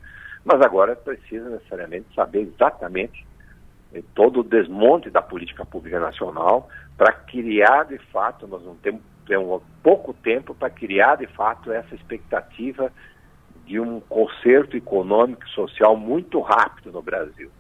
mas 0.48 0.62
agora 0.62 0.95
precisa 0.95 1.50
necessariamente 1.50 2.08
saber 2.16 2.43
exatamente 2.43 3.28
eh, 3.93 4.02
todo 4.16 4.39
o 4.39 4.43
desmonte 4.43 5.10
da 5.10 5.22
política 5.22 5.66
pública 5.66 6.00
nacional 6.00 6.70
para 6.95 7.12
criar 7.12 7.84
de 7.84 7.98
fato, 7.98 8.48
nós 8.48 8.64
não 8.64 8.76
temos, 8.76 9.02
temos 9.26 9.62
pouco 9.84 10.14
tempo 10.14 10.56
para 10.56 10.70
criar 10.70 11.18
de 11.18 11.28
fato 11.28 11.70
essa 11.70 11.93
expectativa 11.93 12.89
de 13.66 13.78
um 13.78 14.00
conserto 14.00 14.78
econômico 14.78 15.43
e 15.45 15.50
social 15.50 15.98
muito 15.98 16.39
rápido 16.39 16.93
no 16.93 17.02
Brasil. 17.02 17.52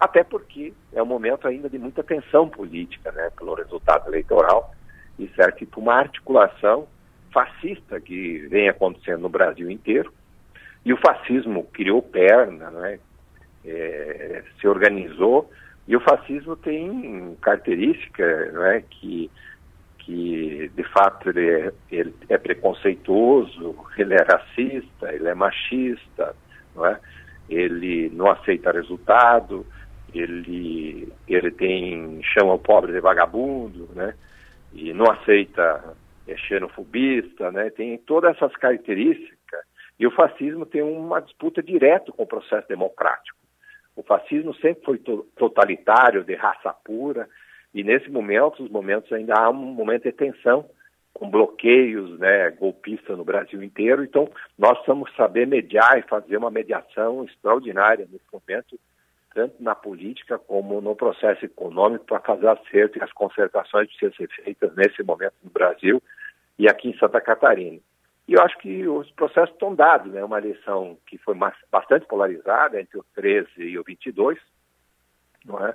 Até 0.00 0.24
porque 0.24 0.74
é 0.92 1.00
um 1.00 1.06
momento 1.06 1.46
ainda 1.46 1.70
de 1.70 1.78
muita 1.78 2.02
tensão 2.02 2.48
política, 2.48 3.12
né, 3.12 3.30
pelo 3.38 3.54
resultado 3.54 4.08
eleitoral, 4.08 4.74
e 5.16 5.28
para 5.28 5.54
uma 5.76 5.94
articulação 5.94 6.88
fascista 7.32 8.00
que 8.00 8.48
vem 8.48 8.68
acontecendo 8.68 9.20
no 9.20 9.28
Brasil 9.28 9.70
inteiro, 9.70 10.12
e 10.84 10.92
o 10.92 10.96
fascismo 10.96 11.64
criou 11.72 12.02
perna, 12.02 12.70
né? 12.70 12.98
É, 13.64 14.42
se 14.60 14.66
organizou, 14.66 15.48
e 15.86 15.96
o 15.96 16.00
fascismo 16.00 16.56
tem 16.56 17.36
característica 17.40 18.24
né, 18.52 18.84
que, 18.90 19.30
que, 19.98 20.70
de 20.74 20.82
fato, 20.84 21.30
ele 21.30 21.48
é, 21.48 21.72
ele 21.90 22.14
é 22.28 22.38
preconceituoso, 22.38 23.76
ele 23.96 24.14
é 24.14 24.22
racista, 24.22 25.12
ele 25.12 25.28
é 25.28 25.34
machista, 25.34 26.34
não 26.74 26.86
é? 26.86 26.98
ele 27.48 28.10
não 28.10 28.30
aceita 28.30 28.72
resultado, 28.72 29.66
ele, 30.14 31.12
ele 31.28 31.50
tem 31.52 32.20
chama 32.22 32.54
o 32.54 32.58
pobre 32.58 32.92
de 32.92 33.00
vagabundo, 33.00 33.88
né? 33.94 34.14
e 34.72 34.92
não 34.92 35.10
aceita 35.10 35.96
é 36.26 36.36
xenofobista, 36.36 37.50
né? 37.50 37.70
tem 37.70 37.98
todas 37.98 38.36
essas 38.36 38.54
características 38.56 39.41
e 40.02 40.06
o 40.06 40.10
fascismo 40.10 40.66
tem 40.66 40.82
uma 40.82 41.20
disputa 41.20 41.62
direta 41.62 42.10
com 42.10 42.24
o 42.24 42.26
processo 42.26 42.66
democrático. 42.66 43.38
O 43.94 44.02
fascismo 44.02 44.52
sempre 44.56 44.84
foi 44.84 44.98
totalitário, 44.98 46.24
de 46.24 46.34
raça 46.34 46.72
pura, 46.72 47.28
e 47.72 47.84
nesse 47.84 48.10
momento, 48.10 48.64
os 48.64 48.68
momentos 48.68 49.12
ainda 49.12 49.34
há 49.34 49.48
um 49.48 49.54
momento 49.54 50.02
de 50.02 50.10
tensão, 50.10 50.68
com 51.14 51.30
bloqueios 51.30 52.18
né, 52.18 52.50
golpistas 52.50 53.16
no 53.16 53.24
Brasil 53.24 53.62
inteiro. 53.62 54.02
Então, 54.02 54.28
nós 54.58 54.72
precisamos 54.72 55.14
saber 55.14 55.46
mediar 55.46 55.96
e 55.96 56.02
fazer 56.02 56.36
uma 56.36 56.50
mediação 56.50 57.22
extraordinária 57.22 58.08
nesse 58.10 58.24
momento, 58.32 58.76
tanto 59.32 59.62
na 59.62 59.76
política 59.76 60.36
como 60.36 60.80
no 60.80 60.96
processo 60.96 61.44
econômico, 61.44 62.06
para 62.06 62.18
fazer 62.18 62.48
acerto 62.48 62.98
e 62.98 63.04
as 63.04 63.12
concertações 63.12 63.86
precisam 63.86 64.16
ser 64.16 64.28
feitas 64.42 64.74
nesse 64.74 65.00
momento 65.04 65.34
no 65.44 65.50
Brasil 65.50 66.02
e 66.58 66.68
aqui 66.68 66.88
em 66.88 66.98
Santa 66.98 67.20
Catarina. 67.20 67.78
E 68.28 68.34
eu 68.34 68.42
acho 68.42 68.56
que 68.58 68.86
os 68.86 69.10
processos 69.12 69.50
estão 69.50 69.74
dados, 69.74 70.12
né? 70.12 70.24
Uma 70.24 70.38
eleição 70.38 70.96
que 71.06 71.18
foi 71.18 71.34
bastante 71.70 72.06
polarizada 72.06 72.80
entre 72.80 72.98
o 72.98 73.04
13 73.14 73.48
e 73.58 73.78
o 73.78 73.82
22, 73.82 74.38
não 75.44 75.64
é? 75.66 75.74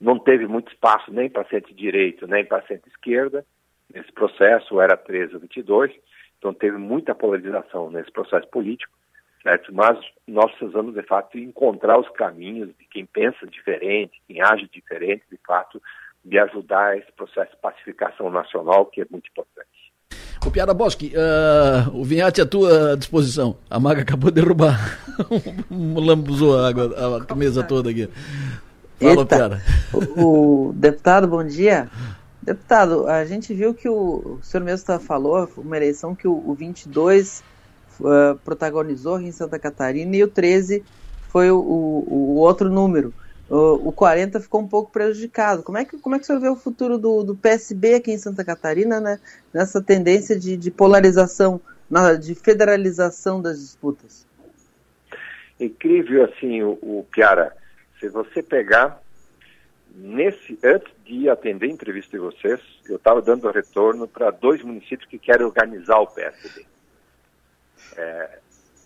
Não 0.00 0.18
teve 0.18 0.46
muito 0.46 0.72
espaço 0.72 1.12
nem 1.12 1.28
para 1.28 1.44
centro-direito, 1.46 2.26
nem 2.26 2.44
para 2.44 2.66
centro-esquerda. 2.66 3.44
Nesse 3.92 4.12
processo 4.12 4.80
era 4.80 4.96
13 4.96 5.34
ou 5.34 5.40
22, 5.40 5.92
então 6.38 6.54
teve 6.54 6.78
muita 6.78 7.14
polarização 7.14 7.90
nesse 7.90 8.10
processo 8.10 8.46
político, 8.48 8.96
certo? 9.42 9.74
Mas 9.74 9.98
nós 10.26 10.50
precisamos, 10.52 10.94
de 10.94 11.02
fato, 11.02 11.36
encontrar 11.36 11.98
os 11.98 12.08
caminhos 12.10 12.68
de 12.78 12.84
quem 12.86 13.04
pensa 13.04 13.46
diferente, 13.46 14.22
quem 14.28 14.40
age 14.40 14.68
diferente, 14.72 15.24
de 15.30 15.38
fato, 15.44 15.82
de 16.24 16.38
ajudar 16.38 16.96
esse 16.96 17.10
processo 17.12 17.50
de 17.50 17.60
pacificação 17.60 18.30
nacional, 18.30 18.86
que 18.86 19.00
é 19.00 19.06
muito 19.10 19.28
importante. 19.28 19.69
O 20.44 20.50
Piara 20.50 20.72
Bosque, 20.72 21.12
uh, 21.14 21.94
o 21.94 22.02
Vinhate 22.02 22.40
à 22.40 22.46
tua 22.46 22.96
disposição. 22.96 23.56
A 23.68 23.78
Maga 23.78 24.00
acabou 24.00 24.30
de 24.30 24.40
derrubar. 24.40 24.98
Lambuzou 25.70 26.58
a 26.58 26.68
água, 26.68 27.26
a 27.28 27.34
mesa 27.34 27.62
toda 27.62 27.90
aqui. 27.90 28.08
Fala, 28.98 29.10
Eita, 29.12 29.26
Piara. 29.26 29.62
O, 29.92 30.68
o, 30.68 30.72
deputado, 30.72 31.28
bom 31.28 31.44
dia. 31.44 31.90
Deputado, 32.42 33.06
a 33.06 33.22
gente 33.26 33.52
viu 33.52 33.74
que 33.74 33.86
o, 33.86 34.38
o 34.38 34.40
senhor 34.42 34.64
mesmo 34.64 34.86
tá, 34.86 34.98
falou, 34.98 35.46
uma 35.58 35.76
eleição 35.76 36.14
que 36.14 36.26
o, 36.26 36.32
o 36.32 36.54
22 36.54 37.44
uh, 38.00 38.34
protagonizou 38.42 39.20
em 39.20 39.30
Santa 39.30 39.58
Catarina 39.58 40.16
e 40.16 40.24
o 40.24 40.28
13 40.28 40.82
foi 41.28 41.50
o, 41.50 41.58
o, 41.58 42.06
o 42.08 42.36
outro 42.36 42.70
número 42.70 43.12
o, 43.50 43.90
40 43.90 44.40
ficou 44.40 44.60
um 44.60 44.68
pouco 44.68 44.92
prejudicado. 44.92 45.64
Como 45.64 45.76
é 45.76 45.84
que, 45.84 45.98
como 45.98 46.14
é 46.14 46.18
que 46.18 46.22
o 46.22 46.26
senhor 46.26 46.40
vê 46.40 46.48
o 46.48 46.54
futuro 46.54 46.96
do, 46.96 47.24
do 47.24 47.34
PSB 47.36 47.94
aqui 47.94 48.12
em 48.12 48.18
Santa 48.18 48.44
Catarina, 48.44 49.00
né, 49.00 49.18
nessa 49.52 49.82
tendência 49.82 50.38
de, 50.38 50.56
de 50.56 50.70
polarização, 50.70 51.60
de 52.20 52.34
federalização 52.36 53.42
das 53.42 53.58
disputas? 53.58 54.24
Incrível, 55.58 56.24
assim, 56.24 56.62
o, 56.62 56.78
o 56.80 57.06
Piara, 57.10 57.56
se 57.98 58.08
você 58.08 58.40
pegar, 58.40 59.02
nesse, 59.94 60.56
antes 60.62 60.92
de 61.04 61.28
atender 61.28 61.66
a 61.66 61.72
entrevista 61.72 62.12
de 62.12 62.18
vocês, 62.18 62.60
eu 62.88 62.96
estava 62.96 63.20
dando 63.20 63.50
retorno 63.50 64.06
para 64.06 64.30
dois 64.30 64.62
municípios 64.62 65.08
que 65.08 65.18
querem 65.18 65.44
organizar 65.44 65.98
o 65.98 66.06
PSB. 66.06 66.64
É, 67.96 68.38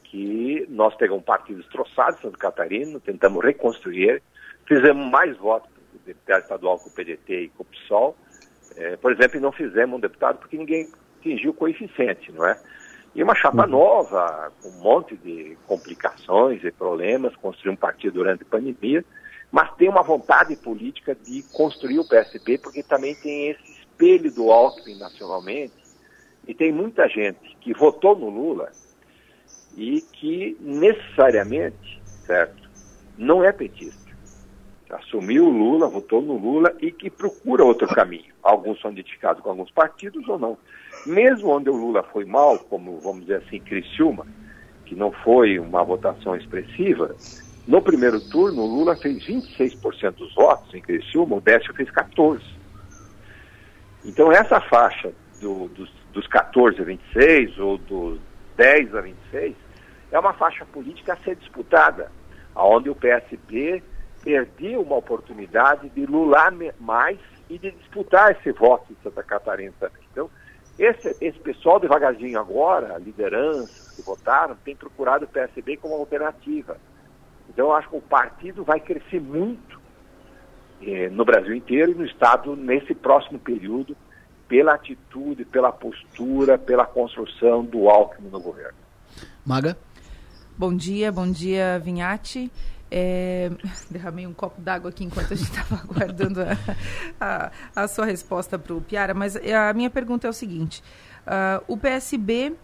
que 0.05 0.67
nós 0.71 0.95
pegamos 0.95 1.23
um 1.23 1.25
partido 1.25 1.61
destroçado, 1.61 2.21
Santa 2.23 2.39
Catarina, 2.39 2.99
tentamos 3.01 3.45
reconstruir, 3.45 4.23
Fizemos 4.67 5.11
mais 5.11 5.37
votos 5.37 5.71
o 5.95 5.99
deputado 6.07 6.43
estadual 6.43 6.79
com 6.79 6.89
o 6.89 6.93
PDT 6.93 7.41
e 7.43 7.49
com 7.51 7.63
o 7.63 7.67
PSOL. 7.67 8.17
É, 8.77 8.97
por 8.97 9.13
exemplo, 9.13 9.41
não 9.41 9.53
fizemos 9.53 9.97
um 9.97 10.01
deputado 10.01 10.39
porque 10.39 10.57
ninguém 10.57 10.89
atingiu 11.21 11.51
o 11.53 11.55
coeficiente, 11.55 12.33
não 12.33 12.47
é? 12.47 12.59
E 13.15 13.23
uma 13.23 13.35
chapa 13.35 13.65
uhum. 13.65 13.71
nova, 13.71 14.53
com 14.61 14.69
um 14.69 14.81
monte 14.81 15.17
de 15.17 15.57
complicações 15.67 16.65
e 16.65 16.73
problemas, 16.73 17.37
construir 17.37 17.71
um 17.71 17.77
partido 17.77 18.15
durante 18.15 18.43
a 18.43 18.47
pandemia, 18.47 19.05
mas 19.53 19.73
tem 19.77 19.89
uma 19.89 20.03
vontade 20.03 20.57
política 20.57 21.15
de 21.15 21.45
construir 21.53 22.01
o 22.01 22.05
PSB, 22.05 22.59
porque 22.59 22.83
também 22.83 23.15
tem 23.15 23.51
esse 23.51 23.71
espelho 23.79 24.33
do 24.33 24.51
Alckmin 24.51 24.99
nacionalmente, 24.99 25.85
E 26.47 26.53
tem 26.53 26.73
muita 26.73 27.09
gente 27.09 27.57
que 27.61 27.73
votou 27.73 28.19
no 28.19 28.29
Lula 28.29 28.71
e 29.77 30.03
que 30.03 30.57
necessariamente, 30.61 32.03
certo, 32.27 32.69
não 33.17 33.43
é 33.43 33.51
petista. 33.51 34.04
Assumiu 34.91 35.47
o 35.47 35.51
Lula, 35.51 35.89
votou 35.89 36.21
no 36.21 36.37
Lula 36.37 36.75
e 36.81 36.93
que 36.93 37.11
procura 37.11 37.65
outro 37.65 37.89
caminho. 37.89 38.33
Alguns 38.43 38.81
são 38.81 38.93
identificados 38.93 39.43
com 39.43 39.51
alguns 39.51 39.71
partidos 39.71 40.29
ou 40.29 40.39
não. 40.39 40.59
Mesmo 41.07 41.51
onde 41.51 41.69
o 41.69 41.77
Lula 41.77 42.03
foi 42.03 42.25
mal, 42.25 42.59
como 42.59 43.01
vamos 43.01 43.23
dizer 43.23 43.43
assim, 43.47 43.61
Criciúma, 43.61 44.27
que 44.87 44.95
não 44.95 45.11
foi 45.11 45.59
uma 45.59 45.83
votação 45.83 46.37
expressiva, 46.37 47.17
no 47.67 47.81
primeiro 47.81 48.21
turno 48.21 48.63
o 48.63 48.67
Lula 48.67 48.95
fez 48.97 49.25
26% 49.27 50.13
dos 50.13 50.35
votos 50.35 50.73
em 50.75 50.83
Criciúma, 50.83 51.37
o 51.37 51.41
Décio 51.41 51.73
fez 51.75 51.91
14%. 51.91 52.41
Então 54.05 54.31
essa 54.31 54.61
faixa 54.61 55.13
do, 55.41 55.69
dos, 55.69 55.91
dos 56.13 56.27
14 56.27 56.81
a 56.81 56.85
26 56.85 57.59
ou 57.59 57.79
dos 57.79 58.21
10 58.57 58.95
a 58.95 59.01
26 59.01 59.57
é 60.13 60.19
uma 60.19 60.35
faixa 60.35 60.65
política 60.67 61.15
a 61.15 61.17
ser 61.19 61.37
disputada, 61.37 62.13
onde 62.55 62.91
o 62.91 62.95
PSB 62.95 63.83
perdeu 64.25 64.81
uma 64.81 64.97
oportunidade 64.97 65.91
de 65.91 66.07
lular 66.07 66.51
mais 66.81 67.19
e 67.49 67.59
de 67.59 67.71
disputar 67.73 68.33
esse 68.33 68.51
voto 68.53 68.91
em 68.91 68.97
Santa 69.03 69.23
Catarina 69.23 69.75
também. 69.79 70.03
Então, 70.11 70.31
esse, 70.79 71.15
esse 71.21 71.39
pessoal 71.39 71.79
devagarzinho 71.79 72.41
agora, 72.41 72.99
lideranças 72.99 73.95
que 73.95 74.03
votaram, 74.03 74.57
tem 74.65 74.75
procurado 74.75 75.27
o 75.27 75.29
PSB 75.29 75.77
como 75.77 75.95
alternativa. 75.95 76.79
Então, 77.49 77.67
eu 77.67 77.73
acho 77.73 77.91
que 77.91 77.97
o 77.97 78.01
partido 78.01 78.65
vai 78.65 78.81
crescer 78.81 79.21
muito 79.21 79.79
eh, 80.83 81.11
no 81.11 81.25
Brasil 81.25 81.55
inteiro 81.55 81.93
e 81.93 81.95
no 81.95 82.07
Estado 82.07 82.57
nesse 82.57 82.95
próximo 82.95 83.39
período, 83.39 83.95
pela 84.49 84.75
atitude, 84.75 85.45
pela 85.45 85.71
postura, 85.71 86.57
pela 86.57 86.87
construção 86.87 87.63
do 87.63 87.89
Alckmin 87.89 88.31
no 88.31 88.41
governo. 88.41 88.79
Maga? 89.45 89.77
Bom 90.57 90.75
dia, 90.75 91.11
bom 91.13 91.31
dia, 91.31 91.79
Vinhati. 91.79 92.51
É, 92.97 93.51
derramei 93.91 94.25
um 94.25 94.33
copo 94.33 94.61
d'água 94.61 94.89
aqui 94.89 95.03
enquanto 95.03 95.33
a 95.33 95.37
gente 95.37 95.51
estava 95.51 95.83
aguardando 95.83 96.41
a, 96.41 96.57
a, 97.21 97.83
a, 97.83 97.89
sua 97.89 98.07
resposta 98.07 98.57
para 98.57 98.73
o 98.73 98.81
Piara, 98.81 99.13
mas 99.13 99.35
a 99.35 99.73
minha 99.75 99.91
pergunta 99.91 100.29
é 100.29 100.31
o 100.31 100.33
seguinte: 100.33 100.81
uh, 101.27 101.65
o 101.67 101.77
PSB 101.77 102.55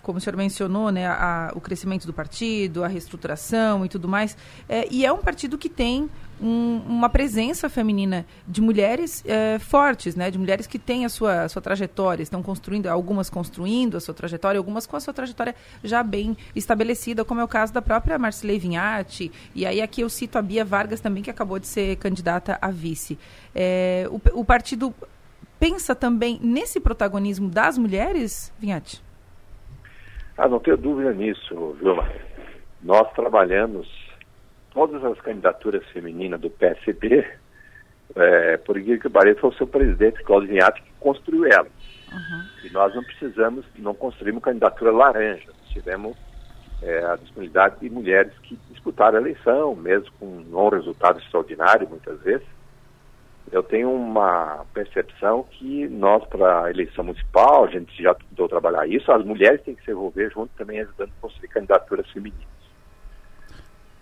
como 0.00 0.18
o 0.18 0.20
senhor 0.20 0.36
mencionou, 0.36 0.90
né, 0.90 1.06
a, 1.06 1.50
o 1.54 1.60
crescimento 1.62 2.06
do 2.06 2.12
partido, 2.12 2.84
a 2.84 2.86
reestruturação 2.86 3.86
e 3.86 3.88
tudo 3.88 4.06
mais. 4.06 4.36
É, 4.68 4.86
e 4.90 5.04
é 5.04 5.10
um 5.10 5.16
partido 5.16 5.56
que 5.56 5.68
tem 5.68 6.10
um, 6.40 6.80
uma 6.86 7.08
presença 7.08 7.68
feminina 7.68 8.26
de 8.46 8.60
mulheres 8.60 9.24
é, 9.26 9.58
fortes, 9.58 10.14
né, 10.16 10.30
de 10.30 10.38
mulheres 10.38 10.66
que 10.66 10.78
têm 10.78 11.04
a 11.04 11.08
sua, 11.08 11.42
a 11.42 11.48
sua 11.48 11.62
trajetória, 11.62 12.22
estão 12.22 12.42
construindo, 12.42 12.86
algumas 12.86 13.30
construindo 13.30 13.96
a 13.96 14.00
sua 14.00 14.14
trajetória, 14.14 14.58
algumas 14.58 14.86
com 14.86 14.96
a 14.96 15.00
sua 15.00 15.14
trajetória 15.14 15.54
já 15.82 16.02
bem 16.02 16.36
estabelecida, 16.54 17.24
como 17.24 17.40
é 17.40 17.44
o 17.44 17.48
caso 17.48 17.72
da 17.72 17.82
própria 17.82 18.18
Marcele 18.18 18.58
Vinhati. 18.58 19.30
E 19.54 19.66
aí 19.66 19.80
aqui 19.80 20.00
eu 20.00 20.08
cito 20.08 20.38
a 20.38 20.42
Bia 20.42 20.64
Vargas 20.64 21.00
também, 21.00 21.22
que 21.22 21.30
acabou 21.30 21.58
de 21.58 21.66
ser 21.66 21.96
candidata 21.96 22.58
a 22.60 22.70
vice. 22.70 23.18
É, 23.54 24.06
o, 24.10 24.40
o 24.40 24.44
partido 24.44 24.94
pensa 25.58 25.94
também 25.94 26.38
nesse 26.42 26.80
protagonismo 26.80 27.48
das 27.48 27.78
mulheres, 27.78 28.52
Vinhati? 28.58 29.02
Ah, 30.36 30.48
não 30.48 30.58
tenho 30.58 30.76
dúvida 30.76 31.12
nisso, 31.12 31.76
Vilma. 31.80 32.10
Nós 32.82 33.10
trabalhamos 33.14 34.03
todas 34.74 35.02
as 35.04 35.20
candidaturas 35.20 35.86
femininas 35.90 36.40
do 36.40 36.50
PSB, 36.50 37.24
é, 38.16 38.56
por 38.58 38.76
incrível 38.76 39.00
que 39.00 39.08
pareça, 39.08 39.40
foi 39.40 39.50
o 39.50 39.54
seu 39.54 39.66
presidente, 39.66 40.22
Cláudio 40.24 40.50
Vinhati, 40.50 40.82
que 40.82 40.92
construiu 41.00 41.46
ela. 41.46 41.68
Uhum. 42.12 42.44
E 42.64 42.70
nós 42.70 42.94
não 42.94 43.02
precisamos, 43.02 43.64
não 43.78 43.94
construímos 43.94 44.42
candidatura 44.42 44.92
laranja. 44.92 45.50
Tivemos 45.72 46.16
é, 46.82 47.04
a 47.04 47.16
disponibilidade 47.16 47.80
de 47.80 47.88
mulheres 47.88 48.32
que 48.42 48.58
disputaram 48.70 49.18
a 49.18 49.20
eleição, 49.20 49.74
mesmo 49.74 50.10
com 50.20 50.26
um 50.26 50.68
resultado 50.68 51.18
extraordinário, 51.18 51.88
muitas 51.88 52.20
vezes 52.20 52.46
eu 53.52 53.62
tenho 53.62 53.92
uma 53.92 54.64
percepção 54.72 55.44
que 55.44 55.86
nós, 55.88 56.24
para 56.26 56.64
a 56.64 56.70
eleição 56.70 57.04
municipal, 57.04 57.64
a 57.64 57.68
gente 57.68 58.02
já 58.02 58.14
tentou 58.14 58.48
trabalhar 58.48 58.86
isso, 58.88 59.12
as 59.12 59.24
mulheres 59.24 59.62
têm 59.62 59.74
que 59.74 59.84
se 59.84 59.90
envolver 59.90 60.30
junto 60.32 60.50
também 60.56 60.80
ajudando 60.80 61.10
a 61.10 61.20
construir 61.20 61.48
candidaturas 61.48 62.10
femininas. 62.10 62.63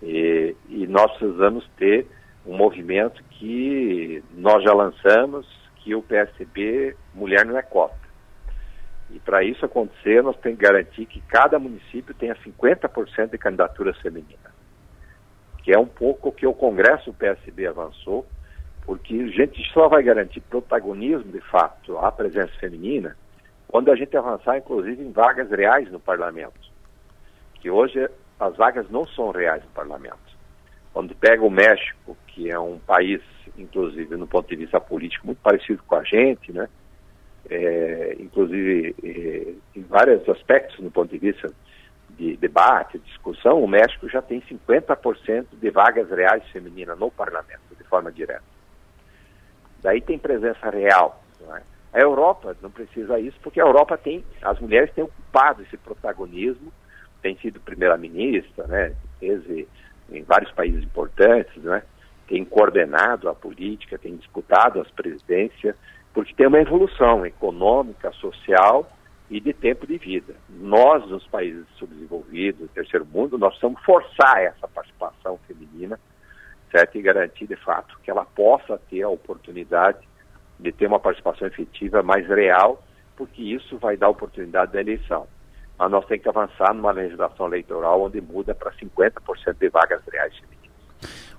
E, 0.02 0.56
e 0.68 0.86
nós 0.86 1.10
precisamos 1.16 1.66
ter 1.76 2.06
um 2.44 2.56
movimento 2.56 3.22
que 3.30 4.22
nós 4.34 4.62
já 4.64 4.72
lançamos, 4.72 5.46
que 5.76 5.94
o 5.94 6.02
PSB, 6.02 6.96
mulher 7.14 7.46
não 7.46 7.56
é 7.56 7.62
cota. 7.62 8.02
E 9.10 9.20
para 9.20 9.44
isso 9.44 9.64
acontecer, 9.64 10.22
nós 10.22 10.36
temos 10.38 10.58
que 10.58 10.64
garantir 10.64 11.06
que 11.06 11.20
cada 11.22 11.58
município 11.58 12.14
tenha 12.14 12.34
50% 12.34 13.30
de 13.30 13.38
candidaturas 13.38 13.96
femininas. 13.98 14.52
Que 15.62 15.72
é 15.72 15.78
um 15.78 15.86
pouco 15.86 16.30
o 16.30 16.32
que 16.32 16.46
o 16.46 16.54
Congresso 16.54 17.12
do 17.12 17.16
PSB 17.16 17.66
avançou, 17.66 18.26
porque 18.84 19.14
a 19.14 19.26
gente 19.28 19.62
só 19.72 19.88
vai 19.88 20.02
garantir 20.02 20.40
protagonismo, 20.40 21.30
de 21.30 21.40
fato, 21.42 21.98
à 21.98 22.10
presença 22.10 22.52
feminina, 22.58 23.16
quando 23.68 23.90
a 23.90 23.96
gente 23.96 24.16
avançar, 24.16 24.58
inclusive, 24.58 25.02
em 25.02 25.12
vagas 25.12 25.50
reais 25.50 25.90
no 25.92 26.00
parlamento. 26.00 26.72
Que 27.54 27.70
hoje 27.70 28.08
as 28.43 28.56
vagas 28.56 28.90
não 28.90 29.06
são 29.06 29.31
reais 29.31 29.62
no 29.62 29.70
parlamento. 29.70 30.19
Quando 30.93 31.14
pega 31.14 31.44
o 31.44 31.51
México, 31.51 32.16
que 32.27 32.51
é 32.51 32.59
um 32.59 32.78
país, 32.78 33.23
inclusive, 33.56 34.16
no 34.16 34.27
ponto 34.27 34.48
de 34.48 34.56
vista 34.56 34.81
político, 34.81 35.27
muito 35.27 35.40
parecido 35.40 35.82
com 35.85 35.94
a 35.94 36.02
gente, 36.02 36.52
né? 36.52 36.69
É, 37.48 38.16
inclusive, 38.19 38.94
é, 39.02 39.78
em 39.78 39.82
vários 39.82 40.28
aspectos, 40.28 40.78
no 40.81 40.90
ponto 40.90 41.10
de 41.10 41.19
vista 41.19 41.52
de 42.10 42.36
debate, 42.36 42.98
discussão, 42.98 43.62
o 43.62 43.69
México 43.69 44.09
já 44.09 44.20
tem 44.20 44.40
50% 44.43 45.47
de 45.52 45.70
vagas 45.70 46.10
reais 46.10 46.44
femininas 46.51 46.98
no 46.98 47.10
parlamento, 47.10 47.60
de 47.77 47.85
forma 47.85 48.10
direta. 48.10 48.43
Daí 49.82 50.01
tem 50.01 50.19
presença 50.19 50.69
real. 50.69 51.23
É? 51.48 51.62
A 51.93 52.01
Europa 52.01 52.56
não 52.60 52.70
precisa 52.70 53.19
isso, 53.19 53.39
porque 53.43 53.60
a 53.60 53.64
Europa 53.64 53.97
tem, 53.97 54.24
as 54.43 54.59
mulheres 54.60 54.93
têm 54.94 55.05
ocupado 55.05 55.62
esse 55.62 55.77
protagonismo, 55.77 56.73
tem 57.22 57.36
sido 57.38 57.60
primeira-ministra, 57.60 58.66
né, 58.66 58.94
em 59.22 60.22
vários 60.24 60.50
países 60.52 60.82
importantes, 60.82 61.62
né, 61.62 61.82
tem 62.26 62.44
coordenado 62.44 63.28
a 63.28 63.34
política, 63.34 63.98
tem 63.98 64.16
disputado 64.16 64.80
as 64.80 64.90
presidências, 64.90 65.76
porque 66.12 66.34
tem 66.34 66.46
uma 66.46 66.60
evolução 66.60 67.24
econômica, 67.24 68.12
social 68.12 68.90
e 69.30 69.40
de 69.40 69.52
tempo 69.52 69.86
de 69.86 69.96
vida. 69.96 70.34
Nós, 70.50 71.08
nos 71.08 71.26
países 71.26 71.64
subdesenvolvidos, 71.78 72.70
terceiro 72.72 73.06
mundo, 73.06 73.38
nós 73.38 73.50
precisamos 73.50 73.82
forçar 73.82 74.42
essa 74.42 74.68
participação 74.68 75.38
feminina 75.46 75.98
certo? 76.72 76.98
E 76.98 77.02
garantir, 77.02 77.46
de 77.46 77.56
fato, 77.56 77.96
que 78.02 78.10
ela 78.10 78.24
possa 78.24 78.78
ter 78.90 79.02
a 79.02 79.08
oportunidade 79.08 79.98
de 80.58 80.72
ter 80.72 80.86
uma 80.86 80.98
participação 80.98 81.46
efetiva 81.46 82.02
mais 82.02 82.26
real, 82.26 82.82
porque 83.16 83.42
isso 83.42 83.76
vai 83.78 83.96
dar 83.96 84.08
oportunidade 84.08 84.72
da 84.72 84.80
eleição. 84.80 85.28
Mas 85.82 85.90
nós 85.90 86.06
temos 86.06 86.22
que 86.22 86.28
avançar 86.28 86.72
numa 86.72 86.92
legislação 86.92 87.48
eleitoral 87.48 88.02
onde 88.02 88.20
muda 88.20 88.54
para 88.54 88.70
50% 88.70 89.56
de 89.59 89.68
vagas 89.68 90.00
reais 90.12 90.32
femininas. 90.38 90.70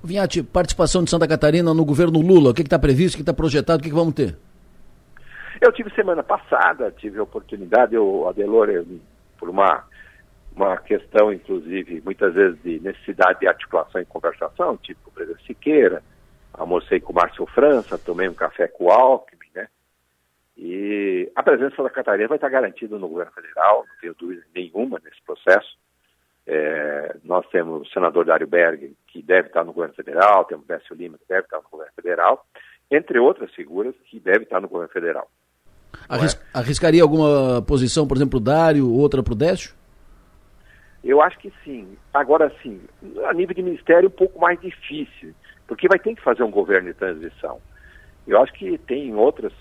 Vinhati, 0.03 0.43
participação 0.43 1.01
de 1.01 1.09
Santa 1.09 1.25
Catarina 1.25 1.73
no 1.73 1.85
governo 1.85 2.19
Lula, 2.19 2.49
o 2.49 2.53
que 2.53 2.61
está 2.61 2.77
previsto, 2.77 3.15
o 3.15 3.17
que 3.19 3.21
está 3.21 3.33
projetado, 3.33 3.79
o 3.79 3.81
que, 3.81 3.87
que 3.87 3.95
vamos 3.95 4.13
ter? 4.13 4.35
Eu 5.61 5.71
tive 5.71 5.89
semana 5.91 6.21
passada, 6.21 6.91
tive 6.91 7.19
a 7.19 7.23
oportunidade, 7.23 7.95
eu, 7.95 8.27
Adelor, 8.27 8.67
por 9.39 9.47
uma 9.47 9.85
uma 10.53 10.75
questão, 10.75 11.31
inclusive, 11.31 12.01
muitas 12.03 12.33
vezes 12.33 12.61
de 12.61 12.81
necessidade 12.81 13.39
de 13.39 13.47
articulação 13.47 14.01
e 14.01 14.05
conversação, 14.05 14.75
tipo 14.75 14.99
o 15.07 15.11
presidente 15.13 15.47
Siqueira, 15.47 16.03
almocei 16.53 16.99
com 16.99 17.13
o 17.13 17.15
Márcio 17.15 17.45
França, 17.45 17.97
tomei 17.97 18.27
um 18.27 18.33
café 18.33 18.67
com 18.67 18.87
o 18.87 18.91
Alckmin? 18.91 19.42
E 20.57 21.31
a 21.35 21.41
presença 21.41 21.81
da 21.81 21.89
Catarina 21.89 22.27
vai 22.27 22.37
estar 22.37 22.49
garantida 22.49 22.97
no 22.97 23.07
governo 23.07 23.31
federal, 23.31 23.85
não 23.87 23.95
tenho 23.99 24.13
dúvida 24.13 24.43
nenhuma 24.53 25.01
nesse 25.03 25.21
processo. 25.25 25.77
É, 26.45 27.15
nós 27.23 27.47
temos 27.49 27.87
o 27.87 27.91
senador 27.91 28.25
Dário 28.25 28.47
Berg, 28.47 28.93
que 29.07 29.21
deve 29.21 29.47
estar 29.47 29.63
no 29.63 29.73
governo 29.73 29.95
federal, 29.95 30.45
temos 30.45 30.65
o 30.65 30.67
Décio 30.67 30.95
Lima, 30.95 31.17
que 31.17 31.27
deve 31.27 31.43
estar 31.43 31.57
no 31.57 31.69
governo 31.69 31.93
federal, 31.95 32.45
entre 32.91 33.17
outras 33.17 33.51
figuras 33.53 33.95
que 34.05 34.19
devem 34.19 34.43
estar 34.43 34.59
no 34.59 34.67
governo 34.67 34.91
federal. 34.91 35.29
Arris, 36.07 36.35
é? 36.35 36.59
Arriscaria 36.59 37.01
alguma 37.01 37.61
posição, 37.61 38.07
por 38.07 38.17
exemplo, 38.17 38.37
o 38.37 38.43
Dário, 38.43 38.91
outra 38.91 39.23
para 39.23 39.33
o 39.33 39.35
Décio? 39.35 39.73
Eu 41.03 41.21
acho 41.21 41.37
que 41.39 41.51
sim. 41.63 41.97
Agora, 42.13 42.51
sim, 42.61 42.81
a 43.25 43.33
nível 43.33 43.55
de 43.55 43.61
ministério, 43.61 44.07
um 44.07 44.11
pouco 44.11 44.39
mais 44.39 44.59
difícil, 44.59 45.33
porque 45.67 45.87
vai 45.87 45.99
ter 45.99 46.15
que 46.15 46.21
fazer 46.21 46.43
um 46.43 46.51
governo 46.51 46.89
de 46.89 46.97
transição. 46.97 47.59
Eu 48.27 48.41
acho 48.41 48.53
que 48.53 48.77
tem 48.77 49.13
outras 49.15 49.51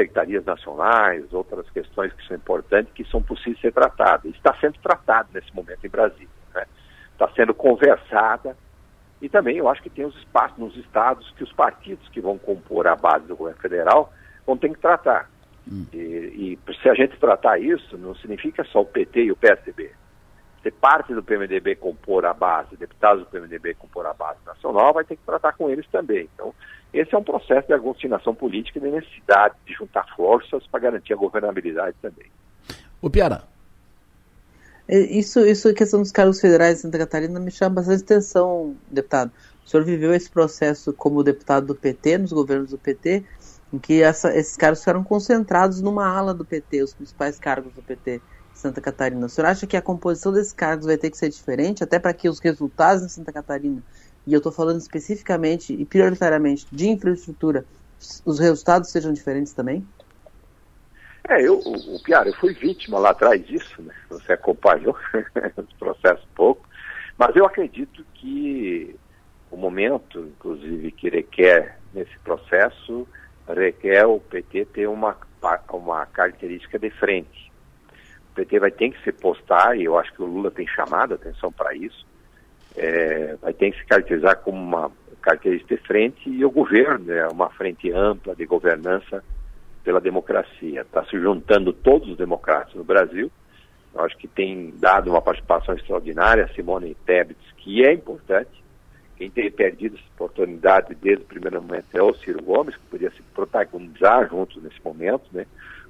secretarias 0.00 0.44
nacionais, 0.44 1.32
outras 1.32 1.68
questões 1.70 2.12
que 2.12 2.26
são 2.26 2.36
importantes, 2.36 2.92
que 2.94 3.04
são 3.04 3.22
possíveis 3.22 3.60
ser 3.60 3.72
tratadas. 3.72 4.32
Está 4.34 4.54
sendo 4.60 4.78
tratado 4.78 5.28
nesse 5.34 5.54
momento 5.54 5.84
em 5.84 5.90
Brasília. 5.90 6.28
Né? 6.54 6.64
Está 7.12 7.28
sendo 7.34 7.52
conversada. 7.52 8.56
E 9.20 9.28
também 9.28 9.58
eu 9.58 9.68
acho 9.68 9.82
que 9.82 9.90
tem 9.90 10.06
os 10.06 10.16
espaços 10.16 10.56
nos 10.56 10.74
estados 10.76 11.30
que 11.36 11.44
os 11.44 11.52
partidos 11.52 12.08
que 12.08 12.20
vão 12.20 12.38
compor 12.38 12.86
a 12.86 12.96
base 12.96 13.26
do 13.26 13.36
governo 13.36 13.60
federal 13.60 14.12
vão 14.46 14.56
ter 14.56 14.70
que 14.70 14.78
tratar. 14.78 15.28
Hum. 15.70 15.84
E, 15.92 16.58
e 16.66 16.74
se 16.82 16.88
a 16.88 16.94
gente 16.94 17.18
tratar 17.18 17.58
isso, 17.60 17.98
não 17.98 18.14
significa 18.14 18.64
só 18.64 18.80
o 18.80 18.86
PT 18.86 19.24
e 19.24 19.32
o 19.32 19.36
PSDB. 19.36 19.90
Se 20.62 20.70
parte 20.70 21.14
do 21.14 21.22
PMDB 21.22 21.76
compor 21.76 22.26
a 22.26 22.34
base, 22.34 22.76
deputados 22.76 23.24
do 23.24 23.30
PMDB 23.30 23.74
compor 23.74 24.04
a 24.06 24.12
base 24.12 24.40
nacional, 24.44 24.92
vai 24.92 25.04
ter 25.04 25.16
que 25.16 25.22
tratar 25.24 25.52
com 25.54 25.70
eles 25.70 25.86
também. 25.90 26.28
Então, 26.34 26.54
esse 26.92 27.14
é 27.14 27.18
um 27.18 27.24
processo 27.24 27.66
de 27.66 27.72
aglutinação 27.72 28.34
política 28.34 28.78
e 28.78 28.82
de 28.82 28.90
necessidade 28.90 29.54
de 29.64 29.72
juntar 29.72 30.04
forças 30.14 30.66
para 30.66 30.80
garantir 30.80 31.14
a 31.14 31.16
governabilidade 31.16 31.96
também. 32.02 32.26
O 33.00 33.08
Piara. 33.08 33.44
É, 34.86 34.98
isso, 34.98 35.40
isso, 35.46 35.68
a 35.68 35.72
questão 35.72 36.00
dos 36.00 36.10
cargos 36.10 36.40
federais 36.40 36.76
de 36.76 36.82
Santa 36.82 36.98
Catarina 36.98 37.38
me 37.38 37.50
chama 37.50 37.76
bastante 37.76 38.02
atenção, 38.02 38.76
deputado. 38.90 39.30
O 39.64 39.68
senhor 39.68 39.84
viveu 39.84 40.12
esse 40.12 40.28
processo 40.28 40.92
como 40.92 41.22
deputado 41.22 41.68
do 41.68 41.74
PT, 41.76 42.18
nos 42.18 42.32
governos 42.32 42.70
do 42.70 42.78
PT, 42.78 43.24
em 43.72 43.78
que 43.78 44.02
essa, 44.02 44.36
esses 44.36 44.56
cargos 44.56 44.80
ficaram 44.80 45.04
concentrados 45.04 45.80
numa 45.80 46.06
ala 46.06 46.34
do 46.34 46.44
PT, 46.44 46.82
os 46.82 46.92
principais 46.92 47.38
cargos 47.38 47.72
do 47.72 47.82
PT 47.82 48.20
Santa 48.60 48.80
Catarina. 48.80 49.26
O 49.26 49.28
senhor 49.28 49.48
acha 49.48 49.66
que 49.66 49.76
a 49.76 49.82
composição 49.82 50.32
desses 50.32 50.52
cargos 50.52 50.86
vai 50.86 50.96
ter 50.96 51.10
que 51.10 51.16
ser 51.16 51.28
diferente, 51.28 51.82
até 51.82 51.98
para 51.98 52.12
que 52.12 52.28
os 52.28 52.38
resultados 52.38 53.02
em 53.02 53.08
Santa 53.08 53.32
Catarina, 53.32 53.82
e 54.26 54.32
eu 54.32 54.38
estou 54.38 54.52
falando 54.52 54.78
especificamente 54.78 55.72
e 55.72 55.84
prioritariamente 55.84 56.66
de 56.70 56.88
infraestrutura, 56.88 57.64
os 58.24 58.38
resultados 58.38 58.90
sejam 58.90 59.12
diferentes 59.12 59.52
também? 59.52 59.84
É, 61.28 61.40
eu, 61.42 61.58
o, 61.58 61.96
o 61.96 62.02
Piara, 62.02 62.28
eu 62.28 62.34
fui 62.34 62.54
vítima 62.54 62.98
lá 62.98 63.10
atrás 63.10 63.44
disso, 63.46 63.82
né? 63.82 63.94
Você 64.08 64.32
acompanhou 64.32 64.96
esse 65.14 65.74
processo 65.78 66.26
pouco, 66.34 66.66
mas 67.18 67.34
eu 67.36 67.44
acredito 67.44 68.04
que 68.14 68.96
o 69.50 69.56
momento, 69.56 70.20
inclusive, 70.20 70.92
que 70.92 71.10
requer 71.10 71.78
nesse 71.92 72.18
processo 72.20 73.06
requer 73.54 74.06
o 74.06 74.20
PT 74.20 74.66
ter 74.66 74.88
uma, 74.88 75.16
uma 75.72 76.06
característica 76.06 76.78
de 76.78 76.90
frente. 76.90 77.49
O 78.30 78.34
PT 78.34 78.58
vai 78.60 78.70
ter 78.70 78.90
que 78.90 79.02
se 79.02 79.12
postar, 79.12 79.76
e 79.76 79.84
eu 79.84 79.98
acho 79.98 80.12
que 80.12 80.22
o 80.22 80.26
Lula 80.26 80.50
tem 80.50 80.66
chamado 80.66 81.12
a 81.12 81.14
atenção 81.16 81.50
para 81.52 81.74
isso, 81.74 82.06
é, 82.76 83.36
vai 83.40 83.52
ter 83.52 83.72
que 83.72 83.78
se 83.78 83.86
caracterizar 83.86 84.38
como 84.38 84.58
uma 84.58 84.90
característica 85.20 85.76
de 85.76 85.82
frente 85.82 86.30
e 86.30 86.44
o 86.44 86.50
governo 86.50 87.12
é 87.12 87.28
uma 87.28 87.50
frente 87.50 87.90
ampla 87.92 88.34
de 88.34 88.46
governança 88.46 89.22
pela 89.84 90.00
democracia. 90.00 90.80
Está 90.82 91.04
se 91.04 91.18
juntando 91.18 91.72
todos 91.72 92.08
os 92.08 92.16
democratas 92.16 92.74
no 92.74 92.84
Brasil. 92.84 93.30
Eu 93.92 94.00
acho 94.02 94.16
que 94.16 94.28
tem 94.28 94.72
dado 94.78 95.10
uma 95.10 95.20
participação 95.20 95.74
extraordinária, 95.74 96.48
Simone 96.54 96.96
Tebet, 97.04 97.38
que 97.56 97.84
é 97.84 97.92
importante, 97.92 98.60
quem 99.16 99.30
tem 99.30 99.50
perdido 99.50 99.96
essa 99.96 100.06
oportunidade 100.14 100.94
desde 100.94 101.24
o 101.24 101.26
primeiro 101.26 101.60
momento 101.60 101.86
é 101.92 102.02
o 102.02 102.14
Ciro 102.14 102.42
Gomes, 102.42 102.76
que 102.76 102.86
podia 102.86 103.10
se 103.10 103.22
protagonizar 103.34 104.28
juntos 104.30 104.62
nesse 104.62 104.82
momento, 104.82 105.24
né? 105.32 105.44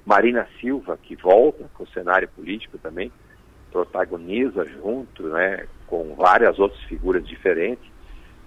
Marina 0.05 0.47
Silva, 0.59 0.97
que 1.01 1.15
volta 1.15 1.69
com 1.73 1.83
o 1.83 1.87
cenário 1.87 2.27
político 2.29 2.77
também, 2.77 3.11
protagoniza 3.71 4.65
junto, 4.65 5.23
né, 5.23 5.65
com 5.87 6.15
várias 6.15 6.59
outras 6.59 6.81
figuras 6.83 7.25
diferentes, 7.25 7.89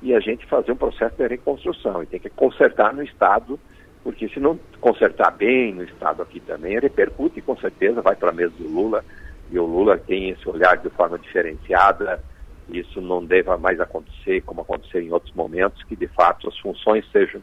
e 0.03 0.15
a 0.15 0.21
gente 0.21 0.45
fazer 0.47 0.73
um 0.73 0.77
processo 0.77 1.17
de 1.17 1.27
reconstrução, 1.27 2.03
e 2.03 2.07
tem 2.07 2.21
que 2.21 2.29
consertar 2.29 2.93
no 2.93 3.03
Estado, 3.03 3.59
porque 4.03 4.29
se 4.29 4.39
não 4.39 4.59
consertar 4.81 5.31
bem 5.31 5.75
no 5.75 5.85
Estado 5.85 6.23
aqui 6.23 6.41
também, 6.41 6.79
repercute 6.79 7.41
com 7.41 7.57
certeza, 7.57 8.03
vai 8.03 8.15
para 8.15 8.31
a 8.31 8.35
mesa 8.35 8.53
do 8.59 8.69
Lula, 8.69 9.05
e 9.51 9.59
o 9.59 9.65
Lula 9.65 9.97
tem 9.97 10.31
esse 10.31 10.47
olhar 10.49 10.77
de 10.77 10.91
forma 10.91 11.19
diferenciada, 11.19 12.23
isso 12.69 13.01
não 13.01 13.25
deva 13.25 13.57
mais 13.57 13.81
acontecer 13.81 14.43
como 14.43 14.63
aconteceu 14.63 15.01
em 15.01 15.13
outros 15.13 15.35
momentos, 15.35 15.83
que 15.85 15.97
de 15.97 16.09
fato 16.09 16.49
as 16.49 16.59
funções 16.59 17.05
sejam 17.11 17.41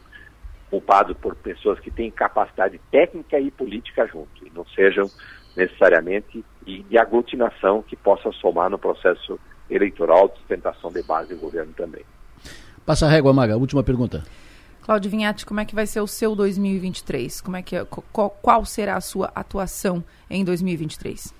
ocupadas 0.72 1.14
por 1.18 1.34
pessoas 1.36 1.78
que 1.78 1.90
têm 1.90 2.10
capacidade 2.10 2.80
técnica 2.90 3.38
e 3.38 3.50
política 3.50 4.06
junto, 4.06 4.46
e 4.46 4.50
não 4.54 4.64
sejam 4.66 5.10
necessariamente 5.54 6.42
de 6.64 6.98
aglutinação 6.98 7.82
que 7.82 7.94
possa 7.94 8.32
somar 8.32 8.70
no 8.70 8.78
processo 8.78 9.38
eleitoral 9.68 10.28
de 10.28 10.38
sustentação 10.38 10.90
de 10.90 11.02
base 11.02 11.34
do 11.34 11.40
governo 11.40 11.72
também. 11.74 12.02
Passa 12.86 13.06
a 13.06 13.08
régua, 13.08 13.32
Maga. 13.32 13.56
Última 13.56 13.82
pergunta. 13.82 14.24
Cláudio 14.80 15.10
Vinhati, 15.10 15.46
como 15.46 15.60
é 15.60 15.64
que 15.64 15.74
vai 15.74 15.86
ser 15.86 16.00
o 16.00 16.06
seu 16.06 16.34
2023? 16.34 17.40
Como 17.40 17.56
é 17.56 17.62
que, 17.62 17.76
é, 17.76 17.84
qual, 17.84 18.30
qual 18.30 18.64
será 18.64 18.96
a 18.96 19.00
sua 19.00 19.30
atuação 19.34 20.02
em 20.28 20.44
2023? 20.44 21.34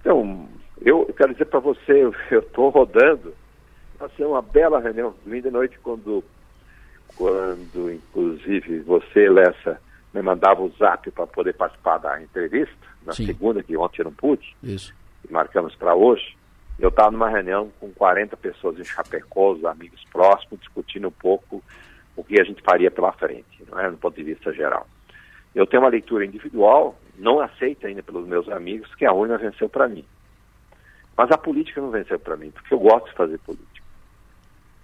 Então, 0.00 0.46
eu 0.80 1.06
quero 1.16 1.32
dizer 1.32 1.46
para 1.46 1.60
você, 1.60 2.02
eu 2.30 2.40
estou 2.40 2.70
rodando. 2.70 3.32
Vai 3.98 4.08
ser 4.16 4.26
uma 4.26 4.42
bela 4.42 4.80
reunião. 4.80 5.14
Domingo 5.24 5.42
de 5.44 5.50
noite, 5.50 5.78
quando, 5.82 6.22
quando 7.18 7.92
inclusive 7.92 8.78
você, 8.78 9.28
Lessa, 9.28 9.80
me 10.14 10.22
mandava 10.22 10.62
o 10.62 10.70
zap 10.78 11.10
para 11.10 11.26
poder 11.26 11.52
participar 11.54 11.98
da 11.98 12.22
entrevista, 12.22 12.76
na 13.04 13.12
Sim. 13.12 13.26
segunda, 13.26 13.62
que 13.62 13.76
ontem 13.76 14.00
eu 14.00 14.04
não 14.04 14.12
pude, 14.12 14.56
Isso. 14.62 14.94
e 15.28 15.32
marcamos 15.32 15.74
para 15.74 15.96
hoje, 15.96 16.36
eu 16.78 16.90
estava 16.90 17.10
numa 17.10 17.28
reunião 17.28 17.70
com 17.80 17.90
40 17.90 18.36
pessoas 18.36 18.78
em 18.78 18.84
Chapecó, 18.84 19.52
os 19.52 19.64
amigos 19.64 20.00
próximos, 20.12 20.60
discutindo 20.60 21.08
um 21.08 21.12
pouco 21.12 21.62
o 22.16 22.22
que 22.22 22.40
a 22.40 22.44
gente 22.44 22.62
faria 22.62 22.90
pela 22.90 23.12
frente, 23.12 23.64
não 23.68 23.80
é? 23.80 23.90
no 23.90 23.98
ponto 23.98 24.14
de 24.14 24.22
vista 24.22 24.52
geral. 24.52 24.86
Eu 25.52 25.66
tenho 25.66 25.82
uma 25.82 25.88
leitura 25.88 26.24
individual, 26.24 26.96
não 27.16 27.40
aceita 27.40 27.88
ainda 27.88 28.02
pelos 28.02 28.28
meus 28.28 28.48
amigos, 28.48 28.94
que 28.94 29.04
a 29.04 29.12
urna 29.12 29.36
venceu 29.36 29.68
para 29.68 29.88
mim. 29.88 30.04
Mas 31.16 31.32
a 31.32 31.38
política 31.38 31.80
não 31.80 31.90
venceu 31.90 32.18
para 32.18 32.36
mim, 32.36 32.52
porque 32.52 32.72
eu 32.72 32.78
gosto 32.78 33.06
de 33.06 33.16
fazer 33.16 33.38
política. 33.38 33.77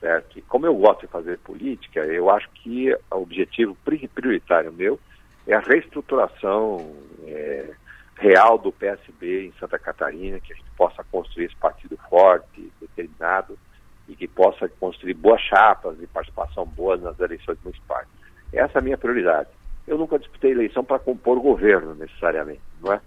Certo? 0.04 0.38
E 0.38 0.42
como 0.42 0.66
eu 0.66 0.74
gosto 0.74 1.00
de 1.00 1.06
fazer 1.06 1.38
política, 1.38 2.00
eu 2.00 2.28
acho 2.28 2.46
que 2.50 2.92
o 2.92 2.98
objetivo 3.16 3.74
prioritário 4.14 4.70
meu 4.70 5.00
é 5.46 5.54
a 5.54 5.60
reestruturação 5.60 6.94
é, 7.26 7.70
real 8.14 8.58
do 8.58 8.70
PSB 8.70 9.46
em 9.46 9.52
Santa 9.58 9.78
Catarina, 9.78 10.38
que 10.40 10.52
a 10.52 10.56
gente 10.56 10.70
possa 10.76 11.02
construir 11.10 11.46
esse 11.46 11.56
partido 11.56 11.96
forte, 12.10 12.70
determinado, 12.78 13.58
e 14.06 14.14
que 14.14 14.28
possa 14.28 14.68
construir 14.68 15.14
boas 15.14 15.40
chapas 15.40 15.96
e 15.98 16.06
participação 16.06 16.66
boa 16.66 16.98
nas 16.98 17.18
eleições 17.18 17.56
municipais. 17.64 18.06
Essa 18.52 18.76
é 18.76 18.80
a 18.80 18.84
minha 18.84 18.98
prioridade. 18.98 19.48
Eu 19.88 19.96
nunca 19.96 20.18
disputei 20.18 20.50
eleição 20.50 20.84
para 20.84 20.98
compor 20.98 21.40
governo, 21.40 21.94
necessariamente, 21.94 22.60
não 22.82 22.92
é? 22.92 23.00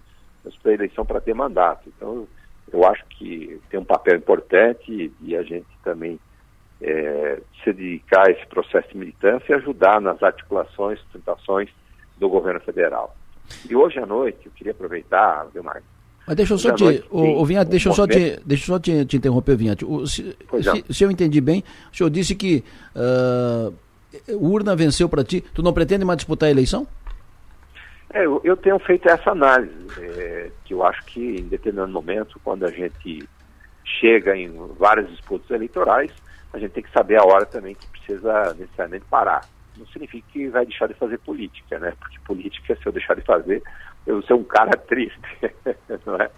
Eu 0.44 0.50
disputei 0.50 0.74
eleição 0.74 1.06
para 1.06 1.20
ter 1.20 1.32
mandato. 1.32 1.88
Então, 1.96 2.26
eu 2.72 2.84
acho 2.84 3.04
que 3.06 3.60
tem 3.70 3.78
um 3.78 3.84
papel 3.84 4.16
importante 4.16 5.12
e 5.22 5.36
a 5.36 5.44
gente 5.44 5.68
também 5.84 6.18
é, 6.80 7.40
se 7.62 7.72
dedicar 7.72 8.28
a 8.28 8.30
esse 8.30 8.46
processo 8.46 8.88
de 8.90 8.98
militância 8.98 9.52
e 9.52 9.54
ajudar 9.54 10.00
nas 10.00 10.22
articulações, 10.22 10.98
sustentações 11.00 11.68
do 12.18 12.28
governo 12.28 12.60
federal. 12.60 13.16
E 13.68 13.74
hoje 13.74 13.98
à 13.98 14.06
noite, 14.06 14.46
eu 14.46 14.52
queria 14.52 14.72
aproveitar, 14.72 15.46
Vilmar. 15.52 15.82
Mas 16.26 16.36
deixa 16.36 16.52
eu 16.52 16.58
só 16.58 16.74
te, 16.74 16.84
noite, 16.84 17.04
o, 17.10 17.42
o 17.42 17.64
deixa 17.64 17.88
eu 17.88 17.94
só, 17.94 18.06
te, 18.06 18.38
deixa 18.44 18.64
eu 18.64 18.66
só 18.74 18.78
te, 18.78 19.06
te 19.06 19.16
interromper, 19.16 19.56
Vinhate. 19.56 19.84
O, 19.84 20.06
se, 20.06 20.36
se, 20.62 20.92
se, 20.92 21.04
eu 21.04 21.10
entendi 21.10 21.40
bem, 21.40 21.64
o 21.90 21.96
senhor 21.96 22.10
disse 22.10 22.34
que 22.34 22.62
uh, 22.94 23.74
urna 24.36 24.76
venceu 24.76 25.08
para 25.08 25.24
ti. 25.24 25.40
Tu 25.40 25.62
não 25.62 25.72
pretende 25.72 26.04
mais 26.04 26.18
disputar 26.18 26.48
a 26.48 26.50
eleição? 26.50 26.86
É, 28.12 28.26
eu, 28.26 28.40
eu, 28.44 28.56
tenho 28.56 28.78
feito 28.78 29.08
essa 29.08 29.30
análise, 29.30 29.72
é, 29.98 30.50
que 30.64 30.74
eu 30.74 30.84
acho 30.84 31.04
que 31.06 31.36
em 31.40 31.44
determinado 31.44 31.92
momento, 31.92 32.40
quando 32.42 32.64
a 32.64 32.70
gente 32.70 33.26
chega 33.84 34.36
em 34.36 34.54
várias 34.78 35.08
disputas 35.08 35.50
eleitorais, 35.50 36.10
a 36.52 36.58
gente 36.58 36.72
tem 36.72 36.82
que 36.82 36.92
saber 36.92 37.16
a 37.18 37.24
hora 37.24 37.46
também 37.46 37.74
que 37.74 37.86
precisa 37.88 38.54
necessariamente 38.54 39.04
parar. 39.10 39.44
Não 39.76 39.86
significa 39.86 40.26
que 40.32 40.48
vai 40.48 40.64
deixar 40.66 40.88
de 40.88 40.94
fazer 40.94 41.18
política, 41.18 41.78
né? 41.78 41.92
Porque 41.98 42.18
política, 42.20 42.76
se 42.76 42.86
eu 42.86 42.92
deixar 42.92 43.14
de 43.14 43.22
fazer, 43.22 43.62
eu 44.06 44.14
vou 44.14 44.22
ser 44.22 44.34
um 44.34 44.44
cara 44.44 44.76
triste, 44.88 45.20
não 46.04 46.16
é? 46.16 46.30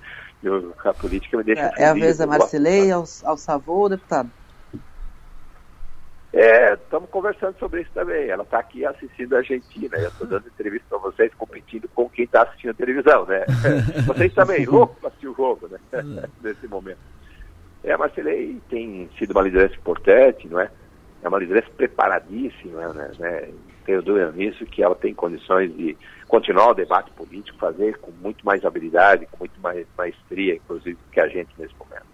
Eu, 0.42 0.74
a 0.84 0.94
política 0.94 1.36
me 1.36 1.44
deixa 1.44 1.62
É, 1.62 1.68
feliz, 1.68 1.80
é 1.80 1.88
a 1.88 1.94
vez 1.94 2.18
da 2.18 2.26
Marcelei, 2.26 2.90
ao, 2.90 3.04
ao 3.24 3.36
Savô, 3.36 3.88
deputado? 3.88 4.30
É, 6.32 6.74
estamos 6.74 7.10
conversando 7.10 7.58
sobre 7.58 7.82
isso 7.82 7.90
também. 7.92 8.28
Ela 8.28 8.44
está 8.44 8.60
aqui 8.60 8.84
assistindo 8.84 9.34
a 9.34 9.38
Argentina. 9.38 9.96
Eu 9.98 10.08
estou 10.08 10.26
dando 10.26 10.46
entrevista 10.46 10.86
para 10.88 10.98
vocês, 10.98 11.34
competindo 11.34 11.88
com 11.88 12.08
quem 12.08 12.24
está 12.24 12.42
assistindo 12.42 12.70
a 12.70 12.74
televisão, 12.74 13.26
né? 13.26 13.44
vocês 14.06 14.32
também, 14.32 14.64
loucos 14.64 14.96
para 14.98 15.08
assistir 15.08 15.28
o 15.28 15.34
jogo, 15.34 15.68
né? 15.68 15.78
Nesse 16.40 16.68
momento. 16.68 16.98
É, 17.82 17.92
a 17.92 17.98
Marcelei 17.98 18.60
tem 18.68 19.08
sido 19.18 19.30
uma 19.32 19.42
liderança 19.42 19.74
importante, 19.74 20.46
não 20.48 20.60
é? 20.60 20.70
É 21.22 21.28
uma 21.28 21.38
liderança 21.38 21.68
preparadíssima, 21.76 22.92
né? 22.92 23.10
né? 23.18 23.48
Tenho 23.84 24.02
dúvida 24.02 24.30
nisso, 24.32 24.64
que 24.66 24.82
ela 24.82 24.94
tem 24.94 25.14
condições 25.14 25.74
de 25.74 25.96
continuar 26.28 26.70
o 26.70 26.74
debate 26.74 27.10
político, 27.12 27.58
fazer 27.58 27.98
com 27.98 28.12
muito 28.22 28.44
mais 28.44 28.64
habilidade, 28.64 29.26
com 29.26 29.38
muito 29.38 29.58
mais 29.60 29.86
maestria, 29.96 30.54
inclusive, 30.54 30.96
que 31.10 31.20
a 31.20 31.28
gente 31.28 31.48
nesse 31.58 31.74
momento. 31.78 32.10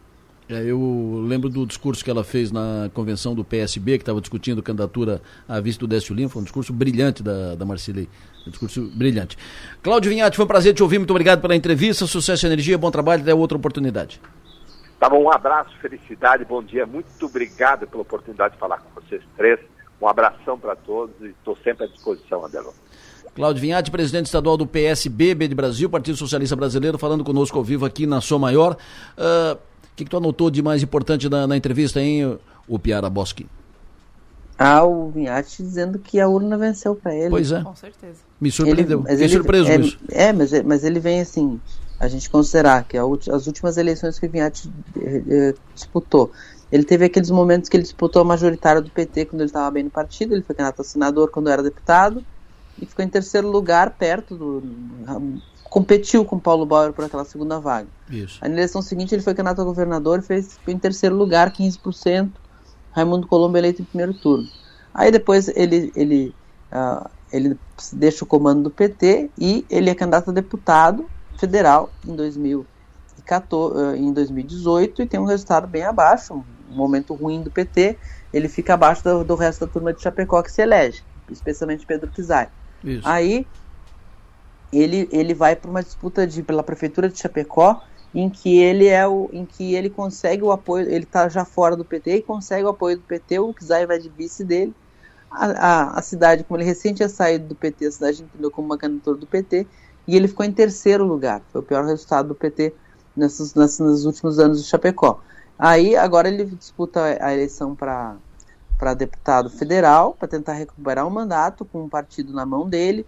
É, 0.49 0.63
eu 0.63 1.25
lembro 1.27 1.49
do 1.49 1.67
discurso 1.67 2.05
que 2.05 2.11
ela 2.11 2.23
fez 2.23 2.53
na 2.53 2.89
convenção 2.95 3.35
do 3.35 3.45
PSB, 3.45 3.99
que 3.99 4.03
estava 4.03 4.21
discutindo 4.21 4.63
candidatura 4.63 5.21
à 5.49 5.61
vista 5.61 5.81
do 5.81 5.89
Décio 5.89 6.15
Lima. 6.15 6.29
Foi 6.29 6.41
um 6.41 6.45
discurso 6.45 6.73
brilhante 6.73 7.21
da, 7.21 7.57
da 7.57 7.65
Marcilei. 7.65 8.09
Um 8.47 8.51
discurso 8.51 8.83
brilhante. 8.95 9.37
Cláudio 9.83 10.09
Vinhati, 10.09 10.37
foi 10.37 10.45
um 10.45 10.49
prazer 10.49 10.73
te 10.73 10.85
ouvir. 10.85 10.99
Muito 10.99 11.11
obrigado 11.11 11.41
pela 11.41 11.57
entrevista. 11.57 12.07
Sucesso 12.07 12.47
e 12.47 12.49
energia, 12.49 12.79
bom 12.79 12.93
trabalho. 12.93 13.23
Até 13.23 13.35
outra 13.35 13.59
oportunidade. 13.59 14.21
Tá 14.98 15.10
bom, 15.10 15.23
um 15.24 15.31
abraço, 15.31 15.70
felicidade, 15.81 16.44
bom 16.44 16.62
dia. 16.62 16.86
Muito 16.86 17.27
obrigado 17.27 17.86
pela 17.86 18.02
oportunidade 18.02 18.55
de 18.55 18.60
falar 18.60 18.78
com 18.78 19.01
vocês 19.01 19.23
três. 19.36 19.60
Um 20.01 20.09
abração 20.09 20.59
para 20.59 20.74
todos 20.74 21.14
e 21.20 21.27
estou 21.27 21.56
sempre 21.62 21.85
à 21.85 21.89
disposição, 21.89 22.44
Adelon. 22.44 22.73
Cláudio 23.35 23.60
Vinhati, 23.60 23.90
presidente 23.90 24.27
estadual 24.27 24.56
do 24.56 24.66
PSB 24.66 25.35
de 25.35 25.55
Brasil, 25.55 25.90
Partido 25.90 26.16
Socialista 26.16 26.56
Brasileiro, 26.56 26.97
falando 26.97 27.23
conosco 27.23 27.59
ao 27.59 27.64
vivo 27.64 27.85
aqui 27.85 28.06
na 28.06 28.20
Sou 28.23 28.39
Maior. 28.39 28.77
Uh, 29.16 29.55
o 29.55 29.97
que, 29.97 30.05
que 30.05 30.10
tu 30.10 30.16
anotou 30.16 30.51
de 30.51 30.62
mais 30.62 30.82
importante 30.82 31.28
na, 31.28 31.47
na 31.47 31.56
entrevista, 31.56 32.01
hein, 32.01 32.39
o 32.66 32.78
Piara 32.78 33.10
Boschi? 33.10 33.47
Ah, 34.59 34.85
o 34.85 35.10
Vinhati 35.10 35.62
dizendo 35.62 35.98
que 35.98 36.18
a 36.18 36.28
urna 36.28 36.56
venceu 36.56 36.94
para 36.94 37.14
ele. 37.14 37.28
Pois 37.28 37.52
é. 37.52 37.62
Com 37.62 37.77
certeza. 37.77 38.20
Me 38.40 38.51
surpreendeu. 38.51 39.01
Ele, 39.01 39.10
Fiquei 39.10 39.28
surpreso 39.28 39.70
é, 39.70 39.77
isso. 39.77 39.98
É, 40.10 40.32
mas, 40.32 40.62
mas 40.62 40.82
ele 40.82 40.98
vem 40.98 41.20
assim, 41.20 41.60
a 41.98 42.09
gente 42.09 42.28
considerar 42.28 42.85
que 42.85 42.97
as 42.98 43.47
últimas 43.47 43.77
eleições 43.77 44.18
que 44.18 44.27
o 44.27 44.31
Vinhati 44.31 44.70
eh, 44.97 45.23
eh, 45.28 45.55
disputou, 45.74 46.31
ele 46.70 46.85
teve 46.85 47.05
aqueles 47.05 47.31
momentos 47.31 47.68
que 47.68 47.77
ele 47.77 47.82
disputou 47.82 48.23
a 48.23 48.24
majoritária 48.24 48.82
do 48.82 48.90
PT 48.90 49.27
quando 49.27 49.40
ele 49.40 49.48
estava 49.48 49.70
bem 49.70 49.85
no 49.85 49.90
partido, 49.90 50.35
ele 50.35 50.43
foi 50.43 50.55
candidato 50.55 50.81
a 50.81 50.85
senador 50.85 51.31
quando 51.31 51.48
era 51.48 51.62
deputado, 51.62 52.24
e 52.81 52.85
ficou 52.85 53.05
em 53.05 53.09
terceiro 53.09 53.48
lugar, 53.48 53.90
perto 53.93 54.36
do. 54.36 54.62
competiu 55.64 56.24
com 56.24 56.39
Paulo 56.39 56.66
Bauer 56.66 56.93
por 56.93 57.05
aquela 57.05 57.24
segunda 57.24 57.59
vaga. 57.59 57.89
Isso. 58.10 58.39
Aí 58.43 58.48
na 58.51 58.56
eleição 58.56 58.82
seguinte 58.82 59.14
ele 59.14 59.23
foi 59.23 59.35
candidato 59.35 59.62
a 59.62 59.64
governador 59.64 60.18
e 60.18 60.23
fez, 60.23 60.59
ficou 60.59 60.74
em 60.74 60.78
terceiro 60.78 61.16
lugar, 61.16 61.52
15%. 61.52 62.31
Raimundo 62.93 63.27
Colombo 63.27 63.56
eleito 63.56 63.82
em 63.82 63.85
primeiro 63.85 64.14
turno. 64.14 64.48
Aí 64.93 65.10
depois 65.10 65.48
ele, 65.48 65.93
ele, 65.94 66.35
uh, 66.73 67.09
ele 67.31 67.59
deixa 67.93 68.24
o 68.24 68.27
comando 68.27 68.64
do 68.64 68.70
PT 68.70 69.31
e 69.39 69.66
ele 69.68 69.90
é 69.90 69.94
candidato 69.94 70.31
a 70.31 70.32
deputado 70.32 71.06
federal 71.39 71.91
em, 72.07 72.15
2014, 72.15 73.75
uh, 73.75 73.95
em 73.95 74.13
2018 74.13 75.03
e 75.03 75.07
tem 75.07 75.21
um 75.21 75.25
resultado 75.25 75.67
bem 75.67 75.83
abaixo, 75.83 76.35
um 76.35 76.75
momento 76.75 77.15
ruim 77.15 77.43
do 77.43 77.51
PT. 77.51 77.99
Ele 78.33 78.49
fica 78.49 78.75
abaixo 78.75 79.03
do, 79.05 79.25
do 79.25 79.35
resto 79.35 79.67
da 79.67 79.73
turma 79.73 79.93
de 79.93 80.03
Chapecó 80.03 80.43
que 80.43 80.51
se 80.53 80.63
elege, 80.63 81.03
especialmente 81.31 81.87
Pedro 81.87 82.11
Kizai. 82.11 82.49
Isso. 82.85 83.07
Aí 83.07 83.47
ele, 84.73 85.09
ele 85.13 85.35
vai 85.35 85.57
para 85.57 85.71
uma 85.71 85.83
disputa 85.83 86.27
de, 86.27 86.43
pela 86.43 86.63
prefeitura 86.63 87.09
de 87.09 87.19
Chapecó 87.19 87.83
em 88.15 88.31
que 88.31 88.59
ele 88.59 88.87
é 88.87 89.07
o 89.07 89.29
em 89.33 89.45
que 89.45 89.75
ele 89.75 89.91
consegue 89.91 90.43
o 90.43 90.51
apoio, 90.51 90.89
ele 90.89 91.05
está 91.05 91.29
já 91.29 91.45
fora 91.45 91.77
do 91.77 91.85
PT 91.85 92.17
e 92.17 92.23
consegue 92.23 92.65
o 92.65 92.69
apoio 92.69 92.97
do 92.97 93.03
PT, 93.03 93.39
o 93.39 93.53
Kizai 93.53 93.87
vai 93.87 93.99
de 93.99 94.09
vice 94.09 94.43
dele. 94.43 94.75
A, 95.31 95.47
a, 95.47 95.99
a, 95.99 96.03
cidade, 96.03 96.45
como 96.45 96.59
ele 96.59 96.65
recente 96.65 96.97
tinha 96.97 97.09
saído 97.09 97.49
do 97.49 97.55
PT, 97.55 97.87
a 97.87 97.91
cidade 97.91 98.23
entendeu 98.23 98.51
como 98.51 98.67
uma 98.67 98.79
candidatura 98.79 99.19
do 99.19 99.27
PT, 99.27 99.67
e 100.07 100.16
ele 100.16 100.28
ficou 100.28 100.45
em 100.45 100.53
terceiro 100.53 101.05
lugar. 101.05 101.43
Foi 101.53 101.61
o 101.61 101.65
pior 101.65 101.85
resultado 101.85 102.28
do 102.28 102.35
PT 102.35 102.74
nesses, 103.16 103.55
nesses, 103.55 103.78
nos 103.81 104.05
últimos 104.05 104.39
anos 104.39 104.62
de 104.62 104.69
Chapecó. 104.69 105.20
Aí, 105.59 105.97
agora 105.97 106.28
ele 106.28 106.45
disputa 106.45 107.16
a 107.20 107.33
eleição 107.33 107.74
para 107.74 108.16
para 108.78 108.95
deputado 108.95 109.49
federal, 109.49 110.15
para 110.19 110.28
tentar 110.28 110.53
recuperar 110.53 111.07
o 111.07 111.11
mandato 111.11 111.65
com 111.65 111.85
um 111.85 111.89
partido 111.89 112.33
na 112.33 112.45
mão 112.45 112.69
dele, 112.69 113.07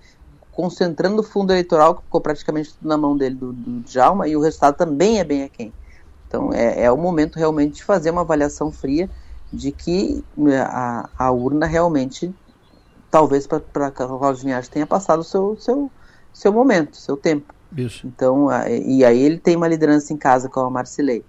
concentrando 0.50 1.20
o 1.20 1.24
fundo 1.24 1.52
eleitoral, 1.52 1.94
que 1.94 2.02
ficou 2.02 2.20
praticamente 2.20 2.74
tudo 2.74 2.88
na 2.88 2.96
mão 2.96 3.16
dele, 3.16 3.34
do, 3.34 3.52
do 3.52 3.80
Djalma, 3.80 4.26
e 4.26 4.36
o 4.36 4.40
resultado 4.40 4.76
também 4.76 5.20
é 5.20 5.24
bem 5.24 5.44
aquém. 5.44 5.72
Então 6.26 6.52
é, 6.52 6.84
é 6.84 6.92
o 6.92 6.96
momento 6.96 7.36
realmente 7.36 7.76
de 7.76 7.84
fazer 7.84 8.10
uma 8.10 8.22
avaliação 8.22 8.72
fria 8.72 9.08
de 9.52 9.72
que 9.72 10.24
né, 10.36 10.60
a, 10.60 11.08
a 11.18 11.30
urna 11.30 11.66
realmente, 11.66 12.34
talvez 13.10 13.46
para 13.46 13.90
Carlos 13.90 14.42
Vinhas 14.42 14.68
tenha 14.68 14.86
passado 14.86 15.20
o 15.20 15.24
seu, 15.24 15.56
seu, 15.58 15.90
seu 16.38 16.52
momento, 16.52 16.96
seu 16.96 17.16
tempo. 17.16 17.52
Isso. 17.76 18.06
Então, 18.06 18.48
a, 18.48 18.70
e 18.70 19.04
aí 19.04 19.20
ele 19.20 19.38
tem 19.38 19.56
uma 19.56 19.66
liderança 19.66 20.12
em 20.12 20.16
casa 20.16 20.48
com 20.48 20.60
a 20.60 20.70
Marcilei, 20.70 21.24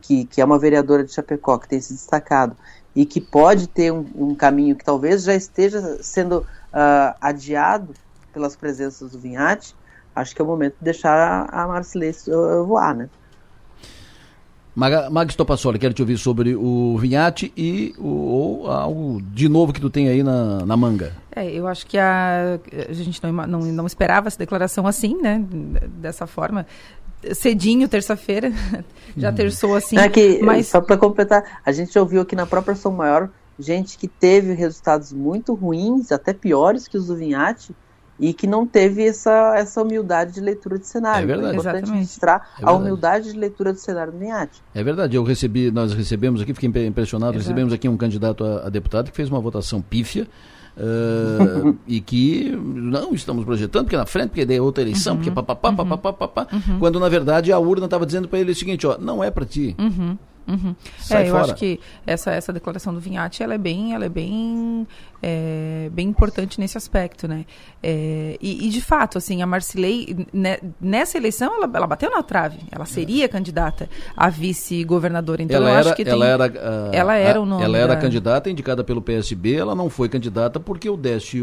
que, 0.00 0.24
que 0.24 0.40
é 0.40 0.44
uma 0.44 0.58
vereadora 0.58 1.04
de 1.04 1.12
Chapecó, 1.12 1.58
que 1.58 1.68
tem 1.68 1.80
se 1.80 1.92
destacado, 1.92 2.56
e 2.94 3.04
que 3.04 3.20
pode 3.20 3.66
ter 3.68 3.92
um, 3.92 4.06
um 4.14 4.34
caminho 4.34 4.74
que 4.74 4.84
talvez 4.84 5.24
já 5.24 5.34
esteja 5.34 6.02
sendo 6.02 6.38
uh, 6.38 7.14
adiado 7.20 7.92
pelas 8.32 8.56
presenças 8.56 9.12
do 9.12 9.18
Vinhate, 9.18 9.76
acho 10.14 10.34
que 10.34 10.40
é 10.40 10.44
o 10.44 10.48
momento 10.48 10.76
de 10.78 10.84
deixar 10.84 11.46
a 11.50 11.66
Marcilei 11.66 12.14
voar, 12.66 12.94
né? 12.94 13.10
Mag 14.76 15.34
Topassoli, 15.34 15.78
quero 15.78 15.94
te 15.94 16.02
ouvir 16.02 16.18
sobre 16.18 16.54
o 16.54 16.98
Vinhate 16.98 17.50
e 17.56 17.94
o, 17.96 18.06
ou 18.06 18.70
algo 18.70 19.22
de 19.22 19.48
novo 19.48 19.72
que 19.72 19.80
tu 19.80 19.88
tem 19.88 20.08
aí 20.08 20.22
na, 20.22 20.66
na 20.66 20.76
manga. 20.76 21.14
É, 21.34 21.50
eu 21.50 21.66
acho 21.66 21.86
que 21.86 21.96
a, 21.96 22.60
a 22.86 22.92
gente 22.92 23.22
não, 23.22 23.32
não, 23.46 23.60
não 23.60 23.86
esperava 23.86 24.28
essa 24.28 24.38
declaração 24.38 24.86
assim, 24.86 25.16
né? 25.20 25.42
Dessa 25.88 26.26
forma 26.26 26.66
cedinho, 27.32 27.88
terça-feira, 27.88 28.52
já 29.16 29.32
terçou 29.32 29.74
assim. 29.74 29.96
É 29.96 30.10
que, 30.10 30.40
mas... 30.42 30.66
Só 30.66 30.82
para 30.82 30.98
completar, 30.98 31.60
a 31.64 31.72
gente 31.72 31.98
ouviu 31.98 32.20
aqui 32.20 32.36
na 32.36 32.44
própria 32.44 32.74
São 32.74 32.92
Maior 32.92 33.30
gente 33.58 33.96
que 33.96 34.06
teve 34.06 34.52
resultados 34.52 35.12
muito 35.12 35.54
ruins, 35.54 36.12
até 36.12 36.32
piores 36.32 36.86
que 36.86 36.96
os 36.96 37.06
do 37.06 37.16
Vinhate, 37.16 37.74
e 38.18 38.32
que 38.32 38.46
não 38.46 38.66
teve 38.66 39.04
essa, 39.06 39.54
essa 39.56 39.82
humildade 39.82 40.32
de 40.34 40.40
leitura 40.40 40.78
de 40.78 40.86
cenário. 40.86 41.24
É 41.24 41.26
verdade. 41.26 41.48
É 41.48 41.52
importante 41.52 41.76
Exatamente. 41.76 42.00
registrar 42.00 42.48
É 42.60 42.64
a 42.64 42.72
humildade 42.72 43.32
de 43.32 43.38
leitura 43.38 43.72
do 43.72 43.78
cenário 43.78 44.12
do 44.12 44.18
Vinhate. 44.18 44.62
É 44.74 44.82
verdade, 44.82 45.16
eu 45.16 45.22
recebi, 45.22 45.70
nós 45.70 45.92
recebemos 45.92 46.40
aqui, 46.40 46.54
fiquei 46.54 46.86
impressionado, 46.86 47.32
Exato. 47.34 47.42
recebemos 47.48 47.72
aqui 47.72 47.88
um 47.88 47.96
candidato 47.96 48.44
a, 48.44 48.66
a 48.66 48.68
deputado 48.70 49.10
que 49.10 49.16
fez 49.16 49.28
uma 49.28 49.40
votação 49.40 49.80
pífia. 49.82 50.26
eh, 50.78 51.74
e 51.86 52.00
que 52.02 52.50
não 52.54 53.14
estamos 53.14 53.44
projetando, 53.46 53.84
porque 53.84 53.96
na 53.96 54.04
frente, 54.04 54.28
porque 54.28 54.44
daí 54.44 54.58
é 54.58 54.60
outra 54.60 54.82
eleição, 54.82 55.14
Uhum. 55.14 55.18
porque 55.20 55.30
papapá, 55.30 55.72
papapá, 55.72 56.12
papapá, 56.12 56.46
quando 56.78 57.00
na 57.00 57.08
verdade 57.08 57.50
a 57.50 57.58
urna 57.58 57.86
estava 57.86 58.04
dizendo 58.04 58.28
para 58.28 58.38
ele 58.38 58.52
o 58.52 58.54
seguinte, 58.54 58.86
ó, 58.86 58.98
não 58.98 59.24
é 59.24 59.30
para 59.30 59.46
ti. 59.46 59.74
Uhum, 59.78 60.18
uhum. 60.46 60.76
Sai 60.98 61.24
é, 61.24 61.28
eu 61.28 61.32
fora. 61.32 61.44
acho 61.44 61.54
que 61.54 61.80
essa, 62.06 62.30
essa 62.30 62.52
declaração 62.52 62.92
do 62.92 63.00
Vinhati 63.00 63.42
ela 63.42 63.54
é 63.54 63.58
bem, 63.58 63.94
ela 63.94 64.04
é 64.04 64.08
bem, 64.10 64.86
é, 65.22 65.88
bem 65.92 66.08
importante 66.08 66.60
nesse 66.60 66.76
aspecto, 66.76 67.26
né? 67.26 67.44
É, 67.82 68.36
e, 68.40 68.66
e, 68.66 68.70
de 68.70 68.80
fato, 68.80 69.18
assim, 69.18 69.42
a 69.42 69.46
Marcilei 69.46 70.26
né, 70.32 70.58
nessa 70.80 71.16
eleição 71.16 71.54
ela, 71.54 71.70
ela 71.72 71.86
bateu 71.86 72.10
na 72.10 72.22
trave. 72.22 72.58
Ela 72.70 72.84
seria 72.86 73.28
candidata 73.28 73.88
a 74.16 74.28
vice-governadora. 74.28 75.42
Então 75.42 75.56
ela 75.56 75.66
eu 75.70 75.72
era, 75.76 75.80
acho 75.88 75.96
que 75.96 76.04
tem, 76.04 76.12
ela 76.12 76.26
era, 76.26 76.44
ah, 76.46 76.90
ela 76.92 77.14
era 77.14 77.40
o 77.40 77.46
nome. 77.46 77.62
ela 77.64 77.78
era 77.78 77.94
da- 77.94 78.00
candidata 78.00 78.50
indicada 78.50 78.84
pelo 78.84 79.00
PSB, 79.02 79.54
ela 79.54 79.74
não 79.74 79.88
foi 79.88 80.08
candidata 80.08 80.60
porque 80.60 80.88
o 80.88 80.96
Décio, 80.96 81.38
e 81.38 81.42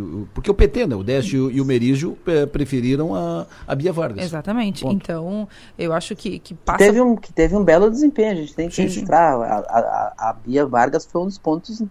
o- 0.00 0.22
o- 0.22 0.28
porque 0.34 0.50
o 0.50 0.54
PT, 0.54 0.86
né? 0.86 0.94
O 0.96 1.02
Décio 1.02 1.50
e 1.50 1.60
o 1.60 1.64
Merígio 1.64 2.16
eh, 2.26 2.46
preferiram 2.46 3.14
a, 3.14 3.46
a 3.66 3.74
Bia 3.74 3.92
Vargas. 3.92 4.24
Exatamente. 4.24 4.82
Ponto. 4.82 4.94
Então, 4.94 5.48
eu 5.78 5.92
acho 5.92 6.14
que, 6.16 6.38
que 6.38 6.54
passa. 6.54 6.78
Teve 6.78 7.00
um, 7.00 7.16
que 7.16 7.32
teve 7.32 7.56
um 7.56 7.64
belo 7.64 7.90
desempenho, 7.90 8.32
a 8.32 8.34
gente 8.34 8.54
tem 8.54 8.68
que 8.68 8.74
Sim, 8.74 8.82
sim. 8.88 8.94
registrar. 8.94 9.34
A, 9.34 9.58
a, 9.58 10.30
a 10.30 10.32
Bia 10.32 10.66
Vargas 10.66 11.06
foi 11.10 11.22
um 11.22 11.26
dos 11.26 11.38
pontos 11.38 11.82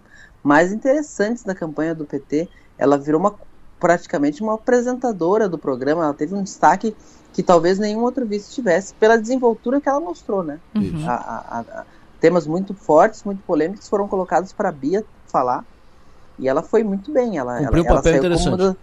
mais 0.42 0.72
interessantes 0.72 1.42
da 1.44 1.54
campanha 1.54 1.94
do 1.94 2.04
PT. 2.04 2.48
Ela 2.78 2.96
virou 2.96 3.20
uma, 3.20 3.34
praticamente 3.78 4.42
uma 4.42 4.54
apresentadora 4.54 5.48
do 5.48 5.58
programa, 5.58 6.04
ela 6.04 6.14
teve 6.14 6.34
um 6.34 6.42
destaque 6.42 6.94
que 7.32 7.42
talvez 7.42 7.78
nenhum 7.78 8.00
outro 8.02 8.26
vice 8.26 8.52
tivesse, 8.52 8.94
pela 8.94 9.16
desenvoltura 9.16 9.80
que 9.80 9.88
ela 9.88 10.00
mostrou, 10.00 10.42
né? 10.42 10.58
Uhum. 10.74 11.04
A- 11.08 11.14
a- 11.14 11.58
a- 11.58 11.80
a- 11.80 11.84
temas 12.20 12.46
muito 12.46 12.74
fortes, 12.74 13.22
muito 13.22 13.42
polêmicos 13.44 13.88
foram 13.88 14.08
colocados 14.08 14.52
para 14.52 14.70
a 14.70 14.72
Bia 14.72 15.04
falar. 15.26 15.64
E 16.38 16.48
ela 16.48 16.62
foi 16.62 16.82
muito 16.82 17.12
bem. 17.12 17.36
Ela, 17.38 17.58
Cumpriu 17.58 17.84
ela, 17.84 17.92
um 17.92 17.96
papel 17.96 17.96
ela 17.96 18.02
saiu 18.02 18.16
interessante. 18.18 18.56
da- 18.58 18.76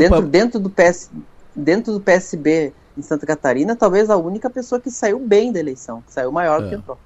dentro, 0.00 0.16
pa- 0.22 0.28
dentro, 0.28 0.58
do 0.60 0.70
PS, 0.70 1.10
dentro 1.54 1.92
do 1.92 2.00
PSB 2.00 2.72
em 2.96 3.02
Santa 3.02 3.26
Catarina, 3.26 3.76
talvez 3.76 4.08
a 4.10 4.16
única 4.16 4.48
pessoa 4.50 4.80
que 4.80 4.90
saiu 4.90 5.18
bem 5.18 5.52
da 5.52 5.58
eleição, 5.58 6.02
que 6.02 6.12
saiu 6.12 6.30
maior 6.32 6.60
do 6.60 6.66
É. 6.66 6.70
que 6.70 6.74
entrou. 6.76 6.98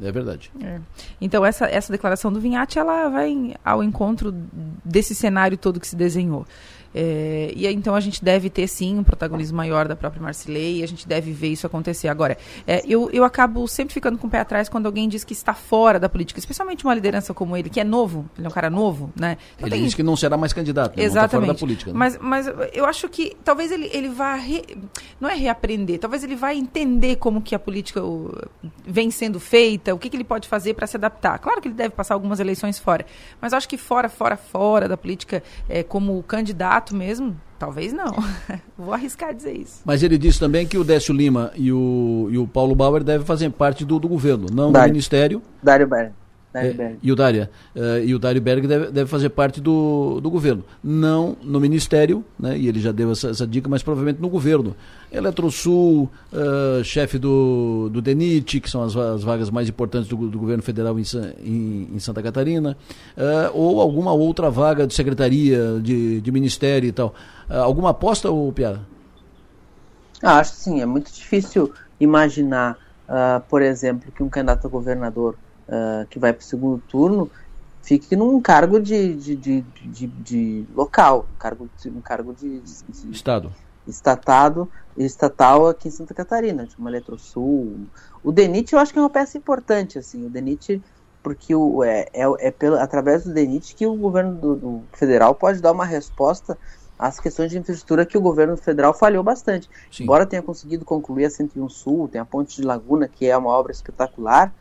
É 0.00 0.10
verdade. 0.10 0.50
É. 0.62 0.80
Então 1.20 1.44
essa, 1.44 1.66
essa 1.66 1.92
declaração 1.92 2.32
do 2.32 2.40
Vinhati 2.40 2.78
ela 2.78 3.08
vai 3.08 3.54
ao 3.64 3.82
encontro 3.82 4.32
desse 4.84 5.14
cenário 5.14 5.56
todo 5.56 5.80
que 5.80 5.86
se 5.86 5.96
desenhou. 5.96 6.46
É, 6.94 7.52
e 7.54 7.66
então 7.68 7.94
a 7.94 8.00
gente 8.00 8.24
deve 8.24 8.50
ter 8.50 8.66
sim 8.66 8.98
um 8.98 9.04
protagonismo 9.04 9.56
maior 9.56 9.86
da 9.86 9.94
própria 9.94 10.20
Marcilei, 10.22 10.82
a 10.82 10.86
gente 10.88 11.06
deve 11.06 11.32
ver 11.32 11.48
isso 11.48 11.66
acontecer. 11.66 12.08
Agora, 12.08 12.36
é, 12.66 12.82
eu, 12.86 13.08
eu 13.12 13.22
acabo 13.24 13.66
sempre 13.68 13.94
ficando 13.94 14.18
com 14.18 14.26
o 14.26 14.30
pé 14.30 14.40
atrás 14.40 14.68
quando 14.68 14.86
alguém 14.86 15.08
diz 15.08 15.22
que 15.22 15.32
está 15.32 15.54
fora 15.54 16.00
da 16.00 16.08
política, 16.08 16.40
especialmente 16.40 16.84
uma 16.84 16.94
liderança 16.94 17.32
como 17.32 17.56
ele, 17.56 17.70
que 17.70 17.78
é 17.78 17.84
novo, 17.84 18.28
ele 18.36 18.46
é 18.46 18.50
um 18.50 18.52
cara 18.52 18.68
novo, 18.68 19.12
né? 19.18 19.36
Então 19.56 19.68
Ele 19.68 19.76
tem- 19.76 19.84
disse 19.84 19.94
que 19.96 20.02
não 20.02 20.16
será 20.16 20.36
mais 20.36 20.52
candidato, 20.52 20.96
né? 20.96 21.04
Tá 21.04 21.28
fora 21.28 21.46
da 21.46 21.54
política. 21.60 21.92
né? 21.92 21.96
mas, 21.98 22.18
mas 22.20 22.46
eu 22.72 22.84
acho 22.84 23.08
que 23.08 23.36
talvez 23.44 23.70
ele, 23.70 23.88
ele 23.92 24.08
vá. 24.08 24.34
re- 24.34 24.64
não 25.20 25.28
é 25.28 25.34
reaprender, 25.34 25.98
talvez 25.98 26.24
ele 26.24 26.34
vai 26.34 26.56
entender 26.56 27.16
como 27.16 27.40
que 27.40 27.54
a 27.54 27.58
política 27.58 28.02
o, 28.02 28.34
vem 28.84 29.10
sendo 29.10 29.38
feita, 29.38 29.94
o 29.94 29.98
que, 29.98 30.08
que 30.10 30.16
ele 30.16 30.24
pode 30.24 30.48
fazer 30.48 30.74
para 30.74 30.86
se 30.86 30.96
adaptar. 30.96 31.38
Claro 31.38 31.60
que 31.60 31.68
ele 31.68 31.74
deve 31.74 31.90
passar 31.90 32.14
algumas 32.14 32.40
eleições 32.40 32.78
fora, 32.78 33.04
mas 33.40 33.52
eu 33.52 33.58
acho 33.58 33.68
que 33.68 33.76
fora, 33.76 34.08
fora, 34.08 34.36
fora 34.36 34.88
da 34.88 34.96
política, 34.96 35.42
é, 35.68 35.82
como 35.82 36.20
candidato 36.24 36.79
mesmo, 36.94 37.36
talvez 37.58 37.92
não. 37.92 38.12
Vou 38.76 38.92
arriscar 38.92 39.34
dizer 39.34 39.56
isso. 39.56 39.82
Mas 39.84 40.02
ele 40.02 40.16
disse 40.16 40.40
também 40.40 40.66
que 40.66 40.78
o 40.78 40.84
Décio 40.84 41.14
Lima 41.14 41.52
e 41.54 41.72
o, 41.72 42.28
e 42.30 42.38
o 42.38 42.46
Paulo 42.46 42.74
Bauer 42.74 43.04
devem 43.04 43.26
fazer 43.26 43.50
parte 43.50 43.84
do, 43.84 43.98
do 43.98 44.08
governo, 44.08 44.46
não 44.52 44.68
do 44.68 44.72
Dário. 44.72 44.92
ministério. 44.92 45.42
Dário 45.62 45.86
Berni. 45.86 46.12
Berg. 46.52 46.98
E 47.02 47.12
o 47.12 47.16
Dário, 47.16 47.48
uh, 47.76 48.04
e 48.04 48.14
o 48.14 48.18
Dário 48.18 48.40
Berg 48.40 48.66
deve, 48.66 48.86
deve, 48.90 49.08
fazer 49.08 49.28
parte 49.30 49.60
do, 49.60 50.20
do 50.20 50.30
governo. 50.30 50.64
Não 50.82 51.36
no 51.42 51.60
Ministério, 51.60 52.24
né, 52.38 52.58
e 52.58 52.66
ele 52.66 52.80
já 52.80 52.90
deu 52.90 53.12
essa, 53.12 53.30
essa 53.30 53.46
dica, 53.46 53.68
mas 53.68 53.82
provavelmente 53.82 54.20
no 54.20 54.28
governo. 54.28 54.74
Eletrosul, 55.12 56.10
uh, 56.32 56.82
chefe 56.82 57.18
do, 57.18 57.88
do 57.92 58.02
DENIT, 58.02 58.60
que 58.60 58.70
são 58.70 58.82
as, 58.82 58.96
as 58.96 59.22
vagas 59.22 59.50
mais 59.50 59.68
importantes 59.68 60.08
do, 60.08 60.16
do 60.28 60.38
governo 60.38 60.62
federal 60.62 60.98
em, 60.98 61.04
em, 61.44 61.88
em 61.94 61.98
Santa 61.98 62.22
Catarina, 62.22 62.76
uh, 63.16 63.50
ou 63.56 63.80
alguma 63.80 64.12
outra 64.12 64.50
vaga 64.50 64.86
de 64.86 64.94
secretaria, 64.94 65.80
de, 65.80 66.20
de 66.20 66.32
ministério 66.32 66.88
e 66.88 66.92
tal. 66.92 67.14
alguma 67.48 67.90
aposta, 67.90 68.28
ou 68.28 68.52
Piara? 68.52 68.80
Ah, 70.22 70.38
acho 70.38 70.52
que 70.52 70.58
sim, 70.58 70.80
é 70.80 70.86
muito 70.86 71.10
difícil 71.12 71.72
imaginar, 71.98 72.76
por 73.48 73.62
exemplo, 73.62 74.12
que 74.12 74.22
um 74.22 74.28
candidato 74.28 74.66
a 74.66 74.70
governador 74.70 75.34
uh, 75.70 76.06
que 76.08 76.18
vai 76.18 76.32
para 76.32 76.42
o 76.42 76.44
segundo 76.44 76.82
turno 76.88 77.30
fique 77.82 78.14
num 78.14 78.40
cargo 78.40 78.80
de, 78.80 79.14
de, 79.14 79.36
de, 79.36 79.60
de, 79.62 80.06
de 80.06 80.64
local, 80.74 81.26
um 81.34 81.38
cargo, 81.38 81.68
um 81.86 82.00
cargo 82.00 82.34
de, 82.34 82.60
de, 82.60 83.10
Estado. 83.10 83.52
Estatado, 83.88 84.68
estatal 84.96 85.66
aqui 85.66 85.88
em 85.88 85.90
Santa 85.90 86.14
Catarina, 86.14 86.66
tipo 86.66 86.80
uma 86.80 86.90
Eletrosul. 86.90 87.86
O 88.22 88.30
DENIT 88.30 88.72
eu 88.72 88.78
acho 88.78 88.92
que 88.92 88.98
é 88.98 89.02
uma 89.02 89.10
peça 89.10 89.38
importante, 89.38 89.98
assim, 89.98 90.24
o 90.24 90.30
DENIT, 90.30 90.80
porque 91.22 91.54
o, 91.54 91.82
é, 91.82 92.06
é, 92.12 92.24
é 92.38 92.50
pelo, 92.50 92.76
através 92.76 93.24
do 93.24 93.32
DENIT 93.32 93.74
que 93.74 93.86
o 93.86 93.96
governo 93.96 94.34
do, 94.34 94.54
do 94.54 94.82
federal 94.92 95.34
pode 95.34 95.60
dar 95.60 95.72
uma 95.72 95.84
resposta 95.84 96.56
às 96.98 97.18
questões 97.18 97.50
de 97.50 97.58
infraestrutura 97.58 98.04
que 98.04 98.18
o 98.18 98.20
governo 98.20 98.56
federal 98.56 98.92
falhou 98.92 99.24
bastante. 99.24 99.68
Sim. 99.90 100.04
Embora 100.04 100.26
tenha 100.26 100.42
conseguido 100.42 100.84
concluir 100.84 101.24
a 101.24 101.30
101 101.30 101.68
Sul, 101.70 102.06
tem 102.06 102.20
a 102.20 102.24
Ponte 102.26 102.54
de 102.54 102.62
Laguna, 102.62 103.08
que 103.08 103.26
é 103.26 103.36
uma 103.36 103.50
obra 103.50 103.72
espetacular, 103.72 104.54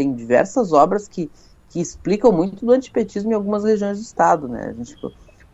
tem 0.00 0.14
diversas 0.14 0.72
obras 0.72 1.06
que, 1.06 1.30
que 1.68 1.78
explicam 1.78 2.32
muito 2.32 2.64
do 2.64 2.72
antipetismo 2.72 3.32
em 3.32 3.34
algumas 3.34 3.64
regiões 3.64 3.98
do 3.98 4.02
estado, 4.02 4.48
né? 4.48 4.68
A 4.70 4.72
gente, 4.72 4.96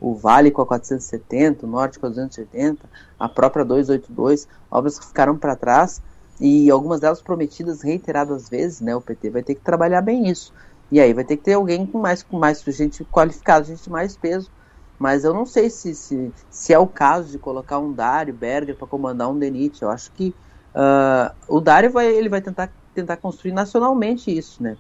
o 0.01 0.14
Vale 0.14 0.52
com 0.52 0.62
a 0.62 0.66
470, 0.66 1.66
o 1.66 1.68
Norte 1.68 1.98
com 1.98 2.06
a 2.06 2.09
280, 2.09 2.89
a 3.18 3.28
própria 3.28 3.64
282, 3.64 4.47
obras 4.70 5.01
que 5.01 5.06
ficaram 5.06 5.36
para 5.36 5.56
trás 5.56 6.01
e 6.39 6.70
algumas 6.70 7.01
delas 7.01 7.20
prometidas 7.20 7.82
reiteradas 7.82 8.48
vezes, 8.48 8.81
né? 8.81 8.94
O 8.94 9.01
PT 9.01 9.31
vai 9.31 9.43
ter 9.43 9.56
que 9.56 9.62
trabalhar 9.62 10.01
bem 10.01 10.28
isso. 10.28 10.55
E 10.93 11.01
aí 11.01 11.12
vai 11.12 11.24
ter 11.24 11.39
que 11.39 11.43
ter 11.43 11.55
alguém 11.55 11.85
com 11.85 11.98
mais, 11.98 12.23
com 12.23 12.39
mais 12.39 12.62
gente 12.62 13.05
qualificada, 13.06 13.64
gente 13.64 13.90
mais 13.90 14.16
peso. 14.16 14.48
Mas 14.97 15.24
eu 15.24 15.35
não 15.35 15.44
sei 15.44 15.68
se, 15.68 15.93
se, 15.93 16.32
se 16.48 16.73
é 16.73 16.78
o 16.78 16.86
caso 16.86 17.32
de 17.32 17.39
colocar 17.39 17.81
um 17.81 17.93
Dário 17.93 18.32
Berger 18.32 18.77
para 18.77 18.86
comandar 18.86 19.28
um 19.28 19.36
DENIT. 19.36 19.82
Eu 19.82 19.90
acho 19.90 20.12
que 20.12 20.32
uh, 20.73 21.35
o 21.48 21.60
Dário 21.60 21.90
vai, 21.90 22.06
ele 22.06 22.28
vai 22.28 22.40
tentar 22.40 22.70
tentar 22.97 23.16
construir 23.18 23.52
nacionalmente 23.52 24.36
isso, 24.36 24.62
né? 24.62 24.77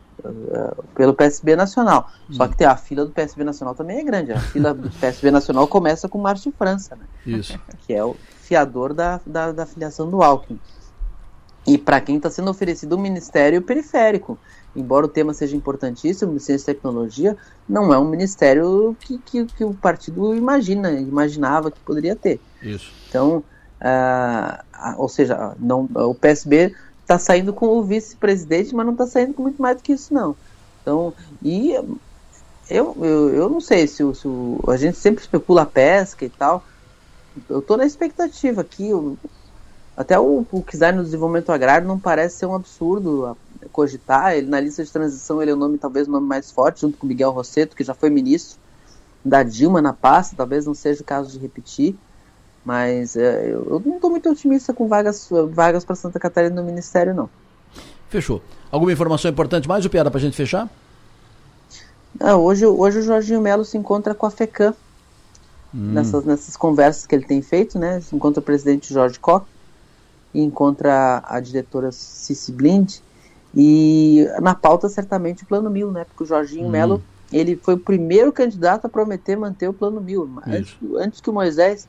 Pelo 0.94 1.14
PSB 1.14 1.54
Nacional. 1.54 2.10
Só 2.30 2.44
hum. 2.44 2.48
que 2.48 2.56
tem 2.56 2.66
a 2.66 2.76
fila 2.76 3.04
do 3.04 3.12
PSB 3.12 3.44
Nacional 3.44 3.74
também 3.74 3.98
é 3.98 4.02
grande. 4.02 4.32
A 4.32 4.40
fila 4.40 4.74
do 4.74 4.90
PSB 4.98 5.30
Nacional 5.30 5.68
começa 5.68 6.08
com 6.08 6.18
o 6.18 6.22
Márcio 6.22 6.52
França, 6.56 6.96
né? 6.96 7.04
Isso. 7.24 7.58
Que 7.86 7.94
é 7.94 8.04
o 8.04 8.16
fiador 8.40 8.92
da, 8.92 9.20
da, 9.24 9.52
da 9.52 9.66
filiação 9.66 10.10
do 10.10 10.22
Alckmin. 10.22 10.58
E 11.66 11.76
para 11.76 12.00
quem 12.00 12.16
está 12.16 12.30
sendo 12.30 12.50
oferecido 12.50 12.96
um 12.96 13.00
ministério 13.00 13.60
periférico. 13.60 14.38
Embora 14.74 15.06
o 15.06 15.08
tema 15.08 15.32
seja 15.32 15.56
importantíssimo, 15.56 16.38
ciência 16.38 16.70
e 16.70 16.74
tecnologia, 16.74 17.36
não 17.68 17.92
é 17.92 17.98
um 17.98 18.08
ministério 18.08 18.96
que, 19.00 19.18
que, 19.18 19.44
que 19.46 19.64
o 19.64 19.74
partido 19.74 20.34
imagina, 20.34 20.92
imaginava 20.92 21.70
que 21.70 21.80
poderia 21.80 22.14
ter. 22.14 22.40
Isso. 22.62 22.92
Então, 23.08 23.42
uh, 23.80 24.94
ou 24.98 25.08
seja, 25.08 25.56
não, 25.58 25.88
o 25.94 26.14
PSB 26.14 26.74
está 27.06 27.18
saindo 27.20 27.52
com 27.52 27.68
o 27.68 27.84
vice-presidente, 27.84 28.74
mas 28.74 28.84
não 28.84 28.92
está 28.92 29.06
saindo 29.06 29.32
com 29.32 29.42
muito 29.42 29.62
mais 29.62 29.76
do 29.76 29.82
que 29.82 29.92
isso, 29.92 30.12
não. 30.12 30.34
Então, 30.82 31.14
e 31.40 31.72
eu, 32.68 32.96
eu, 33.00 33.34
eu 33.34 33.48
não 33.48 33.60
sei 33.60 33.86
se, 33.86 34.02
o, 34.02 34.12
se 34.12 34.26
a 34.68 34.76
gente 34.76 34.98
sempre 34.98 35.22
especula 35.22 35.62
a 35.62 35.66
pesca 35.66 36.24
e 36.24 36.28
tal. 36.28 36.64
Eu 37.48 37.60
estou 37.60 37.76
na 37.76 37.86
expectativa 37.86 38.60
aqui. 38.60 38.88
Eu, 38.88 39.16
até 39.96 40.18
o, 40.18 40.44
o 40.50 40.62
Kizar 40.62 40.94
no 40.94 41.04
desenvolvimento 41.04 41.50
agrário 41.50 41.86
não 41.86 41.98
parece 41.98 42.38
ser 42.38 42.46
um 42.46 42.54
absurdo 42.54 43.36
cogitar. 43.70 44.34
Ele 44.34 44.48
na 44.48 44.60
lista 44.60 44.84
de 44.84 44.90
transição 44.90 45.40
ele 45.40 45.52
é 45.52 45.54
o 45.54 45.56
nome 45.56 45.78
talvez 45.78 46.08
o 46.08 46.10
nome 46.10 46.26
mais 46.26 46.50
forte, 46.50 46.80
junto 46.80 46.98
com 46.98 47.06
Miguel 47.06 47.30
Rosseto, 47.30 47.76
que 47.76 47.84
já 47.84 47.94
foi 47.94 48.10
ministro 48.10 48.58
da 49.24 49.44
Dilma 49.44 49.80
na 49.80 49.92
pasta. 49.92 50.34
Talvez 50.36 50.66
não 50.66 50.74
seja 50.74 51.02
o 51.02 51.04
caso 51.04 51.30
de 51.30 51.38
repetir. 51.38 51.96
Mas 52.66 53.14
é, 53.14 53.52
eu 53.52 53.80
não 53.86 53.94
estou 53.94 54.10
muito 54.10 54.28
otimista 54.28 54.74
com 54.74 54.88
vagas, 54.88 55.28
vagas 55.52 55.84
para 55.84 55.94
Santa 55.94 56.18
Catarina 56.18 56.56
no 56.56 56.64
Ministério, 56.64 57.14
não. 57.14 57.30
Fechou. 58.08 58.42
Alguma 58.72 58.92
informação 58.92 59.30
importante 59.30 59.68
mais, 59.68 59.84
o 59.84 59.90
Piada, 59.90 60.10
para 60.10 60.18
a 60.18 60.20
gente 60.20 60.36
fechar? 60.36 60.68
Não, 62.18 62.42
hoje, 62.42 62.66
hoje 62.66 62.98
o 62.98 63.02
Jorginho 63.02 63.40
Melo 63.40 63.64
se 63.64 63.78
encontra 63.78 64.16
com 64.16 64.26
a 64.26 64.32
FECAM. 64.32 64.74
Hum. 65.72 65.92
Nessas, 65.92 66.24
nessas 66.24 66.56
conversas 66.56 67.06
que 67.06 67.14
ele 67.14 67.24
tem 67.24 67.40
feito, 67.40 67.78
né? 67.78 68.00
Se 68.00 68.16
encontra 68.16 68.40
o 68.40 68.42
presidente 68.42 68.92
Jorge 68.92 69.20
Koch 69.20 69.46
e 70.34 70.42
encontra 70.42 71.22
a, 71.24 71.36
a 71.36 71.40
diretora 71.40 71.92
Cici 71.92 72.50
Blind. 72.50 72.96
E 73.54 74.26
na 74.42 74.56
pauta, 74.56 74.88
certamente, 74.88 75.44
o 75.44 75.46
Plano 75.46 75.70
Mil, 75.70 75.92
né? 75.92 76.04
Porque 76.04 76.24
o 76.24 76.26
Jorginho 76.26 76.66
hum. 76.66 76.70
Melo 76.70 77.00
ele 77.32 77.56
foi 77.56 77.74
o 77.74 77.78
primeiro 77.78 78.32
candidato 78.32 78.86
a 78.86 78.88
prometer 78.88 79.36
manter 79.36 79.68
o 79.68 79.72
Plano 79.72 80.00
Mil. 80.00 80.28
Antes, 80.46 80.76
antes 80.96 81.20
que 81.20 81.30
o 81.30 81.32
Moisés 81.32 81.88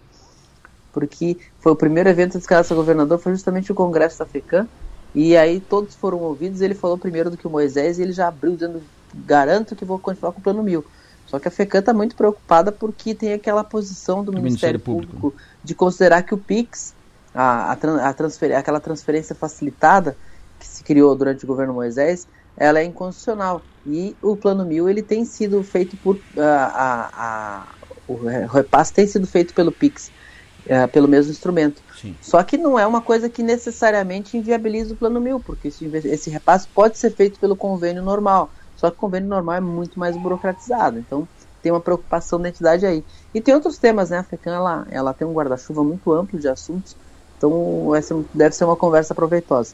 porque 0.98 1.38
foi 1.60 1.74
o 1.74 1.76
primeiro 1.76 2.10
evento 2.10 2.40
de 2.40 2.46
a 2.52 2.64
governador, 2.74 3.20
foi 3.20 3.32
justamente 3.32 3.72
o 3.72 3.76
Congresso 3.76 4.24
Africano, 4.24 4.68
e 5.14 5.38
aí 5.38 5.60
todos 5.60 5.94
foram 5.94 6.18
ouvidos, 6.18 6.60
ele 6.60 6.74
falou 6.74 6.98
primeiro 6.98 7.30
do 7.30 7.38
que 7.38 7.46
o 7.46 7.52
Moisés, 7.52 8.00
e 8.00 8.02
ele 8.02 8.12
já 8.12 8.30
abriu 8.30 8.54
dizendo, 8.54 8.82
garanto 9.14 9.76
que 9.76 9.86
vou 9.86 10.00
continuar 10.00 10.32
com 10.32 10.40
o 10.40 10.42
plano 10.42 10.64
mil. 10.64 10.84
Só 11.28 11.38
que 11.38 11.48
a 11.48 11.52
FECAM 11.52 11.82
está 11.82 11.94
muito 11.94 12.16
preocupada 12.16 12.72
porque 12.72 13.14
tem 13.14 13.32
aquela 13.32 13.64
posição 13.64 14.24
do, 14.24 14.32
do 14.32 14.42
Ministério, 14.42 14.80
Ministério 14.80 14.80
Público. 14.80 15.22
Público. 15.22 15.42
de 15.64 15.76
considerar 15.76 16.24
que 16.24 16.34
o 16.34 16.38
PIX, 16.40 16.96
a, 17.32 17.74
a, 17.74 18.10
a 18.10 18.14
transfer, 18.14 18.58
aquela 18.58 18.80
transferência 18.80 19.36
facilitada 19.36 20.18
que 20.60 20.66
se 20.66 20.84
criou 20.84 21.16
durante 21.16 21.44
o 21.44 21.48
governo 21.48 21.76
Moisés, 21.76 22.28
ela 22.58 22.80
é 22.80 22.84
inconstitucional. 22.84 23.62
E 23.86 24.16
o 24.20 24.36
plano 24.36 24.66
mil 24.66 24.90
ele 24.90 25.04
tem 25.04 25.26
sido 25.26 25.62
feito 25.62 25.96
por. 25.98 26.20
A, 26.36 27.12
a, 27.14 27.68
o 28.08 28.16
repasse 28.48 28.92
tem 28.94 29.06
sido 29.06 29.28
feito 29.28 29.54
pelo 29.54 29.72
PIX 29.72 30.18
é, 30.66 30.88
pelo 30.88 31.08
mesmo 31.08 31.32
instrumento. 31.32 31.82
Sim. 32.00 32.16
Só 32.22 32.42
que 32.44 32.58
não 32.58 32.78
é 32.78 32.86
uma 32.86 33.02
coisa 33.02 33.30
que 33.30 33.44
necessariamente 33.44 34.38
inviabiliza 34.38 34.94
o 34.94 34.98
plano 34.98 35.20
mil, 35.20 35.40
porque 35.40 35.70
esse, 35.70 35.86
esse 35.86 36.30
repasse 36.30 36.68
pode 36.68 36.98
ser 36.98 37.12
feito 37.12 37.40
pelo 37.40 37.56
convênio 37.56 38.04
normal. 38.04 38.50
Só 38.76 38.90
que 38.90 38.98
o 38.98 39.00
convênio 39.00 39.28
normal 39.28 39.56
é 39.56 39.62
muito 39.62 40.00
mais 40.00 40.16
burocratizado. 40.16 41.00
Então 41.00 41.28
tem 41.62 41.72
uma 41.72 41.82
preocupação 41.82 42.40
da 42.40 42.50
entidade 42.50 42.86
aí. 42.86 43.04
E 43.34 43.42
tem 43.42 43.54
outros 43.54 43.78
temas, 43.78 44.10
né? 44.10 44.20
A 44.20 44.24
FECAM 44.24 44.54
ela, 44.54 44.88
ela 44.92 45.14
tem 45.14 45.28
um 45.28 45.34
guarda-chuva 45.34 45.84
muito 45.84 46.12
amplo 46.14 46.40
de 46.40 46.48
assuntos. 46.48 46.96
Então 47.38 47.96
essa 47.96 48.16
deve 48.34 48.56
ser 48.56 48.66
uma 48.66 48.76
conversa 48.76 49.16
proveitosa. 49.16 49.74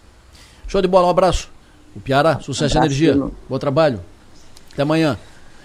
Show 0.67 0.81
de 0.81 0.87
bola, 0.87 1.07
um 1.07 1.11
abraço. 1.11 1.51
O 1.95 1.99
Piara, 1.99 2.39
sucesso 2.39 2.75
e 2.75 2.77
energia. 2.79 3.15
Bom 3.49 3.59
trabalho. 3.59 3.99
Até 4.71 4.81
amanhã. 4.81 5.17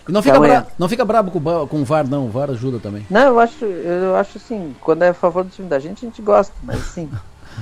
E 0.09 0.13
não 0.13 0.23
fica, 0.23 0.41
bra 0.41 0.67
não 0.79 0.89
fica 0.89 1.05
brabo 1.05 1.31
com, 1.31 1.67
com 1.67 1.83
o 1.83 1.85
VAR, 1.85 2.09
não. 2.09 2.27
O 2.27 2.31
VAR 2.31 2.51
ajuda 2.51 2.79
também. 2.79 3.07
Não, 3.11 3.21
eu 3.21 3.39
acho, 3.39 3.65
eu 3.65 4.17
acho 4.17 4.39
assim, 4.39 4.75
quando 4.81 5.03
é 5.03 5.09
a 5.11 5.15
favor 5.15 5.45
do 5.45 5.51
time 5.51 5.69
da 5.69 5.79
gente, 5.79 6.05
a 6.05 6.09
gente 6.09 6.23
gosta, 6.23 6.55
mas 6.63 6.81
sim. 6.81 7.11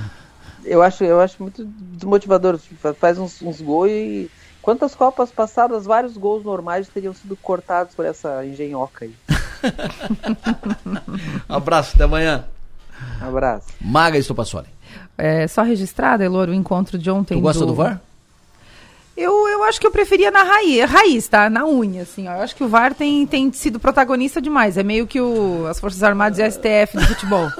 eu 0.63 0.81
acho, 0.81 1.03
eu 1.03 1.19
acho 1.19 1.41
muito 1.43 1.65
desmotivador. 1.65 2.57
Faz 2.99 3.17
uns, 3.17 3.41
uns 3.41 3.61
gols 3.61 3.89
e. 3.91 4.31
Quantas 4.61 4.93
Copas 4.93 5.31
passadas, 5.31 5.85
vários 5.85 6.17
gols 6.17 6.43
normais 6.43 6.89
teriam 6.89 7.13
sido 7.13 7.37
cortados 7.37 7.95
por 7.95 8.05
essa 8.05 8.45
engenhoca 8.45 9.05
aí. 9.05 9.13
Abraço, 11.47 11.93
até 11.95 12.03
amanhã. 12.03 12.43
Abraço. 13.21 13.67
Maga 13.79 14.17
Estopassoli. 14.17 14.67
É, 15.17 15.47
só 15.47 15.63
registrado, 15.63 16.21
Elor, 16.21 16.49
o 16.49 16.53
encontro 16.53 16.97
de 16.97 17.09
ontem. 17.09 17.37
Tu 17.37 17.41
gosta 17.41 17.61
do, 17.61 17.67
do 17.67 17.75
VAR? 17.75 18.01
Eu, 19.17 19.47
eu 19.47 19.63
acho 19.63 19.81
que 19.81 19.87
eu 19.87 19.91
preferia 19.91 20.29
na 20.29 20.43
raiz, 20.43 20.89
raiz, 20.89 21.27
tá? 21.27 21.49
Na 21.49 21.65
unha, 21.65 22.03
assim, 22.03 22.27
ó. 22.27 22.35
Eu 22.35 22.41
acho 22.41 22.55
que 22.55 22.63
o 22.63 22.67
VAR 22.67 22.93
tem, 22.93 23.25
tem 23.25 23.51
sido 23.51 23.79
protagonista 23.79 24.39
demais. 24.39 24.77
É 24.77 24.83
meio 24.83 25.07
que 25.07 25.19
o, 25.19 25.65
as 25.67 25.79
Forças 25.79 26.03
Armadas 26.03 26.37
e 26.37 26.43
a 26.43 26.51
STF 26.51 26.95
do 26.95 27.07
futebol. 27.07 27.49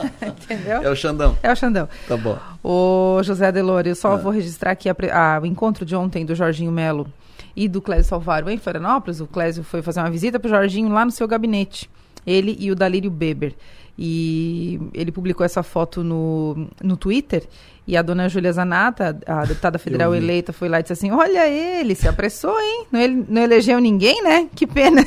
Entendeu? 0.22 0.82
É 0.82 0.90
o 0.90 0.96
Xandão. 0.96 1.36
É 1.42 1.52
o 1.52 1.56
Xandão. 1.56 1.88
Tá 2.06 2.16
bom. 2.16 2.38
O 2.62 3.22
José 3.22 3.50
Delore, 3.52 3.90
eu 3.90 3.96
só 3.96 4.14
é. 4.14 4.18
vou 4.18 4.32
registrar 4.32 4.72
aqui 4.72 4.88
a, 4.88 4.94
a, 5.12 5.40
o 5.40 5.46
encontro 5.46 5.84
de 5.84 5.94
ontem 5.94 6.24
do 6.24 6.34
Jorginho 6.34 6.72
Melo 6.72 7.06
e 7.54 7.68
do 7.68 7.80
Clésio 7.80 8.04
Salvaro 8.04 8.50
em 8.50 8.58
Florianópolis. 8.58 9.20
O 9.20 9.26
Clésio 9.26 9.62
foi 9.62 9.82
fazer 9.82 10.00
uma 10.00 10.10
visita 10.10 10.38
pro 10.38 10.48
Jorginho 10.48 10.88
lá 10.88 11.04
no 11.04 11.10
seu 11.10 11.26
gabinete. 11.26 11.90
Ele 12.26 12.56
e 12.58 12.70
o 12.70 12.74
Dalírio 12.74 13.10
Beber. 13.10 13.54
E 13.98 14.80
ele 14.92 15.10
publicou 15.10 15.44
essa 15.44 15.62
foto 15.62 16.04
no, 16.04 16.68
no 16.82 16.96
Twitter 16.96 17.48
e 17.86 17.96
a 17.96 18.02
dona 18.02 18.28
Júlia 18.28 18.52
Zanata, 18.52 19.16
a 19.26 19.44
deputada 19.44 19.78
federal 19.78 20.14
eleita, 20.14 20.52
foi 20.52 20.68
lá 20.68 20.80
e 20.80 20.82
disse 20.82 20.94
assim: 20.94 21.10
Olha 21.12 21.46
ele, 21.48 21.94
se 21.94 22.08
apressou, 22.08 22.58
hein? 22.60 22.86
Não, 22.90 23.00
ele, 23.00 23.24
não 23.28 23.42
elegeu 23.42 23.78
ninguém, 23.78 24.22
né? 24.22 24.48
Que 24.54 24.66
pena. 24.66 25.06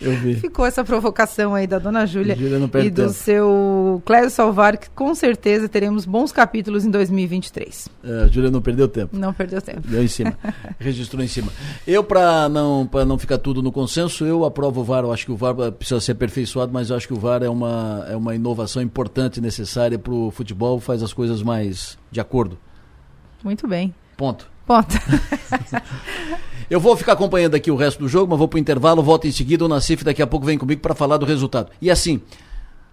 Eu 0.00 0.12
vi. 0.12 0.34
Ficou 0.36 0.64
essa 0.64 0.82
provocação 0.82 1.54
aí 1.54 1.66
da 1.66 1.78
dona 1.78 2.06
Júlia 2.06 2.36
e 2.82 2.90
do 2.90 3.10
seu 3.10 4.02
Cléio 4.06 4.30
Salvar, 4.30 4.78
que 4.78 4.88
com 4.90 5.14
certeza 5.14 5.68
teremos 5.68 6.06
bons 6.06 6.32
capítulos 6.32 6.84
em 6.84 6.90
2023. 6.90 7.88
É, 8.02 8.22
a 8.24 8.26
Júlia 8.28 8.50
não 8.50 8.62
perdeu 8.62 8.88
tempo. 8.88 9.16
Não 9.16 9.32
perdeu 9.32 9.60
tempo. 9.60 9.82
Deu 9.86 10.02
em 10.02 10.08
cima. 10.08 10.36
Registrou 10.80 11.22
em 11.22 11.28
cima. 11.28 11.52
Eu, 11.86 12.02
para 12.02 12.48
não, 12.48 12.86
pra 12.86 13.04
não 13.04 13.18
ficar 13.18 13.38
tudo 13.38 13.62
no 13.62 13.70
consenso, 13.70 14.24
eu 14.24 14.44
aprovo 14.44 14.80
o 14.80 14.84
VAR. 14.84 15.04
Eu 15.04 15.12
acho 15.12 15.26
que 15.26 15.32
o 15.32 15.36
VAR 15.36 15.54
precisa 15.72 16.00
ser 16.00 16.12
aperfeiçoado, 16.12 16.72
mas 16.72 16.88
eu 16.88 16.96
acho 16.96 17.06
que 17.06 17.14
o 17.14 17.18
VAR 17.18 17.42
é 17.42 17.48
uma, 17.48 18.06
é 18.08 18.16
uma 18.16 18.34
inovação 18.34 18.82
importante, 18.82 19.40
necessária 19.40 19.98
para 19.98 20.12
o 20.12 20.30
futebol, 20.30 20.80
faz 20.80 21.02
as 21.02 21.12
coisas 21.12 21.42
mais 21.42 21.98
de 22.10 22.20
acordo. 22.20 22.58
Muito 23.44 23.68
bem. 23.68 23.94
Ponto. 24.16 24.50
Ponto. 24.66 24.94
Eu 26.70 26.78
vou 26.78 26.96
ficar 26.96 27.14
acompanhando 27.14 27.56
aqui 27.56 27.68
o 27.68 27.76
resto 27.76 27.98
do 27.98 28.08
jogo, 28.08 28.30
mas 28.30 28.38
vou 28.38 28.46
pro 28.46 28.58
intervalo, 28.58 29.02
volto 29.02 29.26
em 29.26 29.32
seguida. 29.32 29.64
O 29.64 29.68
Nacif 29.68 30.04
daqui 30.04 30.22
a 30.22 30.26
pouco 30.26 30.46
vem 30.46 30.56
comigo 30.56 30.80
para 30.80 30.94
falar 30.94 31.16
do 31.16 31.26
resultado. 31.26 31.72
E 31.82 31.90
assim, 31.90 32.22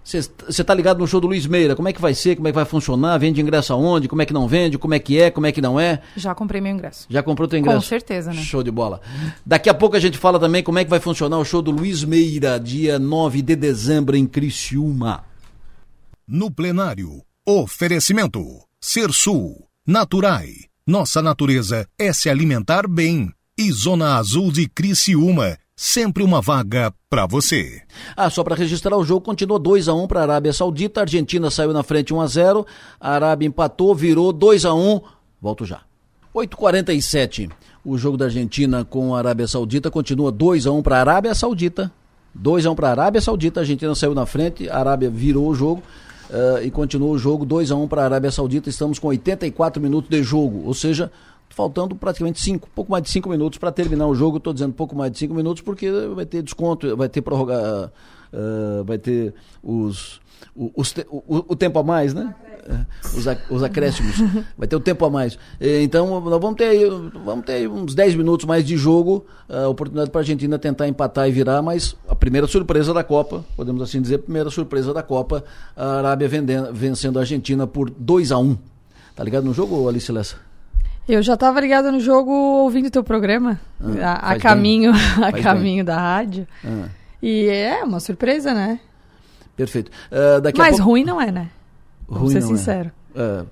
você 0.03 0.63
tá 0.63 0.73
ligado 0.73 0.97
no 0.97 1.07
show 1.07 1.19
do 1.19 1.27
Luiz 1.27 1.45
Meira? 1.45 1.75
Como 1.75 1.87
é 1.87 1.93
que 1.93 2.01
vai 2.01 2.15
ser? 2.15 2.37
Como 2.37 2.47
é 2.47 2.51
que 2.51 2.55
vai 2.55 2.65
funcionar? 2.65 3.17
Vende 3.17 3.39
ingresso 3.39 3.73
aonde? 3.73 4.07
Como 4.07 4.21
é 4.21 4.25
que 4.25 4.33
não 4.33 4.47
vende? 4.47 4.79
Como 4.79 4.93
é 4.93 4.99
que 4.99 5.21
é? 5.21 5.29
Como 5.29 5.45
é 5.45 5.51
que 5.51 5.61
não 5.61 5.79
é? 5.79 6.01
Já 6.15 6.33
comprei 6.33 6.59
meu 6.59 6.71
ingresso. 6.71 7.05
Já 7.07 7.21
comprou 7.21 7.47
teu 7.47 7.59
ingresso? 7.59 7.77
Com 7.77 7.83
certeza, 7.83 8.33
né? 8.33 8.41
Show 8.41 8.63
de 8.63 8.71
bola. 8.71 8.99
Daqui 9.45 9.69
a 9.69 9.73
pouco 9.75 9.95
a 9.95 9.99
gente 9.99 10.17
fala 10.17 10.39
também 10.39 10.63
como 10.63 10.79
é 10.79 10.83
que 10.83 10.89
vai 10.89 10.99
funcionar 10.99 11.37
o 11.37 11.45
show 11.45 11.61
do 11.61 11.69
Luiz 11.69 12.03
Meira, 12.03 12.59
dia 12.59 12.97
9 12.97 13.43
de 13.43 13.55
dezembro 13.55 14.15
em 14.15 14.25
Criciúma. 14.25 15.23
No 16.27 16.49
plenário, 16.49 17.21
oferecimento. 17.45 18.43
Ser 18.81 19.11
Sul, 19.11 19.67
Naturai. 19.85 20.47
Nossa 20.87 21.21
natureza 21.21 21.85
é 21.99 22.13
se 22.13 22.29
alimentar 22.29 22.87
bem. 22.87 23.29
E 23.59 23.71
Zona 23.71 24.17
Azul 24.17 24.51
de 24.51 24.69
Criciúma, 24.69 25.57
sempre 25.75 26.21
uma 26.21 26.39
vaga 26.39 26.93
para 27.09 27.25
você. 27.25 27.81
Ah, 28.15 28.29
só 28.29 28.43
para 28.43 28.53
registrar 28.53 28.95
o 28.95 29.03
jogo, 29.03 29.21
continuou 29.21 29.57
2 29.57 29.87
a 29.87 29.95
1 29.95 30.05
para 30.05 30.19
a 30.19 30.23
Arábia 30.23 30.53
Saudita, 30.53 30.99
a 30.99 31.03
Argentina 31.03 31.49
saiu 31.49 31.73
na 31.73 31.81
frente 31.81 32.13
1 32.13 32.21
a 32.21 32.27
0, 32.27 32.67
a 32.99 33.13
Arábia 33.13 33.47
empatou, 33.47 33.95
virou 33.95 34.31
2 34.31 34.63
a 34.63 34.75
1. 34.75 35.01
Volto 35.41 35.65
já. 35.65 35.81
8:47. 36.35 37.49
O 37.83 37.97
jogo 37.97 38.15
da 38.15 38.25
Argentina 38.25 38.85
com 38.85 39.15
a 39.15 39.17
Arábia 39.17 39.47
Saudita 39.47 39.89
continua 39.89 40.31
2 40.31 40.67
a 40.67 40.71
1 40.71 40.83
para 40.83 40.97
a 40.97 40.99
Arábia 40.99 41.33
Saudita. 41.33 41.91
2 42.35 42.67
a 42.67 42.69
1 42.69 42.75
para 42.75 42.89
a 42.89 42.91
Arábia 42.91 43.21
Saudita, 43.21 43.59
a 43.59 43.63
Argentina 43.63 43.95
saiu 43.95 44.13
na 44.13 44.27
frente, 44.27 44.69
a 44.69 44.77
Arábia 44.77 45.09
virou 45.09 45.47
o 45.47 45.55
jogo. 45.55 45.81
Uh, 46.29 46.61
e 46.61 46.69
continua 46.69 47.09
o 47.09 47.17
jogo 47.17 47.43
2 47.43 47.71
a 47.71 47.75
1 47.75 47.87
para 47.87 48.03
a 48.03 48.05
Arábia 48.05 48.29
Saudita. 48.29 48.69
Estamos 48.69 48.99
com 48.99 49.07
84 49.07 49.81
minutos 49.81 50.11
de 50.11 50.21
jogo, 50.21 50.61
ou 50.63 50.75
seja, 50.75 51.11
faltando 51.49 51.95
praticamente 51.95 52.41
5, 52.41 52.69
pouco 52.73 52.91
mais 52.91 53.03
de 53.03 53.09
5 53.09 53.29
minutos 53.29 53.57
para 53.57 53.71
terminar 53.71 54.07
o 54.07 54.15
jogo. 54.15 54.37
Estou 54.37 54.53
dizendo 54.53 54.73
pouco 54.73 54.95
mais 54.95 55.11
de 55.11 55.17
5 55.19 55.33
minutos 55.33 55.61
porque 55.61 55.89
vai 56.13 56.25
ter 56.25 56.41
desconto, 56.41 56.95
vai 56.95 57.09
ter 57.09 57.21
prorrogar, 57.21 57.91
uh, 58.31 58.83
vai 58.83 58.97
ter 58.97 59.33
os, 59.63 60.21
os 60.55 60.91
o, 61.09 61.17
o, 61.27 61.45
o, 61.49 61.55
tempo 61.55 61.79
a 61.79 61.83
mais, 61.83 62.13
né? 62.13 62.35
Os, 63.15 63.25
os 63.49 63.63
acréscimos. 63.63 64.17
Vai 64.57 64.67
ter 64.67 64.75
o 64.75 64.79
tempo 64.79 65.05
a 65.05 65.09
mais. 65.09 65.39
Então, 65.59 66.19
nós 66.19 66.41
vamos 66.41 66.57
ter 66.57 66.65
aí, 66.65 66.85
vamos 67.23 67.45
ter 67.45 67.53
aí 67.53 67.67
uns 67.67 67.95
10 67.95 68.15
minutos 68.15 68.45
mais 68.45 68.65
de 68.65 68.75
jogo, 68.75 69.25
a 69.47 69.69
oportunidade 69.69 70.11
para 70.11 70.19
a 70.19 70.23
Argentina 70.23 70.59
tentar 70.59 70.87
empatar 70.87 71.29
e 71.29 71.31
virar, 71.31 71.61
mas 71.61 71.95
a 72.09 72.15
primeira 72.15 72.45
surpresa 72.45 72.93
da 72.93 73.03
Copa, 73.03 73.45
podemos 73.55 73.81
assim 73.81 74.01
dizer, 74.01 74.15
a 74.15 74.19
primeira 74.19 74.49
surpresa 74.49 74.93
da 74.93 75.01
Copa, 75.01 75.43
a 75.75 75.97
Arábia 75.97 76.27
vendendo, 76.27 76.73
vencendo 76.73 77.17
a 77.17 77.21
Argentina 77.21 77.65
por 77.65 77.89
2 77.89 78.31
a 78.33 78.37
1 78.37 78.57
Tá 79.15 79.23
ligado 79.23 79.45
no 79.45 79.53
jogo, 79.53 79.89
Alice 79.89 80.11
Lessa? 80.11 80.46
Eu 81.07 81.21
já 81.21 81.35
estava 81.35 81.59
ligada 81.61 81.91
no 81.91 81.99
jogo 81.99 82.31
ouvindo 82.31 82.91
teu 82.91 83.03
programa, 83.03 83.59
ah, 84.01 84.29
a, 84.29 84.31
a 84.31 84.39
caminho, 84.39 84.91
a 85.23 85.31
caminho 85.31 85.85
da 85.85 85.97
rádio. 85.97 86.45
Ah. 86.65 86.89
E 87.21 87.47
é 87.47 87.83
uma 87.83 87.99
surpresa, 87.99 88.53
né? 88.53 88.79
Perfeito. 89.55 89.89
Uh, 90.11 90.41
Mas 90.57 90.75
pouco... 90.75 90.91
ruim 90.91 91.03
não 91.03 91.19
é, 91.19 91.31
né? 91.31 91.49
Vamos 92.07 92.33
ruim 92.33 92.41
ser 92.41 92.47
sincero. 92.47 92.91
É. 93.15 93.41
Uh, 93.41 93.47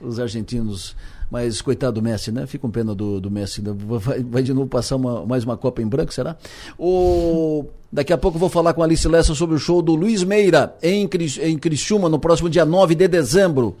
os 0.00 0.18
argentinos, 0.18 0.96
mas 1.30 1.62
coitado 1.62 2.00
do 2.00 2.02
Messi, 2.02 2.32
né? 2.32 2.46
Fica 2.46 2.62
com 2.62 2.70
pena 2.70 2.94
do, 2.94 3.20
do 3.20 3.30
Messi. 3.30 3.62
Vai, 3.62 4.22
vai, 4.22 4.42
de 4.42 4.52
novo 4.52 4.66
passar 4.66 4.96
uma, 4.96 5.24
mais 5.24 5.44
uma 5.44 5.56
Copa 5.56 5.80
em 5.80 5.86
branco, 5.86 6.12
será? 6.12 6.36
O... 6.78 7.66
Daqui 7.92 8.12
a 8.12 8.18
pouco 8.18 8.36
eu 8.36 8.40
vou 8.40 8.48
falar 8.48 8.74
com 8.74 8.82
a 8.82 8.84
Alice 8.84 9.06
Lessa 9.06 9.34
sobre 9.34 9.54
o 9.54 9.58
show 9.58 9.80
do 9.80 9.94
Luiz 9.94 10.24
Meira 10.24 10.74
em, 10.82 11.06
Cris, 11.06 11.38
em 11.38 11.56
Criciúma 11.56 12.08
no 12.08 12.18
próximo 12.18 12.50
dia 12.50 12.64
9 12.64 12.94
de 12.94 13.06
dezembro. 13.06 13.76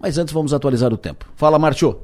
Mas 0.00 0.16
antes 0.16 0.32
vamos 0.32 0.54
atualizar 0.54 0.92
o 0.92 0.96
tempo. 0.96 1.26
Fala, 1.36 1.58
Martio. 1.58 1.98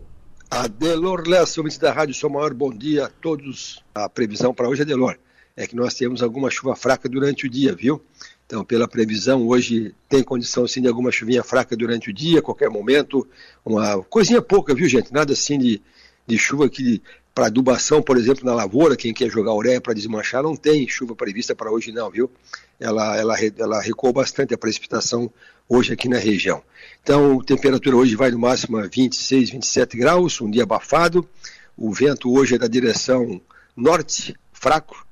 Adelor 0.54 1.26
Lessa, 1.26 1.60
ouvintes 1.60 1.78
da 1.78 1.90
Rádio 1.90 2.14
São 2.14 2.28
Maior, 2.28 2.52
bom 2.52 2.70
dia 2.70 3.06
a 3.06 3.08
todos. 3.08 3.82
A 3.94 4.06
previsão 4.06 4.52
para 4.52 4.68
hoje, 4.68 4.82
Adelor, 4.82 5.16
é 5.56 5.66
que 5.66 5.74
nós 5.74 5.94
temos 5.94 6.22
alguma 6.22 6.50
chuva 6.50 6.76
fraca 6.76 7.08
durante 7.08 7.46
o 7.46 7.48
dia, 7.48 7.74
viu? 7.74 8.02
Então, 8.44 8.62
pela 8.62 8.86
previsão, 8.86 9.48
hoje 9.48 9.94
tem 10.10 10.22
condição 10.22 10.68
sim 10.68 10.82
de 10.82 10.88
alguma 10.88 11.10
chuvinha 11.10 11.42
fraca 11.42 11.74
durante 11.74 12.10
o 12.10 12.12
dia, 12.12 12.42
qualquer 12.42 12.68
momento. 12.68 13.26
Uma 13.64 14.02
coisinha 14.02 14.42
pouca, 14.42 14.74
viu, 14.74 14.86
gente? 14.86 15.10
Nada 15.10 15.32
assim 15.32 15.58
de, 15.58 15.80
de 16.26 16.36
chuva 16.36 16.68
que 16.68 17.02
para 17.34 17.46
adubação, 17.46 18.02
por 18.02 18.18
exemplo, 18.18 18.44
na 18.44 18.54
lavoura, 18.54 18.94
quem 18.94 19.14
quer 19.14 19.30
jogar 19.30 19.54
ureia 19.54 19.80
para 19.80 19.94
desmanchar, 19.94 20.42
não 20.42 20.54
tem 20.54 20.86
chuva 20.86 21.16
prevista 21.16 21.54
para 21.54 21.72
hoje 21.72 21.92
não, 21.92 22.10
viu? 22.10 22.30
Ela, 22.78 23.16
ela, 23.16 23.36
ela 23.56 23.80
recuou 23.80 24.12
bastante 24.12 24.52
a 24.52 24.58
precipitação 24.58 25.32
hoje 25.66 25.94
aqui 25.94 26.10
na 26.10 26.18
região. 26.18 26.62
Então, 27.02 27.40
a 27.40 27.44
temperatura 27.44 27.96
hoje 27.96 28.14
vai 28.14 28.30
no 28.30 28.38
máximo 28.38 28.78
a 28.78 28.86
26, 28.86 29.50
27 29.50 29.96
graus, 29.96 30.40
um 30.40 30.48
dia 30.48 30.62
abafado. 30.62 31.28
O 31.76 31.92
vento 31.92 32.32
hoje 32.32 32.54
é 32.54 32.58
da 32.58 32.68
direção 32.68 33.40
norte, 33.76 34.36
fraco. 34.52 35.04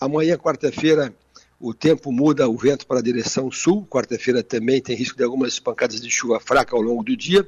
Amanhã, 0.00 0.38
quarta-feira, 0.38 1.14
o 1.60 1.74
tempo 1.74 2.10
muda, 2.10 2.48
o 2.48 2.56
vento 2.56 2.86
para 2.86 3.00
a 3.00 3.02
direção 3.02 3.52
sul. 3.52 3.86
Quarta-feira 3.86 4.42
também 4.42 4.80
tem 4.80 4.96
risco 4.96 5.18
de 5.18 5.22
algumas 5.22 5.58
pancadas 5.58 6.00
de 6.00 6.10
chuva 6.10 6.40
fraca 6.40 6.74
ao 6.74 6.80
longo 6.80 7.04
do 7.04 7.14
dia. 7.14 7.46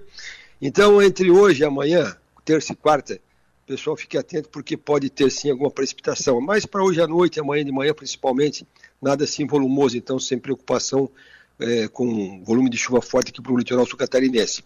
Então, 0.60 1.00
entre 1.00 1.30
hoje 1.30 1.62
e 1.62 1.64
amanhã, 1.64 2.14
terça 2.44 2.74
e 2.74 2.76
quarta, 2.76 3.18
o 3.64 3.66
pessoal 3.66 3.96
fique 3.96 4.18
atento 4.18 4.50
porque 4.50 4.76
pode 4.76 5.08
ter 5.08 5.30
sim 5.30 5.50
alguma 5.50 5.70
precipitação. 5.70 6.38
Mas 6.38 6.66
para 6.66 6.84
hoje 6.84 7.00
à 7.00 7.06
noite, 7.06 7.40
amanhã 7.40 7.64
de 7.64 7.72
manhã 7.72 7.94
principalmente, 7.94 8.66
nada 9.00 9.24
assim 9.24 9.46
volumoso, 9.46 9.96
então 9.96 10.18
sem 10.18 10.38
preocupação 10.38 11.10
é, 11.58 11.88
com 11.88 12.42
volume 12.44 12.70
de 12.70 12.76
chuva 12.76 13.00
forte 13.00 13.30
aqui 13.30 13.40
para 13.40 13.52
o 13.52 13.58
litoral 13.58 13.86
sul 13.86 13.98
catarinense. 13.98 14.62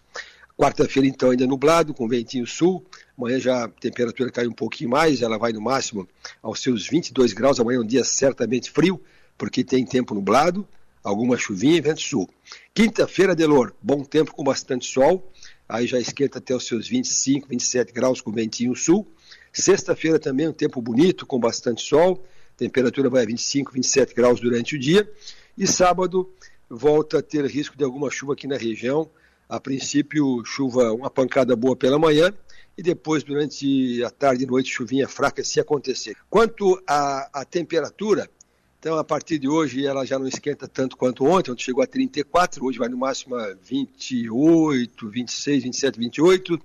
Quarta-feira, 0.57 1.07
então, 1.07 1.31
ainda 1.31 1.47
nublado, 1.47 1.93
com 1.93 2.07
ventinho 2.07 2.45
sul. 2.45 2.85
Amanhã 3.17 3.39
já 3.39 3.65
a 3.65 3.67
temperatura 3.67 4.31
cai 4.31 4.47
um 4.47 4.51
pouquinho 4.51 4.89
mais, 4.89 5.21
ela 5.21 5.37
vai 5.37 5.51
no 5.51 5.61
máximo 5.61 6.07
aos 6.41 6.61
seus 6.61 6.87
22 6.87 7.33
graus. 7.33 7.59
Amanhã 7.59 7.77
é 7.77 7.81
um 7.81 7.85
dia 7.85 8.03
certamente 8.03 8.69
frio, 8.69 9.01
porque 9.37 9.63
tem 9.63 9.85
tempo 9.85 10.13
nublado, 10.13 10.67
alguma 11.03 11.37
chuvinha 11.37 11.77
e 11.77 11.81
vento 11.81 12.01
sul. 12.01 12.29
Quinta-feira, 12.73 13.35
Delor, 13.35 13.73
bom 13.81 14.03
tempo 14.03 14.33
com 14.35 14.43
bastante 14.43 14.85
sol, 14.85 15.31
aí 15.67 15.87
já 15.87 15.99
esquenta 15.99 16.37
até 16.37 16.55
os 16.55 16.67
seus 16.67 16.87
25, 16.87 17.47
27 17.47 17.91
graus 17.91 18.21
com 18.21 18.31
ventinho 18.31 18.75
sul. 18.75 19.07
Sexta-feira 19.51 20.19
também 20.19 20.47
um 20.47 20.53
tempo 20.53 20.81
bonito, 20.81 21.25
com 21.25 21.39
bastante 21.39 21.81
sol, 21.81 22.23
temperatura 22.55 23.09
vai 23.09 23.23
a 23.23 23.25
25, 23.25 23.71
27 23.71 24.13
graus 24.13 24.39
durante 24.39 24.75
o 24.75 24.79
dia. 24.79 25.09
E 25.57 25.65
sábado 25.65 26.31
volta 26.71 27.19
a 27.19 27.21
ter 27.21 27.45
risco 27.45 27.77
de 27.77 27.83
alguma 27.83 28.09
chuva 28.09 28.33
aqui 28.33 28.47
na 28.47 28.55
região. 28.55 29.09
A 29.49 29.59
princípio, 29.59 30.43
chuva, 30.45 30.93
uma 30.93 31.09
pancada 31.09 31.55
boa 31.55 31.75
pela 31.75 31.99
manhã, 31.99 32.33
e 32.77 32.81
depois, 32.81 33.21
durante 33.21 34.01
a 34.03 34.09
tarde 34.09 34.45
e 34.45 34.47
noite, 34.47 34.71
chuvinha 34.71 35.07
fraca 35.07 35.43
se 35.43 35.59
acontecer. 35.59 36.15
Quanto 36.29 36.81
à, 36.87 37.41
à 37.41 37.45
temperatura, 37.45 38.29
então, 38.79 38.97
a 38.97 39.03
partir 39.03 39.37
de 39.37 39.47
hoje, 39.47 39.85
ela 39.85 40.05
já 40.05 40.17
não 40.17 40.27
esquenta 40.27 40.67
tanto 40.67 40.95
quanto 40.95 41.25
ontem, 41.25 41.51
ontem 41.51 41.63
chegou 41.63 41.83
a 41.83 41.87
34, 41.87 42.65
hoje 42.65 42.79
vai 42.79 42.87
no 42.87 42.97
máximo 42.97 43.35
a 43.35 43.53
28, 43.53 45.09
26, 45.09 45.63
27, 45.63 45.99
28. 45.99 46.59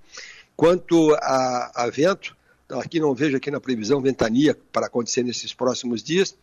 Quanto 0.55 1.13
a, 1.15 1.83
a 1.83 1.89
vento, 1.91 2.35
então 2.65 2.79
aqui 2.79 2.99
não 2.99 3.13
vejo 3.13 3.37
aqui 3.37 3.51
na 3.51 3.59
previsão 3.59 4.01
ventania 4.01 4.57
para 4.71 4.87
acontecer 4.87 5.21
nesses 5.23 5.53
próximos 5.53 6.01
dias. 6.01 6.35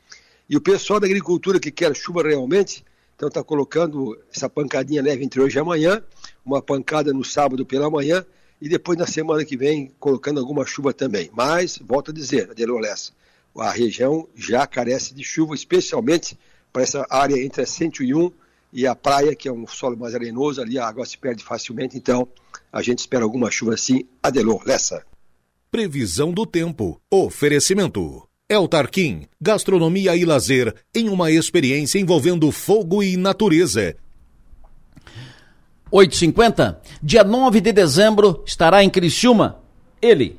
E 0.49 0.57
o 0.57 0.61
pessoal 0.61 1.01
da 1.01 1.07
agricultura 1.07 1.59
que 1.59 1.73
quer 1.73 1.97
chuva 1.97 2.23
realmente, 2.23 2.85
então 3.17 3.29
está 3.29 3.43
colocando 3.43 4.19
essa 4.35 4.49
pancadinha 4.49 5.03
leve 5.03 5.25
entre 5.25 5.41
hoje 5.41 5.57
e 5.57 5.61
amanhã, 5.61 6.03
uma 6.45 6.61
pancada 6.61 7.13
no 7.13 7.25
sábado 7.25 7.65
pela 7.65 7.89
manhã, 7.89 8.25
e 8.61 8.69
depois 8.69 8.99
na 8.99 9.07
semana 9.07 9.45
que 9.45 9.57
vem 9.57 9.93
colocando 9.99 10.41
alguma 10.41 10.65
chuva 10.65 10.93
também. 10.93 11.31
Mas, 11.33 11.79
volto 11.79 12.11
a 12.11 12.15
dizer, 12.15 12.51
Adelô 12.51 12.79
Lessa, 12.79 13.13
a 13.57 13.71
região 13.71 14.29
já 14.35 14.67
carece 14.67 15.15
de 15.15 15.23
chuva, 15.23 15.55
especialmente 15.55 16.39
para 16.73 16.83
essa 16.83 17.07
área 17.09 17.41
entre 17.43 17.63
a 17.63 17.67
101 17.67 18.33
e 18.73 18.87
a 18.87 18.95
praia, 18.95 19.35
que 19.37 19.49
é 19.49 19.53
um 19.53 19.67
solo 19.67 19.97
mais 19.97 20.15
arenoso, 20.15 20.61
ali 20.61 20.79
a 20.79 20.87
água 20.87 21.07
se 21.07 21.17
perde 21.17 21.45
facilmente, 21.45 21.97
então 21.97 22.27
a 22.73 22.83
gente 22.83 22.99
espera 22.99 23.23
alguma 23.23 23.51
chuva 23.51 23.75
assim. 23.75 24.05
Adelô, 24.23 24.61
Lessa. 24.67 25.05
Previsão 25.71 26.33
do 26.33 26.45
tempo. 26.45 27.01
Oferecimento. 27.11 28.29
El 28.47 28.69
Tarquim, 28.69 29.23
gastronomia 29.41 30.15
e 30.15 30.23
lazer 30.23 30.75
em 30.95 31.09
uma 31.09 31.31
experiência 31.31 31.99
envolvendo 31.99 32.53
fogo 32.53 33.03
e 33.03 33.17
natureza. 33.17 33.97
8h50, 35.91 36.77
dia 37.03 37.25
9 37.25 37.63
de 37.63 37.73
dezembro, 37.73 38.43
estará 38.45 38.85
em 38.85 38.91
Criciúma. 38.91 39.61
Ele. 40.03 40.39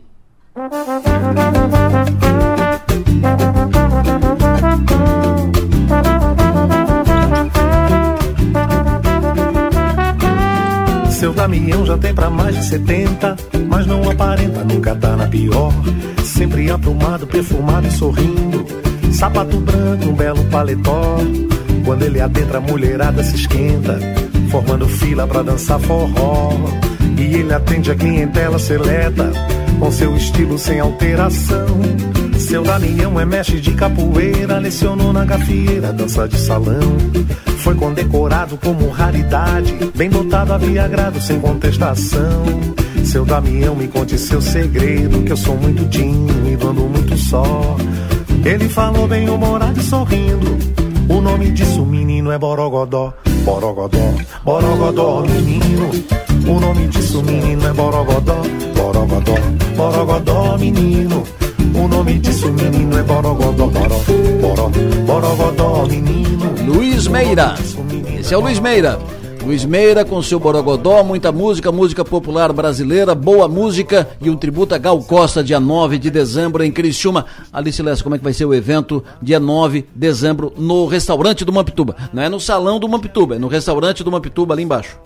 Seu 11.26 11.34
Damião 11.34 11.84
já 11.84 11.98
tem 11.98 12.14
pra 12.14 12.30
mais 12.30 12.56
de 12.56 12.64
70, 12.66 13.36
mas 13.68 13.88
não 13.88 14.08
aparenta, 14.08 14.64
nunca 14.64 14.94
tá 14.94 15.16
na 15.16 15.26
pior. 15.26 15.74
Sempre 16.24 16.70
aprumado, 16.70 17.26
perfumado 17.26 17.88
e 17.88 17.92
sorrindo. 17.92 18.64
Sapato 19.12 19.58
branco, 19.58 20.08
um 20.08 20.14
belo 20.14 20.44
paletó. 20.52 21.18
Quando 21.84 22.04
ele 22.04 22.22
adentra, 22.22 22.60
a 22.60 22.62
mulherada 22.62 23.24
se 23.24 23.38
esquenta, 23.38 24.00
formando 24.52 24.88
fila 24.88 25.26
pra 25.26 25.42
dançar 25.42 25.80
forró. 25.80 26.52
E 27.18 27.24
ele 27.24 27.52
atende 27.52 27.90
a 27.90 27.96
clientela 27.96 28.60
seleta, 28.60 29.32
com 29.80 29.92
seu 29.92 30.16
estilo 30.16 30.58
sem 30.58 30.80
alteração. 30.80 31.66
Seu 32.38 32.64
Damião 32.64 33.20
é 33.20 33.26
mestre 33.26 33.60
de 33.60 33.74
capoeira, 33.74 34.60
lecionou 34.60 35.12
na 35.12 35.26
gafieira, 35.26 35.92
dança 35.92 36.28
de 36.28 36.38
salão. 36.38 36.98
Foi 37.60 37.76
condecorado 37.76 38.58
como 38.58 38.90
raridade, 38.90 39.74
bem 39.96 40.10
dotado 40.10 40.54
havia 40.54 40.86
agrado 40.86 41.20
sem 41.22 41.40
contestação. 41.40 42.46
Seu 43.04 43.26
Damião, 43.26 43.76
me 43.76 43.88
conte 43.88 44.18
seu 44.18 44.42
segredo, 44.42 45.24
que 45.24 45.32
eu 45.32 45.38
sou 45.38 45.56
muito 45.56 45.88
tímido, 45.90 46.70
ando 46.70 46.82
muito 46.82 47.18
só. 47.18 47.78
Ele 48.44 48.68
falou 48.70 49.08
bem 49.08 49.30
humorado 49.30 49.80
e 49.80 49.84
sorrindo. 49.84 50.58
O 51.08 51.22
nome 51.22 51.52
disso, 51.52 51.86
menino, 51.86 52.32
é 52.32 52.38
Borogodó. 52.38 53.14
Borogodó, 53.44 54.14
Borogodó, 54.44 55.22
menino. 55.22 56.25
O 56.48 56.60
nome 56.60 56.88
disso, 56.88 57.24
menino, 57.24 57.66
é 57.68 57.74
Borogodó. 57.74 58.42
Borogodó, 58.76 59.34
Borogodó, 59.76 60.58
menino. 60.58 61.24
O 61.74 61.88
nome 61.88 62.20
disso, 62.20 62.52
menino, 62.52 62.98
é 62.98 63.04
Borogodó. 63.04 63.68
Boró, 63.68 64.00
Boró, 64.42 64.70
Borogodó, 65.06 65.86
menino. 65.88 66.54
Luiz 66.68 67.08
Meira. 67.08 67.56
Esse 68.20 68.34
é 68.34 68.38
o 68.38 68.42
Luiz 68.42 68.60
Meira. 68.60 69.00
Luiz 69.44 69.66
Meira 69.66 70.06
com 70.06 70.22
seu 70.22 70.40
Borogodó, 70.40 71.04
muita 71.04 71.32
música, 71.32 71.72
música 71.72 72.04
popular 72.04 72.52
brasileira, 72.52 73.14
boa 73.14 73.48
música 73.48 74.10
e 74.20 74.30
um 74.30 74.36
tributo 74.36 74.74
a 74.74 74.78
Gal 74.80 75.00
Costa, 75.04 75.44
dia 75.44 75.60
9 75.60 76.00
de 76.00 76.10
dezembro 76.10 76.64
em 76.64 76.72
Criciúma. 76.72 77.26
Alice 77.54 77.82
Lessa, 77.82 78.04
como 78.04 78.16
é 78.16 78.18
que 78.18 78.24
vai 78.24 78.34
ser 78.34 78.46
o 78.46 78.54
evento 78.56 79.04
dia 79.22 79.40
9 79.40 79.82
de 79.82 79.88
dezembro 79.94 80.52
no 80.58 80.88
restaurante 80.88 81.46
do 81.46 81.54
Mampituba? 81.54 81.96
Não 82.12 82.24
é 82.24 82.30
no 82.30 82.40
salão 82.40 82.80
do 82.80 82.90
Mampituba, 82.90 83.36
é 83.36 83.40
no 83.40 83.48
restaurante 83.48 84.04
do 84.04 84.12
Mampituba 84.12 84.56
ali 84.56 84.64
embaixo. 84.64 84.98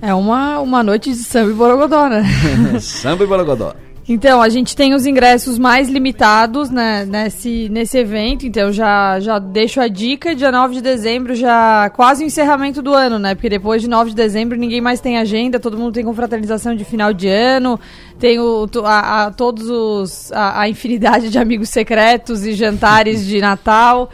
É 0.00 0.14
uma, 0.14 0.60
uma 0.60 0.82
noite 0.82 1.10
de 1.10 1.16
samba 1.16 1.50
e 1.50 1.54
Borogodó, 1.54 2.08
né? 2.08 2.22
samba 2.80 3.24
e 3.24 3.26
Borogodó. 3.26 3.74
Então, 4.08 4.40
a 4.40 4.48
gente 4.48 4.74
tem 4.74 4.94
os 4.94 5.04
ingressos 5.04 5.58
mais 5.58 5.90
limitados 5.90 6.70
né, 6.70 7.04
nesse, 7.04 7.68
nesse 7.68 7.98
evento, 7.98 8.46
então 8.46 8.72
já, 8.72 9.20
já 9.20 9.38
deixo 9.38 9.82
a 9.82 9.86
dica, 9.86 10.34
dia 10.34 10.50
9 10.50 10.76
de 10.76 10.80
dezembro, 10.80 11.34
já 11.34 11.90
quase 11.90 12.24
o 12.24 12.26
encerramento 12.26 12.80
do 12.80 12.94
ano, 12.94 13.18
né? 13.18 13.34
Porque 13.34 13.50
depois 13.50 13.82
de 13.82 13.88
9 13.88 14.10
de 14.10 14.16
dezembro 14.16 14.56
ninguém 14.56 14.80
mais 14.80 14.98
tem 14.98 15.18
agenda, 15.18 15.60
todo 15.60 15.76
mundo 15.76 15.92
tem 15.92 16.06
confraternização 16.06 16.74
de 16.74 16.86
final 16.86 17.12
de 17.12 17.28
ano, 17.28 17.78
tem 18.18 18.40
o, 18.40 18.66
a, 18.82 19.26
a 19.26 19.30
todos 19.30 19.68
os. 19.68 20.32
A, 20.32 20.62
a 20.62 20.68
infinidade 20.70 21.28
de 21.28 21.38
amigos 21.38 21.68
secretos 21.68 22.46
e 22.46 22.54
jantares 22.54 23.26
de 23.26 23.42
Natal. 23.42 24.08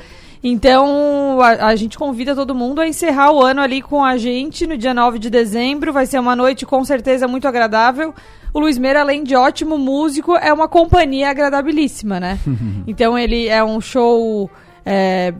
Então, 0.46 1.40
a, 1.40 1.68
a, 1.68 1.74
gente 1.74 1.96
convida 1.96 2.34
todo 2.34 2.54
mundo 2.54 2.78
a 2.78 2.86
encerrar 2.86 3.32
o 3.32 3.40
ano 3.40 3.62
ali 3.62 3.80
com 3.80 4.04
a 4.04 4.18
gente 4.18 4.66
no 4.66 4.76
dia 4.76 4.92
9 4.92 5.18
de 5.18 5.30
dezembro. 5.30 5.90
Vai 5.90 6.04
ser 6.04 6.18
uma 6.18 6.36
noite 6.36 6.66
com 6.66 6.84
certeza 6.84 7.26
muito 7.26 7.48
agradável. 7.48 8.12
O 8.52 8.60
Luiz 8.60 8.76
Meira, 8.76 9.00
além 9.00 9.24
de 9.24 9.34
ótimo 9.34 9.78
músico, 9.78 10.36
é 10.36 10.52
uma 10.52 10.68
companhia 10.68 11.30
agradabilíssima, 11.30 12.20
né? 12.20 12.38
então, 12.86 13.18
ele 13.18 13.48
é 13.48 13.64
um 13.64 13.80
show. 13.80 14.50
É, 14.84 15.32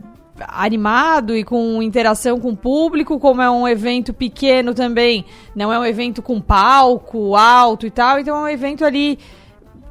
animado 0.48 1.36
e 1.36 1.44
com 1.44 1.82
interação 1.82 2.40
com 2.40 2.48
o 2.48 2.56
público, 2.56 3.20
como 3.20 3.40
é 3.40 3.48
um 3.48 3.68
evento 3.68 4.12
pequeno 4.12 4.74
também, 4.74 5.24
não 5.55 5.72
é 5.72 5.78
um 5.78 5.85
evento 5.85 6.20
com 6.22 6.40
palco 6.40 7.36
alto 7.36 7.86
e 7.86 7.90
tal, 7.90 8.18
então 8.18 8.36
é 8.39 8.40
um 8.40 8.48
evento 8.48 8.85
ali 8.85 9.18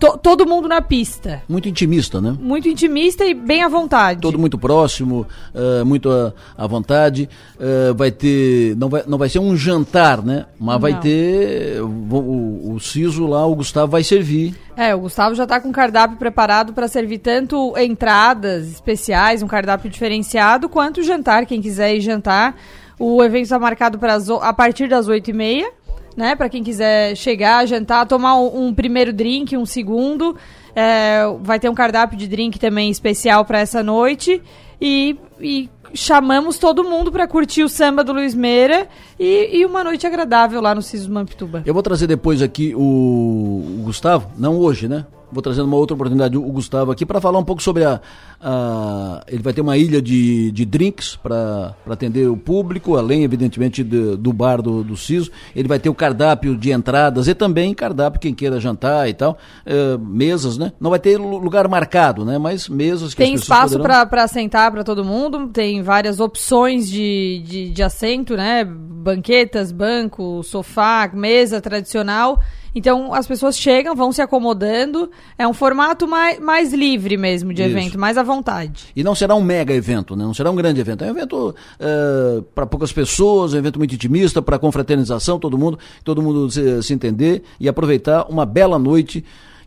to, 0.04 0.18
todo 0.18 0.46
mundo 0.46 0.68
na 0.68 0.82
pista. 0.82 1.42
Muito 1.48 1.70
intimista, 1.70 2.20
né? 2.20 2.36
Muito 2.38 2.68
intimista 2.68 3.24
e 3.24 3.34
bem 3.34 3.64
à 3.64 3.70
vontade. 3.70 4.20
Todo 4.20 4.38
muito 4.38 4.58
próximo, 4.58 5.26
uh, 5.56 5.86
muito 5.86 6.12
à, 6.12 6.34
à 6.58 6.68
vontade. 6.68 7.30
Uh, 7.56 7.94
vai 7.96 8.12
ter. 8.12 8.76
Não 8.76 8.90
vai, 8.90 9.04
não 9.08 9.18
vai 9.18 9.30
ser 9.30 9.40
um 9.40 9.56
jantar, 9.56 10.22
né? 10.22 10.46
Mas 10.60 10.74
não. 10.74 10.82
vai 10.82 11.00
ter. 11.00 11.82
O, 11.82 11.88
o, 11.88 12.74
o 12.74 12.80
Ciso 12.80 13.26
lá, 13.26 13.46
o 13.46 13.56
Gustavo 13.56 13.94
vai 13.94 14.04
servir. 14.04 14.56
É, 14.76 14.94
o 14.94 15.00
Gustavo 15.00 15.36
já 15.36 15.44
está 15.44 15.62
com 15.62 15.70
o 15.70 15.74
cardápio 15.74 16.18
preparado 16.18 16.74
para 16.74 16.88
servir 16.88 17.20
tanto 17.20 17.74
entradas 17.78 18.68
especiais, 18.70 19.42
um 19.42 19.48
cardápio 19.48 19.90
diferenciado, 19.90 20.68
quanto 20.68 21.02
jantar, 21.04 21.46
quem 21.46 21.62
quiser 21.62 21.96
ir 21.96 22.02
jantar. 22.02 22.56
O 23.00 23.24
evento 23.24 23.44
está 23.44 23.60
marcado 23.60 23.98
para 23.98 24.18
a 24.42 24.54
partir 24.54 24.88
das 24.88 25.08
8h30 25.08 25.66
né? 26.16 26.36
Para 26.36 26.50
quem 26.50 26.64
quiser 26.64 27.16
chegar, 27.16 27.66
jantar, 27.66 28.06
tomar 28.06 28.36
um, 28.40 28.68
um 28.68 28.74
primeiro 28.74 29.12
drink, 29.12 29.56
um 29.58 29.66
segundo. 29.66 30.36
É, 30.76 31.24
vai 31.42 31.60
ter 31.60 31.70
um 31.70 31.74
cardápio 31.76 32.18
de 32.18 32.28
drink 32.28 32.60
também 32.60 32.90
especial 32.90 33.46
para 33.46 33.60
essa 33.60 33.84
noite. 33.84 34.42
E, 34.82 35.18
e, 35.40 35.70
chamamos 35.94 36.58
todo 36.58 36.84
mundo 36.84 37.12
para 37.12 37.28
curtir 37.28 37.64
o 37.64 37.70
samba 37.70 38.04
do 38.04 38.12
Luiz 38.12 38.34
Meira 38.34 38.88
e, 39.20 39.60
e, 39.60 39.66
uma 39.66 39.84
noite 39.84 40.08
agradável 40.08 40.60
lá 40.60 40.74
no 40.74 40.82
Ciso 40.82 41.12
Mampituba. 41.12 41.62
Eu 41.66 41.74
vou 41.74 41.84
trazer 41.84 42.08
depois 42.08 42.42
aqui 42.42 42.74
o, 42.76 42.80
o 42.80 43.82
Gustavo, 43.84 44.32
não 44.38 44.58
hoje, 44.58 44.88
né? 44.88 45.06
Vou 45.34 45.42
trazendo 45.42 45.66
uma 45.66 45.78
outra 45.78 45.96
oportunidade, 45.96 46.38
o 46.38 46.42
Gustavo 46.42 46.92
aqui, 46.92 47.06
para 47.06 47.20
falar 47.20 47.40
um 47.40 47.44
pouco 47.44 47.62
sobre 47.62 47.84
a, 47.84 48.00
a, 48.40 49.24
Ele 49.28 49.42
vai 49.42 49.54
ter 49.54 49.62
uma 49.62 49.78
ilha 49.78 50.02
de, 50.02 50.52
de 50.52 50.66
drinks 50.66 51.16
para 51.16 51.76
atender 51.90 52.30
o 52.30 52.38
público, 52.38 52.96
além, 52.96 53.24
evidentemente, 53.24 53.84
do, 53.84 54.16
do 54.16 54.32
bar 54.32 54.62
do, 54.62 54.84
do 54.84 54.96
CISO. 54.96 55.32
Ele 55.56 55.68
vai 55.68 55.80
ter 55.80 55.90
o 55.90 55.96
cardápio 55.96 56.56
de 56.56 56.72
entradas 56.72 57.28
e 57.28 57.34
também 57.34 57.74
cardápio 57.74 58.20
quem 58.20 58.34
queira 58.34 58.60
jantar 58.60 59.10
e 59.10 59.14
tal. 59.14 59.38
É, 59.66 59.98
mesas, 59.98 60.58
né? 60.58 60.72
Não 60.80 60.90
vai 60.90 61.00
ter 61.00 61.18
lugar 61.18 61.68
marcado, 61.68 62.24
né? 62.24 62.38
Mas 62.38 62.70
mesas 62.70 63.14
que 63.14 63.24
Tem 63.24 63.34
espaço 63.34 63.78
poderão... 63.78 64.08
para 64.08 64.28
sentar 64.28 64.72
para 64.72 64.84
todo 64.84 65.04
mundo, 65.04 65.48
tem 65.48 65.82
várias 65.82 66.20
opções 66.20 66.90
de, 66.90 67.42
de, 67.46 67.70
de 67.70 67.84
assento, 67.84 68.36
né? 68.36 68.64
Banquetas, 68.64 69.72
banco, 69.72 70.44
sofá, 70.44 71.10
mesa 71.14 71.60
tradicional. 71.60 72.40
Então 72.76 73.14
as 73.14 73.28
pessoas 73.28 73.58
chegam, 73.58 73.96
vão 73.96 74.12
se 74.12 74.22
acomodando. 74.22 75.10
É 75.38 75.48
um 75.48 75.54
formato 75.54 76.08
mais, 76.08 76.40
mais 76.40 76.74
livre 76.74 77.18
mesmo 77.18 77.54
de 77.54 77.62
Isso. 77.62 77.72
evento, 77.72 78.00
mais 78.00 78.18
à 78.18 78.24
vontade. 78.24 78.86
E 78.96 79.04
não 79.04 79.16
será 79.16 79.36
um 79.36 79.42
mega 79.42 79.74
evento, 79.74 80.16
né? 80.16 80.24
Não 80.24 80.34
será 80.34 80.50
um 80.50 80.56
grande 80.56 80.82
evento. 80.82 81.04
É 81.04 81.08
um 81.08 81.12
evento 81.12 81.50
uh, 81.50 81.56
eh, 81.80 82.44
para 82.54 82.66
poucas 82.66 82.92
pessoas, 82.92 83.54
é 83.54 83.58
um 83.58 83.60
evento 83.60 83.78
muito 83.78 83.94
intimista, 83.94 84.42
para 84.42 84.58
confraternização, 84.58 85.40
todo 85.40 85.58
mundo, 85.58 85.78
todo 86.04 86.22
mundo 86.22 86.50
se, 86.50 86.82
se 86.82 86.94
entender 86.94 87.44
e 87.60 87.68
aproveitar 87.68 88.26
uma 88.30 88.46
bela 88.46 88.80
noite 88.80 89.24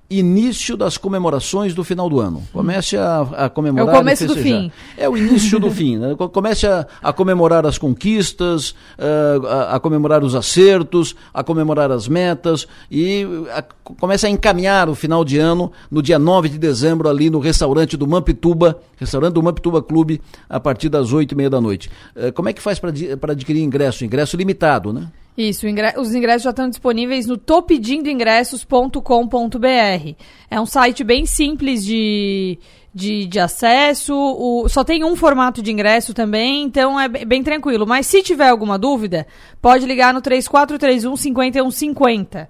início 0.08 0.76
das 0.76 0.96
comemorações 0.96 1.74
do 1.74 1.82
final 1.82 2.08
do 2.08 2.20
ano. 2.20 2.42
Comece 2.52 2.96
a, 2.96 3.20
a 3.20 3.48
comemorar. 3.48 3.88
É 3.88 3.90
o 3.90 3.98
começo 3.98 4.26
do 4.26 4.36
fim. 4.36 4.72
É 4.96 5.08
o 5.08 5.16
início 5.16 5.58
do 5.58 5.70
fim. 5.70 5.96
Né? 5.98 6.14
Comece 6.32 6.66
a, 6.66 6.86
a, 7.02 7.12
comemorar 7.12 7.66
as 7.66 7.76
conquistas, 7.76 8.70
uh, 8.70 9.46
a, 9.46 9.76
a, 9.76 9.80
comemorar 9.80 10.22
os 10.22 10.34
acertos, 10.34 11.16
a 11.34 11.42
comemorar 11.42 11.90
as 11.90 12.06
metas 12.06 12.66
e 12.90 13.26
a, 13.52 13.62
comece 13.98 14.26
a 14.26 14.30
encaminhar 14.30 14.88
o 14.88 14.94
final 14.94 15.24
de 15.24 15.38
ano 15.38 15.72
no 15.90 16.00
dia 16.00 16.18
9 16.18 16.50
de 16.50 16.58
dezembro 16.58 17.08
ali 17.08 17.28
no 17.28 17.40
restaurante 17.40 17.96
do 17.96 18.06
Mampituba, 18.06 18.80
restaurante 18.96 19.34
do 19.34 19.42
Mampituba 19.42 19.82
Clube, 19.82 20.20
a 20.48 20.60
partir 20.60 20.88
das 20.88 21.12
oito 21.12 21.32
e 21.32 21.34
meia 21.34 21.50
da 21.50 21.60
noite. 21.60 21.90
Uh, 22.14 22.32
como 22.32 22.48
é 22.48 22.52
que 22.52 22.62
faz 22.62 22.78
para 22.78 23.32
adquirir 23.32 23.62
ingresso? 23.62 24.04
Ingresso 24.04 24.36
limitado, 24.36 24.92
né? 24.92 25.08
Isso, 25.36 25.66
os 25.98 26.14
ingressos 26.14 26.44
já 26.44 26.50
estão 26.50 26.68
disponíveis 26.68 27.26
no 27.26 27.36
topedindoingressos.com.br. 27.36 30.14
É 30.50 30.58
um 30.58 30.64
site 30.64 31.04
bem 31.04 31.26
simples 31.26 31.84
de, 31.84 32.58
de, 32.94 33.26
de 33.26 33.38
acesso, 33.38 34.14
o, 34.14 34.66
só 34.70 34.82
tem 34.82 35.04
um 35.04 35.14
formato 35.14 35.62
de 35.62 35.70
ingresso 35.70 36.14
também, 36.14 36.62
então 36.62 36.98
é 36.98 37.06
bem 37.06 37.42
tranquilo. 37.42 37.86
Mas 37.86 38.06
se 38.06 38.22
tiver 38.22 38.48
alguma 38.48 38.78
dúvida, 38.78 39.26
pode 39.60 39.84
ligar 39.84 40.14
no 40.14 40.22
3431 40.22 41.14
5150. 41.14 42.48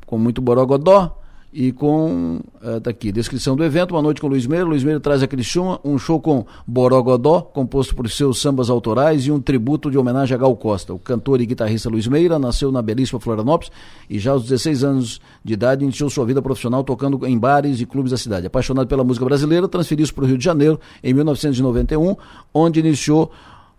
com 0.05 0.17
muito 0.17 0.41
borogodó 0.41 1.20
e 1.53 1.71
com 1.71 2.39
eh, 2.61 2.79
tá 2.79 2.91
aqui 2.91 3.11
descrição 3.11 3.55
do 3.55 3.63
evento 3.63 3.91
uma 3.91 4.01
noite 4.01 4.21
com 4.21 4.27
Luiz 4.27 4.47
Meira. 4.47 4.65
Luiz 4.65 4.83
Meira 4.83 4.99
traz 4.99 5.21
aquele 5.21 5.43
show 5.43 5.79
um 5.83 5.97
show 5.97 6.19
com 6.19 6.45
borogodó 6.65 7.41
composto 7.41 7.93
por 7.93 8.09
seus 8.09 8.39
sambas 8.39 8.69
autorais 8.69 9.25
e 9.25 9.31
um 9.31 9.39
tributo 9.39 9.91
de 9.91 9.97
homenagem 9.97 10.35
a 10.35 10.37
Gal 10.37 10.55
Costa. 10.55 10.93
O 10.93 10.99
cantor 10.99 11.41
e 11.41 11.45
guitarrista 11.45 11.89
Luiz 11.89 12.07
Meira 12.07 12.39
nasceu 12.39 12.71
na 12.71 12.81
belíssima 12.81 13.19
Florianópolis 13.19 13.71
e 14.09 14.17
já 14.17 14.31
aos 14.31 14.43
16 14.43 14.83
anos 14.83 15.21
de 15.43 15.53
idade 15.53 15.83
iniciou 15.83 16.09
sua 16.09 16.25
vida 16.25 16.41
profissional 16.41 16.83
tocando 16.83 17.25
em 17.27 17.37
bares 17.37 17.81
e 17.81 17.85
clubes 17.85 18.11
da 18.11 18.17
cidade. 18.17 18.47
Apaixonado 18.47 18.87
pela 18.87 19.03
música 19.03 19.25
brasileira 19.25 19.67
transferiu-se 19.67 20.13
para 20.13 20.23
o 20.23 20.27
Rio 20.27 20.37
de 20.37 20.45
Janeiro 20.45 20.79
em 21.03 21.13
1991 21.13 22.15
onde 22.53 22.79
iniciou 22.79 23.31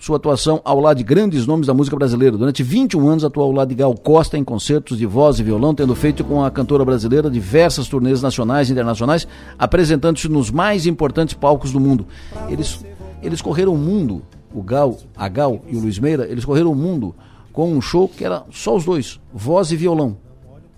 sua 0.03 0.17
atuação 0.17 0.61
ao 0.65 0.81
lado 0.81 0.97
de 0.97 1.05
grandes 1.05 1.47
nomes 1.47 1.69
da 1.69 1.73
música 1.73 1.97
brasileira. 1.97 2.37
Durante 2.37 2.61
21 2.61 3.09
anos 3.09 3.25
atuou 3.25 3.47
ao 3.47 3.53
lado 3.53 3.69
de 3.69 3.77
Gal 3.77 3.95
Costa 3.95 4.37
em 4.37 4.43
concertos 4.43 4.99
de 4.99 5.07
voz 5.07 5.39
e 5.39 5.45
violão, 5.45 5.73
tendo 5.73 5.95
feito 5.95 6.25
com 6.25 6.45
a 6.45 6.51
cantora 6.51 6.85
brasileira 6.85 7.31
diversas 7.31 7.87
turnês 7.87 8.21
nacionais 8.21 8.69
e 8.69 8.73
internacionais, 8.73 9.29
apresentando-se 9.57 10.29
nos 10.29 10.51
mais 10.51 10.87
importantes 10.87 11.35
palcos 11.35 11.71
do 11.71 11.79
mundo. 11.79 12.05
Eles, 12.49 12.85
eles 13.23 13.41
correram 13.41 13.75
o 13.75 13.79
mundo, 13.79 14.23
o 14.53 14.61
Gal, 14.61 14.99
a 15.17 15.29
Gal 15.29 15.63
e 15.69 15.77
o 15.77 15.81
Luiz 15.81 16.01
Meira, 16.01 16.27
eles 16.27 16.45
correram 16.45 16.73
o 16.73 16.75
mundo 16.75 17.15
com 17.53 17.73
um 17.73 17.81
show 17.81 18.09
que 18.09 18.25
era 18.25 18.43
só 18.51 18.75
os 18.75 18.85
dois, 18.85 19.21
voz 19.33 19.71
e 19.71 19.77
violão. 19.77 20.17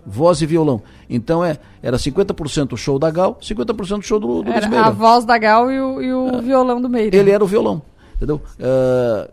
Voz 0.06 0.42
e 0.42 0.46
violão. 0.46 0.82
Então 1.08 1.42
é, 1.42 1.56
era 1.82 1.96
50% 1.96 2.74
o 2.74 2.76
show 2.76 2.98
da 2.98 3.10
Gal, 3.10 3.38
50% 3.40 4.00
o 4.00 4.02
show 4.02 4.20
do, 4.20 4.26
do 4.26 4.50
Luiz 4.50 4.56
Era 4.56 4.68
Meira. 4.68 4.84
a 4.84 4.90
voz 4.90 5.24
da 5.24 5.38
Gal 5.38 5.72
e 5.72 5.80
o, 5.80 6.02
e 6.02 6.12
o 6.12 6.42
violão 6.42 6.78
do 6.78 6.90
Meira. 6.90 7.16
Ele 7.16 7.30
era 7.30 7.42
o 7.42 7.46
violão, 7.46 7.80
entendeu? 8.16 8.40
Ah, 8.60 9.28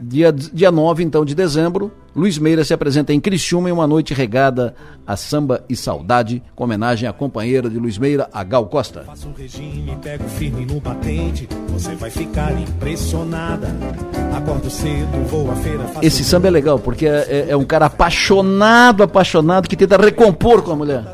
dia, 0.00 0.32
dia 0.32 0.70
9, 0.72 1.02
então, 1.02 1.24
de 1.24 1.34
dezembro, 1.34 1.90
Luiz 2.16 2.38
Meira 2.38 2.64
se 2.64 2.72
apresenta 2.74 3.12
em 3.12 3.20
Criciúma 3.20 3.68
em 3.68 3.72
uma 3.72 3.86
noite 3.86 4.12
regada 4.14 4.74
a 5.06 5.16
samba 5.16 5.64
e 5.68 5.74
saudade, 5.76 6.42
com 6.54 6.64
homenagem 6.64 7.08
à 7.08 7.12
companheira 7.12 7.68
de 7.68 7.78
Luiz 7.78 7.98
Meira, 7.98 8.28
a 8.32 8.42
Gal 8.44 8.66
Costa. 8.66 9.02
Faça 9.04 9.26
um 9.28 9.32
regime, 9.32 9.96
pego 10.02 10.24
firme 10.28 10.64
no 10.64 10.80
batente, 10.80 11.48
você 11.68 11.94
vai 11.94 12.10
ficar 12.10 12.52
impressionada. 12.60 13.68
Acordo 14.36 14.70
cedo, 14.70 15.24
vou 15.28 15.50
à 15.50 15.56
feira, 15.56 15.84
Esse 16.02 16.22
samba 16.24 16.48
é 16.48 16.50
legal, 16.50 16.78
porque 16.78 17.06
é, 17.06 17.26
é- 17.28 17.46
é 17.50 17.56
um 17.56 17.64
cara 17.64 17.86
apaixonado, 17.86 19.02
apaixonado, 19.02 19.68
que 19.68 19.76
tenta 19.76 19.96
recompor 19.96 20.62
com 20.62 20.72
a 20.72 20.76
mulher. 20.76 21.04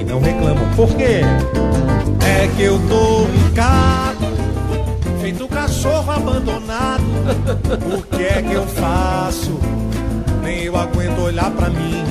e 0.00 0.04
não 0.04 0.20
reclamam. 0.20 0.68
Por 0.76 0.88
quê? 0.96 1.20
É 2.26 2.48
que 2.56 2.62
eu 2.62 2.78
tô 2.88 3.26
caco, 3.54 4.24
feito 5.28 5.46
cachorro 5.48 6.10
abandonado. 6.10 7.02
O 7.94 8.16
que 8.16 8.22
é 8.22 8.42
que 8.42 8.52
eu 8.54 8.66
faço? 8.66 9.60
Nem 10.42 10.64
eu 10.64 10.76
aguento 10.76 11.20
olhar 11.20 11.50
pra 11.50 11.68
mim. 11.68 12.02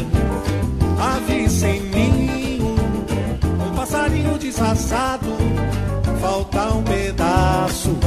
Ave 0.99 1.49
sem 1.49 1.81
ninho, 1.81 2.75
um 3.65 3.75
passarinho 3.75 4.37
disfarçado. 4.37 5.35
Falta 6.21 6.73
um 6.75 6.83
pedaço, 6.83 7.97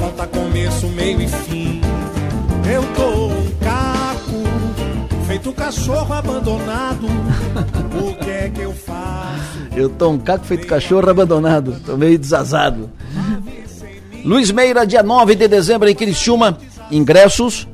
falta 0.00 0.26
começo, 0.26 0.88
meio 0.88 1.20
e 1.20 1.28
fim. 1.28 1.80
Eu 2.68 2.82
tô 2.94 3.26
um 3.28 3.50
caco, 3.60 5.26
feito 5.28 5.52
cachorro 5.52 6.12
abandonado. 6.12 7.06
O 7.94 8.14
que 8.16 8.30
é 8.30 8.50
que 8.52 8.62
eu 8.62 8.72
faço? 8.72 9.68
Eu 9.76 9.88
tô 9.88 10.10
um 10.10 10.18
caco 10.18 10.44
feito 10.44 10.66
cachorro 10.66 11.08
abandonado, 11.08 11.80
tô 11.86 11.96
meio 11.96 12.18
desazado. 12.18 12.90
Luiz 14.24 14.50
Meira, 14.50 14.86
dia 14.86 15.02
9 15.02 15.34
de 15.34 15.46
dezembro 15.46 15.88
em 15.88 15.94
Criciúma, 15.94 16.56
ingressos, 16.90 17.68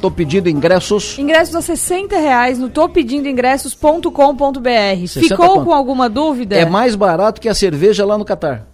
tô 0.00 0.10
pedindo 0.10 0.48
ingressos. 0.48 1.18
Ingressos 1.18 1.56
a 1.56 1.62
60 1.62 2.16
reais 2.16 2.58
no 2.58 2.68
topedindoingressos.com.br. 2.68 5.08
60 5.08 5.20
Ficou 5.20 5.48
quanto? 5.48 5.64
com 5.64 5.74
alguma 5.74 6.08
dúvida? 6.08 6.56
É 6.56 6.64
mais 6.64 6.94
barato 6.94 7.40
que 7.40 7.48
a 7.48 7.54
cerveja 7.54 8.04
lá 8.04 8.16
no 8.16 8.24
Catar. 8.24 8.66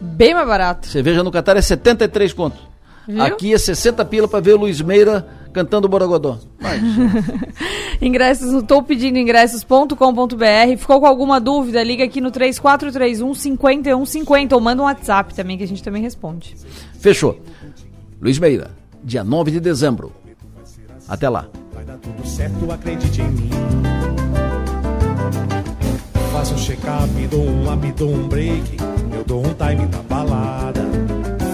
Bem 0.00 0.34
mais 0.34 0.46
barato. 0.46 0.88
Cerveja 0.88 1.22
no 1.22 1.30
Catar 1.30 1.56
é 1.56 1.62
73 1.62 2.32
conto. 2.32 2.56
Viu? 3.06 3.22
Aqui 3.22 3.54
é 3.54 3.58
60 3.58 4.04
pila 4.04 4.26
pra 4.26 4.40
ver 4.40 4.54
o 4.54 4.58
Luiz 4.58 4.80
Meira 4.80 5.26
cantando 5.52 5.88
Borogodó. 5.88 6.38
ingressos 8.00 8.52
no 8.52 8.62
topedindoingressos.com.br. 8.62 10.78
Ficou 10.78 11.00
com 11.00 11.06
alguma 11.06 11.40
dúvida? 11.40 11.82
Liga 11.82 12.04
aqui 12.04 12.20
no 12.20 12.30
3431 12.30 13.34
5150 13.34 14.54
ou 14.54 14.60
manda 14.60 14.82
um 14.82 14.86
WhatsApp 14.86 15.34
também 15.34 15.58
que 15.58 15.64
a 15.64 15.68
gente 15.68 15.82
também 15.82 16.02
responde. 16.02 16.54
Fechou. 16.98 17.40
Luiz 18.20 18.38
Meira, 18.38 18.70
dia 19.02 19.24
9 19.24 19.50
de 19.50 19.60
dezembro. 19.60 20.12
Até 21.08 21.28
lá. 21.28 21.46
Vai 21.74 21.84
dar 21.84 21.98
tudo 21.98 22.26
certo, 22.26 22.70
acredite 22.70 23.20
em 23.20 23.30
mim. 23.30 23.50
Faço 26.32 26.54
um 26.54 26.58
check-up, 26.58 27.26
dou 27.30 27.44
um 27.44 27.72
up, 27.72 27.92
dou 27.92 28.10
um 28.10 28.28
break. 28.28 28.76
Eu 29.14 29.24
dou 29.24 29.40
um 29.40 29.54
time 29.54 29.86
na 29.90 30.02
balada. 30.08 30.82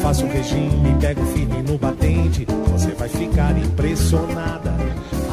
Faço 0.08 0.24
um 0.24 0.30
regime, 0.30 0.96
pego 0.98 1.22
firme 1.34 1.62
no 1.70 1.76
batente. 1.76 2.46
Você 2.72 2.92
vai 2.92 3.10
ficar 3.10 3.58
impressionada. 3.58 4.74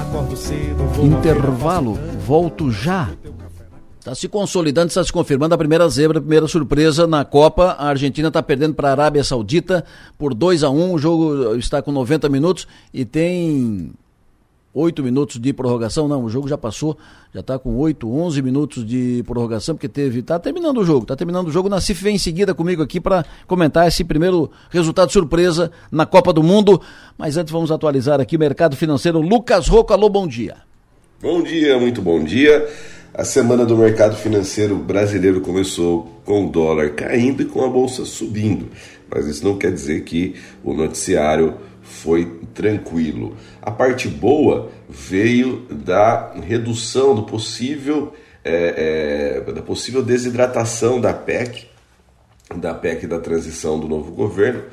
Acordo 0.01 0.35
cedo, 0.35 0.75
vou. 0.75 1.05
feira, 1.05 1.17
Intervalo, 1.17 1.93
volto 2.27 2.69
já. 2.69 3.09
Está 3.97 4.13
se 4.13 4.27
consolidando, 4.27 4.87
está 4.87 5.01
se 5.01 5.13
confirmando 5.13 5.55
a 5.55 5.57
primeira 5.57 5.87
zebra, 5.87 6.17
a 6.17 6.21
primeira 6.21 6.45
surpresa 6.45 7.07
na 7.07 7.23
Copa. 7.23 7.77
A 7.79 7.87
Argentina 7.87 8.27
está 8.27 8.43
perdendo 8.43 8.73
para 8.73 8.89
a 8.89 8.91
Arábia 8.91 9.23
Saudita 9.23 9.85
por 10.17 10.33
2 10.33 10.65
a 10.65 10.69
1 10.69 10.93
O 10.93 10.97
jogo 10.97 11.55
está 11.55 11.81
com 11.81 11.93
90 11.93 12.27
minutos 12.27 12.67
e 12.93 13.05
tem 13.05 13.93
8 14.75 15.01
minutos 15.01 15.39
de 15.39 15.53
prorrogação. 15.53 16.05
Não, 16.05 16.25
o 16.25 16.29
jogo 16.29 16.49
já 16.49 16.57
passou, 16.57 16.97
já 17.33 17.39
está 17.39 17.57
com 17.57 17.77
8, 17.77 18.11
11 18.11 18.41
minutos 18.41 18.85
de 18.85 19.23
prorrogação, 19.25 19.73
porque 19.73 19.87
teve. 19.87 20.19
Está 20.19 20.37
terminando 20.37 20.79
o 20.79 20.83
jogo, 20.83 21.03
está 21.03 21.15
terminando 21.15 21.47
o 21.47 21.51
jogo. 21.51 21.69
Nassif 21.69 22.03
vem 22.03 22.15
em 22.15 22.19
seguida 22.19 22.53
comigo 22.53 22.83
aqui 22.83 22.99
para 22.99 23.25
comentar 23.47 23.87
esse 23.87 24.03
primeiro 24.03 24.51
resultado 24.69 25.11
surpresa 25.13 25.71
na 25.89 26.05
Copa 26.05 26.33
do 26.33 26.43
Mundo. 26.43 26.81
Mas 27.17 27.37
antes 27.37 27.53
vamos 27.53 27.71
atualizar 27.71 28.19
aqui 28.19 28.35
o 28.35 28.39
mercado 28.39 28.75
financeiro. 28.75 29.21
Lucas 29.21 29.69
Rocco, 29.69 29.93
alô, 29.93 30.09
bom 30.09 30.27
dia. 30.27 30.57
Bom 31.21 31.41
dia, 31.41 31.79
muito 31.79 32.01
bom 32.01 32.21
dia. 32.21 32.67
A 33.13 33.23
semana 33.23 33.65
do 33.65 33.77
mercado 33.77 34.17
financeiro 34.17 34.75
brasileiro 34.75 35.39
começou 35.39 36.21
com 36.25 36.47
o 36.47 36.49
dólar 36.49 36.89
caindo 36.95 37.43
e 37.43 37.45
com 37.45 37.63
a 37.63 37.69
bolsa 37.69 38.03
subindo, 38.03 38.67
mas 39.09 39.25
isso 39.25 39.45
não 39.45 39.57
quer 39.57 39.71
dizer 39.71 40.03
que 40.03 40.35
o 40.61 40.73
noticiário 40.73 41.53
foi 41.85 42.39
tranquilo. 42.53 43.35
A 43.61 43.71
parte 43.71 44.07
boa 44.07 44.69
veio 44.89 45.65
da 45.69 46.33
redução 46.33 47.15
do 47.15 47.23
possível 47.23 48.13
é, 48.43 49.41
é, 49.47 49.51
da 49.51 49.61
possível 49.61 50.03
desidratação 50.03 51.01
da 51.01 51.13
PEC, 51.13 51.67
da 52.55 52.75
PEC 52.75 53.07
da 53.07 53.19
transição 53.19 53.79
do 53.79 53.87
novo 53.87 54.11
governo. 54.11 54.63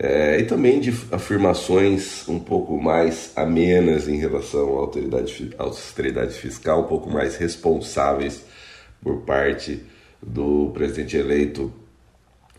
É, 0.00 0.38
e 0.38 0.44
também 0.44 0.78
de 0.78 0.94
afirmações 1.10 2.26
um 2.28 2.38
pouco 2.38 2.80
mais 2.80 3.32
amenas 3.34 4.06
em 4.06 4.16
relação 4.16 4.76
à 4.76 4.80
autoridade, 4.80 5.50
à 5.58 5.64
austeridade 5.64 6.34
fiscal, 6.34 6.82
um 6.82 6.86
pouco 6.86 7.10
mais 7.10 7.36
responsáveis 7.36 8.44
por 9.02 9.22
parte 9.22 9.84
do 10.22 10.70
presidente 10.72 11.16
eleito 11.16 11.72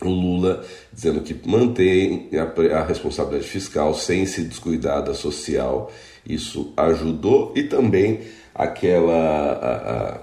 o 0.01 0.09
Lula, 0.09 0.63
dizendo 0.93 1.21
que 1.21 1.35
mantém 1.47 2.29
a, 2.33 2.77
a 2.79 2.83
responsabilidade 2.85 3.47
fiscal 3.49 3.93
sem 3.93 4.25
se 4.25 4.43
descuidar 4.43 5.03
da 5.03 5.13
social. 5.13 5.91
Isso 6.27 6.73
ajudou 6.77 7.51
e 7.55 7.63
também 7.63 8.21
aquela 8.53 9.13
a- 9.13 10.13
a- 10.15 10.21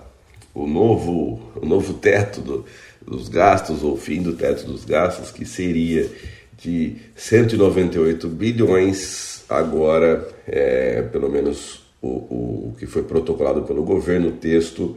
o 0.54 0.66
novo 0.66 1.40
o 1.60 1.66
novo 1.66 1.94
teto 1.94 2.40
do- 2.40 2.64
dos 3.06 3.28
gastos 3.28 3.82
ou 3.82 3.96
fim 3.96 4.22
do 4.22 4.32
teto 4.34 4.64
dos 4.66 4.84
gastos 4.84 5.30
que 5.30 5.44
seria 5.44 6.10
de 6.58 6.96
198 7.14 8.28
bilhões 8.28 9.44
agora 9.48 10.26
é, 10.46 11.02
pelo 11.02 11.30
menos 11.30 11.82
o, 12.02 12.08
o 12.08 12.76
que 12.78 12.86
foi 12.86 13.02
protocolado 13.02 13.62
pelo 13.62 13.82
governo, 13.84 14.28
o 14.28 14.32
texto 14.32 14.96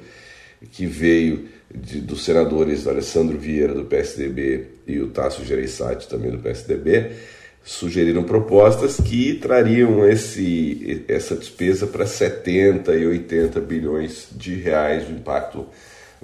que 0.71 0.85
veio 0.85 1.47
de, 1.73 2.01
dos 2.01 2.25
senadores 2.25 2.87
Alessandro 2.87 3.37
Vieira, 3.37 3.73
do 3.73 3.85
PSDB, 3.85 4.67
e 4.87 4.99
o 4.99 5.09
Tasso 5.09 5.45
Gereissati, 5.45 6.07
também 6.07 6.31
do 6.31 6.39
PSDB, 6.39 7.11
sugeriram 7.63 8.23
propostas 8.23 8.97
que 8.97 9.35
trariam 9.35 10.07
esse, 10.07 11.05
essa 11.07 11.35
despesa 11.35 11.85
para 11.85 12.05
70 12.05 12.95
e 12.95 13.05
80 13.05 13.59
bilhões 13.61 14.29
de 14.31 14.55
reais, 14.55 15.07
um 15.09 15.13
impacto 15.13 15.67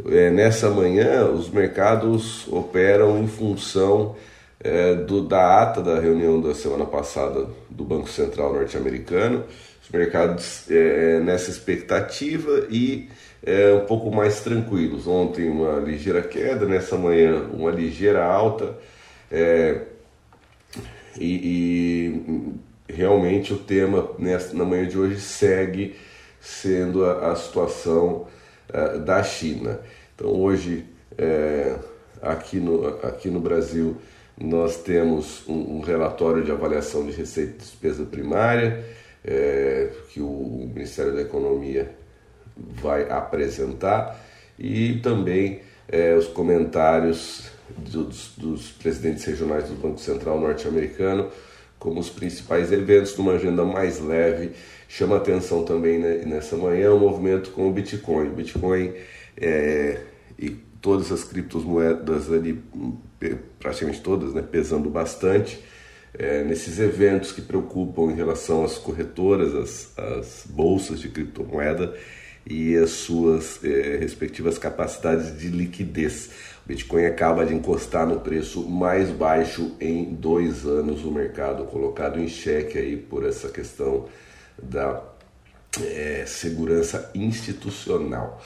É, 0.09 0.29
nessa 0.29 0.69
manhã, 0.69 1.25
os 1.25 1.49
mercados 1.49 2.47
operam 2.47 3.19
em 3.19 3.27
função 3.27 4.15
é, 4.59 4.95
do, 4.95 5.21
da 5.21 5.61
ata 5.61 5.81
da 5.81 5.99
reunião 5.99 6.41
da 6.41 6.55
semana 6.55 6.85
passada 6.85 7.47
do 7.69 7.83
Banco 7.83 8.09
Central 8.09 8.53
norte-americano, 8.53 9.43
os 9.83 9.89
mercados 9.89 10.69
é, 10.71 11.19
nessa 11.19 11.49
expectativa 11.49 12.67
e 12.69 13.09
é, 13.45 13.73
um 13.73 13.85
pouco 13.85 14.09
mais 14.09 14.39
tranquilos. 14.39 15.05
Ontem 15.05 15.49
uma 15.49 15.79
ligeira 15.79 16.21
queda, 16.21 16.65
nessa 16.65 16.97
manhã 16.97 17.43
uma 17.53 17.69
ligeira 17.69 18.23
alta 18.23 18.77
é, 19.29 19.81
e, 21.19 22.13
e, 22.87 22.93
realmente 22.93 23.53
o 23.53 23.57
tema 23.57 24.09
nessa, 24.17 24.55
na 24.55 24.63
manhã 24.63 24.87
de 24.87 24.97
hoje 24.97 25.19
segue 25.19 25.95
sendo 26.43 27.05
a, 27.05 27.31
a 27.31 27.35
situação 27.35 28.27
é, 28.71 28.97
da 28.99 29.23
China. 29.23 29.79
Então 30.13 30.29
hoje 30.29 30.85
é, 31.17 31.75
aqui, 32.21 32.57
no, 32.57 32.85
aqui 33.01 33.29
no 33.29 33.39
Brasil 33.39 33.97
nós 34.37 34.77
temos 34.77 35.47
um, 35.47 35.77
um, 35.77 35.79
relatório 35.79 36.43
de 36.43 36.51
avaliação 36.51 37.05
de 37.05 37.13
receita 37.13 37.53
e 37.53 37.57
despesa 37.57 38.03
primária, 38.03 38.83
é, 39.23 39.89
que 40.09 40.19
o 40.19 40.69
Ministério 40.73 41.13
da 41.13 41.21
Economia 41.21 41.91
vai 42.57 43.09
apresentar, 43.09 44.19
e 44.59 44.99
também 44.99 45.61
é, 45.87 46.13
os 46.15 46.27
comentários 46.27 47.51
dos, 47.77 48.33
dos, 48.37 48.71
presidentes 48.71 49.23
regionais 49.23 49.69
do 49.69 49.75
Banco 49.75 49.99
Central 49.99 50.39
norte-americano 50.39 51.29
como 51.83 51.99
os 51.99 52.09
principais 52.09 52.71
eventos 52.71 53.17
numa 53.17 53.33
agenda 53.33 53.65
mais 53.65 53.99
leve. 53.99 54.53
Chama 54.95 55.17
atenção 55.17 55.63
também 55.63 55.97
né, 55.97 56.21
nessa 56.23 56.55
manhã 56.55 56.93
o 56.93 56.99
movimento 56.99 57.49
com 57.49 57.67
o 57.67 57.73
Bitcoin. 57.73 58.27
O 58.27 58.33
Bitcoin 58.33 58.93
é, 59.35 59.99
e 60.37 60.51
todas 60.51 61.11
as 61.11 61.23
criptomoedas 61.23 62.31
ali 62.31 62.61
praticamente 63.57 64.01
todas, 64.01 64.35
né, 64.35 64.43
pesando 64.43 64.91
bastante 64.91 65.59
é, 66.13 66.43
nesses 66.43 66.77
eventos 66.77 67.31
que 67.31 67.41
preocupam 67.41 68.11
em 68.11 68.15
relação 68.15 68.63
às 68.63 68.77
corretoras, 68.77 69.55
às, 69.55 69.97
às 69.97 70.45
bolsas 70.47 70.99
de 70.99 71.09
criptomoeda 71.09 71.95
e 72.45 72.75
as 72.77 72.91
suas 72.91 73.63
é, 73.63 73.97
respectivas 73.97 74.59
capacidades 74.59 75.35
de 75.39 75.47
liquidez. 75.47 76.29
O 76.63 76.67
Bitcoin 76.67 77.05
acaba 77.05 77.47
de 77.47 77.55
encostar 77.55 78.05
no 78.05 78.19
preço 78.19 78.69
mais 78.69 79.09
baixo 79.09 79.75
em 79.81 80.13
dois 80.13 80.67
anos, 80.67 81.03
o 81.03 81.09
mercado 81.09 81.63
colocado 81.63 82.19
em 82.19 82.27
xeque 82.27 82.77
aí 82.77 82.95
por 82.95 83.25
essa 83.25 83.49
questão 83.49 84.07
da 84.61 85.01
é, 85.81 86.25
segurança 86.27 87.11
institucional. 87.15 88.41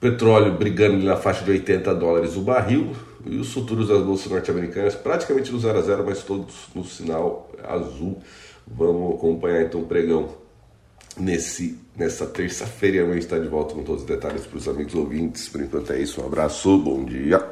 Petróleo 0.00 0.56
brigando 0.56 1.04
na 1.04 1.16
faixa 1.16 1.44
de 1.44 1.50
80 1.50 1.94
dólares 1.94 2.36
o 2.36 2.40
barril 2.40 2.96
e 3.26 3.36
os 3.36 3.52
futuros 3.52 3.88
das 3.88 4.02
bolsas 4.02 4.30
norte-americanas 4.30 4.94
praticamente 4.94 5.52
no 5.52 5.58
0 5.58 5.78
a 5.78 5.82
0, 5.82 6.04
mas 6.06 6.22
todos 6.22 6.54
no 6.74 6.84
sinal 6.84 7.50
azul. 7.62 8.22
Vamos 8.66 9.16
acompanhar 9.16 9.62
então 9.62 9.80
o 9.82 9.86
pregão 9.86 10.34
nesse 11.18 11.78
nessa 11.96 12.26
terça-feira 12.26 12.96
e 12.96 13.00
amanhã 13.00 13.18
está 13.18 13.38
de 13.38 13.46
volta 13.46 13.74
com 13.74 13.82
todos 13.82 14.02
os 14.02 14.08
detalhes 14.08 14.46
para 14.46 14.56
os 14.56 14.66
amigos 14.66 14.94
ouvintes. 14.94 15.48
Por 15.48 15.60
enquanto 15.60 15.92
é 15.92 16.00
isso, 16.00 16.22
um 16.22 16.26
abraço, 16.26 16.78
bom 16.78 17.04
dia. 17.04 17.50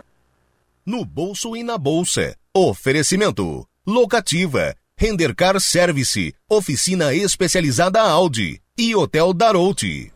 No 0.86 1.04
bolso 1.04 1.54
e 1.54 1.62
na 1.62 1.76
bolsa. 1.76 2.34
Oferecimento. 2.54 3.66
Locativa. 3.86 4.74
Rendercar 5.00 5.60
Service. 5.60 6.34
Oficina 6.50 7.14
especializada 7.14 8.00
Audi. 8.00 8.60
E 8.76 8.96
Hotel 8.96 9.32
Darouti. 9.32 10.10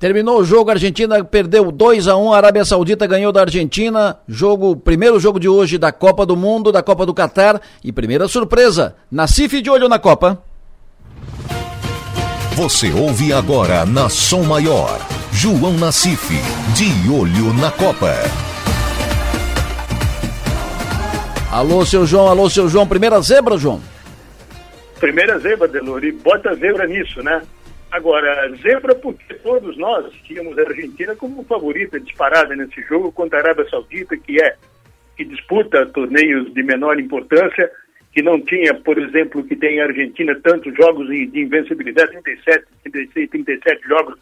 Terminou 0.00 0.40
o 0.40 0.44
jogo, 0.44 0.70
a 0.70 0.72
Argentina 0.72 1.22
perdeu 1.22 1.70
2 1.70 2.08
a 2.08 2.16
1 2.16 2.32
a 2.32 2.36
Arábia 2.36 2.64
Saudita 2.64 3.06
ganhou 3.06 3.30
da 3.30 3.42
Argentina. 3.42 4.18
Jogo, 4.26 4.74
primeiro 4.74 5.20
jogo 5.20 5.38
de 5.38 5.48
hoje 5.48 5.78
da 5.78 5.92
Copa 5.92 6.26
do 6.26 6.36
Mundo, 6.36 6.72
da 6.72 6.82
Copa 6.82 7.06
do 7.06 7.14
Catar 7.14 7.62
e 7.84 7.92
primeira 7.92 8.26
surpresa. 8.26 8.96
Nacife 9.08 9.62
de 9.62 9.70
olho 9.70 9.88
na 9.88 10.00
Copa. 10.00 10.42
Você 12.56 12.90
ouve 12.90 13.32
agora 13.32 13.86
na 13.86 14.08
Som 14.08 14.42
Maior, 14.42 15.00
João 15.30 15.74
Nacife, 15.74 16.40
de 16.74 17.08
olho 17.08 17.54
na 17.54 17.70
Copa. 17.70 18.12
Alô, 21.52 21.86
seu 21.86 22.04
João, 22.04 22.26
alô, 22.26 22.50
seu 22.50 22.68
João, 22.68 22.84
primeira 22.84 23.20
zebra, 23.20 23.56
João? 23.56 23.91
Primeira 25.02 25.36
zebra, 25.40 25.66
Delori, 25.66 26.12
bota 26.12 26.54
zebra 26.54 26.86
nisso, 26.86 27.24
né? 27.24 27.42
Agora, 27.90 28.48
zebra 28.62 28.94
porque 28.94 29.34
todos 29.34 29.76
nós 29.76 30.12
tínhamos 30.22 30.56
a 30.56 30.62
Argentina 30.62 31.16
como 31.16 31.42
favorita 31.42 31.98
disparada 31.98 32.54
nesse 32.54 32.80
jogo 32.82 33.10
contra 33.10 33.40
a 33.40 33.42
Arábia 33.42 33.68
Saudita, 33.68 34.16
que 34.16 34.40
é 34.40 34.54
que 35.16 35.24
disputa 35.24 35.86
torneios 35.86 36.54
de 36.54 36.62
menor 36.62 37.00
importância, 37.00 37.68
que 38.12 38.22
não 38.22 38.40
tinha, 38.42 38.74
por 38.74 38.96
exemplo, 38.96 39.42
que 39.42 39.56
tem 39.56 39.80
a 39.80 39.86
Argentina 39.86 40.38
tantos 40.40 40.72
jogos 40.76 41.08
de 41.08 41.40
invencibilidade, 41.40 42.12
37, 42.22 42.64
36, 42.84 43.30
37 43.30 43.88
jogos 43.88 44.14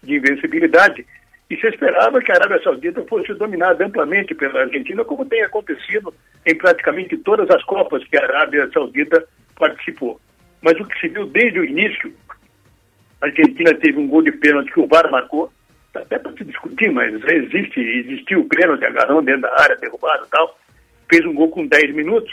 de 0.00 0.14
invencibilidade, 0.14 1.04
e 1.50 1.56
se 1.56 1.66
esperava 1.66 2.20
que 2.20 2.30
a 2.30 2.36
Arábia 2.36 2.62
Saudita 2.62 3.02
fosse 3.06 3.34
dominada 3.34 3.84
amplamente 3.84 4.34
pela 4.34 4.60
Argentina, 4.60 5.04
como 5.04 5.26
tem 5.26 5.42
acontecido 5.42 6.14
em 6.46 6.54
praticamente 6.54 7.16
todas 7.18 7.50
as 7.50 7.62
Copas 7.64 8.04
que 8.04 8.16
a 8.16 8.22
Arábia 8.22 8.70
Saudita 8.72 9.26
participou. 9.58 10.20
Mas 10.62 10.78
o 10.78 10.84
que 10.84 10.98
se 11.00 11.08
viu 11.08 11.26
desde 11.26 11.58
o 11.58 11.64
início 11.64 12.12
a 13.20 13.26
Argentina 13.26 13.74
teve 13.74 13.98
um 13.98 14.08
gol 14.08 14.22
de 14.22 14.32
pênalti 14.32 14.72
que 14.72 14.80
o 14.80 14.86
VAR 14.86 15.10
marcou, 15.10 15.52
até 15.94 16.18
para 16.18 16.32
se 16.32 16.44
discutir, 16.44 16.90
mas 16.90 17.12
existe, 17.12 17.80
existiu 17.80 18.40
o 18.40 18.48
pênalti, 18.48 18.84
agarrão 18.84 19.22
dentro 19.22 19.42
da 19.42 19.60
área, 19.60 19.76
derrubado 19.76 20.24
e 20.26 20.30
tal. 20.30 20.58
Fez 21.08 21.24
um 21.26 21.34
gol 21.34 21.50
com 21.50 21.66
10 21.66 21.94
minutos 21.94 22.32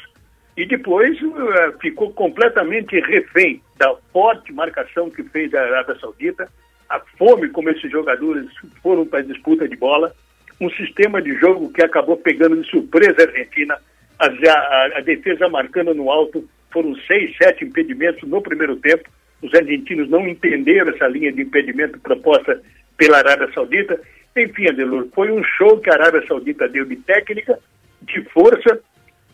e 0.56 0.66
depois 0.66 1.20
uh, 1.22 1.78
ficou 1.82 2.14
completamente 2.14 3.00
refém 3.02 3.62
da 3.78 3.94
forte 4.14 4.54
marcação 4.54 5.10
que 5.10 5.24
fez 5.24 5.54
a 5.54 5.62
Arábia 5.62 5.98
Saudita, 6.00 6.50
a 6.90 7.00
fome 7.18 7.50
como 7.50 7.70
esses 7.70 7.92
jogadores 7.92 8.46
foram 8.82 9.06
para 9.06 9.20
a 9.20 9.24
disputa 9.24 9.68
de 9.68 9.76
bola, 9.76 10.14
um 10.60 10.70
sistema 10.72 11.22
de 11.22 11.34
jogo 11.40 11.72
que 11.72 11.84
acabou 11.84 12.18
pegando 12.18 12.62
de 12.62 12.70
surpresa 12.70 13.16
a 13.20 13.26
Argentina, 13.26 13.78
a, 14.20 14.26
a, 14.26 14.98
a 14.98 15.02
defesa 15.02 15.48
marcando 15.48 15.94
no 15.94 16.10
alto, 16.10 16.48
foram 16.72 16.96
seis, 17.08 17.36
sete 17.38 17.66
impedimentos 17.66 18.28
no 18.28 18.42
primeiro 18.42 18.76
tempo, 18.78 19.10
os 19.42 19.54
argentinos 19.54 20.10
não 20.10 20.28
entenderam 20.28 20.94
essa 20.94 21.08
linha 21.08 21.32
de 21.32 21.42
impedimento 21.42 22.00
proposta 22.00 22.62
pela 22.98 23.20
Arábia 23.20 23.52
Saudita. 23.54 24.00
Enfim, 24.36 24.68
Adelur, 24.68 25.08
foi 25.14 25.32
um 25.32 25.44
show 25.44 25.80
que 25.80 25.90
a 25.90 25.94
Arábia 25.94 26.26
Saudita 26.28 26.68
deu 26.68 26.86
de 26.86 26.96
técnica, 26.96 27.60
de 28.02 28.22
força 28.30 28.80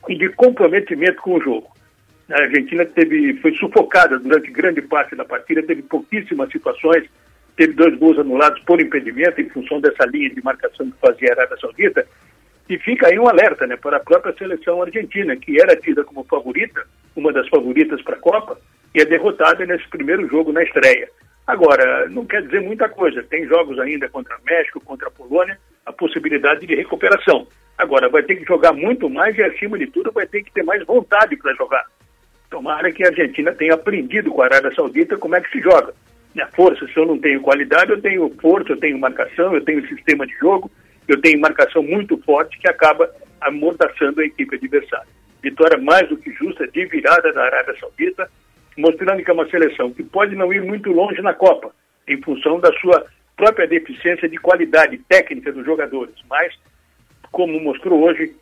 e 0.10 0.16
de 0.16 0.30
comprometimento 0.30 1.22
com 1.22 1.36
o 1.36 1.42
jogo. 1.42 1.72
A 2.30 2.42
Argentina 2.42 2.86
teve, 2.86 3.36
foi 3.36 3.54
sufocada 3.56 4.20
durante 4.20 4.52
grande 4.52 4.82
parte 4.82 5.16
da 5.16 5.26
partida, 5.26 5.64
teve 5.64 5.82
pouquíssimas 5.84 6.52
situações, 6.52 7.06
teve 7.56 7.74
dois 7.74 7.98
gols 7.98 8.18
anulados 8.18 8.62
por 8.64 8.82
impedimento 8.82 9.40
em 9.42 9.50
função 9.50 9.80
dessa 9.80 10.06
linha 10.06 10.30
de 10.30 10.44
marcação 10.44 10.90
que 10.90 10.98
fazia 11.00 11.30
a 11.30 11.34
Arábia 11.34 11.58
Saudita. 11.58 12.08
E 12.70 12.78
fica 12.78 13.08
aí 13.08 13.20
um 13.20 13.28
alerta 13.28 13.68
né, 13.68 13.76
para 13.76 13.98
a 13.98 14.00
própria 14.00 14.34
seleção 14.34 14.82
argentina, 14.82 15.36
que 15.36 15.62
era 15.62 15.76
tida 15.76 16.04
como 16.04 16.24
favorita, 16.24 16.86
uma 17.16 17.32
das 17.32 17.48
favoritas 17.50 18.02
para 18.02 18.16
a 18.16 18.20
Copa, 18.20 18.58
e 18.96 19.02
é 19.02 19.06
derrotada 19.06 19.66
nesse 19.66 19.88
primeiro 19.90 20.28
jogo 20.28 20.52
na 20.52 20.64
estreia. 20.64 21.10
Agora, 21.46 22.08
não 22.10 22.26
quer 22.26 22.42
dizer 22.44 22.62
muita 22.62 22.88
coisa. 22.88 23.22
Tem 23.24 23.46
jogos 23.46 23.78
ainda 23.80 24.08
contra 24.08 24.38
México, 24.46 24.80
contra 24.80 25.10
a 25.10 25.12
Polônia, 25.12 25.58
a 25.86 25.92
possibilidade 25.92 26.66
de 26.66 26.76
recuperação. 26.76 27.46
Agora, 27.78 28.08
vai 28.08 28.24
ter 28.24 28.38
que 28.38 28.46
jogar 28.46 28.72
muito 28.72 29.10
mais 29.10 29.38
e, 29.38 29.44
acima 29.44 29.78
de 29.78 29.88
tudo, 29.88 30.12
vai 30.12 30.26
ter 30.26 30.44
que 30.44 30.54
ter 30.54 30.64
mais 30.64 30.86
vontade 30.86 31.36
para 31.36 31.54
jogar. 31.56 31.86
Tomara 32.50 32.92
que 32.92 33.04
a 33.04 33.10
Argentina 33.10 33.52
tenha 33.52 33.74
aprendido 33.74 34.32
com 34.32 34.42
a 34.42 34.46
Arábia 34.46 34.74
Saudita 34.74 35.18
como 35.18 35.36
é 35.36 35.42
que 35.42 35.52
se 35.52 35.60
joga. 35.60 35.94
Minha 36.34 36.48
força, 36.48 36.88
se 36.88 36.98
eu 36.98 37.06
não 37.06 37.20
tenho 37.20 37.42
qualidade, 37.42 37.92
eu 37.92 38.02
tenho 38.02 38.30
força, 38.42 38.72
eu 38.72 38.78
tenho 38.78 38.98
marcação, 38.98 39.54
eu 39.54 39.64
tenho 39.64 39.88
sistema 39.88 40.26
de 40.26 40.34
jogo, 40.36 40.72
eu 41.08 41.20
tenho 41.22 41.40
marcação 41.40 41.84
muito 41.84 42.18
forte 42.18 42.58
que 42.60 42.68
acaba 42.68 43.10
amordaçando 43.40 44.22
a 44.22 44.26
equipe 44.26 44.56
adversária. 44.56 45.08
Vitória 45.42 45.78
mais 45.78 46.08
do 46.10 46.18
que 46.18 46.32
justa 46.34 46.68
de 46.68 46.86
virada 46.86 47.32
da 47.34 47.44
Arábia 47.44 47.76
Saudita, 47.80 48.30
mostrando 48.78 49.24
que 49.24 49.30
é 49.30 49.34
uma 49.34 49.50
seleção 49.50 49.92
que 49.92 50.04
pode 50.04 50.36
não 50.36 50.52
ir 50.52 50.62
muito 50.62 50.92
longe 50.92 51.22
na 51.22 51.34
Copa, 51.34 51.72
em 52.08 52.20
função 52.22 52.60
da 52.60 52.72
sua 52.80 53.06
própria 53.36 53.68
deficiência 53.68 54.28
de 54.28 54.38
qualidade 54.38 54.98
técnica 55.10 55.52
dos 55.52 55.66
jogadores. 55.66 56.16
Mas, 56.30 56.54
como 57.32 57.60
mostrou 57.60 58.02
hoje, 58.04 58.36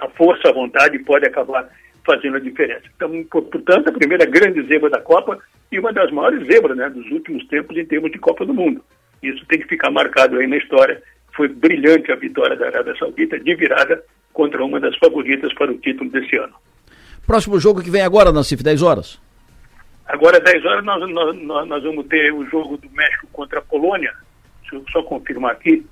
a 0.00 0.08
força, 0.08 0.48
a 0.48 0.52
vontade 0.52 0.98
pode 1.00 1.26
acabar 1.26 1.68
fazendo 2.04 2.36
a 2.36 2.40
diferença. 2.40 2.84
Então, 2.96 3.24
portanto, 3.24 3.88
a 3.88 3.92
primeira 3.92 4.24
grande 4.24 4.62
zebra 4.66 4.90
da 4.90 5.00
Copa 5.00 5.38
e 5.70 5.78
uma 5.78 5.92
das 5.92 6.10
maiores 6.10 6.46
zebras 6.46 6.76
né, 6.76 6.88
dos 6.90 7.10
últimos 7.10 7.46
tempos 7.46 7.76
em 7.76 7.84
termos 7.84 8.10
de 8.10 8.18
Copa 8.18 8.44
do 8.44 8.54
Mundo. 8.54 8.82
Isso 9.22 9.44
tem 9.46 9.60
que 9.60 9.68
ficar 9.68 9.90
marcado 9.90 10.36
aí 10.36 10.46
na 10.46 10.56
história. 10.56 11.02
Foi 11.34 11.48
brilhante 11.48 12.10
a 12.12 12.16
vitória 12.16 12.56
da 12.56 12.66
Arábia 12.66 12.94
Saudita 12.98 13.38
de 13.38 13.54
virada 13.54 14.02
contra 14.32 14.64
uma 14.64 14.80
das 14.80 14.96
favoritas 14.98 15.52
para 15.54 15.70
o 15.70 15.78
título 15.78 16.10
desse 16.10 16.36
ano. 16.36 16.54
Próximo 17.26 17.58
jogo 17.60 17.82
que 17.82 17.90
vem 17.90 18.02
agora, 18.02 18.32
Nancif, 18.32 18.62
10 18.62 18.82
horas. 18.82 19.20
Agora, 20.06 20.40
10 20.40 20.64
horas, 20.64 20.84
nós, 20.84 21.08
nós, 21.10 21.68
nós 21.68 21.82
vamos 21.82 22.06
ter 22.06 22.32
o 22.32 22.44
jogo 22.46 22.76
do 22.76 22.90
México 22.90 23.28
contra 23.32 23.60
a 23.60 23.62
Polônia. 23.62 24.12
Deixa 24.60 24.76
eu 24.76 24.84
só 24.90 25.02
confirmar 25.02 25.52
aqui. 25.52 25.86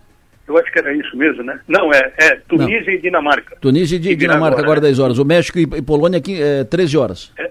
Eu 0.51 0.59
acho 0.59 0.73
que 0.73 0.81
era 0.81 0.93
isso 0.93 1.17
mesmo, 1.17 1.45
né? 1.45 1.61
Não, 1.69 1.93
é, 1.93 2.13
é 2.19 2.35
Tunísia 2.49 2.87
Não. 2.87 2.93
e 2.93 2.99
Dinamarca. 2.99 3.57
Tunísia 3.61 3.97
e, 3.97 4.09
e 4.09 4.17
Dinamarca 4.17 4.57
agora, 4.57 4.79
agora 4.79 4.81
10 4.81 4.99
horas. 4.99 5.19
O 5.19 5.25
México 5.25 5.61
e, 5.61 5.63
e 5.63 5.83
Polônia 5.83 6.19
aqui 6.19 6.43
é 6.43 6.65
13 6.65 6.99
horas. 6.99 7.33
É, 7.39 7.51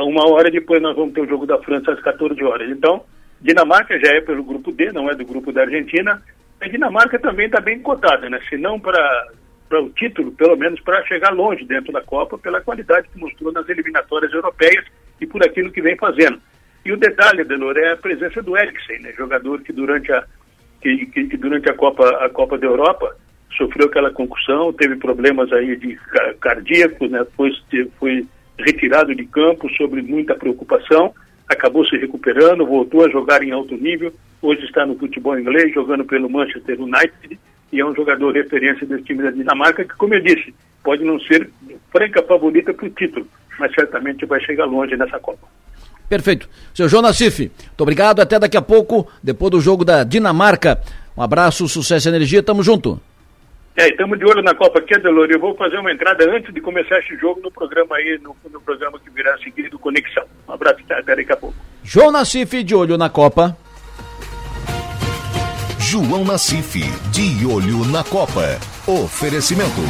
uma 0.00 0.30
hora 0.30 0.48
depois 0.48 0.80
nós 0.80 0.94
vamos 0.94 1.12
ter 1.12 1.22
o 1.22 1.28
jogo 1.28 1.44
da 1.44 1.58
França 1.58 1.90
às 1.90 2.00
14 2.00 2.40
horas. 2.44 2.70
Então, 2.70 3.02
Dinamarca 3.40 3.98
já 3.98 4.12
é 4.14 4.20
pelo 4.20 4.44
grupo 4.44 4.70
D, 4.70 4.92
não 4.92 5.10
é 5.10 5.14
do 5.16 5.24
grupo 5.24 5.50
da 5.50 5.62
Argentina. 5.62 6.22
A 6.60 6.68
Dinamarca 6.68 7.18
também 7.18 7.46
está 7.46 7.60
bem 7.60 7.80
cotada, 7.80 8.30
né? 8.30 8.40
Se 8.48 8.56
não 8.56 8.78
para 8.78 9.28
para 9.68 9.82
o 9.82 9.90
título, 9.90 10.30
pelo 10.30 10.56
menos 10.56 10.78
para 10.78 11.04
chegar 11.06 11.30
longe 11.30 11.64
dentro 11.64 11.92
da 11.92 12.00
Copa, 12.00 12.38
pela 12.38 12.60
qualidade 12.60 13.08
que 13.12 13.18
mostrou 13.18 13.52
nas 13.52 13.68
eliminatórias 13.68 14.32
europeias 14.32 14.84
e 15.20 15.26
por 15.26 15.42
aquilo 15.42 15.72
que 15.72 15.82
vem 15.82 15.96
fazendo. 15.96 16.40
E 16.84 16.92
o 16.92 16.96
detalhe, 16.96 17.42
Delor, 17.42 17.76
é 17.76 17.90
a 17.90 17.96
presença 17.96 18.40
do 18.40 18.56
Eriksen, 18.56 19.00
né, 19.00 19.12
jogador 19.18 19.62
que 19.62 19.72
durante 19.72 20.12
a, 20.12 20.24
que, 20.86 21.06
que, 21.06 21.24
que, 21.24 21.36
durante 21.36 21.68
a 21.68 21.74
Copa, 21.74 22.08
a 22.24 22.28
Copa 22.28 22.56
da 22.56 22.66
Europa 22.66 23.16
sofreu 23.56 23.86
aquela 23.86 24.10
concussão, 24.10 24.72
teve 24.72 24.96
problemas 24.96 25.52
aí 25.52 25.76
de 25.76 25.98
cardíacos, 26.40 27.10
né, 27.10 27.26
foi, 27.36 27.50
foi 27.98 28.26
retirado 28.58 29.14
de 29.14 29.24
campo 29.26 29.68
sobre 29.76 30.02
muita 30.02 30.34
preocupação, 30.34 31.12
acabou 31.48 31.84
se 31.86 31.96
recuperando, 31.96 32.66
voltou 32.66 33.04
a 33.04 33.10
jogar 33.10 33.42
em 33.42 33.50
alto 33.50 33.76
nível, 33.76 34.12
hoje 34.40 34.64
está 34.64 34.86
no 34.86 34.96
futebol 34.96 35.38
inglês, 35.38 35.72
jogando 35.74 36.04
pelo 36.04 36.30
Manchester 36.30 36.80
United, 36.80 37.38
e 37.72 37.80
é 37.80 37.84
um 37.84 37.94
jogador 37.94 38.32
referência 38.32 38.86
desse 38.86 39.04
time 39.04 39.22
da 39.22 39.30
Dinamarca, 39.30 39.84
que, 39.84 39.96
como 39.96 40.14
eu 40.14 40.20
disse, 40.20 40.54
pode 40.84 41.02
não 41.02 41.18
ser 41.20 41.50
franca 41.90 42.22
favorita 42.22 42.72
para 42.72 42.86
o 42.86 42.90
título, 42.90 43.26
mas 43.58 43.74
certamente 43.74 44.24
vai 44.26 44.40
chegar 44.40 44.66
longe 44.66 44.96
nessa 44.96 45.18
Copa. 45.18 45.48
Perfeito. 46.08 46.48
Seu 46.74 46.88
João 46.88 47.02
Nassif, 47.02 47.40
muito 47.40 47.80
obrigado. 47.80 48.20
Até 48.20 48.38
daqui 48.38 48.56
a 48.56 48.62
pouco, 48.62 49.08
depois 49.22 49.50
do 49.50 49.60
jogo 49.60 49.84
da 49.84 50.04
Dinamarca. 50.04 50.80
Um 51.16 51.22
abraço, 51.22 51.68
sucesso 51.68 52.08
e 52.08 52.10
energia. 52.10 52.42
Tamo 52.42 52.62
junto. 52.62 53.00
É, 53.76 53.90
estamos 53.90 54.18
de 54.18 54.24
olho 54.24 54.42
na 54.42 54.54
Copa 54.54 54.78
aqui, 54.78 54.98
Delor. 54.98 55.28
Eu 55.30 55.38
vou 55.38 55.54
fazer 55.54 55.76
uma 55.78 55.92
entrada 55.92 56.24
antes 56.30 56.52
de 56.52 56.60
começar 56.62 56.98
esse 56.98 57.14
jogo 57.16 57.40
no 57.42 57.50
programa 57.50 57.96
aí, 57.96 58.18
no, 58.22 58.34
no 58.50 58.60
programa 58.60 58.98
que 58.98 59.10
virá 59.10 59.34
a 59.34 59.38
seguir 59.38 59.68
do 59.68 59.78
Conexão. 59.78 60.24
Um 60.48 60.52
abraço, 60.52 60.80
até 60.88 61.14
daqui 61.14 61.32
a 61.32 61.36
pouco. 61.36 61.54
João 61.82 62.10
Nassif, 62.10 62.62
de 62.62 62.74
olho 62.74 62.96
na 62.96 63.10
Copa. 63.10 63.56
João 65.78 66.24
Nassif, 66.24 66.80
de 67.10 67.46
olho 67.46 67.84
na 67.84 68.02
Copa. 68.02 68.58
Oferecimento. 68.86 69.82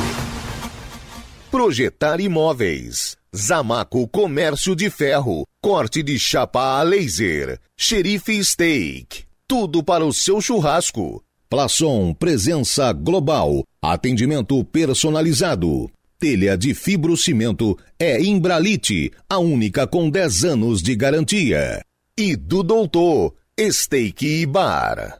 Projetar 1.50 2.20
imóveis. 2.20 3.16
Zamaco 3.36 4.08
Comércio 4.08 4.74
de 4.74 4.88
Ferro, 4.88 5.46
corte 5.66 6.00
de 6.00 6.16
chapa 6.16 6.78
a 6.78 6.82
laser, 6.84 7.58
xerife 7.76 8.40
steak, 8.44 9.24
tudo 9.48 9.82
para 9.82 10.06
o 10.06 10.12
seu 10.12 10.40
churrasco. 10.40 11.20
Plaçom 11.50 12.14
Presença 12.14 12.92
Global, 12.92 13.64
atendimento 13.82 14.62
personalizado. 14.66 15.90
Telha 16.20 16.56
de 16.56 16.72
fibrocimento 16.72 17.76
é 17.98 18.22
Imbralite, 18.22 19.10
a 19.28 19.38
única 19.38 19.88
com 19.88 20.08
10 20.08 20.44
anos 20.44 20.80
de 20.80 20.94
garantia. 20.94 21.82
E 22.16 22.36
do 22.36 22.62
Doutor, 22.62 23.34
Steak 23.60 24.24
e 24.24 24.46
Bar. 24.46 25.18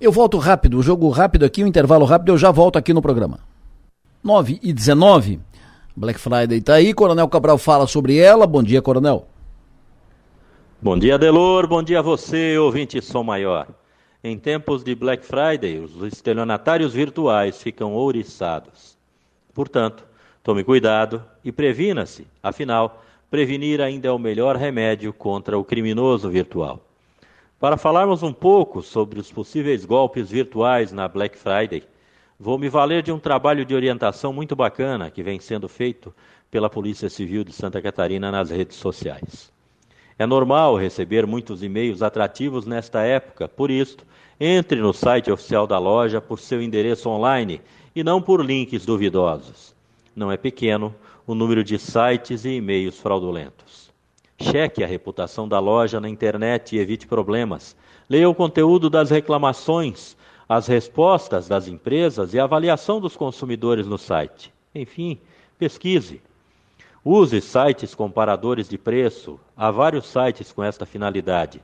Eu 0.00 0.10
volto 0.10 0.38
rápido, 0.38 0.82
jogo 0.82 1.08
rápido 1.10 1.44
aqui, 1.44 1.62
o 1.62 1.68
intervalo 1.68 2.04
rápido, 2.04 2.32
eu 2.32 2.36
já 2.36 2.50
volto 2.50 2.76
aqui 2.76 2.92
no 2.92 3.00
programa. 3.00 3.38
9 4.24 4.58
e 4.60 4.72
19. 4.72 5.38
Black 5.94 6.18
Friday 6.18 6.58
está 6.58 6.74
aí, 6.74 6.92
Coronel 6.92 7.28
Cabral 7.28 7.58
fala 7.58 7.86
sobre 7.86 8.16
ela. 8.16 8.44
Bom 8.44 8.60
dia, 8.60 8.82
Coronel. 8.82 9.28
Bom 10.84 10.98
dia, 10.98 11.16
Delor. 11.16 11.66
Bom 11.66 11.82
dia 11.82 12.00
a 12.00 12.02
você, 12.02 12.58
ouvinte 12.58 13.00
Som 13.00 13.22
Maior. 13.22 13.66
Em 14.22 14.38
tempos 14.38 14.84
de 14.84 14.94
Black 14.94 15.24
Friday, 15.24 15.78
os 15.78 16.12
estelionatários 16.12 16.92
virtuais 16.92 17.62
ficam 17.62 17.94
ouriçados. 17.94 18.94
Portanto, 19.54 20.04
tome 20.42 20.62
cuidado 20.62 21.24
e 21.42 21.50
previna-se. 21.50 22.26
Afinal, 22.42 23.02
prevenir 23.30 23.80
ainda 23.80 24.08
é 24.08 24.10
o 24.10 24.18
melhor 24.18 24.56
remédio 24.56 25.10
contra 25.14 25.58
o 25.58 25.64
criminoso 25.64 26.28
virtual. 26.28 26.78
Para 27.58 27.78
falarmos 27.78 28.22
um 28.22 28.34
pouco 28.34 28.82
sobre 28.82 29.18
os 29.18 29.32
possíveis 29.32 29.86
golpes 29.86 30.30
virtuais 30.30 30.92
na 30.92 31.08
Black 31.08 31.38
Friday, 31.38 31.82
Vou 32.38 32.58
me 32.58 32.68
valer 32.68 33.02
de 33.02 33.10
um 33.10 33.18
trabalho 33.18 33.64
de 33.64 33.74
orientação 33.74 34.32
muito 34.32 34.54
bacana 34.54 35.10
que 35.10 35.22
vem 35.22 35.40
sendo 35.40 35.66
feito 35.66 36.12
pela 36.50 36.68
Polícia 36.68 37.08
Civil 37.08 37.42
de 37.42 37.54
Santa 37.54 37.80
Catarina 37.80 38.30
nas 38.30 38.50
redes 38.50 38.76
sociais. 38.76 39.54
É 40.18 40.26
normal 40.26 40.76
receber 40.76 41.26
muitos 41.26 41.62
e-mails 41.62 42.02
atrativos 42.02 42.66
nesta 42.66 43.02
época, 43.02 43.48
por 43.48 43.70
isso, 43.70 43.98
entre 44.38 44.80
no 44.80 44.92
site 44.92 45.30
oficial 45.30 45.66
da 45.66 45.78
loja 45.78 46.20
por 46.20 46.38
seu 46.38 46.62
endereço 46.62 47.08
online 47.08 47.60
e 47.94 48.04
não 48.04 48.20
por 48.20 48.44
links 48.44 48.84
duvidosos. 48.84 49.74
Não 50.14 50.30
é 50.30 50.36
pequeno 50.36 50.94
o 51.26 51.34
número 51.34 51.64
de 51.64 51.78
sites 51.78 52.44
e 52.44 52.56
e-mails 52.56 52.98
fraudulentos. 52.98 53.90
Cheque 54.40 54.84
a 54.84 54.86
reputação 54.86 55.48
da 55.48 55.58
loja 55.58 56.00
na 56.00 56.08
internet 56.08 56.76
e 56.76 56.78
evite 56.78 57.06
problemas. 57.06 57.76
Leia 58.08 58.28
o 58.28 58.34
conteúdo 58.34 58.90
das 58.90 59.10
reclamações 59.10 60.16
as 60.48 60.66
respostas 60.66 61.48
das 61.48 61.68
empresas 61.68 62.34
e 62.34 62.38
a 62.38 62.44
avaliação 62.44 63.00
dos 63.00 63.16
consumidores 63.16 63.86
no 63.86 63.98
site. 63.98 64.52
Enfim, 64.74 65.18
pesquise. 65.58 66.20
Use 67.04 67.38
sites 67.42 67.94
comparadores 67.94 68.66
de 68.66 68.78
preço. 68.78 69.38
Há 69.54 69.70
vários 69.70 70.06
sites 70.06 70.50
com 70.50 70.64
esta 70.64 70.86
finalidade. 70.86 71.60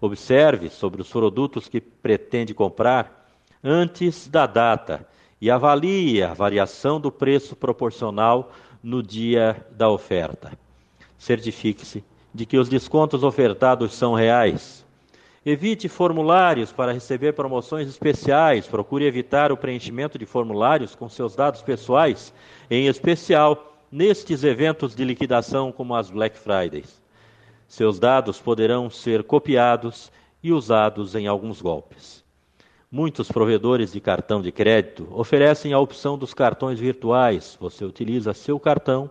Observe 0.00 0.70
sobre 0.70 1.02
os 1.02 1.10
produtos 1.10 1.66
que 1.66 1.80
pretende 1.80 2.54
comprar 2.54 3.28
antes 3.64 4.28
da 4.28 4.46
data 4.46 5.04
e 5.40 5.50
avalie 5.50 6.22
a 6.22 6.32
variação 6.32 7.00
do 7.00 7.10
preço 7.10 7.56
proporcional 7.56 8.52
no 8.80 9.02
dia 9.02 9.66
da 9.72 9.90
oferta. 9.90 10.52
Certifique-se 11.18 12.04
de 12.32 12.46
que 12.46 12.56
os 12.56 12.68
descontos 12.68 13.24
ofertados 13.24 13.92
são 13.92 14.14
reais. 14.14 14.86
Evite 15.44 15.88
formulários 15.88 16.70
para 16.70 16.92
receber 16.92 17.32
promoções 17.32 17.88
especiais. 17.88 18.68
Procure 18.68 19.04
evitar 19.04 19.50
o 19.50 19.56
preenchimento 19.56 20.16
de 20.16 20.26
formulários 20.26 20.94
com 20.94 21.08
seus 21.08 21.34
dados 21.34 21.60
pessoais, 21.60 22.32
em 22.70 22.86
especial 22.86 23.69
nestes 23.90 24.44
eventos 24.44 24.94
de 24.94 25.04
liquidação 25.04 25.72
como 25.72 25.94
as 25.94 26.10
Black 26.10 26.38
Fridays. 26.38 27.00
Seus 27.66 27.98
dados 27.98 28.40
poderão 28.40 28.88
ser 28.88 29.24
copiados 29.24 30.12
e 30.42 30.52
usados 30.52 31.14
em 31.14 31.26
alguns 31.26 31.60
golpes. 31.60 32.24
Muitos 32.90 33.30
provedores 33.30 33.92
de 33.92 34.00
cartão 34.00 34.42
de 34.42 34.50
crédito 34.50 35.08
oferecem 35.12 35.72
a 35.72 35.78
opção 35.78 36.18
dos 36.18 36.34
cartões 36.34 36.78
virtuais. 36.78 37.56
Você 37.60 37.84
utiliza 37.84 38.34
seu 38.34 38.58
cartão, 38.58 39.10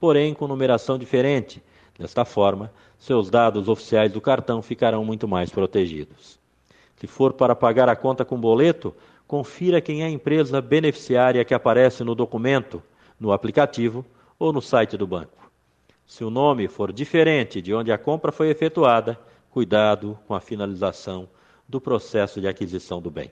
porém 0.00 0.34
com 0.34 0.46
numeração 0.46 0.98
diferente. 0.98 1.62
Desta 1.98 2.24
forma, 2.24 2.72
seus 2.98 3.28
dados 3.28 3.68
oficiais 3.68 4.12
do 4.12 4.20
cartão 4.20 4.62
ficarão 4.62 5.04
muito 5.04 5.26
mais 5.26 5.50
protegidos. 5.50 6.38
Se 6.96 7.06
for 7.06 7.32
para 7.32 7.54
pagar 7.54 7.88
a 7.88 7.96
conta 7.96 8.24
com 8.24 8.40
boleto, 8.40 8.94
confira 9.26 9.80
quem 9.80 10.02
é 10.02 10.06
a 10.06 10.10
empresa 10.10 10.60
beneficiária 10.60 11.44
que 11.44 11.54
aparece 11.54 12.02
no 12.02 12.14
documento, 12.14 12.82
no 13.20 13.32
aplicativo 13.32 14.04
ou 14.38 14.52
no 14.52 14.62
site 14.62 14.96
do 14.96 15.06
banco. 15.06 15.50
Se 16.06 16.24
o 16.24 16.30
nome 16.30 16.68
for 16.68 16.92
diferente 16.92 17.60
de 17.60 17.74
onde 17.74 17.92
a 17.92 17.98
compra 17.98 18.32
foi 18.32 18.48
efetuada, 18.48 19.18
cuidado 19.50 20.18
com 20.26 20.34
a 20.34 20.40
finalização 20.40 21.28
do 21.68 21.80
processo 21.80 22.40
de 22.40 22.48
aquisição 22.48 23.02
do 23.02 23.10
bem. 23.10 23.30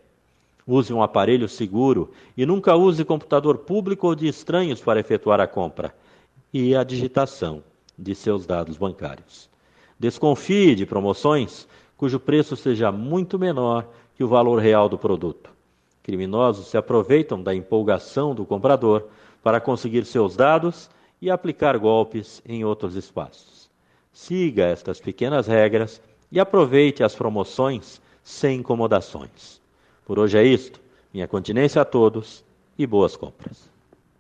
Use 0.67 0.93
um 0.93 1.03
aparelho 1.03 1.49
seguro 1.49 2.11
e 2.37 2.45
nunca 2.45 2.75
use 2.75 3.05
computador 3.05 3.59
público 3.59 4.09
ou 4.09 4.15
de 4.15 4.27
estranhos 4.27 4.81
para 4.81 4.99
efetuar 4.99 5.41
a 5.41 5.47
compra 5.47 5.95
e 6.53 6.75
a 6.75 6.83
digitação 6.83 7.63
de 7.97 8.15
seus 8.15 8.45
dados 8.45 8.77
bancários. 8.77 9.49
Desconfie 9.99 10.75
de 10.75 10.85
promoções 10.85 11.67
cujo 11.97 12.21
preço 12.21 12.57
seja 12.57 12.93
muito 12.93 13.39
menor 13.39 13.89
que 14.15 14.25
o 14.25 14.29
valor 14.29 14.59
real 14.59 14.89
do 14.89 14.99
produto. 14.99 15.51
Criminosos 16.03 16.67
se 16.67 16.77
aproveitam 16.77 17.43
da 17.43 17.55
empolgação 17.55 18.35
do 18.35 18.45
comprador 18.45 19.09
para 19.47 19.61
conseguir 19.61 20.05
seus 20.05 20.35
dados 20.35 20.91
e 21.23 21.31
aplicar 21.31 21.79
golpes 21.79 22.43
em 22.45 22.65
outros 22.65 22.97
espaços. 22.97 23.71
Siga 24.13 24.65
estas 24.65 24.99
pequenas 24.99 25.47
regras 25.47 26.03
e 26.33 26.41
aproveite 26.41 27.05
as 27.05 27.15
promoções 27.15 28.03
sem 28.25 28.59
incomodações. 28.59 29.61
Por 30.05 30.19
hoje 30.19 30.37
é 30.37 30.43
isto. 30.43 30.81
Minha 31.15 31.29
continência 31.29 31.81
a 31.81 31.85
todos 31.85 32.45
e 32.77 32.85
boas 32.89 33.15
compras. 33.15 33.71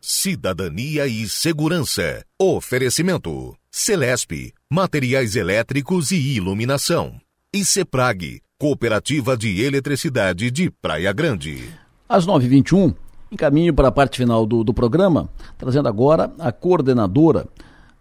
Cidadania 0.00 1.08
e 1.08 1.28
Segurança. 1.28 2.24
Oferecimento. 2.40 3.52
Celesp, 3.68 4.54
Materiais 4.70 5.34
Elétricos 5.34 6.12
e 6.12 6.36
Iluminação. 6.36 7.20
E 7.52 7.64
Ceprag, 7.64 8.40
Cooperativa 8.60 9.36
de 9.36 9.60
Eletricidade 9.60 10.52
de 10.52 10.70
Praia 10.70 11.12
Grande. 11.12 11.68
Às 12.08 12.24
9h21, 12.24 12.94
encaminho 13.36 13.74
para 13.74 13.88
a 13.88 13.92
parte 13.92 14.16
final 14.16 14.46
do, 14.46 14.64
do 14.64 14.72
programa, 14.72 15.28
trazendo 15.58 15.88
agora 15.88 16.32
a 16.38 16.50
coordenadora 16.50 17.46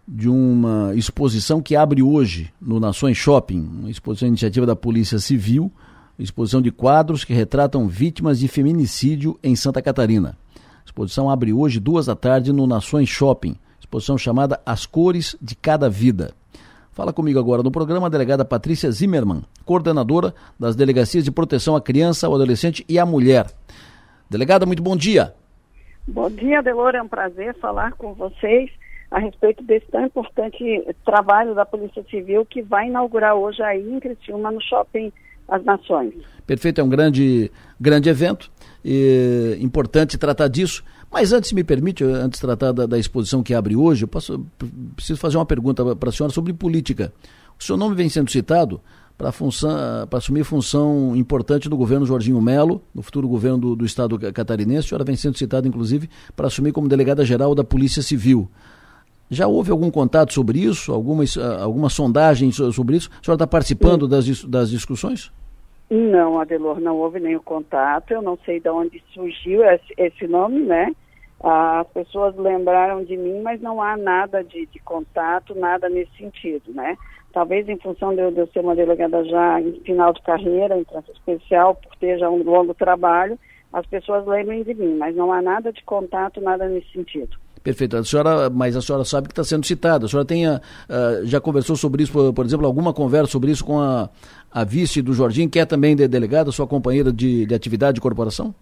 de 0.08 0.28
uma 0.28 0.94
exposição 0.94 1.60
que 1.60 1.76
abre 1.76 2.02
hoje 2.02 2.50
no 2.60 2.80
Nações 2.80 3.18
Shopping, 3.18 3.60
uma 3.60 3.90
exposição 3.90 4.26
iniciativa 4.26 4.64
da 4.64 4.74
Polícia 4.74 5.18
Civil, 5.18 5.70
exposição 6.18 6.62
de 6.62 6.70
quadros 6.70 7.24
que 7.24 7.34
retratam 7.34 7.86
vítimas 7.86 8.38
de 8.38 8.48
feminicídio 8.48 9.38
em 9.42 9.54
Santa 9.54 9.82
Catarina. 9.82 10.36
A 10.56 10.84
exposição 10.86 11.28
abre 11.28 11.52
hoje, 11.52 11.78
duas 11.78 12.06
da 12.06 12.16
tarde, 12.16 12.52
no 12.52 12.66
Nações 12.66 13.08
Shopping, 13.08 13.56
exposição 13.78 14.16
chamada 14.16 14.58
As 14.64 14.86
Cores 14.86 15.36
de 15.42 15.54
Cada 15.54 15.90
Vida. 15.90 16.32
Fala 16.92 17.12
comigo 17.12 17.38
agora 17.38 17.62
no 17.62 17.70
programa 17.70 18.06
a 18.06 18.10
delegada 18.10 18.42
Patrícia 18.42 18.90
Zimmermann, 18.90 19.42
coordenadora 19.66 20.34
das 20.58 20.74
Delegacias 20.74 21.24
de 21.24 21.30
Proteção 21.30 21.76
à 21.76 21.80
Criança, 21.80 22.26
ao 22.26 22.34
Adolescente 22.34 22.86
e 22.88 22.98
à 22.98 23.04
Mulher. 23.04 23.52
Delegada, 24.28 24.66
muito 24.66 24.82
bom 24.82 24.96
dia. 24.96 25.34
Bom 26.06 26.30
dia, 26.30 26.62
Delor, 26.62 26.94
é 26.94 27.02
um 27.02 27.08
prazer 27.08 27.54
falar 27.58 27.92
com 27.92 28.14
vocês 28.14 28.70
a 29.10 29.18
respeito 29.18 29.62
desse 29.62 29.86
tão 29.86 30.04
importante 30.04 30.64
trabalho 31.04 31.54
da 31.54 31.64
Polícia 31.64 32.04
Civil 32.10 32.44
que 32.44 32.62
vai 32.62 32.88
inaugurar 32.88 33.34
hoje 33.34 33.62
aí 33.62 33.88
em 33.88 34.00
Criciúma, 34.00 34.50
no 34.50 34.60
Shopping 34.60 35.12
As 35.48 35.64
Nações. 35.64 36.14
Perfeito, 36.46 36.80
é 36.80 36.84
um 36.84 36.88
grande, 36.88 37.50
grande 37.80 38.08
evento, 38.08 38.50
e 38.84 39.56
importante 39.60 40.18
tratar 40.18 40.48
disso. 40.48 40.84
Mas 41.10 41.32
antes, 41.32 41.52
me 41.52 41.62
permite, 41.62 42.04
antes 42.04 42.40
de 42.40 42.46
tratar 42.46 42.72
da, 42.72 42.86
da 42.86 42.98
exposição 42.98 43.42
que 43.42 43.54
abre 43.54 43.76
hoje, 43.76 44.04
eu 44.04 44.08
posso, 44.08 44.44
preciso 44.94 45.18
fazer 45.18 45.36
uma 45.36 45.46
pergunta 45.46 45.96
para 45.96 46.08
a 46.08 46.12
senhora 46.12 46.32
sobre 46.32 46.52
política. 46.52 47.12
O 47.58 47.62
seu 47.62 47.76
nome 47.76 47.94
vem 47.94 48.08
sendo 48.08 48.30
citado 48.30 48.80
para 49.16 49.30
assumir 50.12 50.44
função 50.44 51.16
importante 51.16 51.68
do 51.68 51.76
governo 51.76 52.04
Jorginho 52.04 52.40
Melo, 52.40 52.82
no 52.94 53.02
futuro 53.02 53.26
governo 53.26 53.58
do, 53.58 53.76
do 53.76 53.84
estado 53.86 54.18
catarinense. 54.32 54.86
A 54.86 54.88
senhora 54.90 55.04
vem 55.04 55.16
sendo 55.16 55.38
citada, 55.38 55.66
inclusive, 55.66 56.08
para 56.34 56.48
assumir 56.48 56.72
como 56.72 56.88
delegada-geral 56.88 57.54
da 57.54 57.64
Polícia 57.64 58.02
Civil. 58.02 58.48
Já 59.30 59.46
houve 59.46 59.70
algum 59.70 59.90
contato 59.90 60.32
sobre 60.32 60.60
isso? 60.60 60.92
Alguma, 60.92 61.24
alguma 61.60 61.88
sondagem 61.88 62.52
sobre 62.52 62.96
isso? 62.96 63.10
A 63.10 63.24
senhora 63.24 63.36
está 63.36 63.46
participando 63.46 64.06
das, 64.06 64.44
das 64.44 64.70
discussões? 64.70 65.32
Não, 65.88 66.38
Adelor, 66.38 66.80
não 66.80 66.96
houve 66.96 67.18
nenhum 67.18 67.40
contato. 67.40 68.10
Eu 68.12 68.22
não 68.22 68.38
sei 68.44 68.60
de 68.60 68.68
onde 68.68 69.02
surgiu 69.14 69.64
esse, 69.64 69.94
esse 69.96 70.26
nome, 70.26 70.60
né? 70.60 70.92
As 71.42 71.86
pessoas 71.88 72.36
lembraram 72.36 73.04
de 73.04 73.16
mim, 73.16 73.40
mas 73.42 73.60
não 73.60 73.82
há 73.82 73.96
nada 73.96 74.42
de, 74.42 74.66
de 74.66 74.78
contato, 74.80 75.54
nada 75.54 75.88
nesse 75.88 76.10
sentido, 76.16 76.72
né? 76.72 76.96
Talvez 77.36 77.68
em 77.68 77.76
função 77.76 78.14
de 78.14 78.22
eu, 78.22 78.30
de 78.30 78.38
eu 78.38 78.46
ser 78.46 78.60
uma 78.60 78.74
delegada 78.74 79.22
já 79.26 79.60
em 79.60 79.78
final 79.80 80.10
de 80.10 80.22
carreira, 80.22 80.74
em 80.74 80.84
trança 80.84 81.12
especial, 81.12 81.74
por 81.74 81.94
ter 81.96 82.18
já 82.18 82.30
um 82.30 82.42
longo 82.42 82.72
trabalho, 82.72 83.38
as 83.74 83.84
pessoas 83.84 84.26
lembrem 84.26 84.62
de 84.62 84.72
mim, 84.72 84.96
mas 84.96 85.14
não 85.14 85.30
há 85.30 85.42
nada 85.42 85.70
de 85.70 85.84
contato, 85.84 86.40
nada 86.40 86.66
nesse 86.66 86.90
sentido. 86.92 87.36
Perfeito. 87.62 87.94
A 87.98 88.04
senhora, 88.04 88.48
mas 88.48 88.74
a 88.74 88.80
senhora 88.80 89.04
sabe 89.04 89.28
que 89.28 89.32
está 89.32 89.44
sendo 89.44 89.66
citada. 89.66 90.06
A 90.06 90.08
senhora 90.08 90.26
tenha, 90.26 90.62
uh, 90.88 91.26
já 91.26 91.38
conversou 91.38 91.76
sobre 91.76 92.04
isso, 92.04 92.10
por, 92.10 92.32
por, 92.32 92.46
exemplo, 92.46 92.64
alguma 92.64 92.94
conversa 92.94 93.32
sobre 93.32 93.50
isso 93.50 93.66
com 93.66 93.78
a, 93.78 94.08
a 94.50 94.64
vice 94.64 95.02
do 95.02 95.12
Jorginho, 95.12 95.50
que 95.50 95.60
é 95.60 95.66
também 95.66 95.94
de 95.94 96.08
delegada, 96.08 96.50
sua 96.50 96.66
companheira 96.66 97.12
de, 97.12 97.44
de 97.44 97.54
atividade 97.54 97.96
de 97.96 98.00
corporação? 98.00 98.54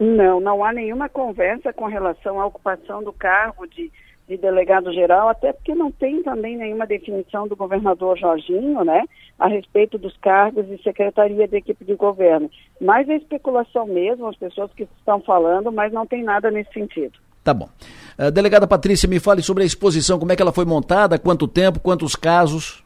Não, 0.00 0.40
não 0.40 0.64
há 0.64 0.72
nenhuma 0.72 1.06
conversa 1.10 1.70
com 1.70 1.84
relação 1.84 2.40
à 2.40 2.46
ocupação 2.46 3.02
do 3.02 3.12
cargo 3.12 3.66
de, 3.66 3.92
de 4.28 4.36
delegado 4.36 4.92
geral, 4.92 5.28
até 5.28 5.52
porque 5.52 5.74
não 5.74 5.90
tem 5.90 6.22
também 6.22 6.56
nenhuma 6.56 6.86
definição 6.86 7.46
do 7.46 7.54
governador 7.54 8.18
Jorginho, 8.18 8.84
né, 8.84 9.04
a 9.38 9.48
respeito 9.48 9.98
dos 9.98 10.16
cargos 10.18 10.66
de 10.66 10.82
secretaria 10.82 11.46
de 11.46 11.56
equipe 11.56 11.84
de 11.84 11.94
governo. 11.94 12.50
Mas 12.80 13.08
é 13.08 13.16
especulação 13.16 13.86
mesmo, 13.86 14.26
as 14.26 14.36
pessoas 14.36 14.72
que 14.72 14.84
estão 14.98 15.20
falando, 15.20 15.70
mas 15.70 15.92
não 15.92 16.06
tem 16.06 16.22
nada 16.22 16.50
nesse 16.50 16.72
sentido. 16.72 17.18
Tá 17.44 17.54
bom. 17.54 17.68
Uh, 18.18 18.30
delegada 18.32 18.66
Patrícia, 18.66 19.08
me 19.08 19.20
fale 19.20 19.42
sobre 19.42 19.62
a 19.62 19.66
exposição, 19.66 20.18
como 20.18 20.32
é 20.32 20.36
que 20.36 20.42
ela 20.42 20.52
foi 20.52 20.64
montada, 20.64 21.18
quanto 21.18 21.46
tempo, 21.46 21.78
quantos 21.78 22.16
casos? 22.16 22.84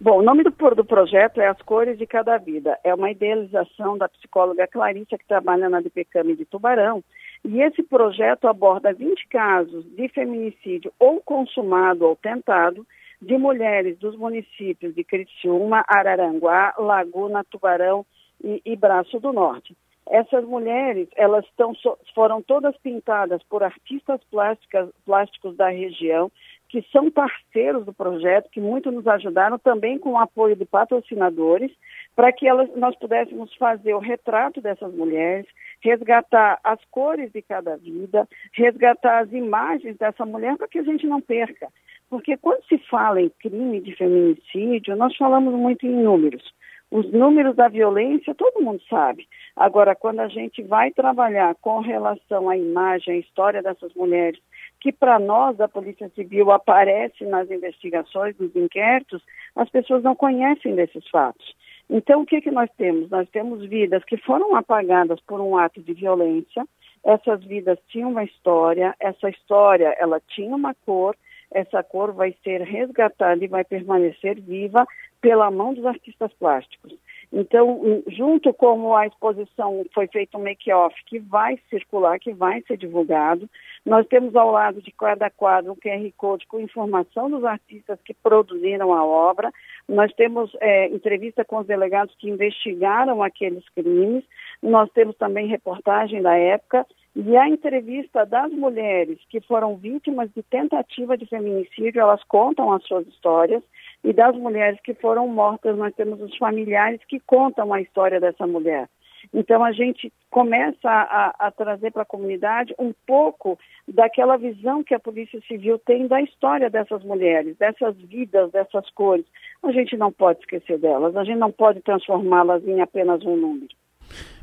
Bom, 0.00 0.18
o 0.18 0.22
nome 0.22 0.42
do, 0.42 0.50
do 0.50 0.84
projeto 0.84 1.40
é 1.40 1.46
As 1.46 1.62
Cores 1.62 1.96
de 1.96 2.06
Cada 2.06 2.36
Vida. 2.36 2.76
É 2.82 2.92
uma 2.92 3.10
idealização 3.10 3.96
da 3.96 4.08
psicóloga 4.08 4.66
Clarícia, 4.66 5.16
que 5.16 5.26
trabalha 5.26 5.68
na 5.68 5.80
DPCAM 5.80 6.34
de 6.34 6.44
Tubarão. 6.44 7.02
E 7.44 7.60
esse 7.60 7.82
projeto 7.82 8.48
aborda 8.48 8.92
20 8.92 9.28
casos 9.28 9.84
de 9.94 10.08
feminicídio 10.08 10.92
ou 10.98 11.20
consumado 11.20 12.06
ou 12.06 12.16
tentado 12.16 12.86
de 13.20 13.36
mulheres 13.36 13.98
dos 13.98 14.16
municípios 14.16 14.94
de 14.94 15.04
Criciúma, 15.04 15.84
Araranguá, 15.86 16.74
Laguna, 16.78 17.44
Tubarão 17.44 18.04
e, 18.42 18.62
e 18.64 18.76
Braço 18.76 19.20
do 19.20 19.32
Norte. 19.32 19.76
Essas 20.06 20.44
mulheres, 20.44 21.08
elas 21.16 21.46
tão, 21.56 21.72
foram 22.14 22.42
todas 22.42 22.76
pintadas 22.78 23.42
por 23.44 23.62
artistas 23.62 24.20
plásticas, 24.30 24.90
plásticos 25.04 25.56
da 25.56 25.68
região, 25.68 26.30
que 26.68 26.82
são 26.92 27.10
parceiros 27.10 27.86
do 27.86 27.92
projeto, 27.92 28.50
que 28.50 28.60
muito 28.60 28.90
nos 28.90 29.06
ajudaram 29.06 29.58
também 29.58 29.98
com 29.98 30.12
o 30.12 30.18
apoio 30.18 30.56
de 30.56 30.64
patrocinadores, 30.64 31.70
para 32.14 32.32
que 32.32 32.46
elas, 32.46 32.68
nós 32.76 32.94
pudéssemos 32.96 33.54
fazer 33.54 33.94
o 33.94 33.98
retrato 33.98 34.60
dessas 34.60 34.92
mulheres, 34.92 35.46
resgatar 35.84 36.58
as 36.64 36.82
cores 36.90 37.30
de 37.30 37.42
cada 37.42 37.76
vida, 37.76 38.26
resgatar 38.54 39.20
as 39.20 39.32
imagens 39.32 39.98
dessa 39.98 40.24
mulher 40.24 40.56
para 40.56 40.66
que 40.66 40.78
a 40.78 40.82
gente 40.82 41.06
não 41.06 41.20
perca. 41.20 41.68
Porque 42.08 42.38
quando 42.38 42.64
se 42.64 42.78
fala 42.78 43.20
em 43.20 43.28
crime 43.28 43.80
de 43.80 43.94
feminicídio, 43.94 44.96
nós 44.96 45.14
falamos 45.16 45.52
muito 45.52 45.86
em 45.86 45.94
números. 45.94 46.42
Os 46.90 47.10
números 47.12 47.56
da 47.56 47.68
violência 47.68 48.34
todo 48.34 48.62
mundo 48.62 48.80
sabe. 48.88 49.26
Agora, 49.56 49.94
quando 49.94 50.20
a 50.20 50.28
gente 50.28 50.62
vai 50.62 50.90
trabalhar 50.90 51.54
com 51.56 51.80
relação 51.80 52.48
à 52.48 52.56
imagem, 52.56 53.14
à 53.14 53.18
história 53.18 53.62
dessas 53.62 53.92
mulheres, 53.94 54.40
que 54.80 54.92
para 54.92 55.18
nós 55.18 55.56
da 55.56 55.68
Polícia 55.68 56.08
Civil 56.14 56.50
aparece 56.50 57.24
nas 57.24 57.50
investigações, 57.50 58.38
nos 58.38 58.54
inquéritos, 58.54 59.22
as 59.56 59.68
pessoas 59.68 60.02
não 60.02 60.14
conhecem 60.14 60.74
desses 60.74 61.06
fatos. 61.08 61.54
Então, 61.88 62.22
o 62.22 62.26
que, 62.26 62.40
que 62.40 62.50
nós 62.50 62.70
temos? 62.76 63.10
Nós 63.10 63.28
temos 63.30 63.64
vidas 63.66 64.02
que 64.04 64.16
foram 64.16 64.56
apagadas 64.56 65.20
por 65.26 65.40
um 65.40 65.56
ato 65.56 65.82
de 65.82 65.92
violência, 65.92 66.66
essas 67.04 67.44
vidas 67.44 67.78
tinham 67.88 68.10
uma 68.10 68.24
história, 68.24 68.94
essa 68.98 69.28
história 69.28 69.94
ela 69.98 70.20
tinha 70.28 70.56
uma 70.56 70.74
cor, 70.74 71.14
essa 71.50 71.82
cor 71.82 72.12
vai 72.12 72.34
ser 72.42 72.62
resgatada 72.62 73.44
e 73.44 73.48
vai 73.48 73.62
permanecer 73.62 74.40
viva 74.40 74.86
pela 75.20 75.50
mão 75.50 75.74
dos 75.74 75.84
artistas 75.84 76.32
plásticos. 76.34 76.94
Então, 77.36 78.00
junto 78.06 78.54
com 78.54 78.94
a 78.94 79.08
exposição, 79.08 79.84
foi 79.92 80.06
feito 80.06 80.38
um 80.38 80.40
make-off 80.40 80.94
que 81.04 81.18
vai 81.18 81.58
circular, 81.68 82.16
que 82.20 82.32
vai 82.32 82.62
ser 82.62 82.76
divulgado. 82.76 83.50
Nós 83.84 84.06
temos 84.06 84.36
ao 84.36 84.52
lado 84.52 84.80
de 84.80 84.92
cada 84.92 85.28
quadro 85.28 85.72
um 85.72 85.74
QR 85.74 86.08
Code 86.16 86.46
com 86.46 86.60
informação 86.60 87.28
dos 87.28 87.44
artistas 87.44 87.98
que 88.04 88.14
produziram 88.14 88.94
a 88.94 89.04
obra. 89.04 89.50
Nós 89.88 90.12
temos 90.12 90.56
é, 90.60 90.86
entrevista 90.86 91.44
com 91.44 91.58
os 91.58 91.66
delegados 91.66 92.14
que 92.20 92.30
investigaram 92.30 93.20
aqueles 93.20 93.68
crimes. 93.70 94.22
Nós 94.62 94.88
temos 94.92 95.16
também 95.16 95.48
reportagem 95.48 96.22
da 96.22 96.36
época 96.36 96.86
e 97.16 97.36
a 97.36 97.48
entrevista 97.48 98.26
das 98.26 98.50
mulheres 98.50 99.18
que 99.28 99.40
foram 99.40 99.76
vítimas 99.76 100.28
de 100.34 100.42
tentativa 100.42 101.16
de 101.16 101.26
feminicídio, 101.26 102.00
elas 102.00 102.22
contam 102.24 102.72
as 102.72 102.82
suas 102.84 103.06
histórias, 103.06 103.62
e 104.04 104.12
das 104.12 104.36
mulheres 104.36 104.78
que 104.84 104.94
foram 104.94 105.26
mortas, 105.26 105.76
nós 105.76 105.94
temos 105.94 106.20
os 106.20 106.36
familiares 106.36 107.00
que 107.08 107.18
contam 107.20 107.72
a 107.72 107.80
história 107.80 108.20
dessa 108.20 108.46
mulher. 108.46 108.88
Então 109.32 109.64
a 109.64 109.72
gente 109.72 110.12
começa 110.30 110.88
a, 110.88 111.34
a 111.38 111.50
trazer 111.50 111.90
para 111.90 112.02
a 112.02 112.06
comunidade 112.06 112.74
um 112.78 112.92
pouco 113.06 113.58
daquela 113.88 114.36
visão 114.36 114.84
que 114.84 114.94
a 114.94 115.00
Polícia 115.00 115.40
Civil 115.48 115.78
tem 115.78 116.06
da 116.06 116.20
história 116.20 116.68
dessas 116.68 117.02
mulheres, 117.02 117.56
dessas 117.56 117.96
vidas, 117.96 118.52
dessas 118.52 118.88
cores. 118.90 119.24
A 119.62 119.72
gente 119.72 119.96
não 119.96 120.12
pode 120.12 120.40
esquecer 120.40 120.78
delas, 120.78 121.16
a 121.16 121.24
gente 121.24 121.38
não 121.38 121.50
pode 121.50 121.80
transformá-las 121.80 122.62
em 122.66 122.82
apenas 122.82 123.24
um 123.24 123.36
número. 123.36 123.74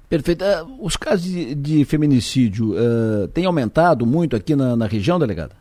Perfeito. 0.10 0.44
Uh, 0.44 0.86
os 0.86 0.98
casos 0.98 1.24
de, 1.24 1.56
de 1.56 1.86
feminicídio 1.86 2.72
uh, 2.72 3.28
têm 3.30 3.46
aumentado 3.46 4.06
muito 4.06 4.36
aqui 4.36 4.56
na, 4.58 4.76
na, 4.76 4.86
região, 4.86 5.18
delegada? 5.18 5.56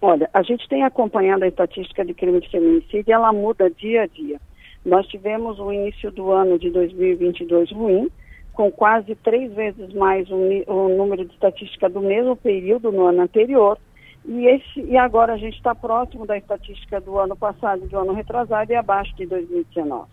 Olha, 0.00 0.30
a 0.32 0.42
gente 0.42 0.68
tem 0.68 0.84
acompanhado 0.84 1.44
a 1.44 1.48
estatística 1.48 2.04
de 2.04 2.14
crime 2.14 2.40
de 2.40 2.48
feminicídio 2.48 3.04
e 3.08 3.12
ela 3.12 3.32
muda 3.32 3.70
dia 3.70 4.02
a 4.02 4.06
dia. 4.06 4.40
Nós 4.84 5.06
tivemos 5.08 5.58
o 5.58 5.72
início 5.72 6.10
do 6.12 6.30
ano 6.30 6.58
de 6.58 6.70
2022 6.70 7.72
ruim, 7.72 8.08
com 8.52 8.70
quase 8.70 9.14
três 9.16 9.52
vezes 9.54 9.92
mais 9.92 10.28
o, 10.30 10.36
o 10.66 10.88
número 10.88 11.24
de 11.24 11.32
estatística 11.32 11.88
do 11.88 12.00
mesmo 12.00 12.36
período 12.36 12.92
no 12.92 13.06
ano 13.06 13.22
anterior. 13.22 13.76
E, 14.24 14.46
esse, 14.46 14.80
e 14.80 14.96
agora 14.96 15.34
a 15.34 15.36
gente 15.36 15.56
está 15.56 15.74
próximo 15.74 16.26
da 16.26 16.36
estatística 16.36 17.00
do 17.00 17.18
ano 17.18 17.36
passado, 17.36 17.86
do 17.88 17.98
ano 17.98 18.12
retrasado 18.12 18.70
e 18.70 18.76
abaixo 18.76 19.14
de 19.16 19.26
2019. 19.26 20.08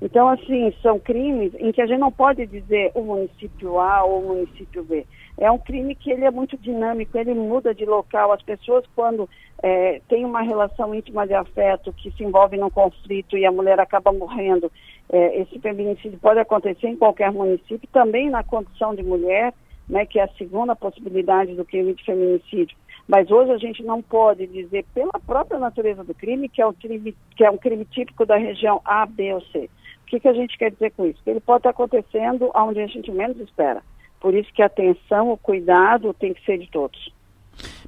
Então, 0.00 0.28
assim, 0.28 0.72
são 0.82 0.98
crimes 0.98 1.54
em 1.58 1.72
que 1.72 1.80
a 1.80 1.86
gente 1.86 1.98
não 1.98 2.12
pode 2.12 2.46
dizer 2.46 2.92
o 2.94 3.00
município 3.00 3.78
A 3.80 4.04
ou 4.04 4.20
o 4.20 4.28
município 4.28 4.84
B. 4.84 5.06
É 5.38 5.50
um 5.50 5.58
crime 5.58 5.94
que 5.94 6.10
ele 6.10 6.24
é 6.24 6.30
muito 6.30 6.56
dinâmico, 6.58 7.16
ele 7.16 7.34
muda 7.34 7.74
de 7.74 7.84
local. 7.86 8.32
As 8.32 8.42
pessoas, 8.42 8.84
quando 8.94 9.28
é, 9.62 10.00
têm 10.08 10.24
uma 10.24 10.42
relação 10.42 10.94
íntima 10.94 11.26
de 11.26 11.34
afeto 11.34 11.94
que 11.94 12.10
se 12.10 12.24
envolve 12.24 12.58
num 12.58 12.70
conflito 12.70 13.38
e 13.38 13.46
a 13.46 13.52
mulher 13.52 13.80
acaba 13.80 14.12
morrendo, 14.12 14.70
é, 15.10 15.40
esse 15.40 15.58
feminicídio 15.60 16.18
pode 16.18 16.40
acontecer 16.40 16.88
em 16.88 16.96
qualquer 16.96 17.32
município, 17.32 17.88
também 17.90 18.28
na 18.28 18.42
condição 18.42 18.94
de 18.94 19.02
mulher, 19.02 19.54
né, 19.88 20.04
que 20.04 20.18
é 20.18 20.24
a 20.24 20.34
segunda 20.36 20.76
possibilidade 20.76 21.54
do 21.54 21.64
crime 21.64 21.94
de 21.94 22.04
feminicídio. 22.04 22.76
Mas 23.08 23.30
hoje 23.30 23.52
a 23.52 23.58
gente 23.58 23.84
não 23.84 24.02
pode 24.02 24.46
dizer, 24.48 24.84
pela 24.92 25.20
própria 25.24 25.60
natureza 25.60 26.02
do 26.02 26.12
crime, 26.12 26.48
que 26.48 26.60
é 26.60 26.66
um 26.66 26.72
crime, 26.72 27.14
que 27.36 27.44
é 27.44 27.50
um 27.50 27.56
crime 27.56 27.84
típico 27.84 28.26
da 28.26 28.36
região 28.36 28.80
A, 28.84 29.06
B 29.06 29.32
ou 29.32 29.40
C. 29.42 29.70
O 30.06 30.08
que, 30.08 30.20
que 30.20 30.28
a 30.28 30.32
gente 30.32 30.56
quer 30.56 30.70
dizer 30.70 30.92
com 30.92 31.04
isso? 31.04 31.20
Que 31.24 31.30
ele 31.30 31.40
pode 31.40 31.58
estar 31.58 31.70
acontecendo 31.70 32.48
onde 32.54 32.80
a 32.80 32.86
gente 32.86 33.10
menos 33.10 33.40
espera. 33.40 33.82
Por 34.20 34.34
isso 34.34 34.52
que 34.54 34.62
a 34.62 34.66
atenção, 34.66 35.32
o 35.32 35.36
cuidado 35.36 36.14
tem 36.14 36.32
que 36.32 36.44
ser 36.44 36.58
de 36.58 36.70
todos. 36.70 37.12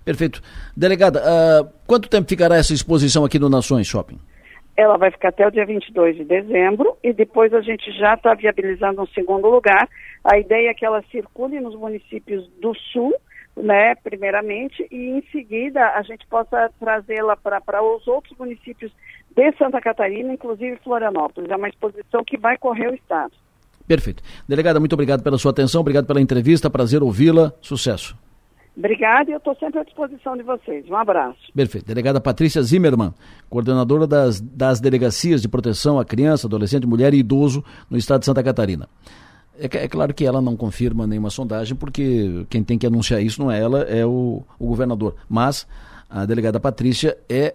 Perfeito. 0.04 0.42
Delegada, 0.76 1.20
uh, 1.20 1.72
quanto 1.86 2.08
tempo 2.08 2.28
ficará 2.28 2.56
essa 2.56 2.74
exposição 2.74 3.24
aqui 3.24 3.38
no 3.38 3.48
Nações 3.48 3.86
Shopping? 3.86 4.18
Ela 4.76 4.96
vai 4.96 5.12
ficar 5.12 5.28
até 5.28 5.46
o 5.46 5.50
dia 5.50 5.64
22 5.64 6.16
de 6.16 6.24
dezembro 6.24 6.96
e 7.04 7.12
depois 7.12 7.54
a 7.54 7.60
gente 7.60 7.88
já 7.92 8.14
está 8.14 8.34
viabilizando 8.34 9.00
um 9.00 9.06
segundo 9.06 9.48
lugar. 9.48 9.88
A 10.24 10.38
ideia 10.40 10.70
é 10.70 10.74
que 10.74 10.84
ela 10.84 11.04
circule 11.12 11.60
nos 11.60 11.76
municípios 11.76 12.48
do 12.60 12.74
Sul, 12.92 13.14
né, 13.56 13.94
primeiramente, 13.96 14.84
e 14.90 15.10
em 15.10 15.22
seguida 15.30 15.84
a 15.90 16.02
gente 16.02 16.26
possa 16.26 16.68
trazê-la 16.80 17.36
para 17.36 17.82
os 17.82 18.08
outros 18.08 18.36
municípios 18.36 18.92
de 19.38 19.56
Santa 19.56 19.80
Catarina, 19.80 20.32
inclusive 20.32 20.76
Florianópolis. 20.82 21.48
É 21.48 21.54
uma 21.54 21.68
exposição 21.68 22.24
que 22.24 22.36
vai 22.36 22.58
correr 22.58 22.90
o 22.90 22.94
Estado. 22.94 23.32
Perfeito. 23.86 24.20
Delegada, 24.48 24.80
muito 24.80 24.94
obrigado 24.94 25.22
pela 25.22 25.38
sua 25.38 25.52
atenção, 25.52 25.80
obrigado 25.80 26.06
pela 26.06 26.20
entrevista, 26.20 26.68
prazer 26.68 27.02
ouvi-la, 27.02 27.52
sucesso. 27.60 28.16
Obrigada 28.76 29.30
e 29.30 29.32
eu 29.32 29.38
estou 29.38 29.56
sempre 29.56 29.80
à 29.80 29.84
disposição 29.84 30.36
de 30.36 30.42
vocês. 30.42 30.88
Um 30.88 30.96
abraço. 30.96 31.38
Perfeito. 31.54 31.86
Delegada 31.86 32.20
Patrícia 32.20 32.62
Zimmermann, 32.62 33.14
coordenadora 33.48 34.06
das, 34.06 34.40
das 34.40 34.80
delegacias 34.80 35.40
de 35.40 35.48
proteção 35.48 35.98
à 35.98 36.04
criança, 36.04 36.46
adolescente, 36.46 36.86
mulher 36.86 37.14
e 37.14 37.18
idoso 37.18 37.64
no 37.88 37.96
estado 37.96 38.20
de 38.20 38.26
Santa 38.26 38.42
Catarina. 38.42 38.88
É, 39.58 39.84
é, 39.84 39.88
claro 39.88 40.12
que 40.14 40.24
ela 40.24 40.40
não 40.40 40.56
confirma 40.56 41.06
nenhuma 41.06 41.30
sondagem, 41.30 41.76
porque 41.76 42.46
quem 42.48 42.62
tem 42.62 42.78
que 42.78 42.86
anunciar 42.86 43.20
isso 43.20 43.40
não 43.40 43.50
é 43.50 43.60
ela, 43.60 43.82
é 43.82 44.04
o, 44.04 44.42
o 44.58 44.66
governador. 44.66 45.16
Mas 45.28 45.66
a 46.08 46.24
delegada 46.24 46.60
Patrícia 46.60 47.16
é 47.28 47.54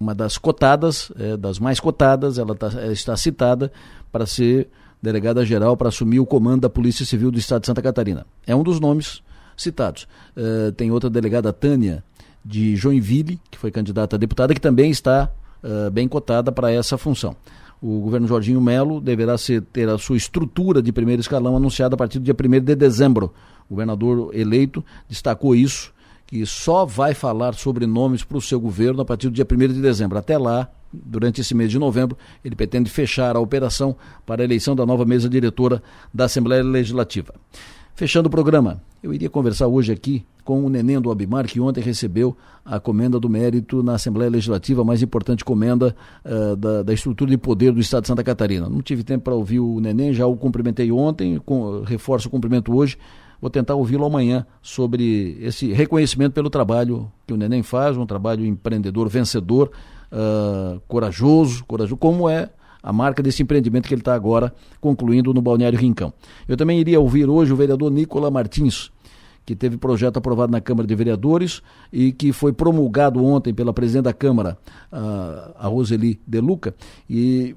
uma 0.00 0.14
das 0.14 0.38
cotadas, 0.38 1.12
é, 1.18 1.36
das 1.36 1.58
mais 1.58 1.78
cotadas, 1.78 2.38
ela 2.38 2.54
tá, 2.54 2.68
está 2.90 3.14
citada 3.18 3.70
para 4.10 4.24
ser 4.24 4.68
delegada 5.02 5.44
geral 5.44 5.76
para 5.76 5.88
assumir 5.88 6.20
o 6.20 6.26
comando 6.26 6.62
da 6.62 6.70
Polícia 6.70 7.04
Civil 7.04 7.30
do 7.30 7.38
Estado 7.38 7.60
de 7.60 7.66
Santa 7.66 7.82
Catarina. 7.82 8.26
É 8.46 8.56
um 8.56 8.62
dos 8.62 8.80
nomes 8.80 9.22
citados. 9.56 10.08
Uh, 10.34 10.72
tem 10.72 10.90
outra 10.90 11.10
delegada, 11.10 11.52
Tânia, 11.52 12.02
de 12.44 12.76
Joinville, 12.76 13.38
que 13.50 13.58
foi 13.58 13.70
candidata 13.70 14.16
a 14.16 14.18
deputada, 14.18 14.54
que 14.54 14.60
também 14.60 14.90
está 14.90 15.30
uh, 15.62 15.90
bem 15.90 16.08
cotada 16.08 16.50
para 16.50 16.72
essa 16.72 16.96
função. 16.96 17.36
O 17.80 18.00
governo 18.00 18.26
Jorginho 18.26 18.60
Melo 18.60 19.00
deverá 19.00 19.36
ser, 19.38 19.62
ter 19.62 19.88
a 19.88 19.98
sua 19.98 20.16
estrutura 20.16 20.82
de 20.82 20.92
primeiro 20.92 21.20
escalão 21.20 21.56
anunciada 21.56 21.94
a 21.94 21.98
partir 21.98 22.18
do 22.18 22.24
dia 22.24 22.34
1 22.34 22.60
de 22.64 22.74
dezembro. 22.74 23.32
O 23.68 23.74
governador 23.74 24.34
eleito 24.34 24.84
destacou 25.08 25.54
isso 25.54 25.92
que 26.30 26.46
só 26.46 26.86
vai 26.86 27.12
falar 27.12 27.54
sobre 27.54 27.86
nomes 27.86 28.22
para 28.22 28.38
o 28.38 28.40
seu 28.40 28.60
governo 28.60 29.02
a 29.02 29.04
partir 29.04 29.28
do 29.28 29.34
dia 29.34 29.44
1 29.44 29.58
de 29.74 29.82
dezembro. 29.82 30.16
Até 30.16 30.38
lá, 30.38 30.70
durante 30.92 31.40
esse 31.40 31.56
mês 31.56 31.72
de 31.72 31.78
novembro, 31.78 32.16
ele 32.44 32.54
pretende 32.54 32.88
fechar 32.88 33.34
a 33.34 33.40
operação 33.40 33.96
para 34.24 34.40
a 34.40 34.44
eleição 34.44 34.76
da 34.76 34.86
nova 34.86 35.04
mesa 35.04 35.28
diretora 35.28 35.82
da 36.14 36.26
Assembleia 36.26 36.62
Legislativa. 36.62 37.34
Fechando 37.96 38.28
o 38.28 38.30
programa, 38.30 38.80
eu 39.02 39.12
iria 39.12 39.28
conversar 39.28 39.66
hoje 39.66 39.92
aqui 39.92 40.24
com 40.44 40.64
o 40.64 40.70
neném 40.70 41.00
do 41.00 41.10
Abimar, 41.10 41.46
que 41.46 41.60
ontem 41.60 41.80
recebeu 41.80 42.36
a 42.64 42.78
comenda 42.78 43.18
do 43.18 43.28
mérito 43.28 43.82
na 43.82 43.94
Assembleia 43.94 44.30
Legislativa, 44.30 44.82
a 44.82 44.84
mais 44.84 45.02
importante 45.02 45.44
comenda 45.44 45.94
uh, 46.24 46.56
da, 46.56 46.84
da, 46.84 46.94
estrutura 46.94 47.30
de 47.30 47.38
poder 47.38 47.72
do 47.72 47.80
Estado 47.80 48.02
de 48.02 48.08
Santa 48.08 48.22
Catarina. 48.22 48.68
Não 48.68 48.80
tive 48.80 49.02
tempo 49.02 49.24
para 49.24 49.34
ouvir 49.34 49.58
o 49.58 49.80
neném, 49.80 50.14
já 50.14 50.26
o 50.26 50.36
cumprimentei 50.36 50.90
ontem, 50.92 51.38
com, 51.44 51.82
reforço 51.82 52.28
o 52.28 52.30
cumprimento 52.30 52.74
hoje 52.74 52.96
Vou 53.40 53.50
tentar 53.50 53.74
ouvi-lo 53.74 54.04
amanhã 54.04 54.46
sobre 54.60 55.38
esse 55.40 55.72
reconhecimento 55.72 56.32
pelo 56.32 56.50
trabalho 56.50 57.10
que 57.26 57.32
o 57.32 57.36
Neném 57.36 57.62
faz, 57.62 57.96
um 57.96 58.04
trabalho 58.04 58.44
empreendedor, 58.44 59.08
vencedor, 59.08 59.70
uh, 60.12 60.80
corajoso, 60.86 61.64
corajoso, 61.64 61.96
como 61.96 62.28
é 62.28 62.50
a 62.82 62.92
marca 62.92 63.22
desse 63.22 63.42
empreendimento 63.42 63.88
que 63.88 63.94
ele 63.94 64.00
está 64.00 64.14
agora 64.14 64.52
concluindo 64.80 65.32
no 65.32 65.40
Balneário 65.40 65.78
Rincão. 65.78 66.12
Eu 66.48 66.56
também 66.56 66.78
iria 66.80 67.00
ouvir 67.00 67.28
hoje 67.28 67.52
o 67.52 67.56
vereador 67.56 67.90
Nicola 67.90 68.30
Martins, 68.30 68.90
que 69.44 69.54
teve 69.56 69.76
projeto 69.76 70.18
aprovado 70.18 70.52
na 70.52 70.60
Câmara 70.60 70.86
de 70.86 70.94
Vereadores 70.94 71.62
e 71.92 72.12
que 72.12 72.32
foi 72.32 72.52
promulgado 72.52 73.24
ontem 73.24 73.52
pela 73.52 73.72
presidente 73.72 74.04
da 74.04 74.12
Câmara, 74.12 74.56
a 74.92 75.66
Roseli 75.66 76.20
De 76.26 76.40
Luca, 76.40 76.74
e 77.08 77.56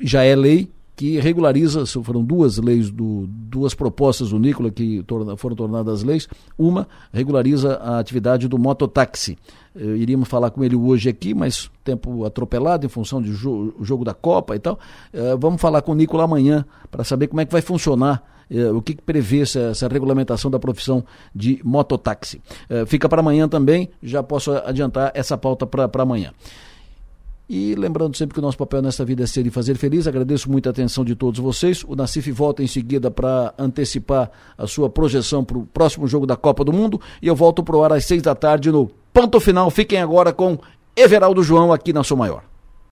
já 0.00 0.22
é 0.22 0.34
lei 0.34 0.68
que 1.00 1.18
regulariza, 1.18 1.86
foram 1.86 2.22
duas 2.22 2.58
leis, 2.58 2.90
do, 2.90 3.24
duas 3.26 3.72
propostas 3.72 4.28
do 4.28 4.38
Nicola 4.38 4.70
que 4.70 5.02
torna, 5.04 5.34
foram 5.34 5.56
tornadas 5.56 6.02
leis. 6.02 6.28
Uma 6.58 6.86
regulariza 7.10 7.76
a 7.76 7.98
atividade 7.98 8.46
do 8.46 8.58
mototáxi. 8.58 9.38
Eh, 9.74 9.96
iríamos 9.96 10.28
falar 10.28 10.50
com 10.50 10.62
ele 10.62 10.76
hoje 10.76 11.08
aqui, 11.08 11.32
mas 11.32 11.70
tempo 11.82 12.26
atropelado 12.26 12.84
em 12.84 12.88
função 12.90 13.22
do 13.22 13.32
jo 13.32 13.72
jogo 13.80 14.04
da 14.04 14.12
Copa 14.12 14.54
e 14.54 14.58
tal. 14.58 14.78
Eh, 15.10 15.34
vamos 15.38 15.58
falar 15.58 15.80
com 15.80 15.92
o 15.92 15.94
Nicola 15.94 16.24
amanhã 16.24 16.66
para 16.90 17.02
saber 17.02 17.28
como 17.28 17.40
é 17.40 17.46
que 17.46 17.52
vai 17.52 17.62
funcionar 17.62 18.22
eh, 18.50 18.68
o 18.70 18.82
que, 18.82 18.92
que 18.92 19.02
prevê 19.02 19.40
essa, 19.40 19.70
essa, 19.70 19.88
regulamentação 19.88 20.50
da 20.50 20.58
profissão 20.58 21.02
de 21.34 21.62
mototáxi. 21.64 22.42
fica 22.86 23.08
para 23.08 23.20
amanhã 23.20 23.48
também, 23.48 23.88
já 24.02 24.22
posso 24.22 24.52
adiantar 24.52 25.12
essa 25.14 25.38
pauta 25.38 25.66
para 25.66 26.02
amanhã. 26.02 26.30
E 27.52 27.74
lembrando 27.74 28.16
sempre 28.16 28.34
que 28.34 28.38
o 28.38 28.42
nosso 28.42 28.56
papel 28.56 28.80
nessa 28.80 29.04
vida 29.04 29.24
é 29.24 29.26
ser 29.26 29.44
e 29.44 29.50
fazer 29.50 29.76
feliz, 29.76 30.06
agradeço 30.06 30.48
muito 30.48 30.68
a 30.68 30.70
atenção 30.70 31.04
de 31.04 31.16
todos 31.16 31.40
vocês. 31.40 31.82
O 31.82 31.96
Nacif 31.96 32.30
volta 32.30 32.62
em 32.62 32.66
seguida 32.68 33.10
para 33.10 33.52
antecipar 33.58 34.30
a 34.56 34.68
sua 34.68 34.88
projeção 34.88 35.42
para 35.42 35.58
o 35.58 35.66
próximo 35.66 36.06
jogo 36.06 36.26
da 36.26 36.36
Copa 36.36 36.62
do 36.62 36.72
Mundo. 36.72 37.00
E 37.20 37.26
eu 37.26 37.34
volto 37.34 37.64
para 37.64 37.76
o 37.76 37.82
ar 37.82 37.92
às 37.92 38.04
seis 38.04 38.22
da 38.22 38.36
tarde 38.36 38.70
no 38.70 38.88
Ponto 39.12 39.40
Final. 39.40 39.68
Fiquem 39.68 40.00
agora 40.00 40.32
com 40.32 40.60
Everaldo 40.94 41.42
João 41.42 41.72
aqui 41.72 41.92
na 41.92 42.04
Sou 42.04 42.16
Maior. 42.16 42.49